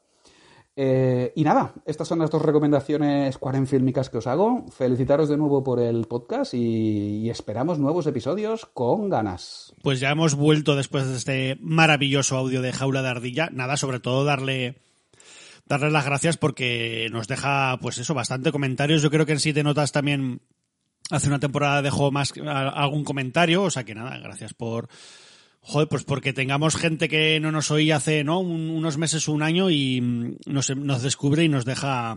Eh, 0.82 1.34
y 1.36 1.44
nada, 1.44 1.74
estas 1.84 2.08
son 2.08 2.20
las 2.20 2.30
dos 2.30 2.40
recomendaciones 2.40 3.36
cuarenfilmicas 3.36 4.08
que 4.08 4.16
os 4.16 4.26
hago. 4.26 4.64
Felicitaros 4.70 5.28
de 5.28 5.36
nuevo 5.36 5.62
por 5.62 5.78
el 5.78 6.06
podcast 6.06 6.54
y, 6.54 7.28
esperamos 7.28 7.78
nuevos 7.78 8.06
episodios 8.06 8.64
con 8.64 9.10
ganas. 9.10 9.74
Pues 9.82 10.00
ya 10.00 10.08
hemos 10.08 10.36
vuelto 10.36 10.76
después 10.76 11.06
de 11.06 11.16
este 11.18 11.58
maravilloso 11.60 12.38
audio 12.38 12.62
de 12.62 12.72
Jaula 12.72 13.02
de 13.02 13.10
Ardilla. 13.10 13.50
Nada, 13.52 13.76
sobre 13.76 14.00
todo 14.00 14.24
darle 14.24 14.80
darle 15.66 15.90
las 15.90 16.06
gracias 16.06 16.38
porque 16.38 17.08
nos 17.12 17.28
deja, 17.28 17.76
pues 17.82 17.98
eso, 17.98 18.14
bastante 18.14 18.50
comentarios. 18.50 19.02
Yo 19.02 19.10
creo 19.10 19.26
que 19.26 19.32
en 19.32 19.40
Siete 19.40 19.62
Notas 19.62 19.92
también 19.92 20.40
hace 21.10 21.28
una 21.28 21.40
temporada 21.40 21.82
dejó 21.82 22.10
más 22.10 22.32
algún 22.42 23.04
comentario, 23.04 23.64
o 23.64 23.70
sea 23.70 23.84
que 23.84 23.94
nada, 23.94 24.16
gracias 24.16 24.54
por 24.54 24.88
joder, 25.60 25.88
pues 25.88 26.04
porque 26.04 26.32
tengamos 26.32 26.76
gente 26.76 27.08
que 27.08 27.38
no 27.40 27.52
nos 27.52 27.70
oía 27.70 27.96
hace, 27.96 28.24
¿no? 28.24 28.40
Un- 28.40 28.70
unos 28.70 28.96
meses 28.98 29.28
o 29.28 29.32
un 29.32 29.42
año 29.42 29.70
y 29.70 30.00
mm, 30.00 30.36
nos, 30.46 30.74
nos 30.76 31.02
descubre 31.02 31.44
y 31.44 31.48
nos 31.48 31.64
deja 31.64 32.16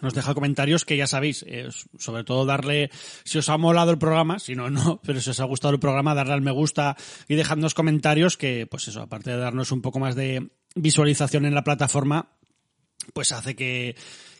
nos 0.00 0.14
deja 0.14 0.32
comentarios 0.32 0.84
que 0.84 0.96
ya 0.96 1.08
sabéis, 1.08 1.44
eh, 1.48 1.70
sobre 1.98 2.22
todo 2.22 2.46
darle, 2.46 2.88
si 3.24 3.38
os 3.38 3.48
ha 3.48 3.58
molado 3.58 3.90
el 3.90 3.98
programa, 3.98 4.38
si 4.38 4.54
no, 4.54 4.70
no, 4.70 5.00
pero 5.04 5.20
si 5.20 5.30
os 5.30 5.40
ha 5.40 5.44
gustado 5.44 5.74
el 5.74 5.80
programa, 5.80 6.14
darle 6.14 6.34
al 6.34 6.40
me 6.40 6.52
gusta 6.52 6.96
y 7.26 7.34
dejadnos 7.34 7.74
comentarios 7.74 8.36
que, 8.36 8.68
pues 8.70 8.86
eso, 8.86 9.02
aparte 9.02 9.30
de 9.30 9.38
darnos 9.38 9.72
un 9.72 9.82
poco 9.82 9.98
más 9.98 10.14
de 10.14 10.50
visualización 10.76 11.46
en 11.46 11.54
la 11.54 11.64
plataforma, 11.64 12.30
pues 13.12 13.32
hace 13.32 13.56
que, 13.56 13.96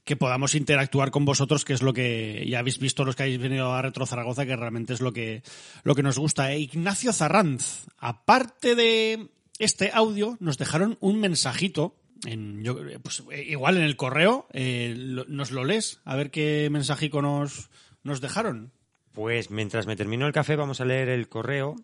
que 0.08 0.16
podamos 0.16 0.54
interactuar 0.54 1.10
con 1.10 1.26
vosotros, 1.26 1.66
que 1.66 1.74
es 1.74 1.82
lo 1.82 1.92
que 1.92 2.46
ya 2.48 2.60
habéis 2.60 2.78
visto 2.78 3.04
los 3.04 3.14
que 3.14 3.24
habéis 3.24 3.38
venido 3.38 3.74
a 3.74 3.82
Retro 3.82 4.06
Zaragoza, 4.06 4.46
que 4.46 4.56
realmente 4.56 4.94
es 4.94 5.02
lo 5.02 5.12
que, 5.12 5.42
lo 5.84 5.94
que 5.94 6.02
nos 6.02 6.18
gusta. 6.18 6.50
¿eh? 6.50 6.60
Ignacio 6.60 7.12
Zarranz, 7.12 7.84
aparte 7.98 8.74
de 8.74 9.28
este 9.58 9.90
audio, 9.92 10.38
nos 10.40 10.56
dejaron 10.56 10.96
un 11.00 11.20
mensajito. 11.20 11.94
En, 12.24 12.64
yo, 12.64 12.74
pues, 13.02 13.22
eh, 13.32 13.44
igual 13.48 13.76
en 13.76 13.82
el 13.82 13.96
correo, 13.96 14.48
eh, 14.54 14.94
lo- 14.96 15.26
nos 15.26 15.50
lo 15.50 15.64
lees, 15.64 16.00
a 16.06 16.16
ver 16.16 16.30
qué 16.30 16.68
mensajico 16.70 17.20
nos, 17.20 17.68
nos 18.02 18.22
dejaron. 18.22 18.72
Pues 19.12 19.50
mientras 19.50 19.86
me 19.86 19.94
termino 19.94 20.26
el 20.26 20.32
café 20.32 20.56
vamos 20.56 20.80
a 20.80 20.86
leer 20.86 21.10
el 21.10 21.28
correo 21.28 21.76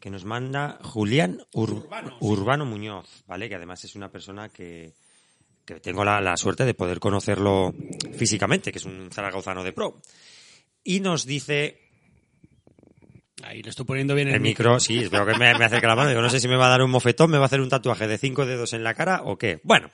que 0.00 0.10
nos 0.10 0.24
manda 0.24 0.80
Julián 0.82 1.38
Ur- 1.52 1.70
Urbano, 1.84 2.08
sí. 2.10 2.16
Urbano 2.20 2.66
Muñoz, 2.66 3.22
¿vale? 3.28 3.48
Que 3.48 3.54
además 3.54 3.84
es 3.84 3.94
una 3.94 4.10
persona 4.10 4.48
que, 4.48 4.92
que 5.74 5.80
tengo 5.80 6.04
la, 6.04 6.20
la 6.20 6.36
suerte 6.36 6.64
de 6.64 6.74
poder 6.74 7.00
conocerlo 7.00 7.74
físicamente, 8.16 8.72
que 8.72 8.78
es 8.78 8.84
un 8.84 9.10
zaragozano 9.12 9.62
de 9.64 9.72
pro. 9.72 10.00
Y 10.82 11.00
nos 11.00 11.26
dice 11.26 11.90
Ahí 13.42 13.62
le 13.62 13.70
estoy 13.70 13.86
poniendo 13.86 14.14
bien 14.14 14.28
el, 14.28 14.34
el 14.34 14.40
micro, 14.40 14.78
sí, 14.80 14.98
espero 14.98 15.24
que 15.26 15.32
me, 15.32 15.54
me 15.54 15.64
acerque 15.64 15.86
la 15.86 15.96
mano. 15.96 16.10
Digo, 16.10 16.20
no 16.20 16.30
sé 16.30 16.40
si 16.40 16.48
me 16.48 16.56
va 16.56 16.66
a 16.66 16.70
dar 16.70 16.82
un 16.82 16.90
mofetón, 16.90 17.30
me 17.30 17.38
va 17.38 17.44
a 17.44 17.46
hacer 17.46 17.60
un 17.60 17.68
tatuaje 17.68 18.06
de 18.06 18.18
cinco 18.18 18.44
dedos 18.44 18.72
en 18.72 18.84
la 18.84 18.94
cara 18.94 19.22
o 19.24 19.38
qué. 19.38 19.60
Bueno, 19.62 19.90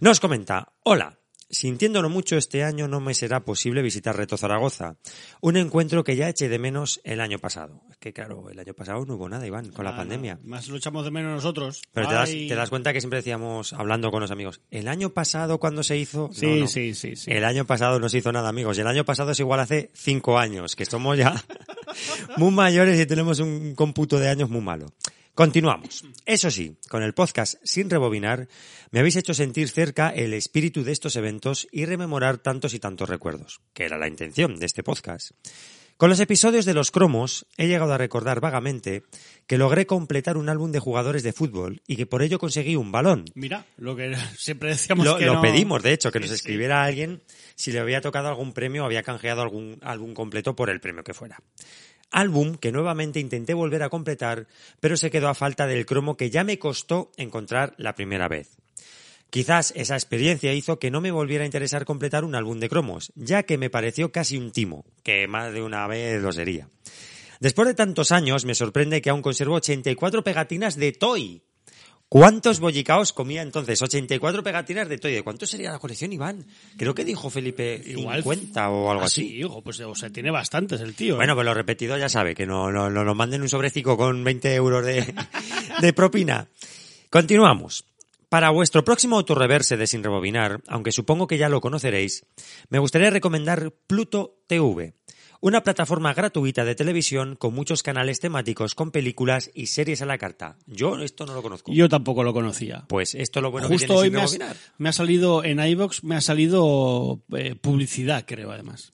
nos 0.00 0.20
comenta, 0.20 0.72
hola. 0.82 1.19
Sintiéndolo 1.50 2.08
mucho 2.08 2.36
este 2.36 2.62
año 2.62 2.86
no 2.86 3.00
me 3.00 3.12
será 3.12 3.44
posible 3.44 3.82
visitar 3.82 4.16
Reto 4.16 4.36
Zaragoza, 4.36 4.96
un 5.40 5.56
encuentro 5.56 6.04
que 6.04 6.14
ya 6.14 6.28
eché 6.28 6.48
de 6.48 6.60
menos 6.60 7.00
el 7.02 7.20
año 7.20 7.40
pasado. 7.40 7.82
Es 7.90 7.96
que 7.96 8.12
claro, 8.12 8.48
el 8.50 8.58
año 8.58 8.72
pasado 8.72 9.04
no 9.04 9.14
hubo 9.16 9.28
nada, 9.28 9.46
Iván, 9.46 9.70
con 9.70 9.84
la 9.84 9.96
pandemia. 9.96 10.38
no, 10.42 10.48
más 10.48 10.68
lo 10.68 10.76
echamos 10.76 11.04
de 11.04 11.10
menos 11.10 11.32
nosotros. 11.32 11.82
Pero 11.92 12.08
te 12.08 12.14
das, 12.14 12.30
te 12.30 12.54
das 12.54 12.70
cuenta 12.70 12.92
que 12.92 13.00
siempre 13.00 13.18
decíamos, 13.18 13.72
hablando 13.72 14.10
con 14.12 14.20
los 14.20 14.30
amigos, 14.30 14.60
el 14.70 14.86
año 14.86 15.10
pasado 15.10 15.58
cuando 15.58 15.82
se 15.82 15.96
hizo... 15.96 16.28
No, 16.28 16.32
Sí, 16.32 16.60
no. 16.60 16.66
sí, 16.68 16.94
sí, 16.94 17.16
sí. 17.16 17.30
El 17.32 17.44
año 17.44 17.64
pasado 17.66 17.98
no 17.98 18.08
se 18.08 18.18
hizo 18.18 18.30
nada, 18.30 18.48
amigos. 18.48 18.78
Y 18.78 18.82
el 18.82 18.86
año 18.86 19.04
pasado 19.04 19.32
es 19.32 19.40
igual 19.40 19.58
hace 19.60 19.90
cinco 19.92 20.38
años, 20.38 20.76
que 20.76 20.84
somos 20.84 21.18
ya 21.18 21.34
muy 22.36 22.52
mayores 22.52 22.98
y 23.00 23.06
tenemos 23.06 23.40
un 23.40 23.74
cómputo 23.74 24.18
de 24.18 24.28
años 24.28 24.48
muy 24.50 24.60
malo. 24.60 24.86
Continuamos. 25.34 26.04
Eso 26.26 26.50
sí, 26.50 26.76
con 26.88 27.02
el 27.02 27.14
podcast 27.14 27.54
Sin 27.64 27.88
Rebobinar, 27.88 28.48
me 28.90 29.00
habéis 29.00 29.16
hecho 29.16 29.32
sentir 29.32 29.68
cerca 29.68 30.10
el 30.10 30.34
espíritu 30.34 30.84
de 30.84 30.92
estos 30.92 31.16
eventos 31.16 31.66
y 31.72 31.86
rememorar 31.86 32.38
tantos 32.38 32.74
y 32.74 32.78
tantos 32.80 33.08
recuerdos, 33.08 33.60
que 33.72 33.84
era 33.84 33.96
la 33.96 34.08
intención 34.08 34.56
de 34.58 34.66
este 34.66 34.82
podcast. 34.82 35.30
Con 35.96 36.08
los 36.08 36.20
episodios 36.20 36.64
de 36.64 36.72
los 36.72 36.90
cromos, 36.90 37.46
he 37.58 37.68
llegado 37.68 37.92
a 37.92 37.98
recordar 37.98 38.40
vagamente 38.40 39.02
que 39.46 39.58
logré 39.58 39.84
completar 39.86 40.38
un 40.38 40.48
álbum 40.48 40.72
de 40.72 40.78
jugadores 40.78 41.22
de 41.22 41.34
fútbol 41.34 41.82
y 41.86 41.96
que 41.96 42.06
por 42.06 42.22
ello 42.22 42.38
conseguí 42.38 42.74
un 42.74 42.90
balón, 42.90 43.26
Mira, 43.34 43.66
lo 43.76 43.94
que 43.96 44.14
siempre 44.38 44.70
decíamos 44.70 45.04
lo, 45.04 45.18
que 45.18 45.26
lo 45.26 45.34
no- 45.34 45.42
pedimos, 45.42 45.82
de 45.82 45.92
hecho, 45.92 46.10
que 46.10 46.20
nos 46.20 46.30
escribiera 46.30 46.84
alguien 46.84 47.22
si 47.54 47.70
le 47.70 47.80
había 47.80 48.00
tocado 48.00 48.28
algún 48.28 48.52
premio 48.54 48.82
o 48.82 48.86
había 48.86 49.02
canjeado 49.02 49.42
algún 49.42 49.78
álbum 49.82 50.14
completo 50.14 50.56
por 50.56 50.70
el 50.70 50.80
premio 50.80 51.04
que 51.04 51.12
fuera. 51.14 51.38
Álbum 52.10 52.56
que 52.56 52.72
nuevamente 52.72 53.20
intenté 53.20 53.54
volver 53.54 53.82
a 53.82 53.88
completar, 53.88 54.46
pero 54.80 54.96
se 54.96 55.10
quedó 55.10 55.28
a 55.28 55.34
falta 55.34 55.66
del 55.66 55.86
cromo 55.86 56.16
que 56.16 56.30
ya 56.30 56.44
me 56.44 56.58
costó 56.58 57.12
encontrar 57.16 57.74
la 57.76 57.94
primera 57.94 58.28
vez. 58.28 58.56
Quizás 59.30 59.72
esa 59.76 59.94
experiencia 59.94 60.52
hizo 60.52 60.80
que 60.80 60.90
no 60.90 61.00
me 61.00 61.12
volviera 61.12 61.44
a 61.44 61.46
interesar 61.46 61.84
completar 61.84 62.24
un 62.24 62.34
álbum 62.34 62.58
de 62.58 62.68
cromos, 62.68 63.12
ya 63.14 63.44
que 63.44 63.58
me 63.58 63.70
pareció 63.70 64.10
casi 64.10 64.36
un 64.36 64.50
timo, 64.50 64.84
que 65.04 65.28
más 65.28 65.52
de 65.52 65.62
una 65.62 65.86
vez 65.86 66.20
lo 66.20 66.32
sería. 66.32 66.68
Después 67.38 67.68
de 67.68 67.74
tantos 67.74 68.10
años, 68.10 68.44
me 68.44 68.56
sorprende 68.56 69.00
que 69.00 69.08
aún 69.08 69.22
conservo 69.22 69.54
84 69.54 70.24
pegatinas 70.24 70.76
de 70.76 70.92
Toy. 70.92 71.42
¿Cuántos 72.10 72.58
bollicaos 72.58 73.12
comía 73.12 73.40
entonces? 73.40 73.80
84 73.80 74.42
pegatinas 74.42 74.88
de 74.88 74.98
Toy. 74.98 75.12
¿De 75.12 75.22
cuánto 75.22 75.46
sería 75.46 75.70
la 75.70 75.78
colección, 75.78 76.12
Iván? 76.12 76.44
Creo 76.76 76.92
que 76.92 77.04
dijo 77.04 77.30
Felipe 77.30 77.80
Igual 77.86 78.24
50 78.24 78.68
o 78.68 78.90
algo 78.90 79.04
Ah, 79.04 79.06
así. 79.06 79.28
Sí, 79.28 79.36
hijo, 79.36 79.62
pues 79.62 79.78
o 79.78 79.94
sea, 79.94 80.10
tiene 80.10 80.32
bastantes 80.32 80.80
el 80.80 80.96
tío. 80.96 81.14
¿eh? 81.14 81.16
Bueno, 81.18 81.36
pues 81.36 81.44
lo 81.44 81.54
repetido 81.54 81.96
ya 81.96 82.08
sabe, 82.08 82.34
que 82.34 82.46
no, 82.46 82.72
no, 82.72 82.90
no 82.90 83.04
nos 83.04 83.14
manden 83.14 83.42
un 83.42 83.48
sobrecico 83.48 83.96
con 83.96 84.24
20 84.24 84.52
euros 84.56 84.84
de, 84.84 85.14
de 85.80 85.92
propina. 85.92 86.48
Continuamos. 87.10 87.84
Para 88.28 88.50
vuestro 88.50 88.84
próximo 88.84 89.16
autorreverse 89.16 89.76
de 89.76 89.86
Sin 89.86 90.02
Rebobinar, 90.02 90.60
aunque 90.66 90.90
supongo 90.90 91.28
que 91.28 91.38
ya 91.38 91.48
lo 91.48 91.60
conoceréis, 91.60 92.24
me 92.70 92.80
gustaría 92.80 93.10
recomendar 93.10 93.72
Pluto 93.86 94.36
TV, 94.48 94.94
una 95.40 95.62
plataforma 95.62 96.12
gratuita 96.14 96.64
de 96.64 96.74
televisión 96.74 97.34
con 97.36 97.54
muchos 97.54 97.82
canales 97.82 98.20
temáticos 98.20 98.74
con 98.74 98.90
películas 98.90 99.50
y 99.54 99.66
series 99.66 100.02
a 100.02 100.06
la 100.06 100.18
carta. 100.18 100.56
Yo 100.66 100.98
esto 101.00 101.24
no 101.26 101.34
lo 101.34 101.42
conozco. 101.42 101.72
Yo 101.72 101.88
tampoco 101.88 102.22
lo 102.22 102.32
conocía. 102.34 102.84
Pues 102.88 103.14
esto 103.14 103.38
es 103.38 103.42
lo 103.42 103.50
bueno 103.50 103.68
que 103.68 103.74
Justo 103.74 103.86
tiene 103.94 104.00
hoy 104.00 104.10
me 104.10 104.18
ha, 104.18 104.24
Rebobinar. 104.26 104.56
me 104.78 104.88
ha 104.88 104.92
salido 104.92 105.42
en 105.44 105.60
iVox, 105.60 106.04
me 106.04 106.16
ha 106.16 106.20
salido 106.20 107.22
eh, 107.36 107.54
publicidad, 107.54 108.24
creo, 108.26 108.50
además. 108.52 108.90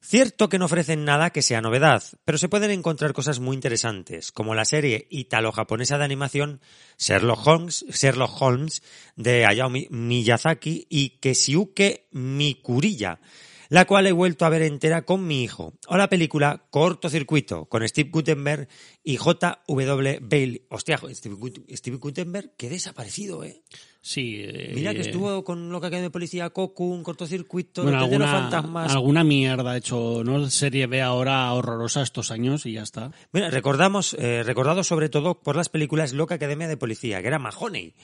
Cierto 0.00 0.48
que 0.48 0.58
no 0.58 0.66
ofrecen 0.66 1.04
nada 1.04 1.30
que 1.30 1.42
sea 1.42 1.60
novedad, 1.60 2.02
pero 2.24 2.38
se 2.38 2.48
pueden 2.48 2.70
encontrar 2.70 3.12
cosas 3.12 3.40
muy 3.40 3.54
interesantes, 3.54 4.30
como 4.32 4.54
la 4.54 4.64
serie 4.64 5.06
italo-japonesa 5.10 5.98
de 5.98 6.04
animación 6.04 6.60
Sherlock 6.98 7.46
Holmes, 7.46 7.84
Sherlock 7.90 8.40
Holmes 8.40 8.82
de 9.16 9.44
Hayao 9.44 9.68
Mi- 9.68 9.88
Miyazaki 9.90 10.86
y 10.88 11.18
Keshiuke 11.18 12.06
Mikuriya, 12.12 13.20
la 13.68 13.84
cual 13.86 14.06
he 14.06 14.12
vuelto 14.12 14.44
a 14.44 14.48
ver 14.48 14.62
entera 14.62 15.02
con 15.04 15.26
mi 15.26 15.42
hijo, 15.42 15.74
o 15.88 15.96
la 15.96 16.08
película 16.08 16.66
Cortocircuito 16.70 17.66
con 17.66 17.86
Steve 17.86 18.10
Gutenberg 18.10 18.68
y 19.04 19.16
J.W. 19.16 20.18
Bailey. 20.22 20.66
Hostia, 20.70 21.00
Steve, 21.12 21.34
Gut- 21.34 21.64
Steve 21.74 21.96
Gutenberg, 21.98 22.52
qué 22.56 22.68
desaparecido, 22.70 23.44
eh. 23.44 23.62
Sí. 24.00 24.36
eh, 24.38 24.72
Mira 24.74 24.94
que 24.94 25.00
estuvo 25.00 25.42
con 25.44 25.70
lo 25.70 25.80
que 25.80 25.88
academia 25.88 26.04
de 26.08 26.10
policía 26.10 26.50
Coco, 26.50 26.84
un 26.84 27.02
cortocircuito, 27.02 27.82
bueno, 27.82 27.98
los 27.98 28.04
alguna, 28.08 28.26
fantasmas. 28.30 28.92
alguna 28.92 29.24
mierda 29.24 29.72
ha 29.72 29.76
hecho, 29.76 30.22
¿no? 30.24 30.48
Serie 30.48 30.86
B 30.86 31.02
ahora 31.02 31.52
horrorosa 31.52 32.02
estos 32.02 32.30
años 32.30 32.64
y 32.64 32.72
ya 32.72 32.82
está. 32.82 33.10
Mira, 33.32 33.50
recordamos, 33.50 34.14
eh, 34.18 34.42
recordado 34.44 34.82
sobre 34.84 35.08
todo 35.08 35.40
por 35.40 35.56
las 35.56 35.68
películas 35.68 36.12
Loca 36.12 36.36
Academia 36.36 36.68
de 36.68 36.76
Policía, 36.76 37.20
que 37.20 37.28
era 37.28 37.38
Mahoney. 37.38 37.94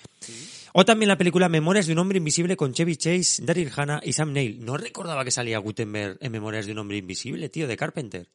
O 0.72 0.84
también 0.84 1.08
la 1.08 1.16
película 1.16 1.48
Memorias 1.48 1.86
de 1.86 1.92
un 1.92 2.00
hombre 2.00 2.18
invisible 2.18 2.56
con 2.56 2.72
Chevy 2.74 2.96
Chase, 2.96 3.42
Daryl 3.44 3.70
Hannah 3.74 4.00
y 4.02 4.12
Sam 4.12 4.32
Neill. 4.32 4.64
No 4.64 4.76
recordaba 4.76 5.24
que 5.24 5.30
salía 5.30 5.58
Gutenberg 5.58 6.18
en 6.20 6.32
Memorias 6.32 6.66
de 6.66 6.72
un 6.72 6.78
hombre 6.78 6.96
invisible, 6.96 7.48
tío, 7.48 7.68
de 7.68 7.76
Carpenter. 7.76 8.28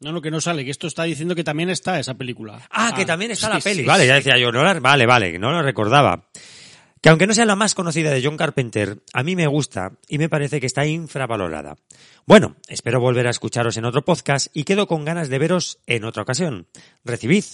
No, 0.00 0.12
no, 0.12 0.20
que 0.20 0.30
no 0.30 0.40
sale, 0.40 0.64
que 0.64 0.70
esto 0.70 0.86
está 0.86 1.04
diciendo 1.04 1.34
que 1.34 1.42
también 1.42 1.70
está 1.70 1.98
esa 1.98 2.14
película. 2.14 2.60
Ah, 2.70 2.92
que 2.94 3.04
también 3.06 3.30
está 3.32 3.48
sí, 3.48 3.52
la 3.54 3.60
peli. 3.60 3.80
sí, 3.80 3.86
vale, 3.86 4.06
ya 4.06 4.14
decía 4.16 4.38
yo, 4.38 4.52
no 4.52 4.62
la- 4.62 4.78
vale, 4.78 5.06
vale, 5.06 5.38
no 5.40 5.50
lo 5.50 5.62
recordaba. 5.62 6.28
Que 7.00 7.08
aunque 7.10 7.26
no 7.26 7.34
sea 7.34 7.44
la 7.46 7.54
más 7.56 7.74
conocida 7.74 8.10
de 8.10 8.22
John 8.24 8.36
Carpenter, 8.36 8.98
a 9.12 9.22
mí 9.22 9.36
me 9.36 9.46
gusta 9.46 9.92
y 10.08 10.18
me 10.18 10.28
parece 10.28 10.60
que 10.60 10.66
está 10.66 10.84
infravalorada. 10.86 11.76
Bueno, 12.26 12.56
espero 12.68 13.00
volver 13.00 13.26
a 13.26 13.30
escucharos 13.30 13.76
en 13.76 13.84
otro 13.84 14.04
podcast 14.04 14.48
y 14.52 14.64
quedo 14.64 14.86
con 14.88 15.04
ganas 15.04 15.28
de 15.28 15.38
veros 15.38 15.78
en 15.86 16.04
otra 16.04 16.22
ocasión. 16.22 16.66
Recibid 17.04 17.44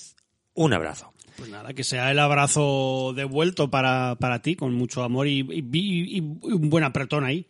un 0.55 0.73
abrazo. 0.73 1.13
Pues 1.37 1.51
nada, 1.51 1.75
que 1.75 1.85
sea 1.85 2.11
el 2.11 2.21
abrazo 2.21 3.13
devuelto 3.15 3.69
para, 3.69 4.17
para 4.21 4.41
ti, 4.41 4.55
con 4.57 4.73
mucho 4.73 5.03
amor 5.03 5.27
y, 5.27 5.41
y- 5.41 5.65
y- 5.73 6.17
y 6.17 6.21
un 6.21 6.71
buen 6.71 6.85
apretón 6.85 7.25
ahí. 7.25 7.47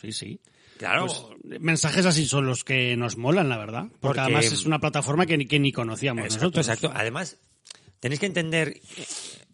Sí, 0.00 0.10
sí. 0.12 0.40
Claro. 0.78 1.06
Pues, 1.06 1.60
mensajes 1.60 2.04
así 2.06 2.26
son 2.26 2.46
los 2.46 2.64
que 2.64 2.96
nos 2.96 3.16
molan, 3.16 3.48
la 3.48 3.58
verdad. 3.58 3.82
Porque, 3.84 4.00
Porque- 4.00 4.20
además 4.20 4.46
es 4.46 4.64
una 4.66 4.80
plataforma 4.80 5.26
que 5.26 5.36
ni, 5.36 5.46
que 5.46 5.60
ni 5.60 5.70
conocíamos 5.70 6.24
Exacto, 6.24 6.44
nosotros. 6.46 6.66
exacto. 6.68 6.92
Además, 6.98 7.36
tenéis 8.04 8.20
que 8.20 8.26
entender, 8.26 8.82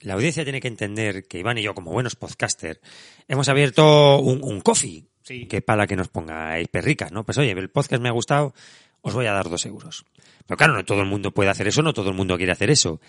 la 0.01 0.15
audiencia 0.15 0.43
tiene 0.43 0.61
que 0.61 0.67
entender 0.67 1.29
que 1.29 1.39
Iván 1.39 1.59
y 1.59 1.63
yo, 1.63 1.73
como 1.73 1.93
buenos 1.93 2.17
podcasters, 2.17 2.81
hemos 3.29 3.49
abierto 3.49 4.19
un, 4.19 4.43
un 4.43 4.61
coffee. 4.61 5.05
Sí. 5.23 5.47
Que 5.47 5.63
para 5.63 5.87
que 5.87 5.95
nos 5.95 6.09
pongáis 6.09 6.67
perricas, 6.67 7.13
¿no? 7.13 7.25
Pues 7.25 7.39
oye, 7.39 7.53
el 7.53 7.71
podcast 7.71 8.03
me 8.03 8.09
ha 8.09 8.13
gustado, 8.13 8.53
os 9.03 9.15
voy 9.15 9.27
a 9.27 9.33
dar 9.33 9.49
dos 9.49 9.67
euros. 9.67 10.05
Pero 10.49 10.59
claro, 10.59 10.73
no 10.73 10.85
todo 10.85 11.01
el 11.01 11.07
mundo 11.07 11.31
puede 11.31 11.49
hacer 11.49 11.69
eso, 11.69 11.83
no 11.83 11.93
todo 11.93 12.09
el 12.09 12.17
mundo 12.17 12.37
quiere 12.39 12.51
hacer 12.51 12.71
eso. 12.71 13.01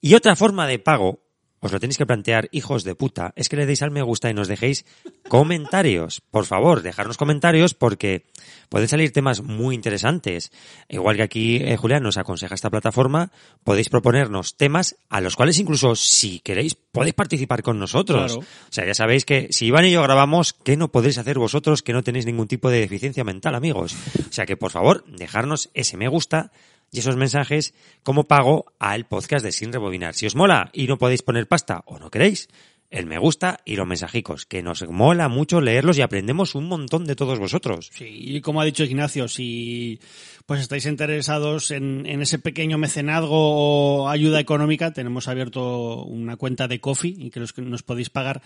Y 0.00 0.14
otra 0.14 0.34
forma 0.34 0.66
de 0.66 0.78
pago 0.78 1.20
os 1.60 1.72
lo 1.72 1.80
tenéis 1.80 1.98
que 1.98 2.06
plantear, 2.06 2.48
hijos 2.52 2.84
de 2.84 2.94
puta, 2.94 3.32
es 3.36 3.48
que 3.48 3.56
le 3.56 3.66
deis 3.66 3.82
al 3.82 3.90
me 3.90 4.02
gusta 4.02 4.30
y 4.30 4.34
nos 4.34 4.48
dejéis 4.48 4.84
comentarios. 5.28 6.22
Por 6.30 6.44
favor, 6.44 6.82
dejarnos 6.82 7.16
comentarios 7.16 7.74
porque 7.74 8.26
pueden 8.68 8.88
salir 8.88 9.12
temas 9.12 9.42
muy 9.42 9.74
interesantes. 9.74 10.52
Igual 10.88 11.16
que 11.16 11.22
aquí 11.22 11.56
eh, 11.56 11.76
Julián 11.76 12.02
nos 12.02 12.18
aconseja 12.18 12.54
esta 12.54 12.70
plataforma, 12.70 13.32
podéis 13.64 13.88
proponernos 13.88 14.56
temas 14.56 14.96
a 15.08 15.20
los 15.20 15.36
cuales 15.36 15.58
incluso 15.58 15.96
si 15.96 16.40
queréis 16.40 16.74
podéis 16.74 17.14
participar 17.14 17.62
con 17.62 17.78
nosotros. 17.78 18.34
Claro. 18.34 18.48
O 18.48 18.72
sea, 18.72 18.86
ya 18.86 18.94
sabéis 18.94 19.24
que 19.24 19.48
si 19.50 19.66
Iván 19.66 19.86
y 19.86 19.92
yo 19.92 20.02
grabamos, 20.02 20.52
¿qué 20.52 20.76
no 20.76 20.92
podéis 20.92 21.18
hacer 21.18 21.38
vosotros 21.38 21.82
que 21.82 21.92
no 21.92 22.02
tenéis 22.02 22.26
ningún 22.26 22.48
tipo 22.48 22.70
de 22.70 22.80
deficiencia 22.80 23.24
mental, 23.24 23.54
amigos? 23.54 23.96
O 24.28 24.32
sea 24.32 24.46
que 24.46 24.56
por 24.56 24.70
favor, 24.70 25.04
dejarnos 25.06 25.70
ese 25.74 25.96
me 25.96 26.08
gusta 26.08 26.52
y 26.96 27.00
esos 27.00 27.16
mensajes 27.16 27.74
como 28.02 28.24
pago 28.24 28.72
al 28.78 29.06
podcast 29.06 29.44
de 29.44 29.52
Sin 29.52 29.72
Rebobinar. 29.72 30.14
Si 30.14 30.26
os 30.26 30.34
mola 30.34 30.70
y 30.72 30.86
no 30.86 30.98
podéis 30.98 31.22
poner 31.22 31.46
pasta 31.46 31.82
o 31.86 31.98
no 31.98 32.10
queréis, 32.10 32.48
el 32.90 33.06
me 33.06 33.18
gusta 33.18 33.60
y 33.64 33.76
los 33.76 33.86
mensajicos, 33.86 34.46
que 34.46 34.62
nos 34.62 34.88
mola 34.88 35.28
mucho 35.28 35.60
leerlos 35.60 35.98
y 35.98 36.02
aprendemos 36.02 36.54
un 36.54 36.68
montón 36.68 37.04
de 37.04 37.16
todos 37.16 37.38
vosotros. 37.38 37.90
Sí, 37.92 38.06
y 38.08 38.40
como 38.40 38.60
ha 38.60 38.64
dicho 38.64 38.84
Ignacio, 38.84 39.28
si 39.28 40.00
pues 40.46 40.60
estáis 40.60 40.86
interesados 40.86 41.72
en, 41.72 42.06
ese 42.06 42.38
pequeño 42.38 42.78
mecenazgo 42.78 44.04
o 44.04 44.08
ayuda 44.08 44.40
económica, 44.40 44.92
tenemos 44.92 45.26
abierto 45.28 46.04
una 46.04 46.36
cuenta 46.36 46.68
de 46.68 46.80
Coffee 46.80 47.14
y 47.18 47.30
que 47.30 47.40
los 47.40 47.52
que 47.52 47.62
nos 47.62 47.82
podéis 47.82 48.10
pagar 48.10 48.40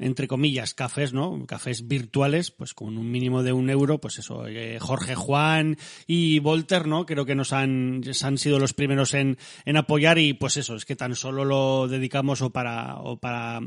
entre 0.00 0.26
comillas, 0.26 0.74
cafés, 0.74 1.12
¿no? 1.12 1.46
Cafés 1.46 1.86
virtuales, 1.86 2.50
pues 2.50 2.74
con 2.74 2.96
un 2.96 3.10
mínimo 3.10 3.42
de 3.42 3.52
un 3.52 3.70
euro, 3.70 4.00
pues 4.00 4.18
eso, 4.18 4.46
eh, 4.46 4.78
Jorge 4.80 5.14
Juan 5.14 5.76
y 6.06 6.38
Volter, 6.38 6.86
¿no? 6.86 7.06
Creo 7.06 7.26
que 7.26 7.34
nos 7.34 7.52
han, 7.52 8.02
han 8.22 8.38
sido 8.38 8.58
los 8.58 8.72
primeros 8.72 9.14
en, 9.14 9.38
en 9.64 9.76
apoyar 9.76 10.18
y 10.18 10.32
pues 10.32 10.56
eso, 10.56 10.74
es 10.74 10.84
que 10.84 10.96
tan 10.96 11.14
solo 11.14 11.44
lo 11.44 11.86
dedicamos 11.86 12.40
o 12.42 12.50
para, 12.50 12.96
o 12.96 13.18
para 13.18 13.60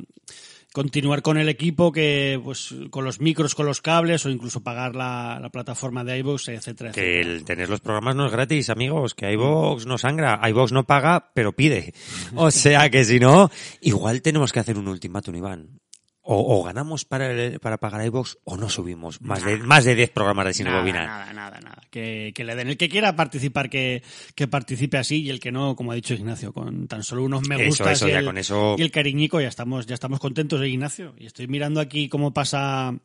continuar 0.74 1.22
con 1.22 1.38
el 1.38 1.48
equipo 1.50 1.92
que 1.92 2.42
pues 2.44 2.74
con 2.90 3.06
los 3.06 3.22
micros, 3.22 3.54
con 3.54 3.68
los 3.68 3.80
cables 3.80 4.26
o 4.26 4.30
incluso 4.30 4.62
pagar 4.62 4.96
la, 4.96 5.40
la 5.40 5.50
plataforma 5.50 6.04
de 6.04 6.18
iVoox, 6.18 6.50
etcétera, 6.50 6.90
etcétera. 6.90 6.92
Que 6.94 7.22
el 7.22 7.46
tener 7.46 7.70
los 7.70 7.80
programas 7.80 8.16
no 8.16 8.26
es 8.26 8.32
gratis, 8.32 8.70
amigos, 8.70 9.14
que 9.14 9.32
iVoox 9.32 9.86
no 9.86 9.98
sangra, 10.00 10.42
iVoox 10.50 10.72
no 10.72 10.86
paga, 10.86 11.32
pero 11.34 11.54
pide. 11.54 11.94
O 12.36 12.50
sea 12.50 12.90
que 12.90 13.06
si 13.06 13.20
no, 13.20 13.52
igual 13.82 14.22
tenemos 14.24 14.52
que 14.52 14.60
hacer 14.60 14.78
un 14.78 14.88
ultimátum, 14.88 15.36
Iván. 15.36 15.80
O, 16.26 16.58
o 16.58 16.64
ganamos 16.64 17.04
para, 17.04 17.30
el- 17.32 17.60
para 17.60 17.78
pagar 17.78 18.06
iVoox 18.06 18.38
o 18.46 18.56
no 18.56 18.70
subimos 18.70 19.20
más 19.22 19.44
de, 19.44 19.58
más 19.58 19.84
de 19.84 19.94
10 19.94 20.10
programas 20.12 20.46
de 20.46 20.54
Sin 20.54 20.66
Nada, 20.68 20.82
nada, 20.94 21.34
nada, 21.34 21.60
nada. 21.60 21.82
Que, 21.92 22.32
que 22.34 22.46
le 22.46 22.56
den. 22.56 22.70
El 22.70 22.78
que 22.78 22.88
quiera 22.88 23.14
participar, 23.16 23.70
que, 23.70 24.02
que 24.34 24.48
participe 24.48 24.98
así, 24.98 25.22
y 25.24 25.30
el 25.30 25.42
que 25.42 25.52
no, 25.52 25.76
como 25.76 25.92
ha 25.92 25.96
dicho 25.96 26.14
Ignacio, 26.14 26.54
con 26.54 26.88
tan 26.88 27.04
solo 27.04 27.24
unos 27.24 27.46
me 27.50 27.56
Eso, 27.56 27.66
gustas 27.66 27.92
eso, 27.98 28.08
y, 28.08 28.12
ya 28.12 28.20
el, 28.20 28.26
con 28.26 28.38
eso- 28.38 28.76
y 28.78 28.82
el 28.84 28.92
cariñico, 28.92 29.42
ya 29.42 29.50
estamos, 29.50 29.86
ya 29.86 29.96
estamos 29.96 30.20
contentos, 30.22 30.62
¿eh, 30.62 30.70
Ignacio? 30.70 31.14
Y 31.20 31.26
estoy 31.26 31.48
mirando 31.48 31.82
aquí 31.82 32.08
cómo 32.08 32.34
pasa 32.34 32.96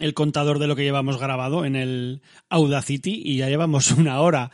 el 0.00 0.12
contador 0.12 0.58
de 0.58 0.66
lo 0.66 0.76
que 0.76 0.82
llevamos 0.82 1.18
grabado 1.18 1.64
en 1.64 1.76
el 1.76 2.20
Audacity 2.50 3.22
y 3.24 3.38
ya 3.38 3.48
llevamos 3.48 3.90
una 3.92 4.20
hora. 4.20 4.50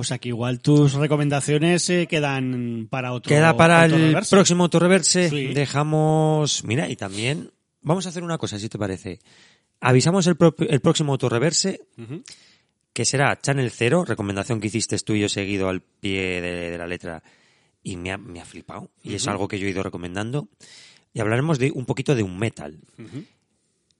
O 0.00 0.04
sea 0.04 0.18
que 0.18 0.28
igual 0.30 0.60
tus 0.60 0.94
recomendaciones 0.94 1.82
se 1.82 2.06
quedan 2.06 2.88
para 2.90 3.12
otro. 3.12 3.28
Queda 3.28 3.56
para 3.56 3.84
el 3.84 3.92
autorreverse. 3.92 4.30
próximo 4.36 4.64
autorreverse. 4.64 5.28
Sí. 5.30 5.46
Dejamos. 5.54 6.64
Mira, 6.64 6.88
y 6.88 6.96
también 6.96 7.50
vamos 7.82 8.06
a 8.06 8.08
hacer 8.08 8.22
una 8.24 8.38
cosa, 8.38 8.58
si 8.58 8.68
te 8.68 8.78
parece. 8.78 9.18
Avisamos 9.80 10.26
el, 10.26 10.36
pro- 10.36 10.54
el 10.58 10.80
próximo 10.80 11.12
autorreverse, 11.12 11.80
Ujú. 11.96 12.22
que 12.92 13.04
será 13.04 13.38
Channel 13.40 13.70
Zero, 13.70 14.04
recomendación 14.04 14.60
que 14.60 14.66
hiciste 14.66 14.98
tú 14.98 15.14
y 15.14 15.20
yo 15.20 15.28
seguido 15.28 15.68
al 15.68 15.80
pie 15.80 16.40
de, 16.40 16.70
de 16.70 16.78
la 16.78 16.86
letra, 16.86 17.22
y 17.82 17.96
me 17.96 18.12
ha, 18.12 18.18
me 18.18 18.40
ha 18.40 18.44
flipado. 18.44 18.90
Y 19.02 19.14
es 19.14 19.26
algo 19.28 19.48
que 19.48 19.58
yo 19.58 19.66
he 19.66 19.70
ido 19.70 19.82
recomendando. 19.82 20.48
Y 21.14 21.20
hablaremos 21.20 21.58
de 21.58 21.72
un 21.72 21.86
poquito 21.86 22.14
de 22.14 22.22
un 22.22 22.38
metal. 22.38 22.78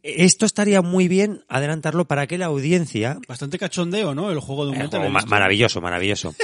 Esto 0.02 0.46
estaría 0.46 0.80
muy 0.82 1.08
bien 1.08 1.44
adelantarlo 1.48 2.06
para 2.06 2.26
que 2.26 2.38
la 2.38 2.46
audiencia 2.46 3.18
Bastante 3.28 3.58
cachondeo, 3.58 4.14
¿no? 4.14 4.30
El 4.30 4.40
juego 4.40 4.64
de 4.64 4.72
un 4.72 4.76
Eh, 4.80 4.86
juego 4.88 5.08
ma- 5.10 5.18
visto. 5.20 5.30
maravilloso, 5.30 5.80
maravilloso. 5.80 6.34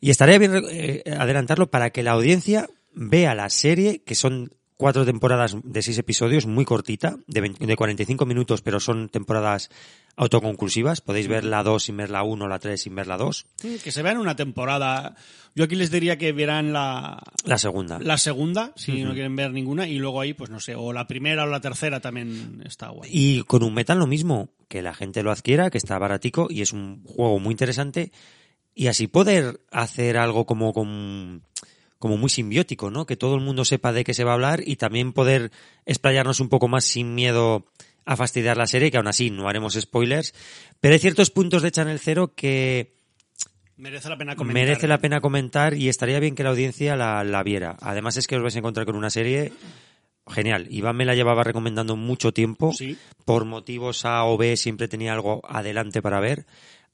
Y 0.00 0.10
estaría 0.10 0.38
bien 0.38 0.52
eh, 0.70 1.02
adelantarlo 1.18 1.70
para 1.70 1.90
que 1.90 2.02
la 2.02 2.12
audiencia 2.12 2.68
vea 2.94 3.34
la 3.34 3.50
serie, 3.50 4.02
que 4.04 4.14
son 4.14 4.50
cuatro 4.76 5.04
temporadas 5.04 5.56
de 5.62 5.82
seis 5.82 5.98
episodios, 5.98 6.46
muy 6.46 6.64
cortita, 6.64 7.16
de, 7.26 7.40
20 7.40 7.66
de 7.66 7.76
45 7.76 8.26
minutos, 8.26 8.60
pero 8.62 8.80
son 8.80 9.08
temporadas 9.08 9.70
autoconclusivas. 10.16 11.00
Podéis 11.00 11.28
ver 11.28 11.44
la 11.44 11.62
2 11.62 11.82
sin 11.82 11.96
ver 11.96 12.10
la 12.10 12.22
1, 12.22 12.48
la 12.48 12.58
3 12.58 12.80
sin 12.80 12.94
ver 12.94 13.06
la 13.06 13.16
2. 13.16 13.46
Mm, 13.62 13.74
Que 13.82 13.92
se 13.92 14.02
vean 14.02 14.18
una 14.18 14.36
temporada. 14.36 15.14
Yo 15.54 15.64
aquí 15.64 15.76
les 15.76 15.90
diría 15.90 16.18
que 16.18 16.32
vieran 16.32 16.72
la, 16.72 17.22
La 17.44 17.58
segunda. 17.58 17.98
la 18.00 18.18
segunda, 18.18 18.72
si 18.76 19.02
no 19.04 19.12
quieren 19.12 19.36
ver 19.36 19.52
ninguna, 19.52 19.86
y 19.86 19.98
luego 19.98 20.20
ahí, 20.20 20.34
pues 20.34 20.50
no 20.50 20.58
sé, 20.58 20.74
o 20.74 20.92
la 20.92 21.06
primera 21.06 21.44
o 21.44 21.46
la 21.46 21.60
tercera 21.60 22.00
también 22.00 22.62
está 22.66 22.88
guay. 22.88 23.08
Y 23.12 23.42
con 23.42 23.62
un 23.62 23.72
metal 23.74 23.98
lo 23.98 24.06
mismo, 24.08 24.48
que 24.68 24.82
la 24.82 24.94
gente 24.94 25.22
lo 25.22 25.30
adquiera, 25.30 25.70
que 25.70 25.78
está 25.78 25.96
baratico 25.98 26.48
y 26.50 26.62
es 26.62 26.72
un 26.72 27.04
juego 27.04 27.38
muy 27.38 27.52
interesante. 27.52 28.10
Y 28.74 28.88
así 28.88 29.06
poder 29.06 29.60
hacer 29.70 30.16
algo 30.16 30.44
como, 30.46 30.72
como, 30.72 31.40
como 32.00 32.16
muy 32.16 32.28
simbiótico, 32.30 32.90
¿no? 32.90 33.06
Que 33.06 33.16
todo 33.16 33.36
el 33.36 33.40
mundo 33.40 33.64
sepa 33.64 33.92
de 33.92 34.02
qué 34.02 34.12
se 34.14 34.24
va 34.24 34.32
a 34.32 34.34
hablar 34.34 34.60
y 34.66 34.74
también 34.74 35.12
poder 35.12 35.52
explayarnos 35.86 36.40
un 36.40 36.48
poco 36.48 36.66
más 36.66 36.84
sin 36.84 37.14
miedo 37.14 37.66
a 38.04 38.16
fastidiar 38.16 38.56
la 38.56 38.66
serie, 38.66 38.90
que 38.90 38.96
aún 38.96 39.08
así 39.08 39.30
no 39.30 39.48
haremos 39.48 39.74
spoilers. 39.74 40.34
Pero 40.80 40.94
hay 40.94 41.00
ciertos 41.00 41.30
puntos 41.30 41.62
de 41.62 41.70
Channel 41.70 41.98
Zero 41.98 42.34
que 42.34 42.94
Merece 43.76 44.08
la 44.08 44.16
pena 44.16 44.36
comentar. 44.36 44.54
merece 44.54 44.88
la 44.88 44.98
pena 44.98 45.20
comentar 45.20 45.74
y 45.74 45.88
estaría 45.88 46.20
bien 46.20 46.36
que 46.36 46.44
la 46.44 46.50
audiencia 46.50 46.94
la, 46.96 47.24
la 47.24 47.42
viera. 47.42 47.76
Además 47.80 48.16
es 48.16 48.26
que 48.26 48.36
os 48.36 48.42
vais 48.42 48.54
a 48.54 48.60
encontrar 48.60 48.86
con 48.86 48.94
una 48.94 49.10
serie 49.10 49.52
genial. 50.28 50.68
Iván 50.70 50.96
me 50.96 51.04
la 51.04 51.14
llevaba 51.14 51.42
recomendando 51.42 51.96
mucho 51.96 52.32
tiempo. 52.32 52.72
Sí. 52.72 52.96
Por 53.24 53.44
motivos 53.44 54.04
A 54.04 54.24
o 54.24 54.36
B 54.36 54.56
siempre 54.56 54.86
tenía 54.86 55.12
algo 55.12 55.40
adelante 55.48 56.02
para 56.02 56.20
ver 56.20 56.46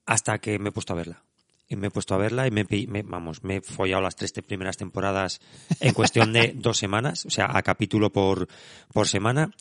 hasta 0.07 0.39
que 0.39 0.59
me 0.59 0.71
he 0.71 0.73
puesto 0.73 0.95
a 0.95 0.97
verla. 0.97 1.23
Y 1.69 1.77
me 1.77 1.87
he 1.87 1.91
puesto 1.91 2.15
a 2.15 2.19
verla 2.19 2.49
y 2.49 2.51
me, 2.51 2.65
vamos, 3.03 3.45
me 3.45 3.57
he 3.57 3.61
follado 3.61 4.03
las 4.03 4.17
tres 4.17 4.33
primeras 4.33 4.77
temporadas 4.77 5.41
en 5.79 5.95
cuestión 5.95 6.33
de 6.33 6.53
dos 6.57 6.79
semanas, 6.79 7.27
o 7.27 7.31
sea, 7.31 7.47
a 7.57 7.63
capítulo 7.63 8.11
por, 8.11 8.49
por 8.93 9.07
semana. 9.07 9.53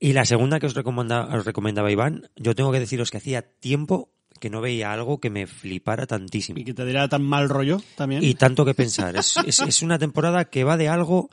Y 0.00 0.12
la 0.12 0.24
segunda 0.24 0.60
que 0.60 0.66
os, 0.66 0.74
recomenda- 0.74 1.26
os 1.34 1.44
recomendaba 1.44 1.90
Iván, 1.90 2.28
yo 2.36 2.54
tengo 2.54 2.70
que 2.72 2.80
deciros 2.80 3.10
que 3.10 3.16
hacía 3.18 3.42
tiempo 3.42 4.10
que 4.40 4.50
no 4.50 4.60
veía 4.60 4.92
algo 4.92 5.18
que 5.18 5.30
me 5.30 5.48
flipara 5.48 6.06
tantísimo 6.06 6.60
Y 6.60 6.64
que 6.64 6.72
te 6.74 6.84
dirá 6.84 7.08
tan 7.08 7.22
mal 7.22 7.48
rollo 7.48 7.82
también. 7.96 8.22
y 8.22 8.34
tanto 8.34 8.64
que 8.64 8.74
pensar. 8.74 9.16
Es, 9.16 9.34
es, 9.46 9.58
es 9.60 9.82
una 9.82 9.98
temporada 9.98 10.44
que 10.44 10.62
va 10.62 10.76
de 10.76 10.88
algo, 10.88 11.28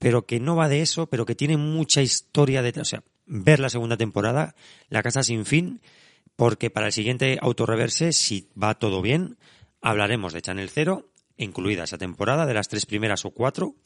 pero 0.00 0.26
que 0.26 0.40
no 0.40 0.56
va 0.56 0.68
de 0.68 0.80
eso, 0.80 1.06
pero 1.06 1.24
que 1.26 1.36
tiene 1.36 1.56
mucha 1.56 2.02
historia 2.02 2.62
detrás. 2.62 2.88
O 2.88 2.90
sea, 2.90 3.02
ver 3.26 3.60
la 3.60 3.68
segunda 3.70 3.96
temporada, 3.96 4.56
La 4.88 5.02
Casa 5.04 5.22
Sin 5.22 5.44
Fin, 5.46 5.80
porque 6.34 6.70
para 6.70 6.86
el 6.86 6.92
siguiente 6.92 7.38
autorreverse, 7.40 8.12
si 8.12 8.48
va 8.60 8.74
todo 8.74 9.00
bien, 9.02 9.36
hablaremos 9.80 10.32
de 10.32 10.42
Channel 10.42 10.70
Zero, 10.70 11.12
incluida 11.36 11.84
esa 11.84 11.98
temporada, 11.98 12.46
de 12.46 12.54
las 12.54 12.66
tres 12.68 12.84
primeras 12.84 13.24
o 13.24 13.30
cuatro, 13.30 13.76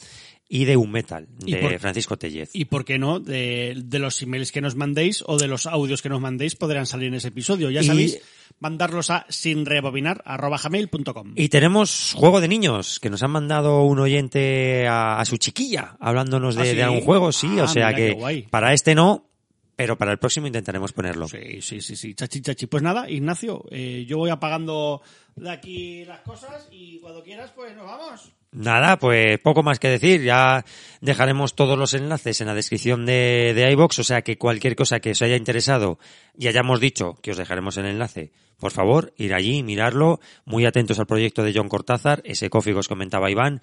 y 0.49 0.66
de 0.66 0.76
Un 0.76 0.90
Metal, 0.90 1.26
¿Y 1.47 1.53
de 1.53 1.59
por- 1.59 1.78
Francisco 1.78 2.18
Tellez. 2.18 2.51
Y 2.53 2.66
por 2.66 2.84
qué 2.84 2.99
no, 2.99 3.18
de, 3.18 3.80
de 3.84 3.99
los 3.99 4.20
emails 4.22 4.53
que 4.53 4.61
nos 4.61 4.76
mandéis 4.76 5.24
o 5.26 5.38
de 5.38 5.49
los 5.49 5.66
audios 5.66 6.03
que 6.03 6.09
nos 6.11 6.20
mandéis 6.20 6.55
podrán 6.55 6.86
salir 6.86 7.09
en 7.09 7.14
ese 7.14 7.28
episodio. 7.28 7.70
Ya 7.70 7.80
Y- 7.80 7.84
sabéis, 7.86 8.20
mandarlos 8.61 9.11
a 9.11 9.26
sinrebobinar.com. 9.28 11.32
Y 11.36 11.49
tenemos 11.49 12.12
juego 12.16 12.40
de 12.40 12.49
niños, 12.49 12.99
que 13.01 13.11
nos 13.11 13.22
han 13.22 13.30
mandado 13.30 13.82
un 13.84 13.99
oyente 13.99 14.86
a, 14.86 15.18
a 15.20 15.24
su 15.24 15.36
chiquilla, 15.36 15.97
hablándonos 16.01 16.55
de, 16.57 16.62
¿Ah, 16.62 16.66
sí? 16.66 16.74
de 16.76 16.82
algún 16.82 17.01
juego, 17.01 17.32
sí, 17.32 17.49
Ah, 17.59 17.64
o 17.64 17.68
sea 17.68 17.95
que 17.95 18.45
para 18.51 18.72
este 18.72 18.95
no, 18.95 19.28
pero 19.76 19.97
para 19.99 20.12
el 20.12 20.18
próximo 20.18 20.47
intentaremos 20.47 20.92
ponerlo. 20.92 21.28
Sí, 21.28 21.61
sí, 21.62 21.80
sí, 21.80 21.97
sí, 21.97 22.14
chachi, 22.14 22.40
chachi. 22.42 22.66
Pues 22.66 22.82
nada, 22.82 23.11
Ignacio, 23.11 23.64
eh, 23.70 24.05
yo 24.07 24.18
voy 24.18 24.30
apagando 24.30 25.03
de 25.36 25.51
aquí 25.51 26.05
las 26.05 26.20
cosas 26.20 26.68
y 26.70 26.99
cuando 27.01 27.22
quieras, 27.22 27.53
pues 27.55 27.74
nos 27.76 27.86
vamos. 27.86 28.32
Nada, 28.55 28.98
pues 29.00 29.40
poco 29.40 29.64
más 29.64 29.80
que 29.80 29.88
decir. 29.88 30.22
Ya 30.22 30.64
dejaremos 31.00 31.57
todos 31.57 31.76
los 31.76 31.92
enlaces 31.92 32.40
en 32.40 32.46
la 32.46 32.55
descripción 32.55 33.05
de, 33.05 33.52
de 33.52 33.70
iVox, 33.72 33.98
o 33.98 34.05
sea 34.05 34.22
que 34.22 34.38
cualquier 34.38 34.76
cosa 34.76 35.00
que 35.00 35.11
os 35.11 35.22
haya 35.22 35.36
interesado 35.36 35.98
y 36.38 36.46
hayamos 36.46 36.78
dicho 36.78 37.18
que 37.20 37.32
os 37.32 37.36
dejaremos 37.36 37.76
el 37.78 37.86
enlace, 37.86 38.32
por 38.59 38.70
favor, 38.70 39.12
ir 39.16 39.34
allí, 39.34 39.64
mirarlo, 39.64 40.20
muy 40.44 40.66
atentos 40.66 41.00
al 41.00 41.07
proyecto 41.07 41.42
de 41.42 41.53
John 41.53 41.68
Cortázar, 41.68 42.22
ese 42.24 42.49
coffee 42.49 42.72
que 42.72 42.79
os 42.79 42.88
comentaba 42.88 43.29
Iván. 43.29 43.61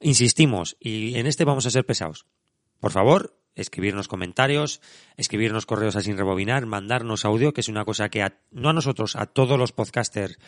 Insistimos, 0.00 0.76
y 0.78 1.16
en 1.18 1.26
este 1.26 1.44
vamos 1.44 1.64
a 1.64 1.70
ser 1.70 1.86
pesados. 1.86 2.26
Por 2.80 2.92
favor, 2.92 3.38
escribirnos 3.54 4.08
comentarios, 4.08 4.82
escribirnos 5.16 5.64
correos 5.64 5.96
a 5.96 6.02
sin 6.02 6.18
rebobinar, 6.18 6.66
mandarnos 6.66 7.24
audio, 7.24 7.54
que 7.54 7.62
es 7.62 7.68
una 7.68 7.86
cosa 7.86 8.10
que 8.10 8.22
a- 8.22 8.38
no 8.50 8.68
a 8.68 8.72
nosotros, 8.74 9.16
a 9.16 9.24
todos 9.24 9.58
los 9.58 9.72
podcasters 9.72 10.38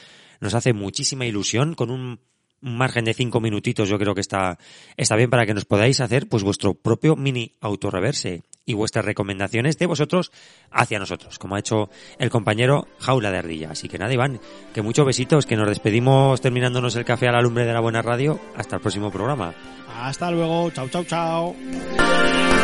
nos 0.41 0.53
hace 0.53 0.75
muchísima 0.75 1.25
ilusión, 1.25 1.75
con 1.75 1.91
un 1.91 2.21
margen 2.61 3.05
de 3.05 3.15
cinco 3.15 3.41
minutitos 3.41 3.89
yo 3.89 3.99
creo 3.99 4.15
que 4.15 4.21
está, 4.21 4.59
está 4.97 5.17
bien 5.17 5.31
para 5.31 5.47
que 5.47 5.55
nos 5.55 5.65
podáis 5.65 6.01
hacer 6.01 6.29
pues 6.29 6.43
vuestro 6.43 6.75
propio 6.75 7.17
mini 7.17 7.53
autorreverse. 7.61 8.43
y 8.69 8.75
vuestras 8.75 9.05
recomendaciones 9.05 9.79
de 9.79 9.87
vosotros 9.87 10.33
hacia 10.73 10.99
nosotros, 10.99 11.39
como 11.39 11.55
ha 11.55 11.61
hecho 11.61 11.89
el 12.19 12.31
compañero 12.31 12.89
Jaula 12.99 13.31
de 13.31 13.39
Ardilla. 13.39 13.71
Así 13.71 13.89
que 13.89 13.97
nada, 13.97 14.13
Iván, 14.13 14.41
que 14.75 14.83
muchos 14.83 15.07
besitos, 15.07 15.47
que 15.47 15.55
nos 15.57 15.69
despedimos 15.69 16.41
terminándonos 16.41 16.97
el 16.97 17.05
café 17.05 17.29
a 17.29 17.33
la 17.33 17.43
lumbre 17.43 17.65
de 17.65 17.73
la 17.73 17.81
buena 17.81 18.03
radio. 18.03 18.41
Hasta 18.57 18.77
el 18.77 18.83
próximo 18.83 19.13
programa. 19.13 19.55
Hasta 20.01 20.33
luego, 20.33 20.71
chao, 20.73 20.89
chao, 20.89 21.05
chao. 21.05 22.56